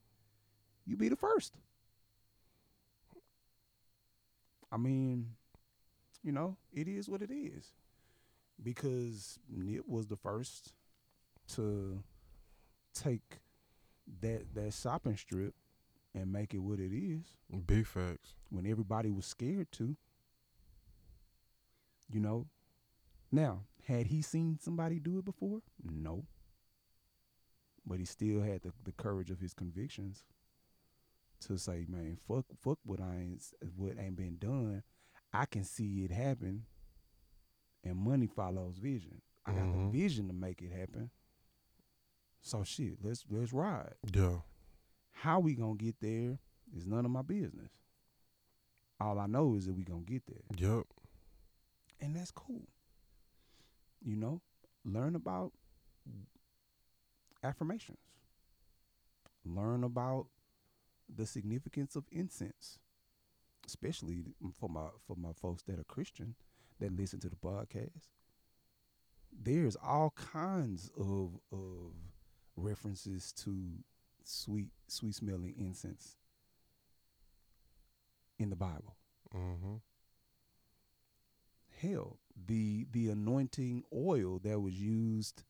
you'd 0.86 0.98
be 0.98 1.08
the 1.08 1.16
first 1.16 1.54
i 4.70 4.76
mean 4.76 5.30
you 6.22 6.32
know 6.32 6.56
it 6.72 6.88
is 6.88 7.08
what 7.08 7.22
it 7.22 7.30
is 7.30 7.72
because 8.62 9.38
Nip 9.48 9.84
was 9.86 10.06
the 10.06 10.16
first 10.16 10.72
to 11.54 12.02
take 12.94 13.40
that 14.20 14.54
that 14.54 14.74
shopping 14.74 15.16
strip 15.16 15.54
and 16.14 16.32
make 16.32 16.54
it 16.54 16.58
what 16.58 16.80
it 16.80 16.92
is 16.92 17.22
Big 17.66 17.86
facts. 17.86 18.34
when 18.50 18.66
everybody 18.66 19.10
was 19.10 19.26
scared 19.26 19.70
to. 19.72 19.96
You 22.10 22.20
know. 22.20 22.46
Now, 23.30 23.60
had 23.88 24.06
he 24.08 24.20
seen 24.20 24.58
somebody 24.60 24.98
do 25.00 25.18
it 25.18 25.24
before? 25.24 25.60
No. 25.82 26.26
But 27.86 27.98
he 27.98 28.04
still 28.04 28.42
had 28.42 28.62
the, 28.62 28.72
the 28.84 28.92
courage 28.92 29.30
of 29.30 29.40
his 29.40 29.54
convictions 29.54 30.24
to 31.40 31.56
say, 31.56 31.86
man, 31.88 32.18
fuck, 32.28 32.44
fuck 32.62 32.78
what 32.84 33.00
I 33.00 33.14
ain't, 33.16 33.42
what 33.76 33.98
ain't 33.98 34.16
been 34.16 34.36
done. 34.36 34.82
I 35.32 35.46
can 35.46 35.64
see 35.64 36.04
it 36.04 36.10
happen, 36.10 36.64
and 37.82 37.96
money 37.96 38.26
follows 38.26 38.76
vision. 38.78 39.22
I 39.46 39.52
got 39.52 39.62
Mhm. 39.64 39.90
the 39.92 39.98
vision 39.98 40.26
to 40.28 40.34
make 40.34 40.60
it 40.60 40.70
happen. 40.72 41.10
So 42.42 42.62
shit, 42.64 42.98
let's 43.02 43.24
let's 43.30 43.52
ride. 43.52 43.94
Yeah. 44.12 44.40
How 45.12 45.40
we 45.40 45.54
gonna 45.54 45.76
get 45.76 45.96
there 46.00 46.38
is 46.74 46.86
none 46.86 47.04
of 47.06 47.10
my 47.10 47.22
business. 47.22 47.70
All 49.00 49.18
I 49.18 49.26
know 49.26 49.54
is 49.54 49.66
that 49.66 49.74
we 49.74 49.84
gonna 49.84 50.02
get 50.02 50.26
there, 50.26 50.44
Yep. 50.58 50.86
and 52.00 52.14
that's 52.16 52.30
cool. 52.30 52.68
You 54.02 54.16
know, 54.16 54.40
learn 54.84 55.14
about 55.14 55.52
affirmations. 57.42 57.98
Learn 59.44 59.84
about 59.84 60.26
the 61.14 61.26
significance 61.26 61.96
of 61.96 62.04
incense, 62.10 62.78
especially 63.66 64.24
for 64.58 64.68
my 64.68 64.88
for 65.06 65.16
my 65.16 65.32
folks 65.32 65.62
that 65.64 65.78
are 65.78 65.84
Christian 65.84 66.34
that 66.80 66.92
listen 66.96 67.20
to 67.20 67.28
the 67.28 67.36
podcast. 67.36 68.08
There's 69.32 69.76
all 69.76 70.10
kinds 70.10 70.90
of 70.98 71.38
of 71.52 71.92
references 72.56 73.32
to 73.44 73.54
sweet 74.24 74.68
sweet 74.88 75.14
smelling 75.14 75.54
incense 75.58 76.16
in 78.38 78.50
the 78.50 78.56
Bible. 78.56 78.96
Mm-hmm. 79.34 79.76
Hell, 81.80 82.18
the 82.46 82.86
the 82.92 83.08
anointing 83.08 83.84
oil 83.94 84.40
that 84.42 84.60
was 84.60 84.74
used 84.74 85.44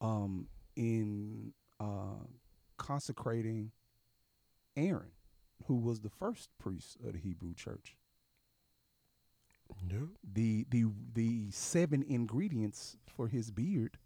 um 0.00 0.48
in 0.76 1.52
uh 1.80 2.24
consecrating 2.76 3.70
Aaron, 4.76 5.12
who 5.66 5.76
was 5.76 6.00
the 6.00 6.10
first 6.10 6.50
priest 6.58 6.96
of 7.06 7.12
the 7.12 7.18
Hebrew 7.18 7.54
church. 7.54 7.96
Yep. 9.90 10.00
The 10.34 10.66
the 10.70 10.84
the 11.14 11.50
seven 11.50 12.04
ingredients 12.08 12.96
for 13.06 13.28
his 13.28 13.50
beard 13.50 13.98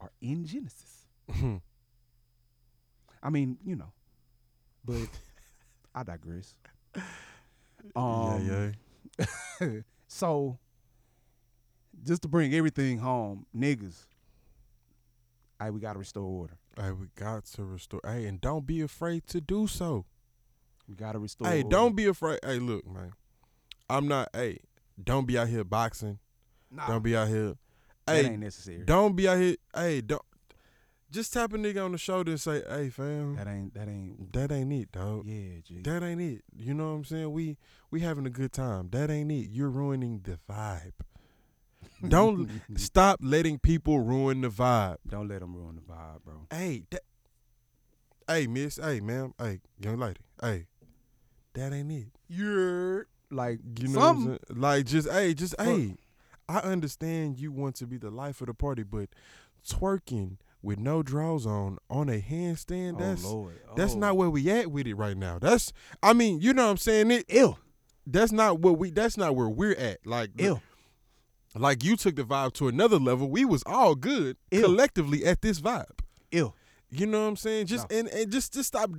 are 0.00 0.12
in 0.20 0.44
Genesis. 0.44 1.06
I 3.22 3.30
mean, 3.30 3.56
you 3.64 3.76
know, 3.76 3.92
but 4.84 5.08
I 5.94 6.02
digress. 6.02 6.54
Um, 7.96 8.46
yeah, 8.46 8.70
yeah. 9.60 9.80
so, 10.12 10.58
just 12.04 12.22
to 12.22 12.28
bring 12.28 12.52
everything 12.54 12.98
home, 12.98 13.46
niggas, 13.56 14.06
hey, 15.60 15.70
we 15.70 15.80
gotta 15.80 15.98
restore 15.98 16.24
order. 16.24 16.58
Hey, 16.76 16.90
we 16.92 17.06
got 17.16 17.44
to 17.44 17.64
restore. 17.64 18.00
Hey, 18.04 18.24
and 18.26 18.40
don't 18.40 18.66
be 18.66 18.80
afraid 18.80 19.26
to 19.28 19.40
do 19.40 19.66
so. 19.66 20.04
We 20.88 20.94
gotta 20.94 21.18
restore. 21.18 21.48
Hey, 21.48 21.58
order. 21.58 21.68
don't 21.68 21.96
be 21.96 22.06
afraid. 22.06 22.40
Hey, 22.44 22.58
look, 22.58 22.86
man. 22.86 23.12
I'm 23.90 24.08
not. 24.08 24.28
Hey, 24.34 24.58
don't 25.02 25.26
be 25.26 25.36
out 25.38 25.48
here 25.48 25.64
boxing. 25.64 26.18
Nah, 26.70 26.86
Don't 26.88 27.02
be 27.02 27.14
out 27.14 27.28
here. 27.28 27.54
that 28.06 28.14
Hey, 28.14 28.26
ain't 28.30 28.40
necessary. 28.40 28.82
don't 28.84 29.14
be 29.14 29.28
out 29.28 29.36
here. 29.38 29.56
Hey, 29.74 30.00
don't. 30.00 30.22
Just 31.12 31.32
tap 31.34 31.52
a 31.52 31.56
nigga 31.58 31.84
on 31.84 31.92
the 31.92 31.98
shoulder 31.98 32.30
and 32.32 32.40
say, 32.40 32.62
"Hey, 32.68 32.88
fam, 32.88 33.36
that 33.36 33.46
ain't 33.46 33.74
that 33.74 33.86
ain't. 33.86 34.32
that 34.32 34.50
ain't 34.50 34.72
it, 34.72 34.90
dog. 34.92 35.26
Yeah, 35.26 35.58
G. 35.62 35.82
That 35.82 36.02
ain't 36.02 36.20
it. 36.22 36.42
You 36.56 36.72
know 36.72 36.88
what 36.90 36.96
I'm 36.96 37.04
saying? 37.04 37.30
We 37.30 37.58
we 37.90 38.00
having 38.00 38.24
a 38.26 38.30
good 38.30 38.52
time. 38.52 38.88
That 38.92 39.10
ain't 39.10 39.30
it. 39.30 39.50
You're 39.50 39.68
ruining 39.68 40.22
the 40.24 40.38
vibe. 40.50 40.92
Don't 42.08 42.48
stop 42.76 43.18
letting 43.22 43.58
people 43.58 44.00
ruin 44.00 44.40
the 44.40 44.48
vibe. 44.48 44.96
Don't 45.06 45.28
let 45.28 45.40
them 45.40 45.54
ruin 45.54 45.76
the 45.76 45.82
vibe, 45.82 46.24
bro. 46.24 46.46
Hey, 46.50 46.84
that, 46.90 47.02
hey, 48.26 48.46
miss. 48.46 48.76
Hey, 48.76 49.00
ma'am. 49.00 49.34
Hey, 49.38 49.60
young 49.78 49.98
lady. 49.98 50.20
Hey, 50.40 50.66
that 51.52 51.72
ain't 51.74 51.92
it. 51.92 52.06
You're 52.28 53.06
like 53.30 53.60
You 53.78 53.88
know 53.88 54.00
something. 54.00 54.30
what 54.32 54.40
I'm 54.48 54.56
saying? 54.56 54.60
Like 54.62 54.86
just 54.86 55.10
hey, 55.10 55.34
just 55.34 55.54
hey. 55.60 55.96
I 56.48 56.58
understand 56.60 57.38
you 57.38 57.52
want 57.52 57.76
to 57.76 57.86
be 57.86 57.98
the 57.98 58.10
life 58.10 58.40
of 58.40 58.46
the 58.48 58.54
party, 58.54 58.82
but 58.82 59.10
twerking 59.68 60.38
with 60.62 60.78
no 60.78 61.02
draws 61.02 61.46
on 61.46 61.78
on 61.90 62.08
a 62.08 62.20
handstand, 62.20 62.98
that's 62.98 63.24
oh 63.24 63.32
Lord, 63.34 63.60
that's 63.76 63.94
Oh. 63.94 63.98
not 63.98 64.16
where 64.16 64.30
we 64.30 64.48
at 64.50 64.70
with 64.70 64.86
it 64.86 64.94
right 64.94 65.16
now. 65.16 65.38
That's 65.38 65.72
I 66.02 66.12
mean, 66.12 66.40
you 66.40 66.52
know 66.54 66.64
what 66.64 66.70
I'm 66.72 66.76
saying? 66.76 67.10
It 67.10 67.24
ill. 67.28 67.58
that's 68.06 68.32
not 68.32 68.60
what 68.60 68.78
we 68.78 68.90
that's 68.90 69.16
not 69.16 69.34
where 69.36 69.48
we're 69.48 69.74
at. 69.74 70.06
Like 70.06 70.30
Ill. 70.38 70.62
like 71.56 71.82
you 71.84 71.96
took 71.96 72.16
the 72.16 72.22
vibe 72.24 72.52
to 72.54 72.68
another 72.68 72.98
level. 72.98 73.28
We 73.28 73.44
was 73.44 73.62
all 73.66 73.94
good 73.94 74.36
Ew. 74.50 74.62
collectively 74.62 75.24
at 75.24 75.42
this 75.42 75.60
vibe. 75.60 75.98
Ill. 76.30 76.54
You 76.90 77.06
know 77.06 77.22
what 77.22 77.28
I'm 77.28 77.36
saying? 77.36 77.66
Just 77.66 77.90
No. 77.90 77.98
and, 77.98 78.08
and 78.08 78.30
just 78.30 78.52
just 78.52 78.68
stop 78.68 78.90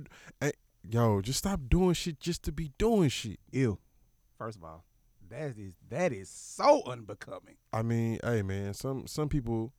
eh, 0.42 0.50
yo, 0.88 1.20
just 1.20 1.38
stop 1.38 1.60
doing 1.68 1.94
shit 1.94 2.20
just 2.20 2.42
to 2.44 2.52
be 2.52 2.72
doing 2.78 3.08
shit. 3.08 3.38
Ill. 3.52 3.78
First 4.36 4.58
of 4.58 4.64
all, 4.64 4.84
that 5.30 5.56
is 5.58 5.74
that 5.88 6.12
is 6.12 6.28
so 6.28 6.82
unbecoming. 6.86 7.56
I 7.72 7.82
mean, 7.82 8.18
hey 8.22 8.42
man, 8.42 8.74
some 8.74 9.06
some 9.06 9.28
people 9.28 9.72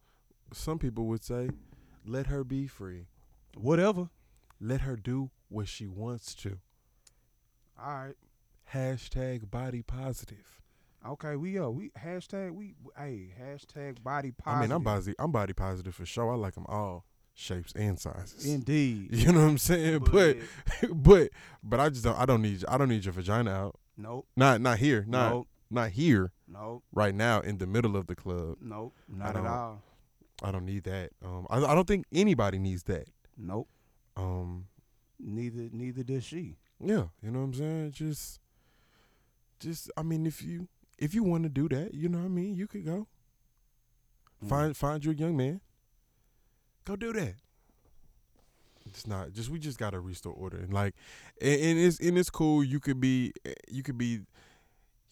some 0.54 0.80
people 0.80 1.06
would 1.08 1.24
say, 1.24 1.50
let 2.06 2.28
her 2.28 2.44
be 2.44 2.68
free. 2.68 3.08
Whatever. 3.56 4.10
Let 4.60 4.82
her 4.82 4.96
do 4.96 5.32
what 5.50 5.68
she 5.68 5.88
wants 5.88 6.34
to. 6.36 6.60
All 7.82 7.94
right. 7.94 8.16
Hashtag 8.74 9.50
body 9.52 9.82
positive. 9.82 10.62
Okay, 11.08 11.36
we 11.36 11.60
uh 11.60 11.70
we 11.70 11.92
hashtag 12.04 12.52
we 12.52 12.74
hey 12.98 13.30
hashtag 13.40 14.02
body 14.04 14.32
positive. 14.32 14.58
I 14.58 14.62
mean, 14.62 14.72
I'm 14.72 14.84
body 14.84 15.14
I'm 15.20 15.32
body 15.32 15.54
positive 15.54 15.94
for 15.94 16.06
sure. 16.06 16.32
I 16.32 16.36
like 16.36 16.56
them 16.56 16.66
all 16.68 17.06
shapes 17.36 17.74
and 17.76 18.00
sizes. 18.00 18.46
Indeed. 18.46 19.10
You 19.12 19.32
know 19.32 19.42
what 19.44 19.50
I'm 19.50 19.58
saying? 19.60 20.00
But 20.12 20.38
but 20.92 21.30
but 21.64 21.80
I 21.80 21.90
just 21.90 22.04
don't 22.04 22.18
I 22.18 22.26
don't 22.26 22.42
need 22.42 22.64
I 22.68 22.78
don't 22.78 22.90
need 22.90 23.06
your 23.06 23.14
vagina 23.14 23.52
out. 23.52 23.76
nope, 23.98 24.26
Not 24.36 24.62
not 24.62 24.80
here. 24.80 25.06
Not 25.08 25.30
nope, 25.32 25.48
not 25.70 25.90
here 25.92 26.32
nope, 26.48 26.84
right 26.92 27.14
now 27.14 27.40
in 27.40 27.60
the 27.60 27.68
middle 27.68 27.96
of 27.96 28.08
the 28.08 28.16
club. 28.16 28.58
nope, 28.62 28.96
not 29.08 29.36
at 29.38 29.46
all. 29.46 29.84
I 30.44 30.52
don't 30.52 30.66
need 30.66 30.84
that. 30.84 31.12
Um 31.24 31.48
I 31.50 31.58
I 31.58 31.76
don't 31.76 31.88
think 31.88 32.06
anybody 32.12 32.60
needs 32.60 32.84
that. 32.84 33.08
Nope. 33.38 33.68
Um 34.16 34.68
Neither 35.20 35.70
neither 35.72 36.04
does 36.04 36.24
she. 36.26 36.58
yeah, 36.80 37.06
you 37.22 37.32
know 37.32 37.40
what 37.40 37.46
I'm 37.46 37.54
saying? 37.54 37.92
Just 37.92 38.40
just 39.60 39.90
I 39.98 40.04
mean 40.04 40.26
if 40.26 40.42
you 40.42 40.68
if 40.98 41.14
you 41.14 41.24
want 41.24 41.44
to 41.44 41.50
do 41.50 41.70
that, 41.70 41.94
you 41.94 42.10
know 42.10 42.20
what 42.20 42.26
I 42.26 42.30
mean, 42.30 42.56
you 42.56 42.68
could 42.68 42.86
go. 42.86 43.08
Mm. 44.44 44.50
Find 44.50 44.78
find 44.78 45.04
your 45.06 45.14
young 45.14 45.38
man. 45.38 45.62
Go 46.84 46.96
do 46.96 47.14
that. 47.14 47.36
It's 48.88 49.08
not 49.08 49.32
just 49.34 49.50
we 49.50 49.58
just 49.58 49.80
gotta 49.80 50.00
restore 50.00 50.34
order 50.34 50.58
and 50.58 50.72
like 50.74 50.94
and, 51.42 51.60
and 51.62 51.80
it's 51.80 52.00
and 52.00 52.18
it's 52.18 52.30
cool. 52.30 52.64
You 52.64 52.80
could 52.80 53.00
be 53.00 53.34
you 53.70 53.82
could 53.84 53.98
be 53.98 54.22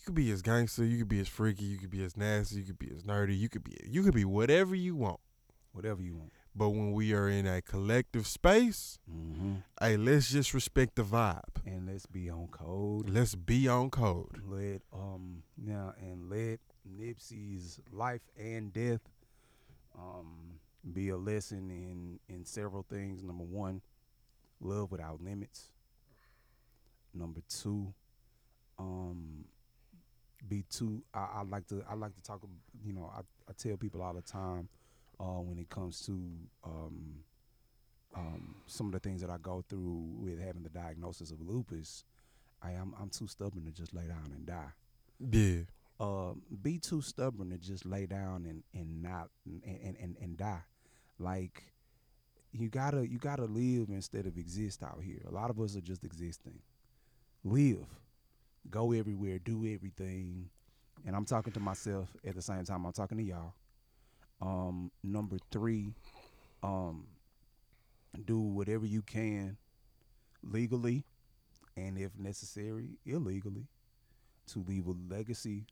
you 0.03 0.07
could 0.07 0.15
be 0.15 0.31
as 0.31 0.41
gangster, 0.41 0.83
you 0.83 0.97
could 0.97 1.07
be 1.07 1.21
as 1.21 1.29
freaky, 1.29 1.63
you 1.63 1.77
could 1.77 1.89
be 1.89 2.03
as 2.03 2.17
nasty, 2.17 2.57
you 2.57 2.65
could 2.65 2.77
be 2.79 2.91
as 2.93 3.03
nerdy, 3.03 3.37
you 3.39 3.47
could 3.47 3.63
be 3.63 3.77
you 3.85 4.03
could 4.03 4.13
be 4.13 4.25
whatever 4.25 4.75
you 4.75 4.97
want. 4.97 5.21
Whatever 5.71 6.01
you 6.01 6.15
want. 6.17 6.33
But 6.53 6.69
when 6.71 6.91
we 6.91 7.13
are 7.13 7.29
in 7.29 7.47
a 7.47 7.61
collective 7.61 8.27
space, 8.27 8.99
Mm-hmm. 9.09 9.53
hey, 9.79 9.95
let's 9.95 10.29
just 10.29 10.53
respect 10.53 10.95
the 10.95 11.03
vibe. 11.03 11.39
And 11.65 11.87
let's 11.87 12.05
be 12.05 12.29
on 12.29 12.47
code. 12.51 13.09
Let's 13.09 13.33
be 13.35 13.69
on 13.69 13.89
code. 13.91 14.41
Let 14.45 14.81
um 14.93 15.43
now 15.57 15.93
and 16.01 16.29
let 16.29 16.59
Nipsey's 16.99 17.79
life 17.93 18.23
and 18.37 18.73
death 18.73 18.99
um 19.97 20.59
be 20.93 21.07
a 21.09 21.17
lesson 21.17 21.71
in 21.71 22.19
in 22.27 22.43
several 22.43 22.83
things. 22.89 23.23
Number 23.23 23.45
one, 23.45 23.81
love 24.59 24.91
without 24.91 25.21
limits. 25.23 25.69
Number 27.13 27.39
two, 27.47 27.93
um 28.77 29.45
be 30.47 30.63
too 30.69 31.03
I, 31.13 31.27
I 31.35 31.43
like 31.43 31.67
to 31.67 31.83
I 31.89 31.93
like 31.95 32.13
to 32.15 32.21
talk 32.21 32.41
you 32.85 32.93
know, 32.93 33.09
I, 33.15 33.21
I 33.49 33.53
tell 33.57 33.77
people 33.77 34.01
all 34.01 34.13
the 34.13 34.21
time 34.21 34.69
uh 35.19 35.39
when 35.41 35.57
it 35.59 35.69
comes 35.69 36.01
to 36.05 36.11
um 36.63 37.23
um 38.15 38.55
some 38.67 38.87
of 38.87 38.93
the 38.93 38.99
things 38.99 39.21
that 39.21 39.29
I 39.29 39.37
go 39.41 39.63
through 39.69 40.09
with 40.19 40.39
having 40.39 40.63
the 40.63 40.69
diagnosis 40.69 41.31
of 41.31 41.41
lupus, 41.41 42.03
I 42.61 42.71
am 42.71 42.93
I'm 42.99 43.09
too 43.09 43.27
stubborn 43.27 43.65
to 43.65 43.71
just 43.71 43.93
lay 43.93 44.07
down 44.07 44.31
and 44.35 44.45
die 44.45 44.71
Yeah. 45.19 45.61
uh, 45.99 46.33
be 46.61 46.79
too 46.79 47.01
stubborn 47.01 47.49
to 47.51 47.57
just 47.57 47.85
lay 47.85 48.05
down 48.05 48.45
and 48.45 48.63
and 48.73 49.01
not 49.01 49.29
and 49.45 49.63
and, 49.63 49.95
and, 50.01 50.17
and 50.21 50.37
die. 50.37 50.63
Like 51.19 51.63
you 52.51 52.69
gotta 52.69 53.07
you 53.07 53.17
gotta 53.17 53.45
live 53.45 53.89
instead 53.89 54.25
of 54.27 54.37
exist 54.37 54.83
out 54.83 54.99
here. 55.01 55.21
A 55.27 55.31
lot 55.31 55.49
of 55.49 55.59
us 55.59 55.75
are 55.75 55.81
just 55.81 56.03
existing. 56.03 56.59
Live, 57.43 57.85
go 58.69 58.91
everywhere, 58.91 59.39
do 59.39 59.65
everything, 59.65 60.49
and 61.05 61.15
I'm 61.15 61.25
talking 61.25 61.53
to 61.53 61.59
myself 61.59 62.09
at 62.25 62.35
the 62.35 62.41
same 62.41 62.63
time. 62.63 62.85
I'm 62.85 62.93
talking 62.93 63.17
to 63.17 63.23
y'all. 63.23 63.53
Um, 64.41 64.91
number 65.03 65.37
three, 65.51 65.93
um, 66.61 67.07
do 68.25 68.39
whatever 68.39 68.85
you 68.85 69.01
can 69.01 69.57
legally, 70.43 71.03
and 71.75 71.97
if 71.97 72.17
necessary, 72.17 72.97
illegally, 73.05 73.67
to 74.47 74.63
leave 74.67 74.87
a 74.87 74.93
legacy 75.09 75.65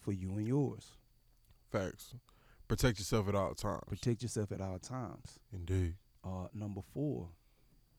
for 0.00 0.12
you 0.12 0.32
and 0.32 0.46
yours. 0.46 0.92
Facts. 1.70 2.14
Protect 2.68 2.98
yourself 2.98 3.28
at 3.28 3.34
all 3.34 3.54
times. 3.54 3.82
Protect 3.88 4.22
yourself 4.22 4.52
at 4.52 4.60
all 4.60 4.78
times. 4.78 5.38
Indeed. 5.52 5.94
Uh, 6.24 6.48
number 6.54 6.80
four, 6.92 7.28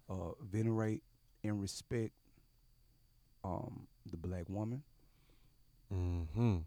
uh, 0.10 0.32
venerate 0.42 1.04
and 1.44 1.62
respect 1.62 2.12
um 3.44 3.88
the 4.12 4.18
black 4.18 4.50
woman. 4.50 4.84
Mm-hmm. 5.94 6.58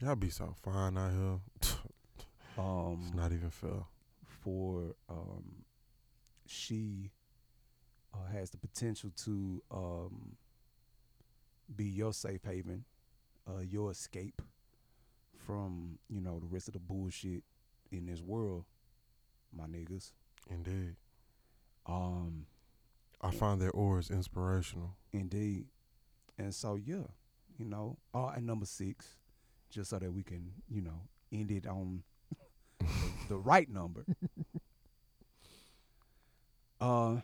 Y'all 0.00 0.16
be 0.16 0.30
so 0.30 0.54
fine 0.62 0.96
out 0.96 1.12
here. 1.12 1.40
Um 2.58 3.04
It's 3.06 3.14
not 3.14 3.32
even 3.32 3.50
fair. 3.50 3.84
for 4.42 4.94
um 5.08 5.64
she 6.46 7.10
uh, 8.12 8.26
has 8.32 8.50
the 8.50 8.56
potential 8.58 9.10
to 9.24 9.62
um 9.70 10.36
be 11.74 11.84
your 11.84 12.12
safe 12.12 12.42
haven, 12.44 12.84
uh 13.48 13.60
your 13.60 13.92
escape 13.92 14.42
from, 15.36 15.98
you 16.08 16.20
know, 16.20 16.40
the 16.40 16.46
rest 16.46 16.66
of 16.68 16.74
the 16.74 16.80
bullshit 16.80 17.44
in 17.92 18.06
this 18.06 18.20
world, 18.20 18.64
my 19.56 19.64
niggas. 19.66 20.12
Indeed. 20.50 20.96
Um 21.86 22.46
I 23.22 23.30
find 23.30 23.60
their 23.60 23.70
auras 23.70 24.10
inspirational. 24.10 24.96
Indeed. 25.12 25.66
And 26.40 26.54
so 26.54 26.76
yeah, 26.76 27.04
you 27.58 27.66
know, 27.66 27.98
uh, 28.14 28.28
and 28.28 28.46
number 28.46 28.64
six, 28.64 29.16
just 29.68 29.90
so 29.90 29.98
that 29.98 30.10
we 30.10 30.22
can, 30.22 30.50
you 30.70 30.80
know, 30.80 31.02
end 31.30 31.50
it 31.50 31.66
on 31.66 32.02
the, 32.78 32.86
the 33.28 33.36
right 33.36 33.68
number. 33.68 34.06
uh, 36.80 37.16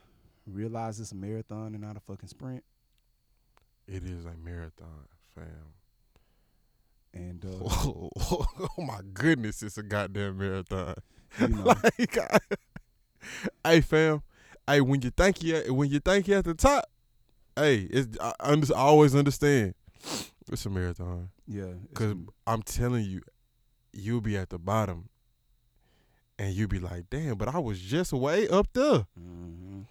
realize 0.46 1.00
it's 1.00 1.12
a 1.12 1.14
marathon 1.14 1.74
and 1.74 1.80
not 1.80 1.96
a 1.96 2.00
fucking 2.00 2.28
sprint. 2.28 2.62
It 3.88 4.04
is 4.04 4.26
a 4.26 4.34
marathon, 4.44 5.08
fam. 5.34 5.46
And 7.14 7.42
uh, 7.42 7.64
oh 7.64 8.70
my 8.76 9.00
goodness, 9.14 9.62
it's 9.62 9.78
a 9.78 9.82
goddamn 9.82 10.36
marathon. 10.36 10.94
you 11.40 11.48
know, 11.48 11.64
like, 11.64 12.18
I, 12.18 12.38
hey 13.64 13.80
fam, 13.80 14.20
hey 14.66 14.82
when 14.82 15.00
you 15.00 15.08
think 15.08 15.42
you 15.42 15.72
when 15.72 15.88
you 15.88 16.00
think 16.00 16.28
you're 16.28 16.38
at 16.38 16.44
the 16.44 16.52
top, 16.52 16.90
hey, 17.56 17.88
it's 17.90 18.18
I, 18.20 18.32
under, 18.40 18.74
I 18.74 18.78
always 18.80 19.14
understand 19.14 19.74
it's 20.50 20.64
a 20.66 20.70
marathon 20.70 21.30
yeah, 21.46 21.72
because 21.88 22.14
I'm 22.46 22.62
telling 22.62 23.04
you, 23.04 23.22
you'll 23.92 24.20
be 24.20 24.36
at 24.36 24.50
the 24.50 24.58
bottom, 24.58 25.08
and 26.38 26.52
you'll 26.54 26.68
be 26.68 26.78
like, 26.78 27.08
damn, 27.10 27.36
but 27.36 27.48
I 27.48 27.58
was 27.58 27.80
just 27.80 28.12
way 28.12 28.48
up 28.48 28.68
there, 28.72 29.06
mhm. 29.18 29.84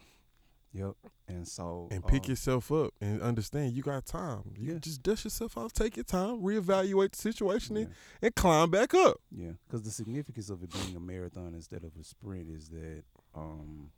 Yep. 0.74 0.94
And 1.28 1.48
so 1.48 1.88
and 1.90 2.06
pick 2.06 2.26
uh, 2.26 2.30
yourself 2.32 2.70
up 2.72 2.94
and 3.02 3.22
understand 3.22 3.72
you 3.74 3.82
got 3.82 4.06
time. 4.06 4.44
You 4.58 4.74
Yeah. 4.74 4.80
just 4.80 5.02
dust 5.02 5.24
yourself 5.24 5.58
off, 5.58 5.72
take 5.72 5.96
your 5.96 6.04
time, 6.04 6.42
reevaluate 6.42 7.12
the 7.12 7.18
situation, 7.18 7.78
yeah. 7.78 7.82
and, 7.84 7.92
and 8.22 8.36
climb 8.36 8.70
back 8.72 8.94
up. 8.94 9.18
Yeah, 9.32 9.54
because 9.66 9.84
the 9.84 9.90
significance 9.90 10.50
of 10.50 10.62
it 10.64 10.72
being 10.72 10.96
a 10.96 11.00
marathon 11.00 11.54
instead 11.56 11.84
of 11.86 11.92
a 12.00 12.04
sprint 12.04 12.50
is 12.50 12.68
that 12.70 13.04
um, 13.34 13.90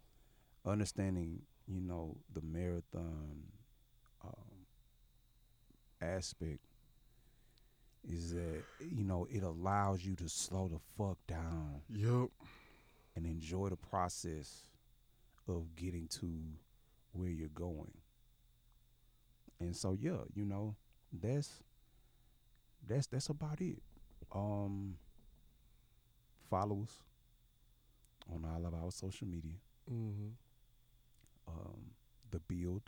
understanding, 0.66 1.42
you 1.68 1.82
know, 1.82 2.18
the 2.32 2.42
marathon 2.42 3.02
um, 3.02 3.44
aspect 6.02 6.60
is 8.10 8.34
that 8.34 8.64
you 8.80 9.04
know 9.04 9.28
it 9.32 9.44
allows 9.44 10.06
you 10.06 10.16
to 10.16 10.30
slow 10.30 10.68
the 10.68 10.80
fuck 10.98 11.18
down 11.28 11.82
Yup. 11.90 12.30
and 13.16 13.26
enjoy 13.26 13.70
the 13.70 13.76
process 13.76 14.64
of 15.48 15.76
getting 15.76 16.08
to 16.08 16.30
where 17.14 17.30
you're 17.30 17.50
going. 17.50 17.92
And 19.60 19.76
so 19.76 19.94
yeah, 20.00 20.18
you 20.36 20.46
know, 20.46 20.76
that's 21.12 21.64
that's 22.88 23.08
that's 23.08 23.30
about 23.30 23.60
it. 23.62 23.78
Um 24.34 24.96
follow 26.50 26.84
us 26.84 27.02
on 28.34 28.46
all 28.46 28.66
of 28.66 28.74
our 28.74 28.92
social 28.92 29.28
media. 29.28 29.56
Mm-hmm. 29.92 30.30
Um 31.48 31.92
the 32.30 32.40
build 32.40 32.84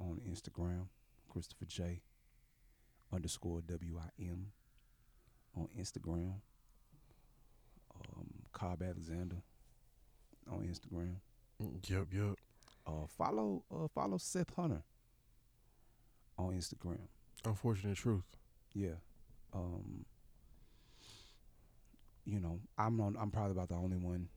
on 0.00 0.20
Instagram, 0.28 0.86
Christopher 1.34 1.66
J 1.66 2.00
underscore 3.12 3.60
W 3.60 3.98
I 3.98 4.22
M 4.22 4.52
on 5.56 5.68
Instagram. 5.78 6.34
Um 7.94 8.30
Cobb 8.52 8.82
Alexander 8.82 9.42
on 10.50 10.60
Instagram. 10.60 11.16
Yup. 11.88 12.06
Yup. 12.12 12.38
Uh, 12.86 13.06
follow 13.06 13.64
uh, 13.74 13.88
follow 13.88 14.18
Seth 14.18 14.54
Hunter 14.54 14.82
on 16.38 16.52
Instagram. 16.52 17.08
Unfortunate 17.44 17.96
truth. 17.96 18.24
Yeah. 18.72 18.96
Um, 19.52 20.04
you 22.24 22.40
know, 22.40 22.60
I'm 22.78 23.00
on, 23.00 23.16
I'm 23.18 23.30
probably 23.30 23.52
about 23.52 23.68
the 23.68 23.76
only 23.76 23.96
one 23.96 24.28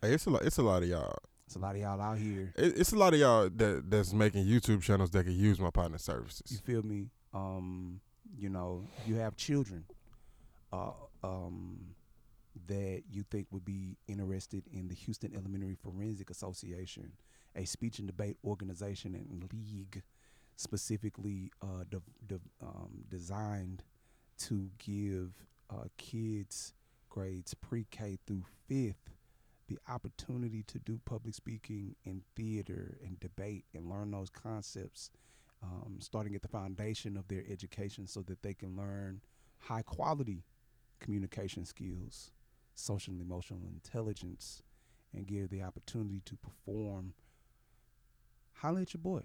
Hey, 0.00 0.12
it's 0.14 0.26
a 0.26 0.30
lot. 0.30 0.42
It's 0.42 0.58
a 0.58 0.62
lot 0.62 0.82
of 0.82 0.88
y'all. 0.88 1.18
It's 1.46 1.56
a 1.56 1.58
lot 1.58 1.74
of 1.74 1.80
y'all 1.82 2.00
out 2.00 2.16
here. 2.18 2.52
It, 2.56 2.78
it's 2.78 2.92
a 2.92 2.96
lot 2.96 3.12
of 3.12 3.20
y'all 3.20 3.50
that 3.50 3.90
that's 3.90 4.12
making 4.14 4.46
YouTube 4.46 4.82
channels 4.82 5.10
that 5.10 5.24
can 5.24 5.34
use 5.36 5.60
my 5.60 5.70
partner 5.70 5.98
services. 5.98 6.50
You 6.50 6.58
feel 6.58 6.82
me? 6.82 7.10
Um, 7.34 8.00
you 8.38 8.48
know, 8.48 8.86
you 9.06 9.16
have 9.16 9.36
children 9.36 9.84
uh, 10.72 10.92
um, 11.22 11.78
that 12.68 13.02
you 13.10 13.24
think 13.30 13.48
would 13.50 13.64
be 13.64 13.96
interested 14.06 14.62
in 14.72 14.88
the 14.88 14.94
Houston 14.94 15.34
Elementary 15.34 15.76
Forensic 15.82 16.30
Association, 16.30 17.12
a 17.56 17.64
speech 17.64 17.98
and 17.98 18.06
debate 18.06 18.36
organization 18.44 19.14
and 19.14 19.48
league 19.52 20.02
specifically 20.56 21.50
uh, 21.62 21.84
de- 21.90 22.00
de- 22.28 22.40
um, 22.62 23.04
designed 23.08 23.82
to 24.38 24.70
give 24.78 25.32
uh, 25.70 25.84
kids 25.96 26.72
grades 27.08 27.54
pre-K 27.54 28.18
through 28.26 28.44
fifth 28.68 29.10
the 29.68 29.78
opportunity 29.88 30.62
to 30.64 30.78
do 30.80 31.00
public 31.04 31.34
speaking 31.34 31.94
and 32.04 32.22
theater 32.36 32.98
and 33.04 33.18
debate 33.20 33.64
and 33.74 33.88
learn 33.88 34.10
those 34.10 34.28
concepts 34.30 35.10
um, 35.64 35.96
starting 36.00 36.34
at 36.34 36.42
the 36.42 36.48
foundation 36.48 37.16
of 37.16 37.28
their 37.28 37.42
education 37.48 38.06
so 38.06 38.20
that 38.22 38.42
they 38.42 38.54
can 38.54 38.76
learn 38.76 39.20
high 39.58 39.82
quality 39.82 40.44
communication 41.00 41.64
skills, 41.64 42.30
social 42.74 43.12
and 43.12 43.22
emotional 43.22 43.60
intelligence, 43.72 44.62
and 45.14 45.26
give 45.26 45.50
the 45.50 45.62
opportunity 45.62 46.20
to 46.24 46.36
perform. 46.36 47.14
Holla 48.54 48.82
at 48.82 48.94
your 48.94 49.00
boy. 49.02 49.22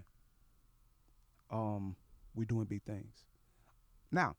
Um, 1.50 1.96
we're 2.34 2.44
doing 2.44 2.64
big 2.64 2.82
things. 2.82 3.24
Now, 4.12 4.36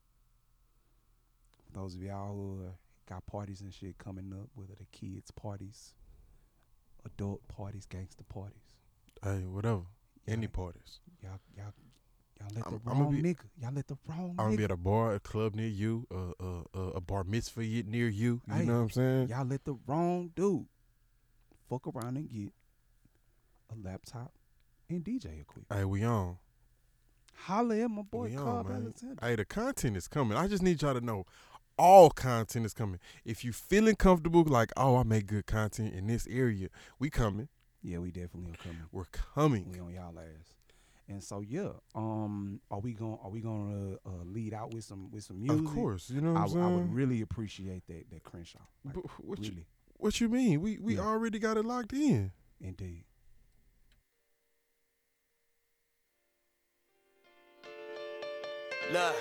for 1.66 1.80
those 1.80 1.96
of 1.96 2.02
y'all 2.02 2.34
who 2.36 2.66
got 3.08 3.26
parties 3.26 3.62
and 3.62 3.74
shit 3.74 3.98
coming 3.98 4.32
up, 4.34 4.50
whether 4.56 4.74
they're 4.78 4.88
kids' 4.92 5.32
parties, 5.32 5.94
adult 7.06 7.48
parties, 7.48 7.86
gangster 7.86 8.24
parties, 8.24 8.76
Hey, 9.24 9.44
whatever. 9.46 9.82
Any 10.28 10.48
parties. 10.48 11.00
y'all, 11.22 11.40
y'all, 11.56 11.74
y'all 12.42 12.56
let 12.56 12.66
I'm- 12.66 12.74
the 12.84 12.90
wrong 12.90 13.12
be- 13.12 13.22
nigga, 13.22 13.44
y'all 13.62 13.72
let 13.74 13.88
the 13.88 13.98
wrong 14.08 14.30
I'm 14.32 14.36
gonna 14.46 14.58
be 14.58 14.64
at 14.64 14.72
a 14.72 14.78
bar, 14.78 15.14
a 15.16 15.20
club 15.20 15.56
near 15.56 15.68
you, 15.68 16.08
uh, 16.12 16.32
uh, 16.40 16.64
uh, 16.74 16.80
a 16.96 17.02
bar 17.02 17.24
mitzvah 17.24 17.62
near 17.62 18.08
you. 18.10 18.42
You 18.48 18.54
Hey, 18.54 18.66
know 18.66 18.78
what 18.78 18.84
I'm 18.84 18.90
saying? 18.90 19.30
Y'all 19.30 19.46
let 19.46 19.64
the 19.66 19.76
wrong 19.88 20.32
dude 20.36 20.66
fuck 21.70 21.88
around 21.88 22.18
and 22.18 22.30
get 22.30 22.52
a 23.72 23.76
laptop 23.88 24.34
and 24.90 25.04
DJ 25.04 25.40
equipment. 25.42 25.68
Hey, 25.72 25.86
we 25.86 26.04
on. 26.04 26.38
Holla 27.36 27.78
at 27.78 27.90
my 27.90 28.02
boy 28.04 28.30
we 28.30 28.38
on, 28.38 28.68
man. 28.68 28.82
Alexander. 28.84 29.26
Hey, 29.26 29.36
the 29.36 29.46
content 29.46 29.98
is 29.98 30.08
coming. 30.08 30.38
I 30.38 30.48
just 30.48 30.62
need 30.62 30.82
y'all 30.82 30.94
to 30.94 31.02
know 31.02 31.26
all 31.78 32.10
content 32.12 32.66
is 32.66 32.74
coming. 32.74 33.00
If 33.26 33.44
you 33.44 33.52
feeling 33.54 33.96
comfortable, 33.96 34.44
like, 34.44 34.72
oh, 34.78 34.98
I 34.98 35.04
make 35.04 35.26
good 35.28 35.48
content 35.48 35.94
in 35.96 36.08
this 36.08 36.28
area, 36.28 36.68
we 37.00 37.10
coming. 37.10 37.48
Yeah, 37.82 37.98
we 37.98 38.12
definitely 38.12 38.52
are 38.52 38.58
coming. 38.64 38.84
We're 38.92 39.06
coming. 39.06 39.72
We 39.72 39.80
on 39.80 39.92
y'all 39.94 40.20
ass. 40.20 40.54
And 41.12 41.22
so 41.22 41.42
yeah, 41.42 41.72
um, 41.94 42.62
are 42.72 42.80
we 42.80 42.94
going? 42.94 43.18
Are 43.22 43.30
we 43.30 43.42
going 43.42 43.70
to 44.06 44.10
uh, 44.10 44.24
lead 44.24 44.54
out 44.54 44.74
with 44.74 44.86
some 44.86 45.12
with 45.12 45.26
some 45.26 45.42
music? 45.42 45.68
Of 45.68 45.74
course, 45.74 46.10
you 46.10 46.22
know 46.22 46.32
what 46.34 46.40
I, 46.40 46.44
I'm 46.44 46.50
w- 46.54 46.66
I 46.66 46.76
would 46.78 46.94
really 46.94 47.20
appreciate 47.22 47.86
that 47.88 48.10
that 48.12 48.24
Crenshaw. 48.24 48.60
Like, 48.86 48.94
But 48.96 49.04
what 49.20 49.40
you 49.40 49.50
really, 49.52 49.66
what 49.98 50.22
you 50.22 50.30
mean? 50.30 50.62
We 50.62 50.78
we 50.80 50.96
Yeah. 50.96 51.02
already 51.02 51.38
got 51.38 51.58
it 51.58 51.66
locked 51.66 51.92
in. 51.92 52.32
indeed. 52.62 53.04
Look, 58.92 59.16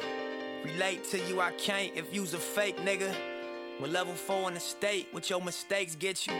relate 0.65 1.05
to 1.11 1.19
you, 1.29 1.41
I 1.41 1.53
can't 1.53 1.97
if 1.97 2.13
you's 2.15 2.35
a 2.35 2.39
fake 2.39 2.77
nigga. 2.79 3.15
With 3.81 3.93
level 3.93 4.13
four 4.15 4.49
in 4.49 4.55
the 4.55 4.61
state, 4.61 5.09
what 5.13 5.31
your 5.31 5.41
mistakes 5.41 5.97
get 5.97 6.27
you. 6.27 6.35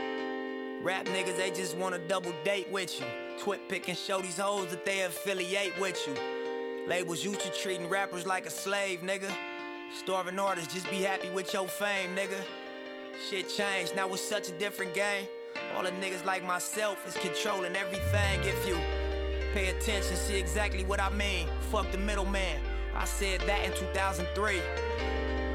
Rap 0.83 1.07
niggas, 1.07 1.37
they 1.39 1.51
just 1.51 1.77
wanna 1.77 1.99
double 2.07 2.33
date 2.45 2.71
with 2.71 3.01
you. 3.01 3.07
Twitpic 3.41 3.89
and 3.89 3.97
show 3.97 4.21
these 4.21 4.37
hoes 4.37 4.67
that 4.67 4.85
they 4.85 5.01
affiliate 5.01 5.73
with 5.81 5.99
you. 6.07 6.15
Labels 6.87 7.25
used 7.25 7.41
to 7.41 7.51
treating 7.51 7.89
rappers 7.89 8.27
like 8.27 8.45
a 8.45 8.51
slave, 8.51 9.01
nigga. 9.01 9.33
Starving 9.97 10.39
artists, 10.39 10.75
just 10.75 10.91
be 10.91 11.03
happy 11.03 11.31
with 11.31 11.51
your 11.55 11.67
fame, 11.67 12.15
nigga. 12.15 12.37
Shit 13.31 13.49
changed, 13.49 13.97
now 13.97 14.13
it's 14.13 14.21
such 14.21 14.51
a 14.51 14.53
different 14.53 14.93
game. 14.93 15.27
All 15.75 15.83
the 15.83 15.91
niggas 15.91 16.23
like 16.27 16.45
myself 16.45 17.09
is 17.09 17.15
controlling 17.15 17.77
everything. 17.77 18.41
If 18.43 18.69
you 18.69 18.77
pay 19.55 19.69
attention, 19.71 20.17
see 20.17 20.39
exactly 20.39 20.85
what 20.85 21.01
I 21.01 21.09
mean. 21.09 21.49
Fuck 21.71 21.91
the 21.93 21.99
middleman. 21.99 22.61
I 22.95 23.07
said 23.07 23.41
that 23.47 23.65
in 23.65 23.73
2003. 23.73 24.61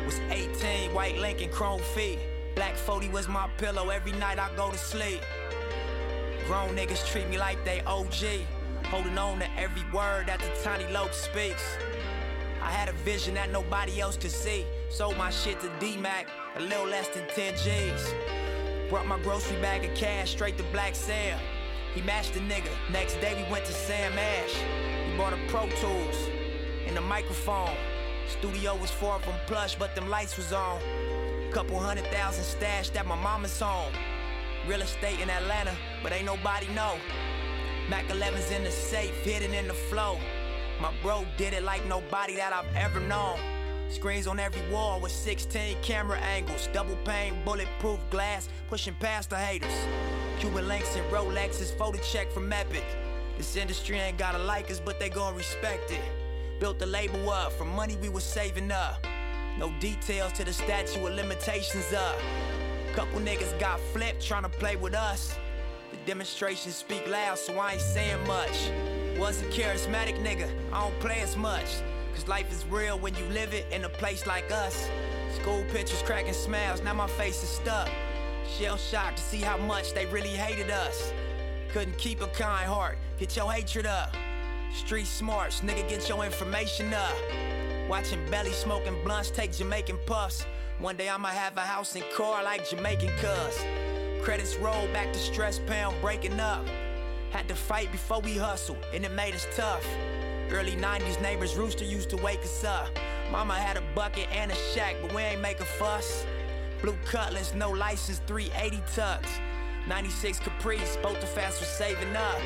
Was 0.07 0.19
18, 0.31 0.91
white 0.91 1.19
Lincoln, 1.19 1.51
chrome 1.51 1.81
feet. 1.93 2.17
Black 2.55 2.77
40 2.77 3.09
was 3.09 3.27
my 3.27 3.47
pillow 3.57 3.89
every 3.89 4.13
night 4.13 4.39
I 4.39 4.49
go 4.55 4.71
to 4.71 4.77
sleep. 4.77 5.21
Grown 6.47 6.76
niggas 6.76 7.03
treat 7.07 7.27
me 7.27 7.39
like 7.39 7.63
they 7.65 7.81
OG. 7.81 8.45
Holding 8.85 9.17
on 9.17 9.39
to 9.39 9.49
every 9.59 9.84
word 9.91 10.27
that 10.27 10.39
the 10.39 10.51
tiny 10.63 10.85
Loc 10.93 11.11
speaks. 11.11 11.77
I 12.61 12.69
had 12.69 12.88
a 12.88 12.93
vision 12.93 13.34
that 13.34 13.51
nobody 13.51 13.99
else 13.99 14.15
could 14.15 14.30
see. 14.30 14.63
Sold 14.89 15.17
my 15.17 15.31
shit 15.31 15.59
to 15.61 15.72
D-Mac, 15.80 16.27
a 16.55 16.61
little 16.61 16.85
less 16.85 17.07
than 17.07 17.27
10 17.30 17.55
G's. 17.57 18.13
Brought 18.89 19.07
my 19.07 19.19
grocery 19.22 19.59
bag 19.59 19.85
of 19.85 19.95
cash 19.95 20.31
straight 20.31 20.55
to 20.57 20.63
Black 20.72 20.93
Sam. 20.93 21.39
He 21.95 22.01
matched 22.01 22.35
the 22.35 22.41
nigga. 22.41 22.69
Next 22.91 23.19
day 23.22 23.34
we 23.34 23.51
went 23.51 23.65
to 23.65 23.73
Sam 23.73 24.13
Ash. 24.13 24.53
We 25.09 25.17
bought 25.17 25.34
a 25.34 25.39
Pro 25.47 25.67
Tools 25.81 26.30
and 26.85 26.95
a 26.95 27.01
microphone. 27.01 27.76
Studio 28.27 28.76
was 28.76 28.91
far 28.91 29.19
from 29.19 29.34
plush, 29.47 29.76
but 29.76 29.95
them 29.95 30.09
lights 30.09 30.38
was 30.38 30.53
on. 30.53 30.80
Couple 31.51 31.80
hundred 31.80 32.05
thousand 32.07 32.43
stashed 32.43 32.95
at 32.95 33.07
my 33.07 33.15
mama's 33.15 33.59
home. 33.59 33.93
Real 34.67 34.81
estate 34.81 35.19
in 35.19 35.29
Atlanta, 35.29 35.75
but 36.01 36.11
ain't 36.11 36.25
nobody 36.25 36.67
know. 36.69 36.97
Mac 37.87 38.07
11's 38.07 38.49
in 38.49 38.63
the 38.63 38.71
safe, 38.71 39.15
hidden 39.23 39.53
in 39.53 39.67
the 39.67 39.73
flow. 39.73 40.17
My 40.81 40.91
bro 41.03 41.23
did 41.37 41.53
it 41.53 41.61
like 41.61 41.85
nobody 41.85 42.35
that 42.37 42.51
I've 42.51 42.75
ever 42.75 42.99
known. 42.99 43.37
Screens 43.89 44.25
on 44.25 44.39
every 44.39 44.67
wall 44.71 44.99
with 44.99 45.11
16 45.11 45.77
camera 45.83 46.17
angles, 46.19 46.67
double 46.73 46.95
pane, 47.05 47.35
bulletproof 47.45 47.99
glass, 48.09 48.49
pushing 48.67 48.95
past 48.95 49.29
the 49.29 49.37
haters. 49.37 49.71
Cuban 50.39 50.67
links 50.67 50.95
and 50.95 51.05
Rolexes, 51.13 51.77
photo 51.77 51.99
check 51.99 52.31
from 52.31 52.51
Epic. 52.51 52.83
This 53.37 53.55
industry 53.55 53.99
ain't 53.99 54.17
gotta 54.17 54.39
like 54.39 54.71
us, 54.71 54.79
but 54.79 54.99
they 54.99 55.09
gon' 55.09 55.35
respect 55.35 55.91
it. 55.91 56.01
Built 56.59 56.79
the 56.79 56.87
label 56.87 57.29
up 57.29 57.53
from 57.53 57.69
money 57.69 57.97
we 58.01 58.09
was 58.09 58.23
saving 58.23 58.71
up. 58.71 59.05
No 59.59 59.71
details 59.79 60.31
to 60.33 60.43
the 60.43 60.53
statute 60.53 60.97
of 60.97 61.13
limitations 61.13 61.93
up. 61.93 62.17
Couple 62.95 63.19
niggas 63.19 63.59
got 63.59 63.81
flipped 63.91 64.26
trying 64.26 64.43
to 64.43 64.49
play 64.49 64.77
with 64.77 64.95
us. 64.95 65.38
The 65.91 65.97
demonstrations 66.05 66.76
speak 66.76 67.05
loud, 67.09 67.38
so 67.38 67.59
I 67.59 67.73
ain't 67.73 67.81
saying 67.81 68.26
much. 68.26 68.72
Was 69.19 69.41
a 69.41 69.45
charismatic 69.47 70.17
nigga, 70.23 70.49
I 70.72 70.80
don't 70.80 70.97
play 71.01 71.19
as 71.19 71.35
much. 71.35 71.65
Cause 72.13 72.26
life 72.30 72.49
is 72.53 72.65
real 72.67 72.97
when 72.97 73.13
you 73.15 73.26
live 73.26 73.53
it 73.53 73.65
in 73.69 73.84
a 73.84 73.89
place 73.89 74.26
like 74.26 74.49
us. 74.49 74.89
School 75.41 75.65
pictures 75.73 76.01
cracking 76.03 76.31
smiles, 76.31 76.81
now 76.84 76.93
my 76.93 77.07
face 77.07 77.43
is 77.43 77.49
stuck. 77.49 77.89
Shell 78.57 78.77
shocked 78.77 79.17
to 79.17 79.23
see 79.23 79.41
how 79.41 79.57
much 79.57 79.93
they 79.93 80.05
really 80.05 80.30
hated 80.30 80.72
us. 80.72 81.11
Couldn't 81.73 81.97
keep 81.97 82.22
a 82.22 82.27
kind 82.27 82.65
heart, 82.65 82.97
get 83.19 83.35
your 83.35 83.51
hatred 83.51 83.85
up. 83.85 84.15
Street 84.73 85.07
smarts, 85.07 85.59
nigga, 85.59 85.89
get 85.89 86.07
your 86.07 86.23
information 86.23 86.93
up. 86.93 87.15
Watching 87.89 88.26
belly 88.31 88.53
smoking 88.53 88.95
blunts 89.03 89.31
take 89.31 89.51
Jamaican 89.51 89.99
puffs. 90.05 90.45
One 90.80 90.97
day 90.97 91.07
I'ma 91.07 91.30
have 91.30 91.56
a 91.56 91.61
house 91.61 91.95
and 91.95 92.03
car 92.14 92.43
like 92.43 92.69
Jamaican 92.69 93.10
cuz. 93.19 93.65
Credits 94.22 94.57
roll 94.57 94.88
back 94.88 95.14
to 95.14 95.19
stress 95.19 95.57
pound 95.57 95.95
breaking 96.02 96.38
up. 96.39 96.68
Had 97.31 97.47
to 97.47 97.56
fight 97.56 97.91
before 97.93 98.19
we 98.19 98.38
hustle, 98.38 98.76
and 98.93 99.06
it 99.06 99.11
made 99.11 99.34
us 99.34 99.47
tough. 99.56 99.85
Early 100.52 100.73
90s 100.73 101.22
neighbors 101.22 101.56
rooster 101.56 101.85
used 101.85 102.10
to 102.10 102.18
wake 102.18 102.41
us 102.41 102.65
up. 102.65 102.89
Mama 103.31 103.53
had 103.53 103.77
a 103.77 103.84
bucket 103.95 104.27
and 104.34 104.52
a 104.52 104.56
shack, 104.73 104.95
but 105.02 105.14
we 105.15 105.22
ain't 105.22 105.41
make 105.41 105.61
a 105.61 105.65
fuss. 105.65 106.26
Blue 106.81 106.97
Cutlass, 107.06 107.53
no 107.53 107.72
license, 107.72 108.22
380 108.27 108.84
tucks. 108.93 109.39
96 109.88 110.39
Caprice, 110.39 110.97
both 111.02 111.22
the 111.22 111.27
fast 111.27 111.60
for 111.60 111.65
saving 111.65 112.15
up. 112.18 112.39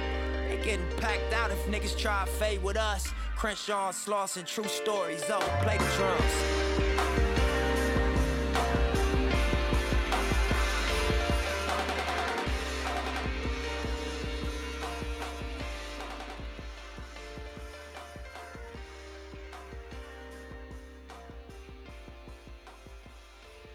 They 0.47 0.60
getting 0.64 0.85
packed 0.97 1.34
out 1.34 1.49
if 1.49 1.65
niggas 1.65 1.97
try 1.97 2.26
to 2.26 2.31
fade 2.31 2.61
with 2.61 2.77
us. 2.77 3.11
Crenshaw, 3.35 3.91
Slauson, 3.91 4.45
true 4.45 4.65
stories, 4.65 5.23
oh, 5.30 5.39
play 5.64 5.77
the 5.77 5.95
drums. 5.97 7.38